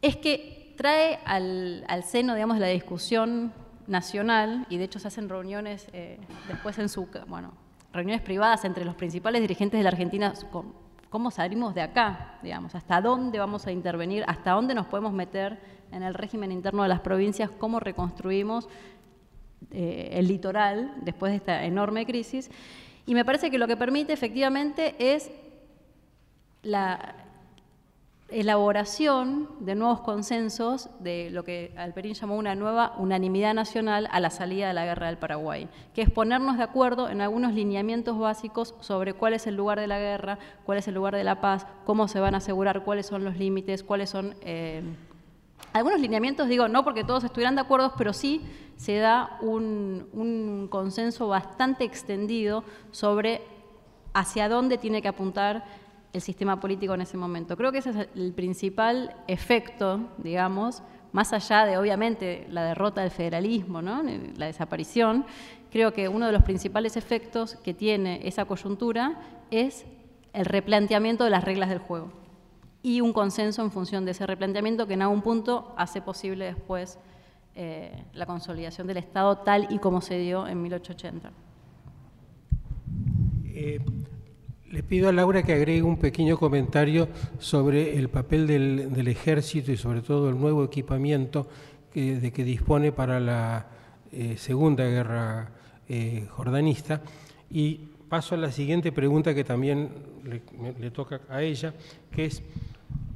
es 0.00 0.16
que 0.16 0.74
trae 0.76 1.18
al, 1.24 1.84
seno, 2.04 2.34
digamos, 2.34 2.56
de 2.56 2.60
la 2.60 2.68
discusión 2.68 3.52
nacional, 3.86 4.66
y 4.68 4.78
de 4.78 4.84
hecho 4.84 4.98
se 4.98 5.08
hacen 5.08 5.28
reuniones 5.28 5.88
eh, 5.92 6.18
después 6.48 6.78
en 6.78 6.88
su, 6.88 7.08
bueno, 7.26 7.54
reuniones 7.92 8.22
privadas 8.22 8.64
entre 8.64 8.84
los 8.84 8.94
principales 8.94 9.40
dirigentes 9.40 9.78
de 9.78 9.84
la 9.84 9.90
Argentina, 9.90 10.32
cómo 11.10 11.30
salimos 11.30 11.74
de 11.74 11.82
acá, 11.82 12.38
digamos, 12.42 12.74
hasta 12.74 13.00
dónde 13.00 13.38
vamos 13.38 13.66
a 13.66 13.72
intervenir, 13.72 14.24
hasta 14.26 14.52
dónde 14.52 14.74
nos 14.74 14.86
podemos 14.86 15.12
meter 15.12 15.58
en 15.92 16.02
el 16.02 16.14
régimen 16.14 16.52
interno 16.52 16.82
de 16.82 16.88
las 16.88 17.00
provincias, 17.00 17.50
cómo 17.50 17.80
reconstruimos 17.80 18.68
eh, 19.70 20.10
el 20.12 20.28
litoral 20.28 20.92
después 21.02 21.32
de 21.32 21.36
esta 21.36 21.64
enorme 21.64 22.06
crisis. 22.06 22.50
Y 23.06 23.14
me 23.14 23.24
parece 23.24 23.50
que 23.50 23.58
lo 23.58 23.66
que 23.66 23.76
permite 23.76 24.12
efectivamente 24.12 24.94
es 24.98 25.30
la 26.62 27.25
elaboración 28.28 29.48
de 29.60 29.76
nuevos 29.76 30.00
consensos 30.00 30.90
de 30.98 31.30
lo 31.30 31.44
que 31.44 31.72
Alperín 31.76 32.14
llamó 32.14 32.36
una 32.36 32.56
nueva 32.56 32.94
unanimidad 32.98 33.54
nacional 33.54 34.08
a 34.10 34.18
la 34.18 34.30
salida 34.30 34.68
de 34.68 34.74
la 34.74 34.84
guerra 34.84 35.06
del 35.06 35.16
Paraguay, 35.16 35.68
que 35.94 36.02
es 36.02 36.10
ponernos 36.10 36.56
de 36.56 36.64
acuerdo 36.64 37.08
en 37.08 37.20
algunos 37.20 37.54
lineamientos 37.54 38.18
básicos 38.18 38.74
sobre 38.80 39.14
cuál 39.14 39.34
es 39.34 39.46
el 39.46 39.54
lugar 39.54 39.78
de 39.78 39.86
la 39.86 39.98
guerra, 39.98 40.38
cuál 40.64 40.78
es 40.78 40.88
el 40.88 40.94
lugar 40.94 41.14
de 41.14 41.22
la 41.24 41.40
paz, 41.40 41.66
cómo 41.84 42.08
se 42.08 42.18
van 42.18 42.34
a 42.34 42.38
asegurar, 42.38 42.82
cuáles 42.82 43.06
son 43.06 43.24
los 43.24 43.36
límites, 43.36 43.82
cuáles 43.82 44.10
son... 44.10 44.34
Eh, 44.42 44.82
algunos 45.72 46.00
lineamientos, 46.00 46.48
digo, 46.48 46.68
no 46.68 46.84
porque 46.84 47.04
todos 47.04 47.24
estuvieran 47.24 47.54
de 47.54 47.60
acuerdo, 47.60 47.92
pero 47.96 48.12
sí 48.12 48.42
se 48.76 48.96
da 48.96 49.38
un, 49.40 50.68
consenso 50.70 51.28
bastante 51.28 51.84
extendido 51.84 52.64
sobre 52.90 53.42
hacia 54.14 54.48
dónde 54.48 54.78
tiene 54.78 55.02
que 55.02 55.08
apuntar 55.08 55.64
el 56.12 56.20
sistema 56.20 56.58
político 56.60 56.94
en 56.94 57.02
ese 57.02 57.16
momento. 57.16 57.56
Creo 57.56 57.72
que 57.72 57.78
ese 57.78 57.90
es 57.90 58.08
el 58.14 58.32
principal 58.32 59.14
efecto, 59.26 60.00
digamos, 60.18 60.82
más 61.12 61.32
allá 61.32 61.64
de 61.64 61.78
obviamente 61.78 62.46
la 62.50 62.64
derrota 62.64 63.00
del 63.00 63.10
federalismo, 63.10 63.80
¿no? 63.80 64.02
la 64.36 64.46
desaparición, 64.46 65.24
creo 65.70 65.92
que 65.92 66.08
uno 66.08 66.26
de 66.26 66.32
los 66.32 66.42
principales 66.42 66.96
efectos 66.96 67.56
que 67.56 67.74
tiene 67.74 68.20
esa 68.24 68.44
coyuntura 68.44 69.20
es 69.50 69.86
el 70.32 70.44
replanteamiento 70.44 71.24
de 71.24 71.30
las 71.30 71.44
reglas 71.44 71.70
del 71.70 71.78
juego 71.78 72.12
y 72.82 73.00
un 73.00 73.12
consenso 73.12 73.62
en 73.62 73.70
función 73.70 74.04
de 74.04 74.12
ese 74.12 74.26
replanteamiento 74.26 74.86
que 74.86 74.94
en 74.94 75.02
algún 75.02 75.22
punto 75.22 75.74
hace 75.76 76.00
posible 76.02 76.44
después 76.44 76.98
eh, 77.54 78.04
la 78.12 78.26
consolidación 78.26 78.86
del 78.86 78.98
Estado 78.98 79.38
tal 79.38 79.66
y 79.70 79.78
como 79.78 80.00
se 80.00 80.18
dio 80.18 80.46
en 80.46 80.62
1880. 80.62 81.32
Eh, 83.46 83.80
le 84.70 84.82
pido 84.82 85.08
a 85.08 85.12
Laura 85.12 85.42
que 85.42 85.52
agregue 85.52 85.82
un 85.82 85.98
pequeño 85.98 86.36
comentario 86.36 87.08
sobre 87.38 87.96
el 87.96 88.08
papel 88.08 88.46
del, 88.46 89.08
ejército 89.08 89.72
y 89.72 89.76
sobre 89.76 90.02
todo 90.02 90.28
el 90.28 90.38
nuevo 90.38 90.64
equipamiento 90.64 91.48
de 91.94 92.32
que 92.32 92.44
dispone 92.44 92.92
para 92.92 93.20
la 93.20 93.66
eh, 94.12 94.36
Segunda 94.36 94.84
Guerra 94.84 95.50
Jordanista. 96.30 97.00
Y 97.50 97.80
paso 98.08 98.34
a 98.34 98.38
la 98.38 98.52
siguiente 98.52 98.92
pregunta 98.92 99.34
que 99.34 99.44
también 99.44 99.90
le 100.78 100.90
toca 100.90 101.20
a 101.28 101.42
ella, 101.42 101.72
que 102.10 102.26
es 102.26 102.42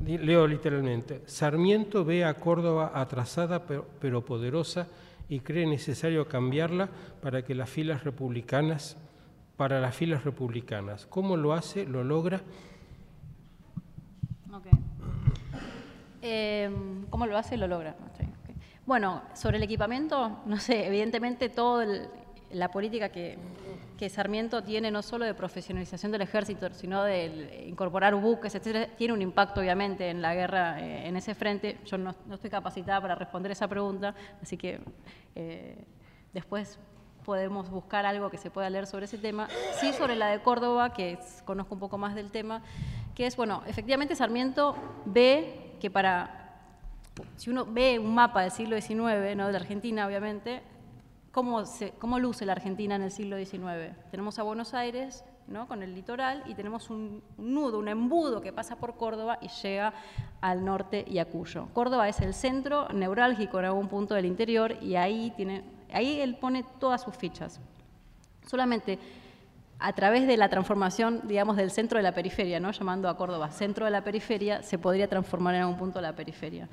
leo 0.07 0.47
literalmente, 0.47 1.23
Sarmiento 1.27 2.05
ve 2.05 2.25
a 2.25 2.35
Córdoba 2.35 2.93
atrasada 2.95 3.67
pero, 3.67 4.25
poderosa 4.25 4.89
y 5.29 5.41
cree 5.41 5.67
necesario 5.67 6.27
cambiarla 6.27 6.89
para 7.21 7.43
que 7.43 7.55
las 7.55 7.69
filas 7.69 8.05
republicanas, 8.05 8.97
para 9.61 9.79
las 9.79 9.95
filas 9.95 10.25
republicanas. 10.25 11.05
¿Cómo 11.05 11.37
lo 11.37 11.53
hace? 11.53 11.85
¿Lo 11.85 12.03
logra? 12.03 12.41
Em, 16.23 17.05
¿Cómo 17.11 17.27
lo 17.27 17.37
hace? 17.37 17.59
Lo 17.59 17.69
logra. 17.69 17.95
Bueno, 18.87 19.21
sobre 19.35 19.59
el 19.59 19.63
equipamiento, 19.63 20.41
no 20.47 20.57
sé, 20.57 20.87
evidentemente 20.87 21.51
todo 21.51 21.85
la 22.53 22.71
política 22.71 23.11
que 23.11 23.37
que 23.99 24.09
Sarmiento 24.09 24.65
tiene 24.65 24.91
no 24.91 25.03
solo 25.03 25.27
de 25.27 25.35
profesionalización 25.35 26.11
del 26.11 26.23
ejército, 26.23 26.73
sino 26.73 27.05
de 27.05 27.67
incorporar 27.69 28.15
buques, 28.15 28.55
etcétera, 28.55 28.87
tiene 28.97 29.13
un 29.13 29.21
impacto 29.21 29.61
obviamente 29.61 30.09
en 30.09 30.23
la 30.23 30.35
guerra 30.35 30.81
eh, 30.81 31.07
en 31.07 31.17
ese 31.19 31.35
frente. 31.35 31.77
Yo 31.85 31.99
no, 31.99 32.15
estoy 32.33 32.49
capacitada 32.49 32.99
para 33.03 33.15
responder 33.15 33.53
esa 33.53 33.69
pregunta, 33.69 34.15
así 34.41 34.57
que 34.57 34.81
eh, 35.35 35.85
después 36.33 36.79
podemos 37.25 37.71
buscar 37.71 38.07
algo 38.07 38.31
que 38.31 38.39
se 38.39 38.51
pueda 38.51 38.71
leer 38.71 38.87
sobre 38.87 39.05
ese 39.05 39.19
tema. 39.19 39.49
Sí, 39.81 39.93
sobre 39.93 40.17
la 40.17 40.29
de 40.29 40.41
Córdoba, 40.41 40.93
que 40.93 41.19
conozco 41.45 41.75
un 41.75 41.81
poco 41.81 41.99
más 41.99 42.15
del 42.15 42.31
tema, 42.31 42.63
que 43.15 43.27
es, 43.27 43.37
bueno, 43.37 43.63
efectivamente 43.67 44.15
Sarmiento 44.15 44.77
ve 45.05 45.77
que 45.81 45.91
para, 45.91 46.59
si 47.37 47.51
uno 47.51 47.67
ve 47.67 47.99
un 47.99 48.15
mapa 48.15 48.43
del 48.43 48.51
siglo 48.51 48.81
XIX, 48.81 49.37
¿no? 49.37 49.49
de 49.49 49.57
Argentina, 49.57 50.07
obviamente, 50.07 50.63
¿Cómo, 51.33 51.63
¿Cómo, 52.01 52.19
luce 52.19 52.45
la 52.45 52.53
Argentina 52.53 52.97
en 52.97 53.03
el 53.03 53.13
siglo 53.13 53.37
XIX? 53.37 53.95
Tenemos 54.11 54.41
a 54.41 54.43
Buenos 54.43 54.75
Aires 54.75 55.25
¿no? 55.47 55.69
con 55.69 55.85
el 55.85 55.95
litoral 55.95 56.43
y 56.47 56.55
tenemos 56.55 56.91
un, 56.91 57.23
nudo, 57.39 57.79
un 57.79 57.87
embudo 57.87 58.41
que 58.41 58.53
pasa 58.53 58.75
por 58.75 58.97
Córdoba 58.97 59.39
y 59.41 59.47
llega 59.47 59.93
al 60.41 60.65
norte 60.65 61.05
y 61.07 61.19
a 61.19 61.27
Cuyo. 61.27 61.69
Córdoba 61.73 62.09
es 62.09 62.21
el 62.21 62.35
centro 62.35 62.89
neurálgico 62.89 63.61
en 63.61 63.67
algún 63.67 63.87
punto 63.87 64.15
del 64.15 64.27
interior 64.27 64.77
y 64.83 64.97
ahí, 64.97 65.33
tiene, 65.37 65.63
ahí 65.93 66.21
él 66.21 66.37
pone 66.37 66.65
todas 66.79 67.03
sus 67.03 67.15
fichas. 67.15 67.61
Solamente 68.47 68.99
a 69.81 69.93
través 69.95 70.27
de 70.27 70.37
la 70.37 70.49
transformación, 70.49 71.23
digamos, 71.25 71.57
del 71.57 71.71
centro 71.71 71.99
de 71.99 72.03
la 72.03 72.13
periferia, 72.13 72.61
¿no? 72.61 72.71
llamando 72.71 73.09
a 73.09 73.17
Córdoba 73.17 73.51
centro 73.51 73.87
de 73.87 73.91
la 73.91 74.05
periferia, 74.05 74.63
se 74.63 74.79
podría 74.79 75.09
transformar 75.09 75.55
en 75.55 75.63
algún 75.63 75.79
punto 75.79 76.01
la 76.01 76.15
periferia. 76.15 76.69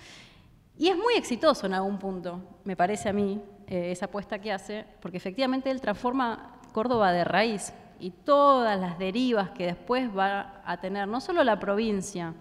Y 0.78 0.90
es 0.90 0.98
muy 0.98 1.16
exitoso 1.16 1.66
en 1.66 1.74
algún 1.74 1.98
punto, 1.98 2.42
me 2.64 2.76
parece 2.76 3.10
a 3.10 3.14
mí, 3.14 3.42
eh, 3.66 3.92
esa 3.92 4.06
apuesta 4.06 4.40
que 4.40 4.52
hace, 4.52 4.86
porque 5.02 5.18
efectivamente 5.18 5.72
él 5.72 5.82
transforma 5.82 6.60
Córdoba 6.74 7.12
de 7.12 7.24
raíz 7.24 7.74
y 8.00 8.12
todas 8.12 8.80
las 8.80 9.00
derivas 9.00 9.50
que 9.52 9.66
después 9.66 10.16
va 10.16 10.62
a 10.66 10.78
tener, 10.78 11.08
no 11.08 11.20
solo 11.20 11.44
la 11.44 11.60
provincia, 11.60 12.34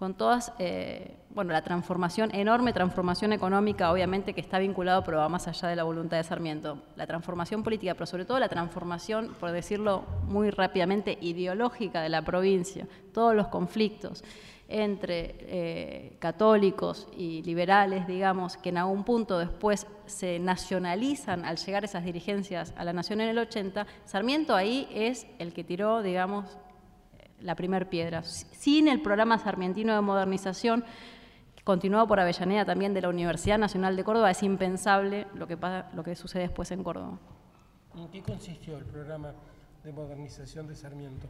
con 0.00 0.14
todas, 0.14 0.54
eh, 0.58 1.14
bueno, 1.28 1.52
la 1.52 1.60
transformación, 1.60 2.34
enorme 2.34 2.72
transformación 2.72 3.34
económica, 3.34 3.92
obviamente 3.92 4.32
que 4.32 4.40
está 4.40 4.58
vinculado, 4.58 5.04
pero 5.04 5.18
va 5.18 5.28
más 5.28 5.46
allá 5.46 5.68
de 5.68 5.76
la 5.76 5.82
voluntad 5.82 6.16
de 6.16 6.24
Sarmiento, 6.24 6.78
la 6.96 7.06
transformación 7.06 7.62
política, 7.62 7.92
pero 7.92 8.06
sobre 8.06 8.24
todo 8.24 8.38
la 8.38 8.48
transformación, 8.48 9.36
por 9.38 9.52
decirlo 9.52 10.06
muy 10.26 10.48
rápidamente, 10.48 11.18
ideológica 11.20 12.00
de 12.00 12.08
la 12.08 12.22
provincia, 12.22 12.88
todos 13.12 13.34
los 13.34 13.48
conflictos 13.48 14.24
entre 14.68 15.34
eh, 15.40 16.16
católicos 16.18 17.06
y 17.14 17.42
liberales, 17.42 18.06
digamos, 18.06 18.56
que 18.56 18.70
en 18.70 18.78
algún 18.78 19.04
punto 19.04 19.38
después 19.38 19.86
se 20.06 20.38
nacionalizan 20.38 21.44
al 21.44 21.58
llegar 21.58 21.84
esas 21.84 22.06
dirigencias 22.06 22.72
a 22.78 22.84
la 22.84 22.94
nación 22.94 23.20
en 23.20 23.28
el 23.28 23.38
80, 23.38 23.86
Sarmiento 24.06 24.56
ahí 24.56 24.88
es 24.94 25.26
el 25.38 25.52
que 25.52 25.62
tiró, 25.62 26.00
digamos, 26.00 26.56
la 27.40 27.54
primer 27.54 27.88
piedra. 27.88 28.22
Sin 28.22 28.88
el 28.88 29.00
programa 29.00 29.38
sarmientino 29.38 29.94
de 29.94 30.00
modernización, 30.00 30.84
continuado 31.64 32.06
por 32.06 32.20
Avellaneda 32.20 32.64
también 32.64 32.94
de 32.94 33.02
la 33.02 33.08
Universidad 33.08 33.58
Nacional 33.58 33.96
de 33.96 34.04
Córdoba, 34.04 34.30
es 34.30 34.42
impensable 34.42 35.26
lo 35.34 35.46
que, 35.46 35.56
pasa, 35.56 35.88
lo 35.94 36.02
que 36.02 36.14
sucede 36.16 36.42
después 36.42 36.70
en 36.70 36.82
Córdoba. 36.82 37.18
¿En 37.96 38.08
qué 38.08 38.22
consistió 38.22 38.78
el 38.78 38.84
programa 38.84 39.32
de 39.84 39.92
modernización 39.92 40.66
de 40.66 40.74
Sarmiento? 40.74 41.26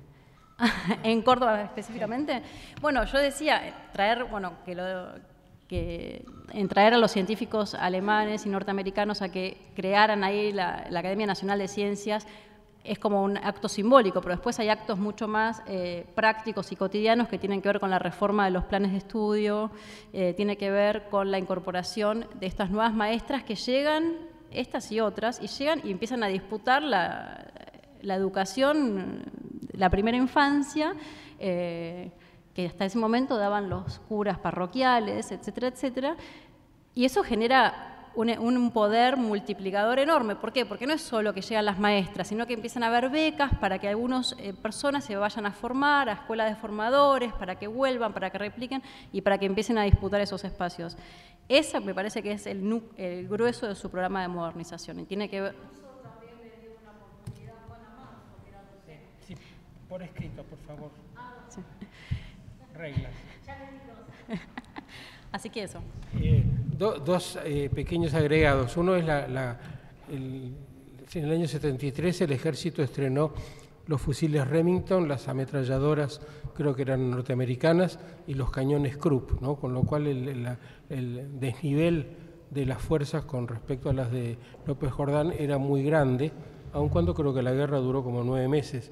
en 1.02 1.22
Córdoba 1.22 1.62
específicamente. 1.62 2.42
Bueno, 2.80 3.04
yo 3.04 3.18
decía, 3.18 3.88
traer, 3.92 4.24
bueno, 4.24 4.52
que 4.64 4.74
lo, 4.74 5.14
que 5.70 6.24
en 6.52 6.66
traer 6.66 6.94
a 6.94 6.98
los 6.98 7.12
científicos 7.12 7.74
alemanes 7.74 8.44
y 8.44 8.48
norteamericanos 8.48 9.22
a 9.22 9.30
que 9.30 9.56
crearan 9.76 10.24
ahí 10.24 10.52
la, 10.52 10.86
Academia 10.88 11.26
Nacional 11.26 11.60
de 11.60 11.68
Ciencias 11.68 12.26
es 12.82 12.98
como 12.98 13.22
un 13.22 13.36
acto 13.36 13.68
simbólico, 13.68 14.20
pero 14.20 14.34
después 14.34 14.58
hay 14.58 14.68
actos 14.68 14.98
mucho 14.98 15.28
más 15.28 15.62
eh, 15.66 16.06
prácticos 16.14 16.72
y 16.72 16.76
cotidianos 16.76 17.28
que 17.28 17.38
tienen 17.38 17.60
que 17.60 17.68
ver 17.68 17.80
con 17.80 17.90
la 17.90 17.98
reforma 17.98 18.46
de 18.46 18.52
los 18.52 18.64
planes 18.64 18.92
de 18.92 18.98
estudio, 18.98 19.70
eh, 20.12 20.32
tiene 20.34 20.56
que 20.56 20.70
ver 20.70 21.08
con 21.10 21.30
la 21.30 21.38
incorporación 21.38 22.26
de 22.38 22.46
estas 22.46 22.70
nuevas 22.70 22.94
maestras 22.94 23.44
que 23.44 23.54
llegan, 23.54 24.14
estas 24.50 24.90
y 24.92 25.00
otras, 25.00 25.40
y 25.42 25.46
llegan 25.46 25.82
y 25.84 25.90
empiezan 25.90 26.22
a 26.22 26.28
disputar 26.28 26.82
la, 26.82 27.46
educación 28.02 29.24
la 29.72 29.90
primera 29.90 30.16
infancia, 30.16 30.94
eh, 31.38 32.10
que 32.54 32.66
hasta 32.66 32.86
ese 32.86 32.98
momento 32.98 33.36
daban 33.36 33.68
los 33.68 34.00
curas 34.00 34.38
parroquiales, 34.38 35.30
etcétera, 35.30 35.68
etcétera. 35.68 36.16
Y 36.94 37.04
eso 37.04 37.22
genera 37.22 37.99
un, 38.14 38.70
poder 38.72 39.16
multiplicador 39.16 39.98
enorme. 39.98 40.36
¿Por 40.36 40.52
qué? 40.52 40.66
Porque 40.66 40.86
no 40.86 40.92
es 40.92 41.02
solo 41.02 41.32
que 41.32 41.40
llegan 41.40 41.64
las 41.64 41.78
maestras, 41.78 42.28
sino 42.28 42.46
que 42.46 42.54
empiezan 42.54 42.82
a 42.82 42.88
haber 42.88 43.10
becas 43.10 43.54
para 43.58 43.78
que 43.78 43.88
algunas 43.88 44.34
eh, 44.38 44.52
personas 44.52 45.04
se 45.04 45.16
vayan 45.16 45.46
a 45.46 45.52
formar 45.52 46.08
a 46.08 46.14
escuelas 46.14 46.50
de 46.50 46.56
formadores, 46.56 47.32
para 47.32 47.58
que 47.58 47.66
vuelvan, 47.66 48.12
para 48.12 48.30
que 48.30 48.38
repliquen 48.38 48.82
y 49.12 49.20
para 49.20 49.38
que 49.38 49.46
empiecen 49.46 49.78
a 49.78 49.82
disputar 49.82 50.20
esos 50.20 50.44
espacios. 50.44 50.96
Esa 51.48 51.80
me 51.80 51.94
parece 51.94 52.22
que 52.22 52.32
es 52.32 52.46
el, 52.46 52.82
el 52.96 53.28
grueso 53.28 53.66
de 53.66 53.74
su 53.74 53.90
programa 53.90 54.22
de 54.22 54.28
modernización 54.28 55.00
y 55.00 55.04
tiene 55.04 55.28
que 55.28 55.40
ver... 55.40 55.54
por 59.88 60.02
escrito, 60.04 60.44
por 60.44 60.58
favor. 60.60 60.90
Reglas. 62.74 63.12
Así 65.32 65.50
que 65.50 65.62
eso. 65.64 65.80
Eh, 66.18 66.44
dos 66.76 67.38
eh, 67.44 67.70
pequeños 67.72 68.14
agregados. 68.14 68.76
Uno 68.76 68.96
es 68.96 69.04
la, 69.04 69.58
en 70.10 71.24
el 71.24 71.30
año 71.30 71.46
73 71.46 72.22
el 72.22 72.32
ejército 72.32 72.82
estrenó 72.82 73.32
los 73.86 74.00
fusiles 74.00 74.46
Remington, 74.46 75.08
las 75.08 75.26
ametralladoras 75.28 76.20
creo 76.54 76.74
que 76.74 76.82
eran 76.82 77.10
norteamericanas 77.10 77.98
y 78.26 78.34
los 78.34 78.50
cañones 78.50 78.96
Krupp, 78.96 79.40
¿no? 79.40 79.56
con 79.56 79.74
lo 79.74 79.82
cual 79.82 80.06
el, 80.06 80.56
el, 80.88 81.40
desnivel 81.40 82.06
de 82.50 82.66
las 82.66 82.80
fuerzas 82.80 83.24
con 83.24 83.48
respecto 83.48 83.90
a 83.90 83.92
las 83.92 84.10
de 84.12 84.36
López 84.66 84.92
Jordán 84.92 85.32
era 85.36 85.58
muy 85.58 85.82
grande, 85.82 86.30
aun 86.72 86.88
cuando 86.88 87.14
creo 87.14 87.34
que 87.34 87.42
la 87.42 87.52
guerra 87.52 87.78
duró 87.78 88.04
como 88.04 88.22
nueve 88.22 88.46
meses, 88.46 88.90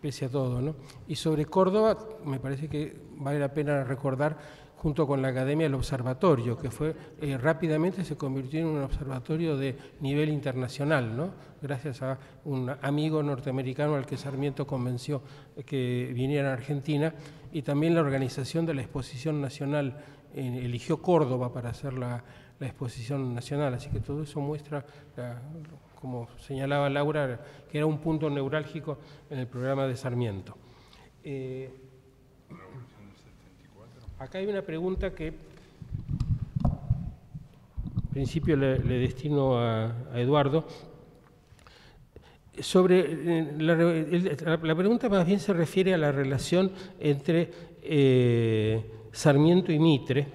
pese 0.00 0.26
a 0.26 0.28
todo. 0.28 0.62
¿no? 0.62 0.76
Y 1.08 1.16
sobre 1.16 1.44
Córdoba, 1.44 1.98
me 2.24 2.38
parece 2.38 2.68
que 2.68 2.96
vale 3.16 3.38
la 3.38 3.52
pena 3.52 3.84
recordar 3.84 4.38
junto 4.78 5.06
con 5.06 5.20
la 5.20 5.28
Academia 5.28 5.66
del 5.66 5.74
Observatorio, 5.74 6.56
que 6.56 6.70
fue 6.70 6.94
eh, 7.20 7.36
rápidamente 7.36 8.04
se 8.04 8.16
convirtió 8.16 8.60
en 8.60 8.66
un 8.66 8.82
observatorio 8.82 9.56
de 9.56 9.76
nivel 10.00 10.28
internacional, 10.28 11.16
¿no? 11.16 11.30
gracias 11.60 12.00
a 12.02 12.18
un 12.44 12.70
amigo 12.82 13.22
norteamericano 13.22 13.96
al 13.96 14.06
que 14.06 14.16
Sarmiento 14.16 14.66
convenció 14.66 15.22
que 15.66 16.12
viniera 16.14 16.50
a 16.50 16.52
Argentina, 16.52 17.12
y 17.52 17.62
también 17.62 17.94
la 17.94 18.02
organización 18.02 18.66
de 18.66 18.74
la 18.74 18.82
Exposición 18.82 19.40
Nacional 19.40 19.98
eh, 20.34 20.60
eligió 20.62 21.02
Córdoba 21.02 21.52
para 21.52 21.70
hacer 21.70 21.94
la, 21.94 22.22
exposición 22.60 23.36
nacional, 23.36 23.74
así 23.74 23.88
que 23.88 24.00
todo 24.00 24.24
eso 24.24 24.40
muestra, 24.40 24.84
como 26.00 26.26
señalaba 26.38 26.90
Laura, 26.90 27.40
que 27.70 27.78
era 27.78 27.86
un 27.86 27.98
punto 27.98 28.28
neurálgico 28.28 28.98
en 29.30 29.38
el 29.38 29.46
programa 29.46 29.86
de 29.86 29.96
Sarmiento. 29.96 30.56
Eh, 31.22 31.87
Acá 34.18 34.38
hay 34.38 34.46
una 34.48 34.62
pregunta 34.62 35.14
que 35.14 35.28
en 35.28 35.34
principio 38.10 38.56
le, 38.56 38.80
destino 38.80 39.56
a, 39.56 39.92
Eduardo. 40.16 40.66
Sobre 42.58 42.98
eh, 42.98 43.54
la, 43.60 44.74
pregunta 44.74 45.08
más 45.08 45.24
bien 45.24 45.38
se 45.38 45.52
refiere 45.52 45.94
a 45.94 45.98
la 45.98 46.10
relación 46.10 46.72
entre 46.98 47.48
eh, 47.80 48.90
Sarmiento 49.12 49.70
y 49.70 49.78
Mitre, 49.78 50.26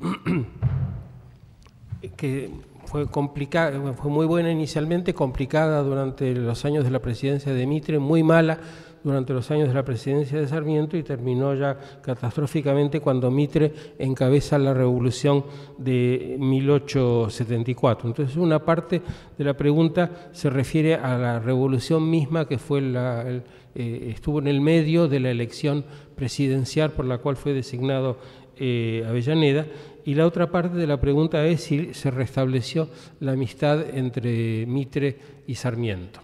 que 2.16 2.48
fue 2.84 3.10
complicada, 3.10 3.92
fue 3.94 4.12
muy 4.12 4.26
buena 4.26 4.52
inicialmente, 4.52 5.14
complicada 5.14 5.82
durante 5.82 6.32
los 6.32 6.64
años 6.64 6.84
de 6.84 6.92
la 6.92 7.00
presidencia 7.00 7.52
de 7.52 7.66
Mitre, 7.66 7.98
muy 7.98 8.22
mala 8.22 8.60
durante 9.06 9.32
los 9.32 9.48
años 9.52 9.68
de 9.68 9.74
la 9.74 9.84
presidencia 9.84 10.40
de 10.40 10.48
Sarmiento 10.48 10.96
y 10.96 11.04
terminó 11.04 11.54
ya 11.54 11.78
catastróficamente 12.02 12.98
cuando 12.98 13.30
Mitre 13.30 13.72
encabeza 14.00 14.58
la 14.58 14.74
revolución 14.74 15.44
de 15.78 16.34
1874. 16.40 18.08
Entonces 18.08 18.36
una 18.36 18.64
parte 18.64 19.02
de 19.38 19.44
la 19.44 19.56
pregunta 19.56 20.28
se 20.32 20.50
refiere 20.50 20.96
a 20.96 21.16
la 21.16 21.38
revolución 21.38 22.10
misma 22.10 22.48
que 22.48 22.58
eh, 22.58 24.12
estuvo 24.12 24.40
en 24.40 24.48
el 24.48 24.60
medio 24.60 25.06
de 25.06 25.20
la 25.20 25.30
elección 25.30 25.84
presidencial 26.16 26.90
por 26.90 27.04
la 27.04 27.18
cual 27.18 27.36
fue 27.36 27.52
designado 27.52 28.18
eh, 28.58 29.04
Avellaneda 29.08 29.66
y 30.04 30.14
la 30.14 30.26
otra 30.26 30.50
parte 30.50 30.76
de 30.76 30.86
la 30.88 31.00
pregunta 31.00 31.46
es 31.46 31.60
si 31.60 31.94
se 31.94 32.10
restableció 32.10 32.88
la 33.20 33.32
amistad 33.32 33.88
entre 33.96 34.66
Mitre 34.66 35.16
y 35.46 35.54
Sarmiento. 35.54 36.18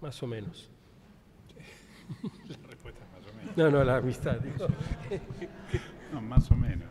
Más 0.00 0.22
o 0.22 0.26
menos. 0.26 0.68
La 2.48 2.68
respuesta 2.68 3.04
es 3.04 3.12
más 3.12 3.32
o 3.32 3.36
menos. 3.36 3.56
No, 3.56 3.70
no, 3.70 3.84
la 3.84 3.96
amistad. 3.96 4.38
no, 6.12 6.20
más 6.20 6.50
o 6.50 6.56
menos. 6.56 6.88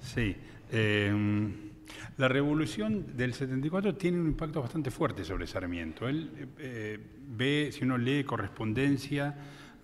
Sí. 0.00 0.36
Em, 0.70 1.72
la 2.18 2.28
revolución 2.28 3.16
del 3.16 3.34
74 3.34 3.94
tiene 3.96 4.20
un 4.20 4.28
impacto 4.28 4.60
bastante 4.60 4.90
fuerte 4.90 5.24
sobre 5.24 5.46
Sarmiento. 5.46 6.08
Él 6.08 6.48
eh, 6.58 6.98
ve, 7.28 7.70
si 7.72 7.84
uno 7.84 7.96
lee 7.96 8.24
correspondencia 8.24 9.34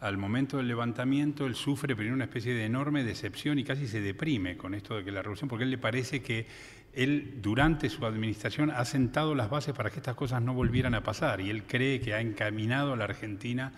al 0.00 0.16
momento 0.16 0.58
del 0.58 0.68
levantamiento, 0.68 1.46
él 1.46 1.54
sufre 1.54 1.96
primero 1.96 2.14
una 2.14 2.24
especie 2.24 2.54
de 2.54 2.64
enorme 2.64 3.02
decepción 3.02 3.58
y 3.58 3.64
casi 3.64 3.88
se 3.88 4.00
deprime 4.00 4.56
con 4.56 4.74
esto 4.74 4.96
de 4.96 5.04
que 5.04 5.10
la 5.10 5.22
revolución, 5.22 5.48
porque 5.48 5.64
él 5.64 5.70
le 5.70 5.78
parece 5.78 6.22
que 6.22 6.46
él 6.92 7.38
durante 7.40 7.88
su 7.90 8.04
administración 8.06 8.70
ha 8.70 8.84
sentado 8.84 9.34
las 9.34 9.50
bases 9.50 9.74
para 9.74 9.90
que 9.90 9.98
estas 9.98 10.16
cosas 10.16 10.42
no 10.42 10.54
volvieran 10.54 10.94
a 10.94 11.02
pasar 11.02 11.40
y 11.40 11.50
él 11.50 11.64
cree 11.64 12.00
que 12.00 12.14
ha 12.14 12.20
encaminado 12.20 12.92
a 12.92 12.96
la 12.96 13.04
Argentina 13.04 13.72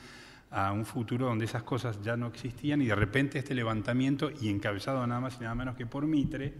a 0.51 0.73
un 0.73 0.85
futuro 0.85 1.27
donde 1.27 1.45
esas 1.45 1.63
cosas 1.63 2.03
ya 2.03 2.17
no 2.17 2.27
existían 2.27 2.83
y 2.83 2.87
de 2.87 2.95
repente 2.97 3.39
este 3.39 3.55
levantamiento 3.55 4.33
y 4.41 4.49
encabezado 4.49 5.07
nada 5.07 5.21
más 5.21 5.37
y 5.39 5.45
nada 5.45 5.55
menos 5.55 5.77
que 5.77 5.87
por 5.87 6.05
Mitre 6.07 6.53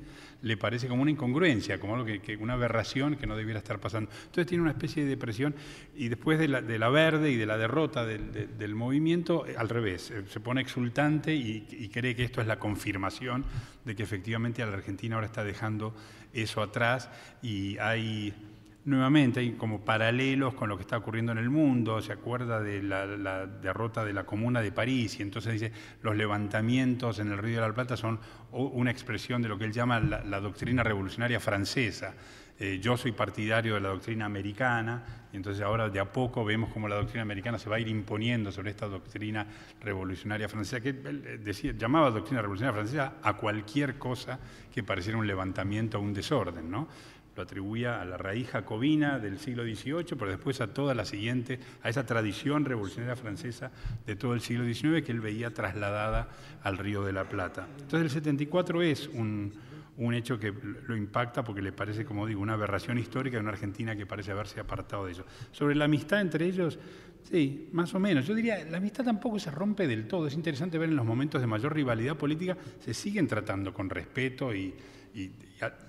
le 0.43 0.57
parece 0.57 0.87
como 0.87 1.03
una 1.03 1.11
incongruencia, 1.11 1.81
como 1.81 1.97
algo 1.97 2.07
que, 2.07 2.37
una 2.37 2.53
aberración 2.53 3.17
que 3.17 3.27
no 3.27 3.37
debiera 3.37 3.59
estar 3.59 3.81
pasando. 3.81 4.09
Entonces 4.13 4.47
tiene 4.47 4.63
una 4.63 4.71
especie 4.71 5.03
de 5.03 5.11
depresión 5.11 5.57
y 5.97 6.09
después 6.09 6.39
de 6.39 6.47
la, 6.47 6.63
de 6.63 6.79
la 6.79 6.89
verde 6.89 7.33
y 7.33 7.37
de 7.37 7.47
la 7.47 7.59
derrota 7.59 8.07
del, 8.07 8.75
movimiento, 8.77 9.45
eh, 9.47 9.57
al 9.59 9.69
revés, 9.69 10.13
eh, 10.13 10.23
se 10.29 10.39
pone 10.39 10.61
exultante 10.61 11.35
y, 11.35 11.67
y 11.71 11.89
cree 11.89 12.15
que 12.15 12.23
esto 12.23 12.41
es 12.41 12.47
la 12.47 12.61
confirmación 12.61 13.45
de 13.85 13.97
que 13.97 14.05
efectivamente 14.05 14.63
a 14.63 14.67
la 14.67 14.75
Argentina 14.75 15.17
ahora 15.17 15.27
está 15.27 15.43
dejando 15.43 15.95
eso 16.33 16.63
atrás 16.63 17.11
y 17.43 17.79
hay 17.79 18.35
nuevamente 18.85 19.41
hay 19.41 19.53
como 19.53 19.85
paralelos 19.85 20.55
con 20.55 20.69
lo 20.69 20.77
que 20.77 20.83
está 20.83 20.97
ocurriendo 20.97 21.33
en 21.33 21.39
el 21.39 21.51
mundo, 21.51 22.01
se 22.01 22.13
acuerda 22.13 22.61
de 22.61 22.83
la, 22.83 23.47
derrota 23.47 24.05
de 24.05 24.13
la 24.13 24.25
Comuna 24.25 24.63
de 24.63 24.73
París 24.73 25.19
y 25.19 25.23
entonces 25.23 25.53
dice 25.53 25.73
los 26.03 26.17
levantamientos 26.17 27.19
en 27.19 27.31
el 27.31 27.39
Río 27.39 27.61
de 27.61 27.69
la 27.69 27.75
Plata 27.75 27.97
son 27.97 28.19
una 28.53 28.91
expresión 28.91 29.43
de 29.43 29.49
lo 29.49 29.59
que 29.59 29.65
él 29.65 29.73
llama 29.73 30.01
la, 30.01 30.41
doctrina 30.41 30.83
revolucionaria 30.83 31.41
francesa. 31.41 32.15
Eh, 32.63 32.79
yo 32.79 32.95
soy 32.99 33.13
partidario 33.13 33.75
de 33.75 33.81
la 33.81 33.89
doctrina 33.89 34.27
americana 34.27 35.03
y 35.33 35.37
entonces 35.37 35.63
ahora 35.63 35.89
de 35.89 35.99
a 35.99 36.13
poco 36.13 36.45
vemos 36.45 36.71
cómo 36.71 36.89
la 36.89 36.97
doctrina 36.97 37.23
americana 37.23 37.59
se 37.59 37.71
va 37.71 37.77
a 37.77 37.81
ir 37.81 37.89
imponiendo 37.89 38.53
sobre 38.53 38.69
esta 38.69 38.87
doctrina 38.87 39.47
revolucionaria 39.81 40.47
francesa, 40.47 40.83
que 40.83 40.91
él 40.91 41.41
decía, 41.43 41.73
llamaba 41.73 42.11
doctrina 42.11 42.43
revolucionaria 42.43 42.83
francesa 42.83 43.15
a 43.23 43.39
cualquier 43.39 43.97
cosa 43.97 44.39
que 44.71 44.83
pareciera 44.83 45.17
un 45.17 45.27
levantamiento 45.27 45.99
o 45.99 46.03
un 46.03 46.13
desorden, 46.13 46.71
¿no? 46.71 46.87
lo 47.35 47.43
atribuía 47.43 48.03
a 48.03 48.05
la 48.05 48.19
raíz 48.19 48.49
jacobina 48.49 49.19
del 49.19 49.39
siglo 49.39 49.63
XVIII, 49.63 50.17
pero 50.19 50.31
después 50.31 50.61
a 50.61 50.75
toda 50.75 50.95
la 50.95 51.07
siguiente, 51.07 51.61
a 51.83 51.89
esa 51.89 52.05
tradición 52.05 52.67
revolucionaria 52.67 53.17
francesa 53.17 53.71
de 54.05 54.17
todo 54.17 54.35
el 54.35 54.43
siglo 54.43 54.65
XIX 54.65 55.03
que 55.03 55.13
él 55.13 55.21
veía 55.21 55.55
trasladada 55.55 56.29
al 56.63 56.77
Río 56.77 57.05
de 57.05 57.13
la 57.13 57.25
Plata. 57.25 57.67
Entonces 57.79 58.03
el 58.03 58.11
74 58.11 58.83
es 58.83 59.09
un, 59.09 59.53
un 60.07 60.15
hecho 60.15 60.39
que 60.39 60.53
lo 60.53 60.97
impacta 60.97 61.45
porque 61.45 61.61
le 61.61 61.73
parece, 61.73 62.05
como 62.05 62.27
digo, 62.27 62.41
una 62.41 62.55
aberración 62.55 62.99
histórica 62.99 63.37
de 63.37 63.43
una 63.43 63.53
Argentina 63.53 63.95
que 63.95 64.07
parece 64.07 64.33
haberse 64.33 64.59
apartado 64.59 65.05
de 65.05 65.13
eso. 65.13 65.25
Sobre 65.53 65.75
la 65.75 65.85
amistad 65.85 66.23
entre 66.23 66.47
ellos, 66.47 66.79
sí, 67.31 67.69
más 67.73 67.95
o 67.95 68.01
menos. 68.01 68.27
Yo 68.27 68.35
diría, 68.35 68.65
la 68.65 68.79
amistad 68.79 69.05
tampoco 69.05 69.39
se 69.39 69.51
rompe 69.51 69.87
del 69.87 70.09
todo. 70.09 70.27
Es 70.27 70.35
interesante 70.35 70.79
ver 70.79 70.89
en 70.89 70.97
los 70.97 71.05
momentos 71.05 71.41
de 71.41 71.47
mayor 71.47 71.75
rivalidad 71.75 72.17
política, 72.17 72.57
se 72.81 72.95
siguen 72.95 73.27
tratando 73.27 73.75
con 73.75 73.91
respeto 73.91 74.55
y, 74.55 74.75
y, 75.15 75.31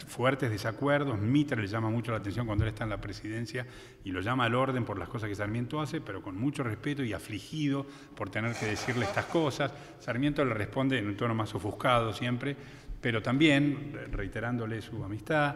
fuertes 0.08 0.50
desacuerdos. 0.50 1.20
Mitre 1.20 1.62
le 1.62 1.68
llama 1.68 1.90
mucho 1.90 2.12
la 2.12 2.18
atención 2.18 2.46
cuando 2.46 2.66
él 2.66 2.70
está 2.70 2.84
en 2.84 2.90
la 2.90 3.00
presidencia 3.00 3.66
y 4.04 4.12
lo 4.12 4.22
llama 4.22 4.46
al 4.46 4.56
orden 4.56 4.84
por 4.84 5.00
las 5.00 5.08
cosas 5.08 5.30
que 5.30 5.36
Sarmiento 5.36 5.80
hace, 5.80 6.02
pero 6.02 6.22
con 6.22 6.38
mucho 6.38 6.64
respeto 6.64 7.04
y 7.04 7.14
afligido 7.14 7.86
por 8.16 8.30
tener 8.30 8.54
que 8.56 8.66
decirle 8.66 9.06
estas 9.06 9.26
cosas. 9.26 9.72
Sarmiento 10.00 10.44
le 10.44 10.54
responde 10.54 10.98
en 10.98 11.08
un 11.08 11.16
tono 11.16 11.34
más 11.34 11.54
ofuscado 11.56 12.14
siempre, 12.14 12.58
pero 13.02 13.22
también 13.22 13.94
reiterándole 14.12 14.82
su 14.82 15.04
amistad. 15.04 15.56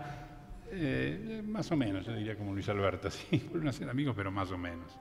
Eh, 0.72 1.42
más 1.46 1.72
o 1.72 1.78
menos, 1.78 2.06
yo 2.06 2.14
diría 2.14 2.36
como 2.36 2.54
Luis 2.54 2.68
Alberto, 2.68 3.10
sí, 3.12 3.48
vuelven 3.50 3.70
a 3.70 3.74
ser 3.74 3.90
amigos, 3.90 4.16
pero 4.18 4.32
más 4.32 4.52
o 4.52 4.58
menos. 4.58 4.92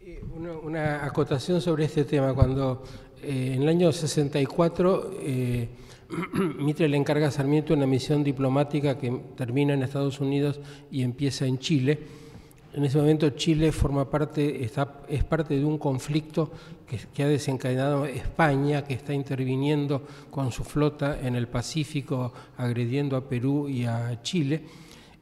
Eh, 0.00 0.22
una, 0.64 1.04
acotación 1.04 1.60
sobre 1.60 1.84
este 1.84 2.04
tema. 2.04 2.34
Cuando 2.34 2.84
eh, 3.22 3.52
en 3.54 3.62
el 3.62 3.68
año 3.68 3.92
64 3.92 5.10
Mitre 6.58 6.88
le 6.88 6.96
encarga 6.96 7.28
a 7.28 7.30
Sarmiento 7.30 7.74
una 7.74 7.86
misión 7.86 8.24
diplomática 8.24 8.98
que 8.98 9.10
termina 9.36 9.74
en 9.74 9.82
Estados 9.82 10.20
Unidos 10.20 10.60
y 10.90 11.02
empieza 11.02 11.46
en 11.46 11.58
Chile. 11.58 11.98
En 12.78 12.84
ese 12.84 12.96
momento 12.96 13.30
Chile 13.30 13.72
forma 13.72 14.08
parte, 14.08 14.62
es 14.62 15.24
parte 15.24 15.58
de 15.58 15.64
un 15.64 15.78
conflicto 15.78 16.52
que, 17.12 17.24
ha 17.24 17.26
desencadenado 17.26 18.06
España, 18.06 18.84
que 18.84 18.94
está 18.94 19.12
interviniendo 19.12 20.06
con 20.30 20.52
su 20.52 20.62
flota 20.62 21.18
en 21.20 21.34
el 21.34 21.48
Pacífico, 21.48 22.32
agrediendo 22.56 23.16
a 23.16 23.28
Perú 23.28 23.68
y 23.68 23.84
a 23.84 24.22
Chile. 24.22 24.62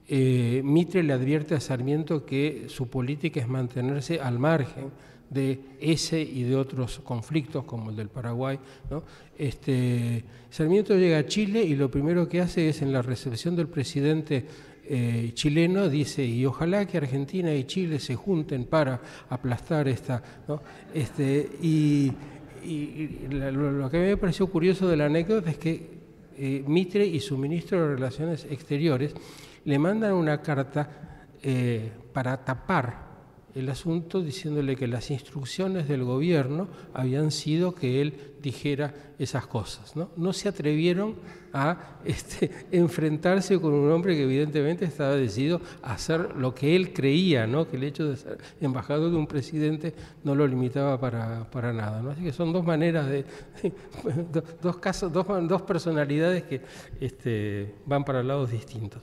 Eh, 0.06 0.60
Mitre 0.62 1.02
le 1.02 1.14
advierte 1.14 1.54
a 1.54 1.60
Sarmiento 1.60 2.26
que 2.26 2.66
su 2.68 2.88
política 2.88 3.40
es 3.40 3.48
mantenerse 3.48 4.20
al 4.20 4.38
margen 4.38 4.90
de 5.30 5.58
ese 5.80 6.20
y 6.20 6.42
de 6.42 6.56
otros 6.56 6.98
conflictos 6.98 7.64
como 7.64 7.88
el 7.88 7.96
del 7.96 8.10
Paraguay. 8.10 8.58
Este, 9.38 10.24
Sarmiento 10.50 10.94
llega 10.94 11.16
a 11.16 11.26
Chile 11.26 11.62
y 11.62 11.74
lo 11.74 11.90
primero 11.90 12.28
que 12.28 12.42
hace 12.42 12.68
es 12.68 12.82
en 12.82 12.92
la 12.92 13.00
recepción 13.00 13.56
del 13.56 13.68
presidente 13.68 14.44
eh, 14.88 15.30
chileno 15.34 15.88
dice, 15.88 16.24
y 16.24 16.46
ojalá 16.46 16.86
que 16.86 16.98
Argentina 16.98 17.52
y 17.52 17.64
Chile 17.64 17.98
se 17.98 18.14
junten 18.14 18.64
para 18.64 19.00
aplastar 19.28 19.88
esta... 19.88 20.22
Este, 20.94 21.48
y, 21.62 22.12
lo, 23.30 23.88
que 23.88 23.98
me 23.98 24.16
pareció 24.16 24.48
curioso 24.48 24.88
de 24.88 24.96
la 24.96 25.06
anécdota 25.06 25.50
es 25.50 25.58
que 25.58 25.88
eh, 26.36 26.64
Mitre 26.66 27.06
y 27.06 27.20
su 27.20 27.38
ministro 27.38 27.80
de 27.80 27.94
Relaciones 27.94 28.44
Exteriores 28.50 29.14
le 29.64 29.78
mandan 29.78 30.14
una 30.14 30.42
carta 30.42 30.88
eh, 31.42 31.92
para 32.12 32.44
tapar 32.44 33.05
el 33.56 33.70
asunto 33.70 34.22
diciéndole 34.22 34.76
que 34.76 34.86
las 34.86 35.10
instrucciones 35.10 35.88
del 35.88 36.04
gobierno 36.04 36.68
habían 36.92 37.30
sido 37.30 37.74
que 37.74 38.02
él 38.02 38.34
dijera 38.42 38.94
esas 39.18 39.46
cosas. 39.46 39.96
No, 39.96 40.10
no 40.14 40.34
se 40.34 40.50
atrevieron 40.50 41.14
a 41.54 41.96
este, 42.04 42.50
enfrentarse 42.70 43.58
con 43.58 43.72
un 43.72 43.90
hombre 43.90 44.14
que 44.14 44.24
evidentemente 44.24 44.84
estaba 44.84 45.14
decidido 45.14 45.62
a 45.82 45.94
hacer 45.94 46.36
lo 46.36 46.54
que 46.54 46.76
él 46.76 46.92
creía, 46.92 47.46
¿no? 47.46 47.66
que 47.66 47.78
el 47.78 47.84
hecho 47.84 48.06
de 48.10 48.18
ser 48.18 48.36
embajador 48.60 49.10
de 49.10 49.16
un 49.16 49.26
presidente 49.26 49.94
no 50.22 50.34
lo 50.34 50.46
limitaba 50.46 51.00
para, 51.00 51.50
para 51.50 51.72
nada. 51.72 52.02
¿no? 52.02 52.10
Así 52.10 52.22
que 52.22 52.32
son 52.32 52.52
dos 52.52 52.64
maneras 52.64 53.08
de, 53.08 53.24
dos 54.62 54.76
casos, 54.76 55.10
dos, 55.10 55.26
dos 55.48 55.62
personalidades 55.62 56.44
que 56.44 56.60
este, 57.00 57.74
van 57.86 58.04
para 58.04 58.22
lados 58.22 58.50
distintos. 58.50 59.00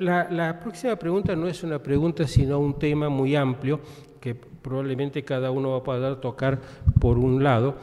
La, 0.00 0.60
próxima 0.60 0.96
pregunta 0.96 1.34
no 1.36 1.46
es 1.48 1.62
una 1.62 1.78
pregunta, 1.82 2.26
sino 2.26 2.58
un 2.58 2.78
tema 2.78 3.08
muy 3.08 3.36
amplio 3.36 3.80
que 4.20 4.34
probablemente 4.34 5.22
cada 5.22 5.50
uno 5.50 5.72
va 5.72 5.78
a 5.78 5.82
poder 5.82 6.16
tocar 6.16 6.60
por 6.98 7.18
un 7.18 7.42
lado. 7.42 7.76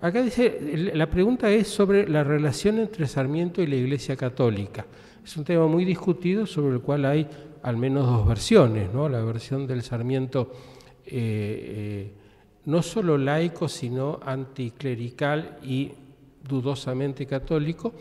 Acá 0.00 0.22
dice, 0.22 0.90
la 0.94 1.08
pregunta 1.08 1.48
es 1.50 1.68
sobre 1.68 2.08
la 2.08 2.24
relación 2.24 2.78
entre 2.78 3.06
Sarmiento 3.06 3.62
y 3.62 3.66
la 3.66 3.76
Iglesia 3.76 4.16
Católica. 4.16 4.84
Es 5.24 5.36
un 5.36 5.44
tema 5.44 5.66
muy 5.66 5.84
discutido 5.84 6.46
sobre 6.46 6.74
el 6.74 6.80
cual 6.80 7.04
hay 7.04 7.28
al 7.62 7.76
menos 7.76 8.06
dos 8.06 8.26
versiones, 8.26 8.92
¿no? 8.92 9.08
La 9.08 9.20
versión 9.22 9.66
del 9.66 9.82
Sarmiento 9.82 10.52
eh, 11.04 11.10
eh, 11.12 12.12
no 12.64 12.82
solo 12.82 13.16
laico, 13.16 13.68
sino 13.68 14.18
anticlerical 14.24 15.58
y 15.62 15.92
dudosamente 16.48 17.26
católico, 17.26 17.92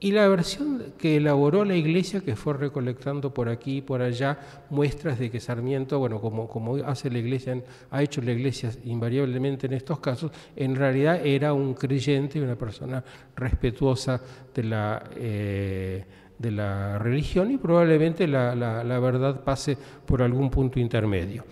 y 0.00 0.12
la 0.12 0.28
versión 0.28 0.92
que 0.98 1.16
elaboró 1.16 1.64
la 1.64 1.74
Iglesia, 1.74 2.20
que 2.20 2.36
fue 2.36 2.54
recolectando 2.54 3.32
por 3.32 3.48
aquí 3.48 3.78
y 3.78 3.82
por 3.82 4.02
allá 4.02 4.38
muestras 4.70 5.18
de 5.18 5.30
que 5.30 5.40
Sarmiento, 5.40 5.98
bueno, 5.98 6.20
como, 6.20 6.48
como 6.48 6.76
hace 6.76 7.10
la 7.10 7.18
Iglesia, 7.18 7.62
ha 7.90 8.02
hecho 8.02 8.20
la 8.20 8.32
Iglesia 8.32 8.70
invariablemente 8.84 9.66
en 9.66 9.72
estos 9.72 10.00
casos, 10.00 10.30
en 10.56 10.76
realidad 10.76 11.24
era 11.24 11.52
un 11.52 11.74
creyente, 11.74 12.40
una 12.40 12.56
persona 12.56 13.02
respetuosa 13.36 14.20
de 14.54 14.64
la... 14.64 15.02
Eh, 15.16 16.04
de 16.38 16.50
la 16.50 16.98
religión 16.98 17.50
y 17.52 17.58
probablemente 17.58 18.26
la, 18.26 18.54
la, 18.54 18.98
verdad 18.98 19.44
pase 19.44 19.76
por 20.04 20.22
algún 20.22 20.50
punto 20.50 20.80
intermedio. 20.80 21.44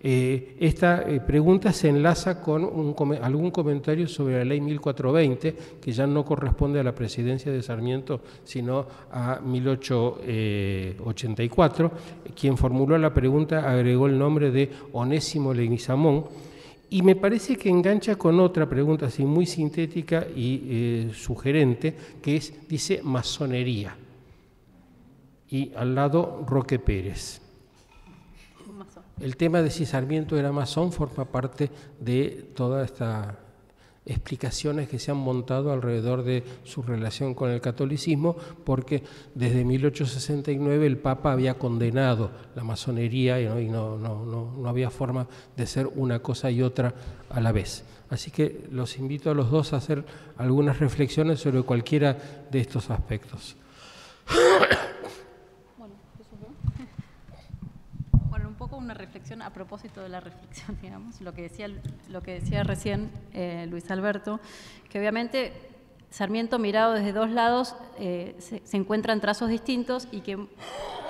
Eh, 0.00 0.56
esta 0.60 1.02
eh, 1.02 1.20
pregunta 1.20 1.72
se 1.72 1.88
enlaza 1.88 2.40
con 2.40 2.94
algún 3.22 3.50
comentario 3.50 4.06
sobre 4.06 4.38
la 4.38 4.44
ley 4.44 4.60
1420, 4.60 5.56
que 5.80 5.92
ya 5.92 6.06
no 6.06 6.24
corresponde 6.24 6.78
a 6.80 6.84
la 6.84 6.94
presidencia 6.94 7.50
de 7.50 7.60
Sarmiento, 7.62 8.20
sino 8.44 8.86
a 9.10 9.40
1884. 9.40 11.90
Quien 12.38 12.56
formuló 12.56 12.96
la 12.98 13.12
pregunta 13.12 13.68
agregó 13.70 14.06
el 14.06 14.16
nombre 14.18 14.52
de 14.52 14.70
Onésimo 14.92 15.52
Leguizamón, 15.52 16.26
y 16.92 17.02
me 17.02 17.14
parece 17.14 17.54
que 17.56 17.68
engancha 17.68 18.16
con 18.16 18.40
otra 18.40 18.68
pregunta 18.68 19.06
así 19.06 19.24
muy 19.24 19.46
sintética 19.46 20.26
y 20.34 20.62
eh, 20.64 21.12
sugerente, 21.14 21.94
que 22.20 22.34
es, 22.36 22.52
dice, 22.68 23.00
masonería 23.04 23.94
y 25.50 25.72
al 25.74 25.94
lado 25.94 26.44
Roque 26.46 26.78
Pérez. 26.78 27.40
El 29.20 29.36
tema 29.36 29.60
de 29.60 29.70
si 29.70 29.84
Sarmiento 29.84 30.38
era 30.38 30.52
masón 30.52 30.92
forma 30.92 31.26
parte 31.26 31.70
de 32.00 32.48
todas 32.54 32.90
estas 32.90 33.34
explicaciones 34.06 34.88
que 34.88 34.98
se 34.98 35.10
han 35.10 35.18
montado 35.18 35.72
alrededor 35.72 36.24
de 36.24 36.42
su 36.64 36.82
relación 36.82 37.34
con 37.34 37.50
el 37.50 37.60
catolicismo, 37.60 38.34
porque 38.64 39.02
desde 39.34 39.64
1869 39.64 40.86
el 40.86 40.96
Papa 40.96 41.32
había 41.32 41.54
condenado 41.54 42.30
la 42.54 42.64
masonería 42.64 43.40
y, 43.40 43.68
no, 43.68 43.98
no, 43.98 44.24
no 44.24 44.68
había 44.68 44.90
forma 44.90 45.26
de 45.56 45.66
ser 45.66 45.86
una 45.86 46.20
cosa 46.20 46.50
y 46.50 46.62
otra 46.62 46.94
a 47.28 47.40
la 47.40 47.52
vez. 47.52 47.84
Así 48.08 48.30
que 48.30 48.66
los 48.72 48.98
invito 48.98 49.30
a 49.30 49.34
los 49.34 49.50
dos 49.50 49.72
a 49.72 49.76
hacer 49.76 50.04
algunas 50.38 50.80
reflexiones 50.80 51.40
sobre 51.40 51.62
cualquiera 51.62 52.16
de 52.50 52.60
estos 52.60 52.90
aspectos. 52.90 53.54
Una 58.80 58.94
reflexión 58.94 59.42
a 59.42 59.50
propósito 59.50 60.00
de 60.00 60.08
la 60.08 60.20
reflexión, 60.20 60.78
digamos, 60.82 61.20
lo 61.20 61.32
que 61.32 61.42
decía, 61.42 61.68
lo 62.08 62.22
que 62.22 62.40
decía 62.40 62.62
recién 62.64 63.10
eh, 63.32 63.66
Luis 63.68 63.90
Alberto, 63.90 64.40
que 64.88 64.98
obviamente 64.98 65.52
Sarmiento 66.10 66.58
mirado 66.58 66.94
desde 66.94 67.12
dos 67.12 67.30
lados 67.30 67.76
eh, 67.98 68.34
se, 68.38 68.60
se, 68.64 68.76
encuentran 68.76 69.20
trazos 69.20 69.48
distintos 69.48 70.08
y 70.10 70.22
que 70.22 70.32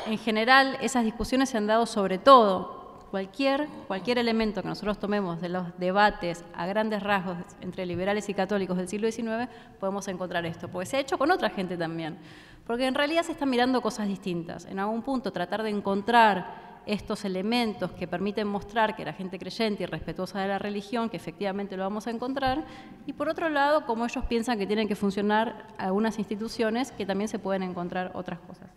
en 0.07 0.19
general 0.19 0.77
esas 0.83 1.05
discusiones 1.05 1.49
se 1.49 1.57
han 1.57 1.67
dado 1.67 1.87
sobre 1.87 2.19
todo. 2.19 2.79
Cualquier, 3.11 3.67
cualquier 3.89 4.19
elemento 4.19 4.63
que 4.63 4.69
nosotros 4.69 5.01
tomemos 5.01 5.41
de 5.41 5.49
los 5.49 5.77
debates 5.79 6.45
a 6.55 6.67
grandes 6.67 7.03
rasgos 7.03 7.39
entre 7.61 7.85
liberales 7.85 8.29
y 8.29 8.35
católicos 8.35 8.77
del 8.77 8.87
siglo 8.87 9.11
XIX, 9.11 9.49
podemos 9.81 10.07
encontrar 10.07 10.47
esto, 10.47 10.69
porque 10.69 10.87
se 10.87 10.97
ha 10.97 11.01
hecho 11.01 11.19
con 11.19 11.29
otra 11.33 11.51
gente 11.51 11.77
también, 11.77 12.19
porque 12.65 12.87
en 12.87 12.95
realidad 12.95 13.25
se 13.25 13.33
están 13.33 13.51
mirando 13.51 13.81
cosas 13.81 14.07
distintas. 14.07 14.65
En 14.67 14.79
algún 14.79 15.03
punto 15.03 15.33
tratar 15.33 15.65
de 15.65 15.71
encontrar 15.71 16.70
estos 16.86 17.24
elementos 17.24 17.93
que 17.93 18.07
permiten 18.07 18.47
mostrar 18.47 18.97
que 18.97 19.02
era 19.02 19.12
gente 19.12 19.39
creyente 19.39 19.85
y 19.85 19.86
respetuosa 19.86 20.40
de 20.40 20.48
la 20.48 20.59
religión, 20.59 21.09
que 21.09 21.16
efectivamente 21.16 21.77
lo 21.77 21.82
vamos 21.82 22.07
a 22.07 22.11
encontrar, 22.11 22.65
y 23.07 23.12
por 23.12 23.28
otro 23.28 23.48
lado, 23.48 23.86
cómo 23.86 24.05
ellos 24.05 24.24
piensan 24.27 24.59
que 24.59 24.66
tienen 24.66 24.89
que 24.89 24.97
funcionar 24.97 25.66
algunas 25.78 26.19
instituciones, 26.19 26.93
que 26.93 27.07
también 27.07 27.28
se 27.28 27.39
pueden 27.39 27.62
encontrar 27.62 28.12
otras 28.15 28.40
cosas. 28.40 28.69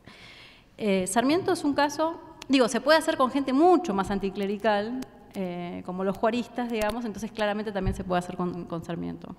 Eh, 0.78 1.08
Sarmiento 1.08 1.52
es 1.52 1.64
un 1.64 1.74
caso, 1.74 2.20
digo, 2.48 2.68
se 2.68 2.82
puede 2.82 2.98
hacer 2.98 3.18
con 3.18 3.32
gente 3.32 3.54
mucho 3.54 3.94
más 3.94 4.12
anticlerical, 4.12 5.02
eh, 5.36 5.82
como 5.86 6.04
los 6.04 6.18
juaristas, 6.18 6.70
digamos, 6.70 7.06
entonces 7.06 7.32
claramente 7.32 7.72
también 7.72 7.96
se 7.96 8.04
puede 8.04 8.20
hacer 8.20 8.38
con, 8.38 8.84
Sarmiento. 8.84 9.36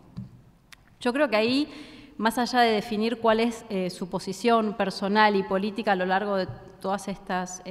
Yo 1.00 1.12
creo 1.12 1.28
que 1.28 1.36
ahí 1.36 1.68
más 2.16 2.38
allá 2.38 2.60
de 2.60 2.72
definir 2.72 3.18
cuál 3.18 3.40
es 3.40 3.64
eh, 3.68 3.90
su 3.90 4.08
posición 4.08 4.74
personal 4.74 5.36
y 5.36 5.42
política 5.42 5.92
a 5.92 5.96
lo 5.96 6.06
largo 6.06 6.36
de 6.36 6.46
todas 6.80 7.08
estas 7.08 7.62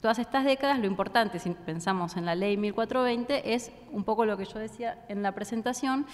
Todas 0.00 0.18
estas 0.18 0.44
décadas, 0.44 0.78
lo 0.78 0.86
importante, 0.86 1.38
si 1.38 1.50
pensamos 1.50 2.16
en 2.16 2.24
la 2.24 2.34
ley 2.34 2.56
1420, 2.56 3.54
es 3.54 3.70
un 3.92 4.04
poco 4.04 4.24
lo 4.24 4.38
que 4.38 4.46
yo 4.46 4.58
decía 4.58 5.04
en 5.08 5.22
la 5.22 5.32
presentación, 5.32 6.06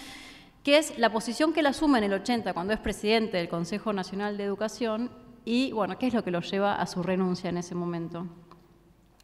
que 0.65 0.79
es 0.79 0.99
la 0.99 1.13
posición 1.13 1.53
que 1.53 1.61
él 1.61 1.67
asume 1.67 1.99
en 1.99 2.05
el 2.05 2.13
80 2.15 2.53
cuando 2.53 2.73
es 2.73 2.81
presidente 2.81 3.37
del 3.37 3.49
Consejo 3.49 3.93
Nacional 3.93 4.37
de 4.37 4.43
Educación 4.43 5.13
y, 5.45 5.71
bueno, 5.71 5.97
qué 5.99 6.09
es 6.09 6.15
lo 6.15 6.25
que 6.25 6.33
lo 6.33 6.41
lleva 6.41 6.75
a 6.75 6.87
su 6.87 7.05
renuncia 7.05 7.49
en 7.51 7.59
ese 7.59 7.77
momento. 7.77 8.27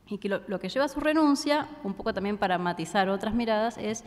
Y 0.06 0.18
que 0.18 0.28
lo, 0.28 0.42
lo 0.46 0.60
que 0.60 0.68
lleva 0.68 0.84
a 0.84 0.88
su 0.88 1.00
renuncia, 1.00 1.68
un 1.82 1.94
poco 1.94 2.14
también 2.14 2.38
para 2.38 2.56
matizar 2.58 3.08
otras 3.08 3.34
miradas, 3.34 3.76
es 3.78 4.04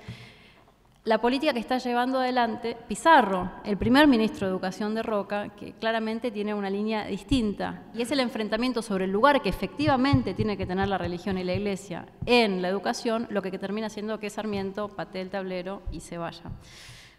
la 1.05 1.21
política 1.21 1.53
que 1.53 1.59
está 1.59 1.77
llevando 1.77 2.19
adelante 2.19 2.75
Pizarro, 2.87 3.51
el 3.63 3.77
primer 3.77 4.07
ministro 4.07 4.47
de 4.47 4.51
Educación 4.51 4.95
de 4.95 5.03
Roca, 5.03 5.49
que 5.49 5.73
claramente 5.73 6.31
tiene 6.31 6.55
una 6.55 6.67
línea 6.67 7.05
distinta, 7.05 7.83
y 7.93 8.01
es 8.01 8.11
el 8.11 8.19
enfrentamiento 8.19 8.81
sobre 8.81 9.05
el 9.05 9.11
lugar 9.11 9.43
que 9.43 9.49
efectivamente 9.49 10.33
tiene 10.33 10.57
que 10.57 10.65
tener 10.65 10.87
la 10.87 10.97
religión 10.97 11.37
y 11.37 11.43
la 11.43 11.53
iglesia 11.53 12.07
en 12.25 12.63
la 12.63 12.69
educación, 12.69 13.27
lo 13.29 13.43
que 13.43 13.51
termina 13.51 13.87
siendo 13.87 14.19
que 14.19 14.31
Sarmiento 14.31 14.87
patee 14.89 15.21
el 15.21 15.29
tablero 15.29 15.83
y 15.91 15.99
se 15.99 16.17
vaya. 16.17 16.51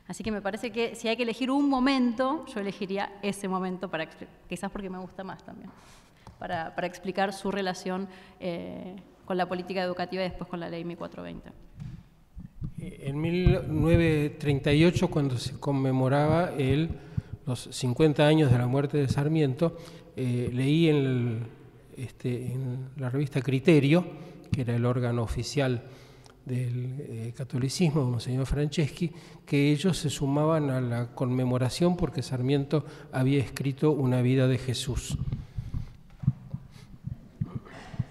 Así 0.08 0.24
que 0.24 0.32
me 0.32 0.42
parece 0.42 0.72
que 0.72 0.96
si 0.96 1.06
hay 1.06 1.16
que 1.16 1.22
elegir 1.22 1.52
un 1.52 1.68
momento, 1.68 2.44
yo 2.46 2.58
elegiría 2.58 3.12
ese 3.22 3.46
momento, 3.46 3.88
para 3.88 4.08
quizás 4.48 4.68
porque 4.68 4.90
me 4.90 4.98
gusta 4.98 5.22
más 5.22 5.44
también, 5.44 5.70
para, 6.40 6.74
explicar 6.86 7.32
su 7.32 7.52
relación 7.52 8.08
eh, 8.40 8.96
con 9.24 9.36
la 9.36 9.46
política 9.46 9.80
educativa 9.80 10.24
y 10.24 10.28
después 10.28 10.50
con 10.50 10.58
la 10.58 10.68
ley 10.68 10.84
1420. 10.84 11.66
En 12.88 13.20
1938, 13.20 15.08
cuando 15.08 15.36
se 15.38 15.58
conmemoraba 15.58 16.52
el, 16.56 16.90
los 17.44 17.68
50 17.72 18.24
años 18.24 18.52
de 18.52 18.58
la 18.58 18.68
muerte 18.68 18.98
de 18.98 19.08
Sarmiento, 19.08 19.76
eh, 20.14 20.50
leí 20.52 20.88
en 20.88 21.48
este, 21.96 22.52
en 22.52 22.90
la 22.96 23.10
revista 23.10 23.42
Criterio, 23.42 24.06
que 24.52 24.60
era 24.60 24.76
el 24.76 24.86
órgano 24.86 25.24
oficial 25.24 25.82
del 26.44 26.94
eh, 27.00 27.32
catolicismo, 27.36 28.04
Monseñor 28.04 28.46
Franceschi, 28.46 29.10
que 29.44 29.72
ellos 29.72 29.98
se 29.98 30.08
sumaban 30.08 30.70
a 30.70 30.80
la 30.80 31.08
conmemoración 31.08 31.96
porque 31.96 32.22
Sarmiento 32.22 32.86
había 33.10 33.40
escrito 33.40 33.90
una 33.90 34.22
vida 34.22 34.46
de 34.46 34.58
Jesús. 34.58 35.18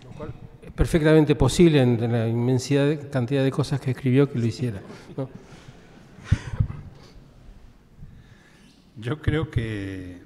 Lo 0.04 0.12
cual 0.18 0.34
es 0.62 0.65
perfectamente 0.76 1.36
posible 1.36 1.82
en 1.82 2.12
la 2.12 2.28
inmensidad 2.28 2.86
de, 2.86 3.10
cantidad 3.10 3.44
de 3.44 3.52
cosas 3.52 3.80
que 3.80 3.92
escribió 3.92 4.30
que 4.30 4.40
lo 4.40 4.46
hiciera. 4.46 4.82
Yo 8.98 9.22
creo 9.22 9.50
que, 9.50 10.22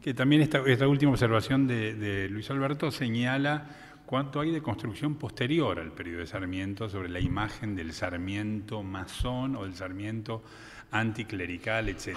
que 0.00 0.14
también 0.14 0.42
esta, 0.42 0.58
esta, 0.66 0.88
última 0.88 1.12
observación 1.12 1.66
de, 1.66 2.28
Luis 2.30 2.50
Alberto 2.50 2.90
señala 2.90 3.68
cuánto 4.06 4.40
hay 4.40 4.50
de 4.50 4.60
construcción 4.60 5.14
posterior 5.14 5.78
al 5.78 5.92
periodo 5.92 6.20
de 6.20 6.26
Sarmiento 6.26 6.88
sobre 6.88 7.08
la 7.08 7.20
imagen 7.20 7.76
del 7.76 7.92
Sarmiento 7.92 8.82
masón 8.82 9.56
o 9.56 9.64
del 9.64 9.74
Sarmiento 9.74 10.42
anticlerical, 10.90 11.88
etc. 11.88 12.16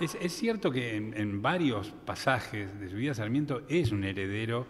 Es, 0.00 0.16
es 0.20 0.32
cierto 0.32 0.70
que 0.70 0.96
en, 0.96 1.42
varios 1.42 1.92
pasajes 2.04 2.80
de 2.80 2.88
su 2.88 2.96
vida 2.96 3.14
Sarmiento 3.14 3.62
es 3.68 3.92
un 3.92 4.04
heredero 4.04 4.66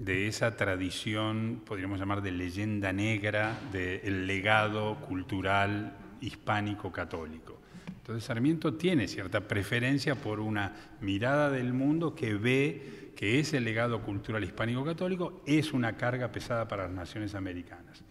de 0.00 0.28
esa 0.28 0.56
tradición, 0.56 1.60
podríamos 1.66 1.98
llamar 1.98 2.22
de 2.22 2.32
leyenda 2.32 2.90
negra, 2.90 3.60
del 3.70 4.26
legado 4.26 4.96
cultural 4.96 5.92
hispánico 6.22 6.90
católico. 6.90 7.60
Entonces 7.98 8.24
Sarmiento 8.24 8.74
tiene 8.74 9.08
cierta 9.08 9.46
preferencia 9.46 10.14
por 10.14 10.40
una 10.40 10.74
mirada 11.02 11.50
del 11.50 11.74
mundo 11.74 12.14
que 12.14 12.32
ve 12.32 13.12
que 13.14 13.40
ese 13.40 13.60
legado 13.60 14.00
cultural 14.00 14.42
hispánico-católico 14.42 15.42
es 15.44 15.74
una 15.74 15.98
carga 15.98 16.32
pesada 16.32 16.66
para 16.66 16.84
las 16.84 16.92
naciones 16.92 17.34
americanas 17.34 18.02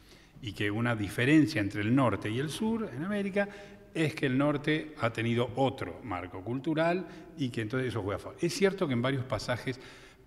y 0.43 0.53
que 0.53 0.69
una 0.69 0.95
diferencia 0.95 1.59
entre 1.59 1.81
el 1.81 1.95
norte 1.95 2.29
y 2.29 2.37
el 2.37 2.51
sur 2.51 2.87
en 2.95 3.03
América 3.03 3.49
es 3.95 4.13
que 4.13 4.27
el 4.27 4.37
norte 4.37 4.93
ha 5.01 5.11
tenido 5.11 5.49
otro 5.55 5.99
marco 6.03 6.43
cultural 6.43 7.07
y 7.35 7.49
que 7.49 7.61
entonces 7.61 7.89
eso 7.89 8.03
juega 8.03 8.17
a 8.17 8.19
favor. 8.19 8.37
Es 8.39 8.53
cierto 8.53 8.87
que 8.87 8.93
en 8.93 9.01
varios 9.01 9.25
pasajes, 9.25 9.79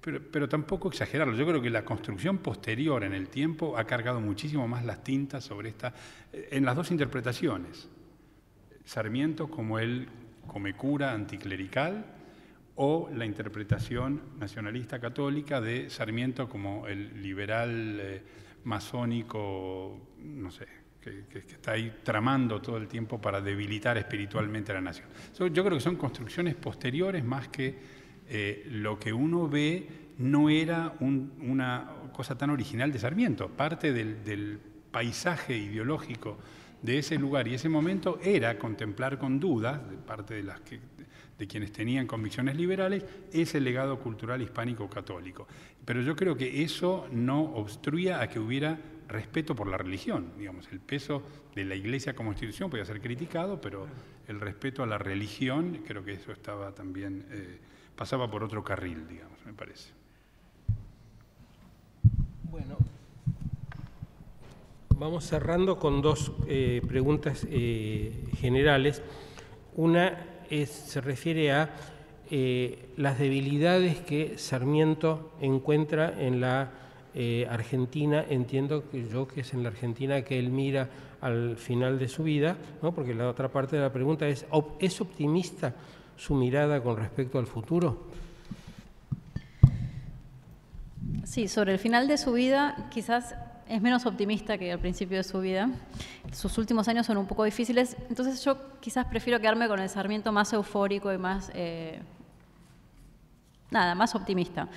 pero, 0.03 0.20
pero, 0.31 0.49
tampoco 0.49 0.89
exagerarlo, 0.89 1.35
yo 1.35 1.47
creo 1.47 1.62
que 1.62 1.70
la 1.70 1.85
construcción 1.85 2.39
posterior 2.39 3.05
en 3.05 3.15
el 3.15 3.29
tiempo 3.29 3.79
ha 3.79 3.85
cargado 3.85 4.20
muchísimo 4.20 4.69
más 4.69 4.85
las 4.85 5.03
tintas 5.03 5.45
sobre 5.45 5.70
esta, 5.70 5.95
en 6.33 6.65
las 6.65 6.77
dos 6.77 6.91
interpretaciones. 6.91 7.89
Sarmiento 8.85 9.49
como 9.49 9.79
el 9.79 10.09
comecura 10.47 11.12
anticlerical 11.12 12.05
o 12.77 13.11
la 13.15 13.24
interpretación 13.24 14.23
nacionalista 14.39 14.99
católica 14.99 15.61
de 15.61 15.91
Sarmiento 15.91 16.49
como 16.49 16.87
el 16.87 17.23
liberal 17.23 17.99
eh, 18.01 18.23
masónico, 18.65 20.09
no 20.19 20.51
sé, 20.51 20.66
que, 21.01 21.24
está 21.39 21.73
ahí 21.73 22.01
tramando 22.03 22.62
todo 22.62 22.77
el 22.77 22.89
tiempo 22.89 23.20
para 23.20 23.41
debilitar 23.41 23.99
espiritualmente 23.99 24.73
a 24.73 24.77
la 24.77 24.81
nación. 24.81 25.09
Yo 25.53 25.65
creo 25.65 25.77
que 25.77 25.81
son 25.81 25.97
construcciones 25.97 26.55
posteriores 26.55 27.24
más 27.24 27.49
que 27.49 28.02
eh, 28.35 28.67
lo 28.71 28.99
que 28.99 29.13
uno 29.13 29.47
ve 29.47 29.87
no 30.17 30.49
era 30.49 30.95
un, 31.01 31.33
una 31.43 31.87
cosa 32.15 32.37
tan 32.37 32.49
original 32.49 32.91
de 32.91 32.99
Sarmiento, 32.99 33.49
parte 33.49 33.93
del, 33.93 34.59
paisaje 34.91 35.57
ideológico 35.57 36.39
de 36.83 36.99
ese 36.99 37.17
lugar 37.19 37.49
y 37.49 37.55
ese 37.55 37.69
momento 37.71 38.19
era 38.23 38.59
contemplar 38.59 39.19
con 39.19 39.39
dudas, 39.41 39.89
de 39.89 39.97
parte 39.97 40.35
de, 40.35 40.43
las 40.43 40.61
que, 40.61 40.81
de 41.39 41.47
quienes 41.47 41.73
tenían 41.73 42.07
convicciones 42.07 42.57
liberales, 42.57 43.05
ese 43.33 43.61
legado 43.61 43.99
cultural 43.99 44.43
hispánico 44.43 44.89
católico. 44.89 45.47
Pero 45.85 46.03
yo 46.03 46.15
creo 46.15 46.37
que 46.37 46.63
eso 46.63 47.09
no 47.11 47.41
obstruía 47.43 48.21
a 48.21 48.29
que 48.29 48.39
hubiera 48.39 48.79
respeto 49.09 49.55
por 49.55 49.67
la 49.67 49.77
religión. 49.79 50.33
Digamos, 50.39 50.69
el 50.73 50.81
peso 50.81 51.23
de 51.55 51.65
la 51.65 51.75
iglesia 51.75 52.15
como 52.15 52.33
institución 52.33 52.71
podía 52.71 52.85
ser 52.85 53.01
criticado, 53.01 53.61
pero 53.61 53.87
el 54.27 54.41
respeto 54.41 54.83
a 54.83 54.87
la 54.87 54.99
religión, 54.99 55.83
creo 55.87 56.05
que 56.05 56.13
eso 56.13 56.33
estaba 56.33 56.75
también, 56.75 57.27
eh, 57.31 57.59
pasaba 58.03 58.29
por 58.29 58.43
otro 58.43 58.65
carril, 58.65 59.07
digamos, 59.07 59.39
me 59.47 59.53
parece. 59.53 59.93
Bueno, 62.51 62.77
vamos 64.99 65.24
cerrando 65.24 65.79
con 65.79 66.03
dos 66.03 66.33
eh, 66.49 66.83
preguntas 66.89 67.47
eh, 67.49 68.24
generales. 68.39 69.05
Una 69.77 70.19
se 70.51 71.01
refiere 71.01 71.53
a 71.53 71.70
eh, 72.29 72.89
las 72.97 73.20
debilidades 73.20 74.01
que 74.01 74.37
Sarmiento 74.37 75.35
encuentra 75.41 76.20
en 76.20 76.41
la 76.41 76.73
Argentina. 77.49 78.27
Entiendo 78.29 78.91
que 78.91 79.09
yo 79.09 79.29
que 79.29 79.43
es 79.43 79.55
en 79.55 79.62
la 79.62 79.69
Argentina 79.69 80.23
que 80.23 80.41
él 80.41 80.51
mira 80.51 80.91
al 81.20 81.57
final 81.57 82.01
de 82.01 82.09
su 82.09 82.24
vida, 82.24 82.57
¿no? 82.83 82.93
porque 82.93 83.15
la 83.15 83.29
otra 83.29 83.47
parte 83.47 83.77
de 83.77 83.83
la 83.83 83.93
pregunta 83.93 84.27
es, 84.27 84.45
¿es 84.81 85.01
optimista 85.01 85.73
su 86.16 86.34
mirada 86.34 86.82
con 86.82 86.97
respecto 86.97 87.39
al 87.39 87.47
futuro? 87.47 88.06
Sí, 91.24 91.48
sobre 91.48 91.72
el 91.72 91.78
final 91.78 92.09
de 92.09 92.18
su 92.18 92.32
vida, 92.32 92.89
quizás 92.90 93.34
es 93.68 93.80
menos 93.80 94.05
optimista 94.05 94.59
que 94.59 94.70
al 94.70 94.78
principio 94.78 95.16
de 95.16 95.24
su 95.24 95.40
vida. 95.40 95.70
Sus 96.32 96.59
últimos 96.59 96.89
años 96.89 97.06
son 97.06 97.16
un 97.16 97.26
poco 97.26 97.44
difíciles, 97.44 97.97
entonces 98.10 98.44
yo 98.44 98.59
quizás 98.80 99.06
prefiero 99.06 99.40
quedarme 99.40 99.66
con 99.68 99.80
el 99.80 99.89
Sarmiento 99.89 100.30
más 100.30 100.52
eufórico 100.52 101.12
y 101.12 101.18
más, 101.18 101.51
eh, 101.55 102.01
nada, 103.70 103.94
más 103.94 104.14
optimista. 104.14 104.68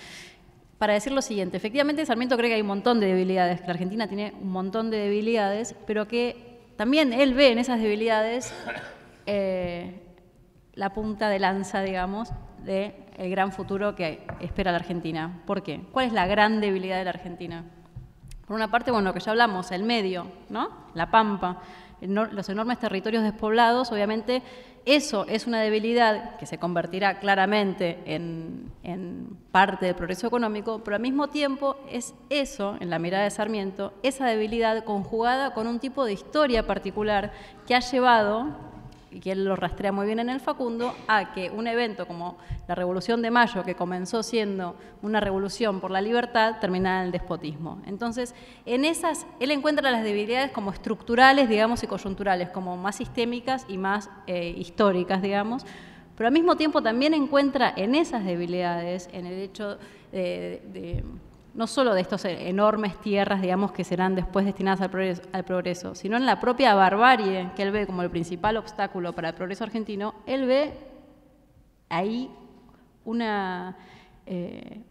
Para 0.77 0.93
decir 0.93 1.11
lo 1.11 1.21
siguiente, 1.21 1.57
efectivamente 1.57 2.05
Sarmiento 2.05 2.37
cree 2.37 2.49
que 2.49 2.55
hay 2.55 2.61
un 2.61 2.67
montón 2.67 2.99
de 2.99 3.07
debilidades, 3.07 3.61
que 3.61 3.67
la 3.67 3.73
Argentina 3.73 4.07
tiene 4.07 4.33
un 4.39 4.49
montón 4.49 4.89
de 4.89 4.97
debilidades, 4.97 5.75
pero 5.85 6.07
que 6.07 6.59
también 6.77 7.13
él 7.13 7.33
ve 7.33 7.51
en 7.51 7.59
esas 7.59 7.81
debilidades 7.81 8.53
eh, 9.25 10.04
la 10.75 10.93
punta 10.93 11.29
de 11.29 11.39
lanza, 11.39 11.81
digamos, 11.81 12.31
del 12.63 12.93
de 13.17 13.29
gran 13.29 13.51
futuro 13.51 13.95
que 13.95 14.25
espera 14.39 14.71
la 14.71 14.77
Argentina. 14.77 15.41
¿Por 15.45 15.63
qué? 15.63 15.81
¿Cuál 15.91 16.07
es 16.07 16.13
la 16.13 16.27
gran 16.27 16.59
debilidad 16.61 16.97
de 16.97 17.05
la 17.05 17.11
Argentina? 17.11 17.63
Por 18.45 18.55
una 18.55 18.69
parte, 18.69 18.91
bueno, 18.91 19.09
lo 19.09 19.13
que 19.13 19.19
ya 19.19 19.31
hablamos, 19.31 19.71
el 19.71 19.83
medio, 19.83 20.27
¿no? 20.49 20.69
La 20.93 21.09
pampa, 21.09 21.61
los 22.01 22.49
enormes 22.49 22.79
territorios 22.79 23.23
despoblados, 23.23 23.91
obviamente 23.91 24.43
eso 24.85 25.25
es 25.27 25.47
una 25.47 25.61
debilidad 25.61 26.37
que 26.37 26.45
se 26.45 26.59
convertirá 26.59 27.17
claramente 27.17 28.03
en, 28.05 28.71
en, 28.83 29.35
parte 29.51 29.87
del 29.87 29.95
progreso 29.95 30.27
económico, 30.27 30.83
pero 30.83 30.95
al 30.95 31.01
mismo 31.01 31.29
tiempo 31.29 31.77
es 31.89 32.13
eso, 32.29 32.77
en 32.79 32.91
la 32.91 32.99
mirada 32.99 33.23
de 33.23 33.31
Sarmiento, 33.31 33.93
esa 34.03 34.27
debilidad 34.27 34.83
conjugada 34.83 35.53
con 35.53 35.65
un 35.65 35.79
tipo 35.79 36.05
de 36.05 36.13
historia 36.13 36.67
particular 36.67 37.31
que 37.65 37.73
ha 37.73 37.79
llevado 37.79 38.74
y 39.15 39.21
que 39.21 39.31
él 39.31 39.45
lo 39.45 39.55
rastrea 39.55 39.93
muy 39.93 40.05
bien 40.05 40.19
en 40.19 40.29
el 40.29 40.41
Facundo, 40.41 40.93
a 41.07 41.31
que 41.31 41.49
un 41.49 41.67
evento 41.67 42.05
como 42.05 42.37
la 42.67 42.75
Revolución 42.75 43.21
de 43.21 43.31
Mayo, 43.31 43.63
que 43.63 43.73
comenzó 43.73 44.23
siendo 44.23 44.75
una 45.01 45.21
revolución 45.21 45.79
por 45.79 45.89
la 45.89 46.01
libertad, 46.01 46.57
terminara 46.59 46.99
en 46.99 47.05
el 47.05 47.11
despotismo. 47.13 47.81
Entonces, 47.85 48.35
en 48.65 48.83
esas, 48.83 49.25
él 49.39 49.51
encuentra 49.51 49.89
las 49.89 50.03
debilidades 50.03 50.51
como 50.51 50.69
estructurales, 50.69 51.47
digamos, 51.47 51.81
y 51.81 51.87
coyunturales, 51.87 52.49
como 52.49 52.75
más 52.75 52.97
sistémicas 52.97 53.65
y 53.69 53.77
más 53.77 54.09
eh, 54.27 54.53
históricas, 54.57 55.21
digamos, 55.21 55.65
pero 56.17 56.27
al 56.27 56.33
mismo 56.33 56.57
tiempo 56.57 56.81
también 56.81 57.13
encuentra 57.13 57.73
en 57.73 57.95
esas 57.95 58.25
debilidades, 58.25 59.07
en 59.13 59.27
el 59.27 59.39
hecho 59.39 59.77
de, 60.11 60.61
de 60.73 61.05
no 61.55 61.67
solo 61.67 61.93
de 61.93 62.01
estas 62.01 62.25
enormes 62.25 62.99
tierras, 62.99 63.41
digamos, 63.41 63.71
que 63.71 63.85
serán 63.85 64.13
después 64.13 64.45
destinadas 64.45 64.81
al 64.81 64.89
progreso, 64.89 65.21
al 65.31 65.45
progreso, 65.45 65.95
sino 65.95 66.17
en 66.17 66.25
la 66.25 66.39
propia 66.41 66.75
barbarie 66.75 67.49
que 67.55 67.63
él 67.63 67.71
ve 67.71 67.87
como 67.87 68.01
el 68.01 68.09
principal 68.09 68.57
obstáculo 68.57 69.13
para 69.13 69.29
el 69.29 69.35
progreso 69.35 69.63
argentino, 69.63 70.15
él 70.25 70.45
ve 70.45 70.73
ahí 71.87 72.29
una, 73.05 73.77
eh, 74.25 74.81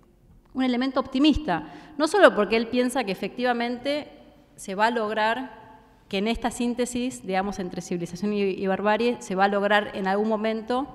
un 0.55 0.62
elemento 0.62 1.01
optimista, 1.01 1.69
no 1.99 2.09
solo 2.09 2.35
porque 2.35 2.57
él 2.57 2.69
piensa 2.69 3.05
que 3.05 3.12
efectivamente 3.12 4.09
se 4.57 4.74
va 4.74 4.86
a 4.86 4.91
lograr 4.91 5.62
que 6.09 6.19
en 6.19 6.28
esta 6.28 6.51
síntesis, 6.51 7.27
digamos, 7.27 7.59
entre 7.59 7.82
civilización 7.82 8.32
y, 8.32 8.41
y 8.43 8.66
barbarie, 8.66 9.20
se 9.20 9.35
va 9.35 9.45
a 9.45 9.49
lograr 9.49 9.91
en 9.95 10.07
algún 10.07 10.28
momento 10.28 10.89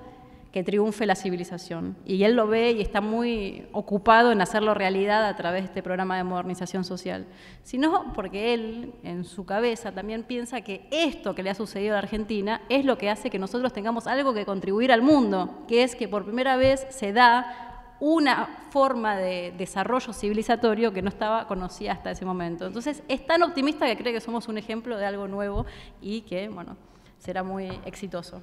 que 0.52 0.64
triunfe 0.64 1.06
la 1.06 1.14
civilización. 1.14 1.96
Y 2.04 2.24
él 2.24 2.34
lo 2.34 2.48
ve 2.48 2.72
y 2.72 2.80
está 2.80 3.00
muy 3.00 3.68
ocupado 3.72 4.32
en 4.32 4.40
hacerlo 4.40 4.74
realidad 4.74 5.26
a 5.26 5.36
través 5.36 5.62
de 5.62 5.66
este 5.66 5.82
programa 5.82 6.16
de 6.16 6.24
modernización 6.24 6.84
social. 6.84 7.26
Sino 7.62 8.12
porque 8.14 8.52
él, 8.54 8.92
en 9.04 9.24
su 9.24 9.44
cabeza, 9.44 9.92
también 9.92 10.24
piensa 10.24 10.60
que 10.62 10.88
esto 10.90 11.34
que 11.34 11.42
le 11.42 11.50
ha 11.50 11.54
sucedido 11.54 11.94
a 11.94 11.98
Argentina 11.98 12.62
es 12.68 12.84
lo 12.84 12.98
que 12.98 13.10
hace 13.10 13.30
que 13.30 13.38
nosotros 13.38 13.72
tengamos 13.72 14.06
algo 14.06 14.34
que 14.34 14.44
contribuir 14.44 14.90
al 14.90 15.02
mundo, 15.02 15.64
que 15.68 15.84
es 15.84 15.94
que 15.94 16.08
por 16.08 16.24
primera 16.24 16.56
vez 16.56 16.86
se 16.90 17.12
da 17.12 17.70
una 18.00 18.66
forma 18.70 19.14
de 19.16 19.52
desarrollo 19.56 20.12
civilizatorio 20.12 20.92
que 20.92 21.02
no 21.02 21.10
estaba 21.10 21.46
conocida 21.46 21.92
hasta 21.92 22.10
ese 22.10 22.24
momento. 22.24 22.66
Entonces, 22.66 23.02
es 23.08 23.24
tan 23.26 23.42
optimista 23.42 23.86
que 23.86 23.96
cree 23.96 24.12
que 24.12 24.20
somos 24.20 24.48
un 24.48 24.58
ejemplo 24.58 24.96
de 24.96 25.04
algo 25.04 25.28
nuevo 25.28 25.66
y 26.00 26.22
que, 26.22 26.48
bueno, 26.48 26.76
será 27.18 27.42
muy 27.42 27.66
exitoso 27.84 28.40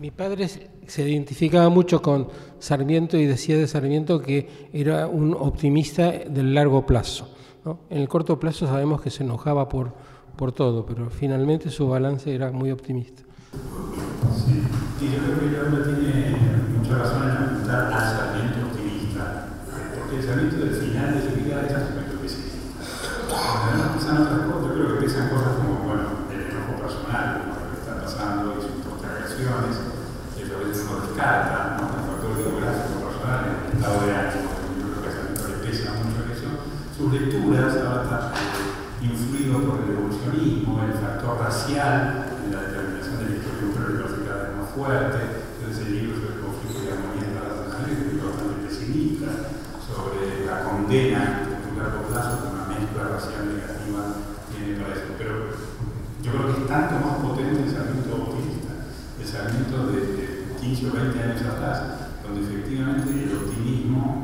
mi 0.00 0.10
padre 0.10 0.48
se 0.48 1.08
identificaba 1.08 1.68
mucho 1.68 2.00
con 2.00 2.28
Sarmiento 2.58 3.18
y 3.18 3.26
decía 3.26 3.58
de 3.58 3.66
Sarmiento 3.66 4.22
que 4.22 4.48
era 4.72 5.06
un 5.06 5.34
optimista 5.34 6.10
del 6.10 6.54
largo 6.54 6.86
plazo. 6.86 7.28
¿no? 7.66 7.80
En 7.90 7.98
el 7.98 8.08
corto 8.08 8.40
plazo 8.40 8.66
sabemos 8.66 9.02
que 9.02 9.10
se 9.10 9.24
enojaba 9.24 9.68
por, 9.68 9.92
por 10.36 10.52
todo, 10.52 10.86
pero 10.86 11.10
finalmente 11.10 11.68
su 11.68 11.86
balance 11.86 12.34
era 12.34 12.50
muy 12.50 12.70
optimista. 12.70 13.24
Sí, 14.34 14.62
y 15.02 15.12
yo 15.12 15.18
creo 15.18 15.38
que 15.38 15.46
Irlanda 15.46 15.84
tiene 15.84 16.36
mucha 16.78 16.96
razón 16.96 17.22
en 17.22 17.36
apuntar 17.36 17.92
al 17.92 18.00
Sarmiento 18.00 18.68
optimista, 18.68 19.48
porque 19.98 20.16
el 20.16 20.22
Sarmiento 20.22 20.56
del 20.56 20.74
final 20.76 21.14
de 21.14 21.20
su 21.20 21.44
vida 21.44 21.66
era 21.68 21.78
un 21.78 22.10
que 24.46 24.49
social, 41.80 42.26
la 42.52 42.60
determinación 42.60 43.16
del 43.24 43.40
historia 43.40 43.88
biológica 43.88 44.34
de 44.36 44.56
más 44.60 44.68
fuerte, 44.76 45.18
entonces 45.56 45.86
el 45.86 45.92
libro 45.96 46.20
sobre 46.20 46.34
el 46.36 46.44
conflicto 46.44 46.80
y 46.84 46.92
armonía 46.92 47.24
internacional 47.24 47.88
es 47.88 48.20
bastante 48.20 48.54
pesimista, 48.68 49.28
sobre 49.88 50.44
la 50.44 50.56
condena 50.68 51.48
en 51.48 51.72
un 51.72 51.78
largo 51.80 52.04
plazo 52.04 52.36
que 52.36 52.52
una 52.52 52.68
mezcla 52.68 53.16
racial 53.16 53.42
negativa 53.48 54.00
tiene 54.52 54.76
para 54.76 54.92
eso. 54.92 55.08
Pero 55.16 55.32
yo 56.20 56.28
creo 56.28 56.46
que 56.52 56.60
es 56.60 56.68
tanto 56.68 56.94
más 57.00 57.16
potente 57.24 57.64
el 57.64 57.72
salmento 57.72 58.12
optimista, 58.12 58.72
el 59.16 59.26
salmento 59.26 59.76
de, 59.88 60.00
de 60.20 60.26
15 60.60 60.84
o 60.84 60.92
20 60.92 61.16
años 61.16 61.42
atrás, 61.48 62.12
donde 62.20 62.44
efectivamente 62.44 63.08
el 63.08 63.32
optimismo 63.40 64.19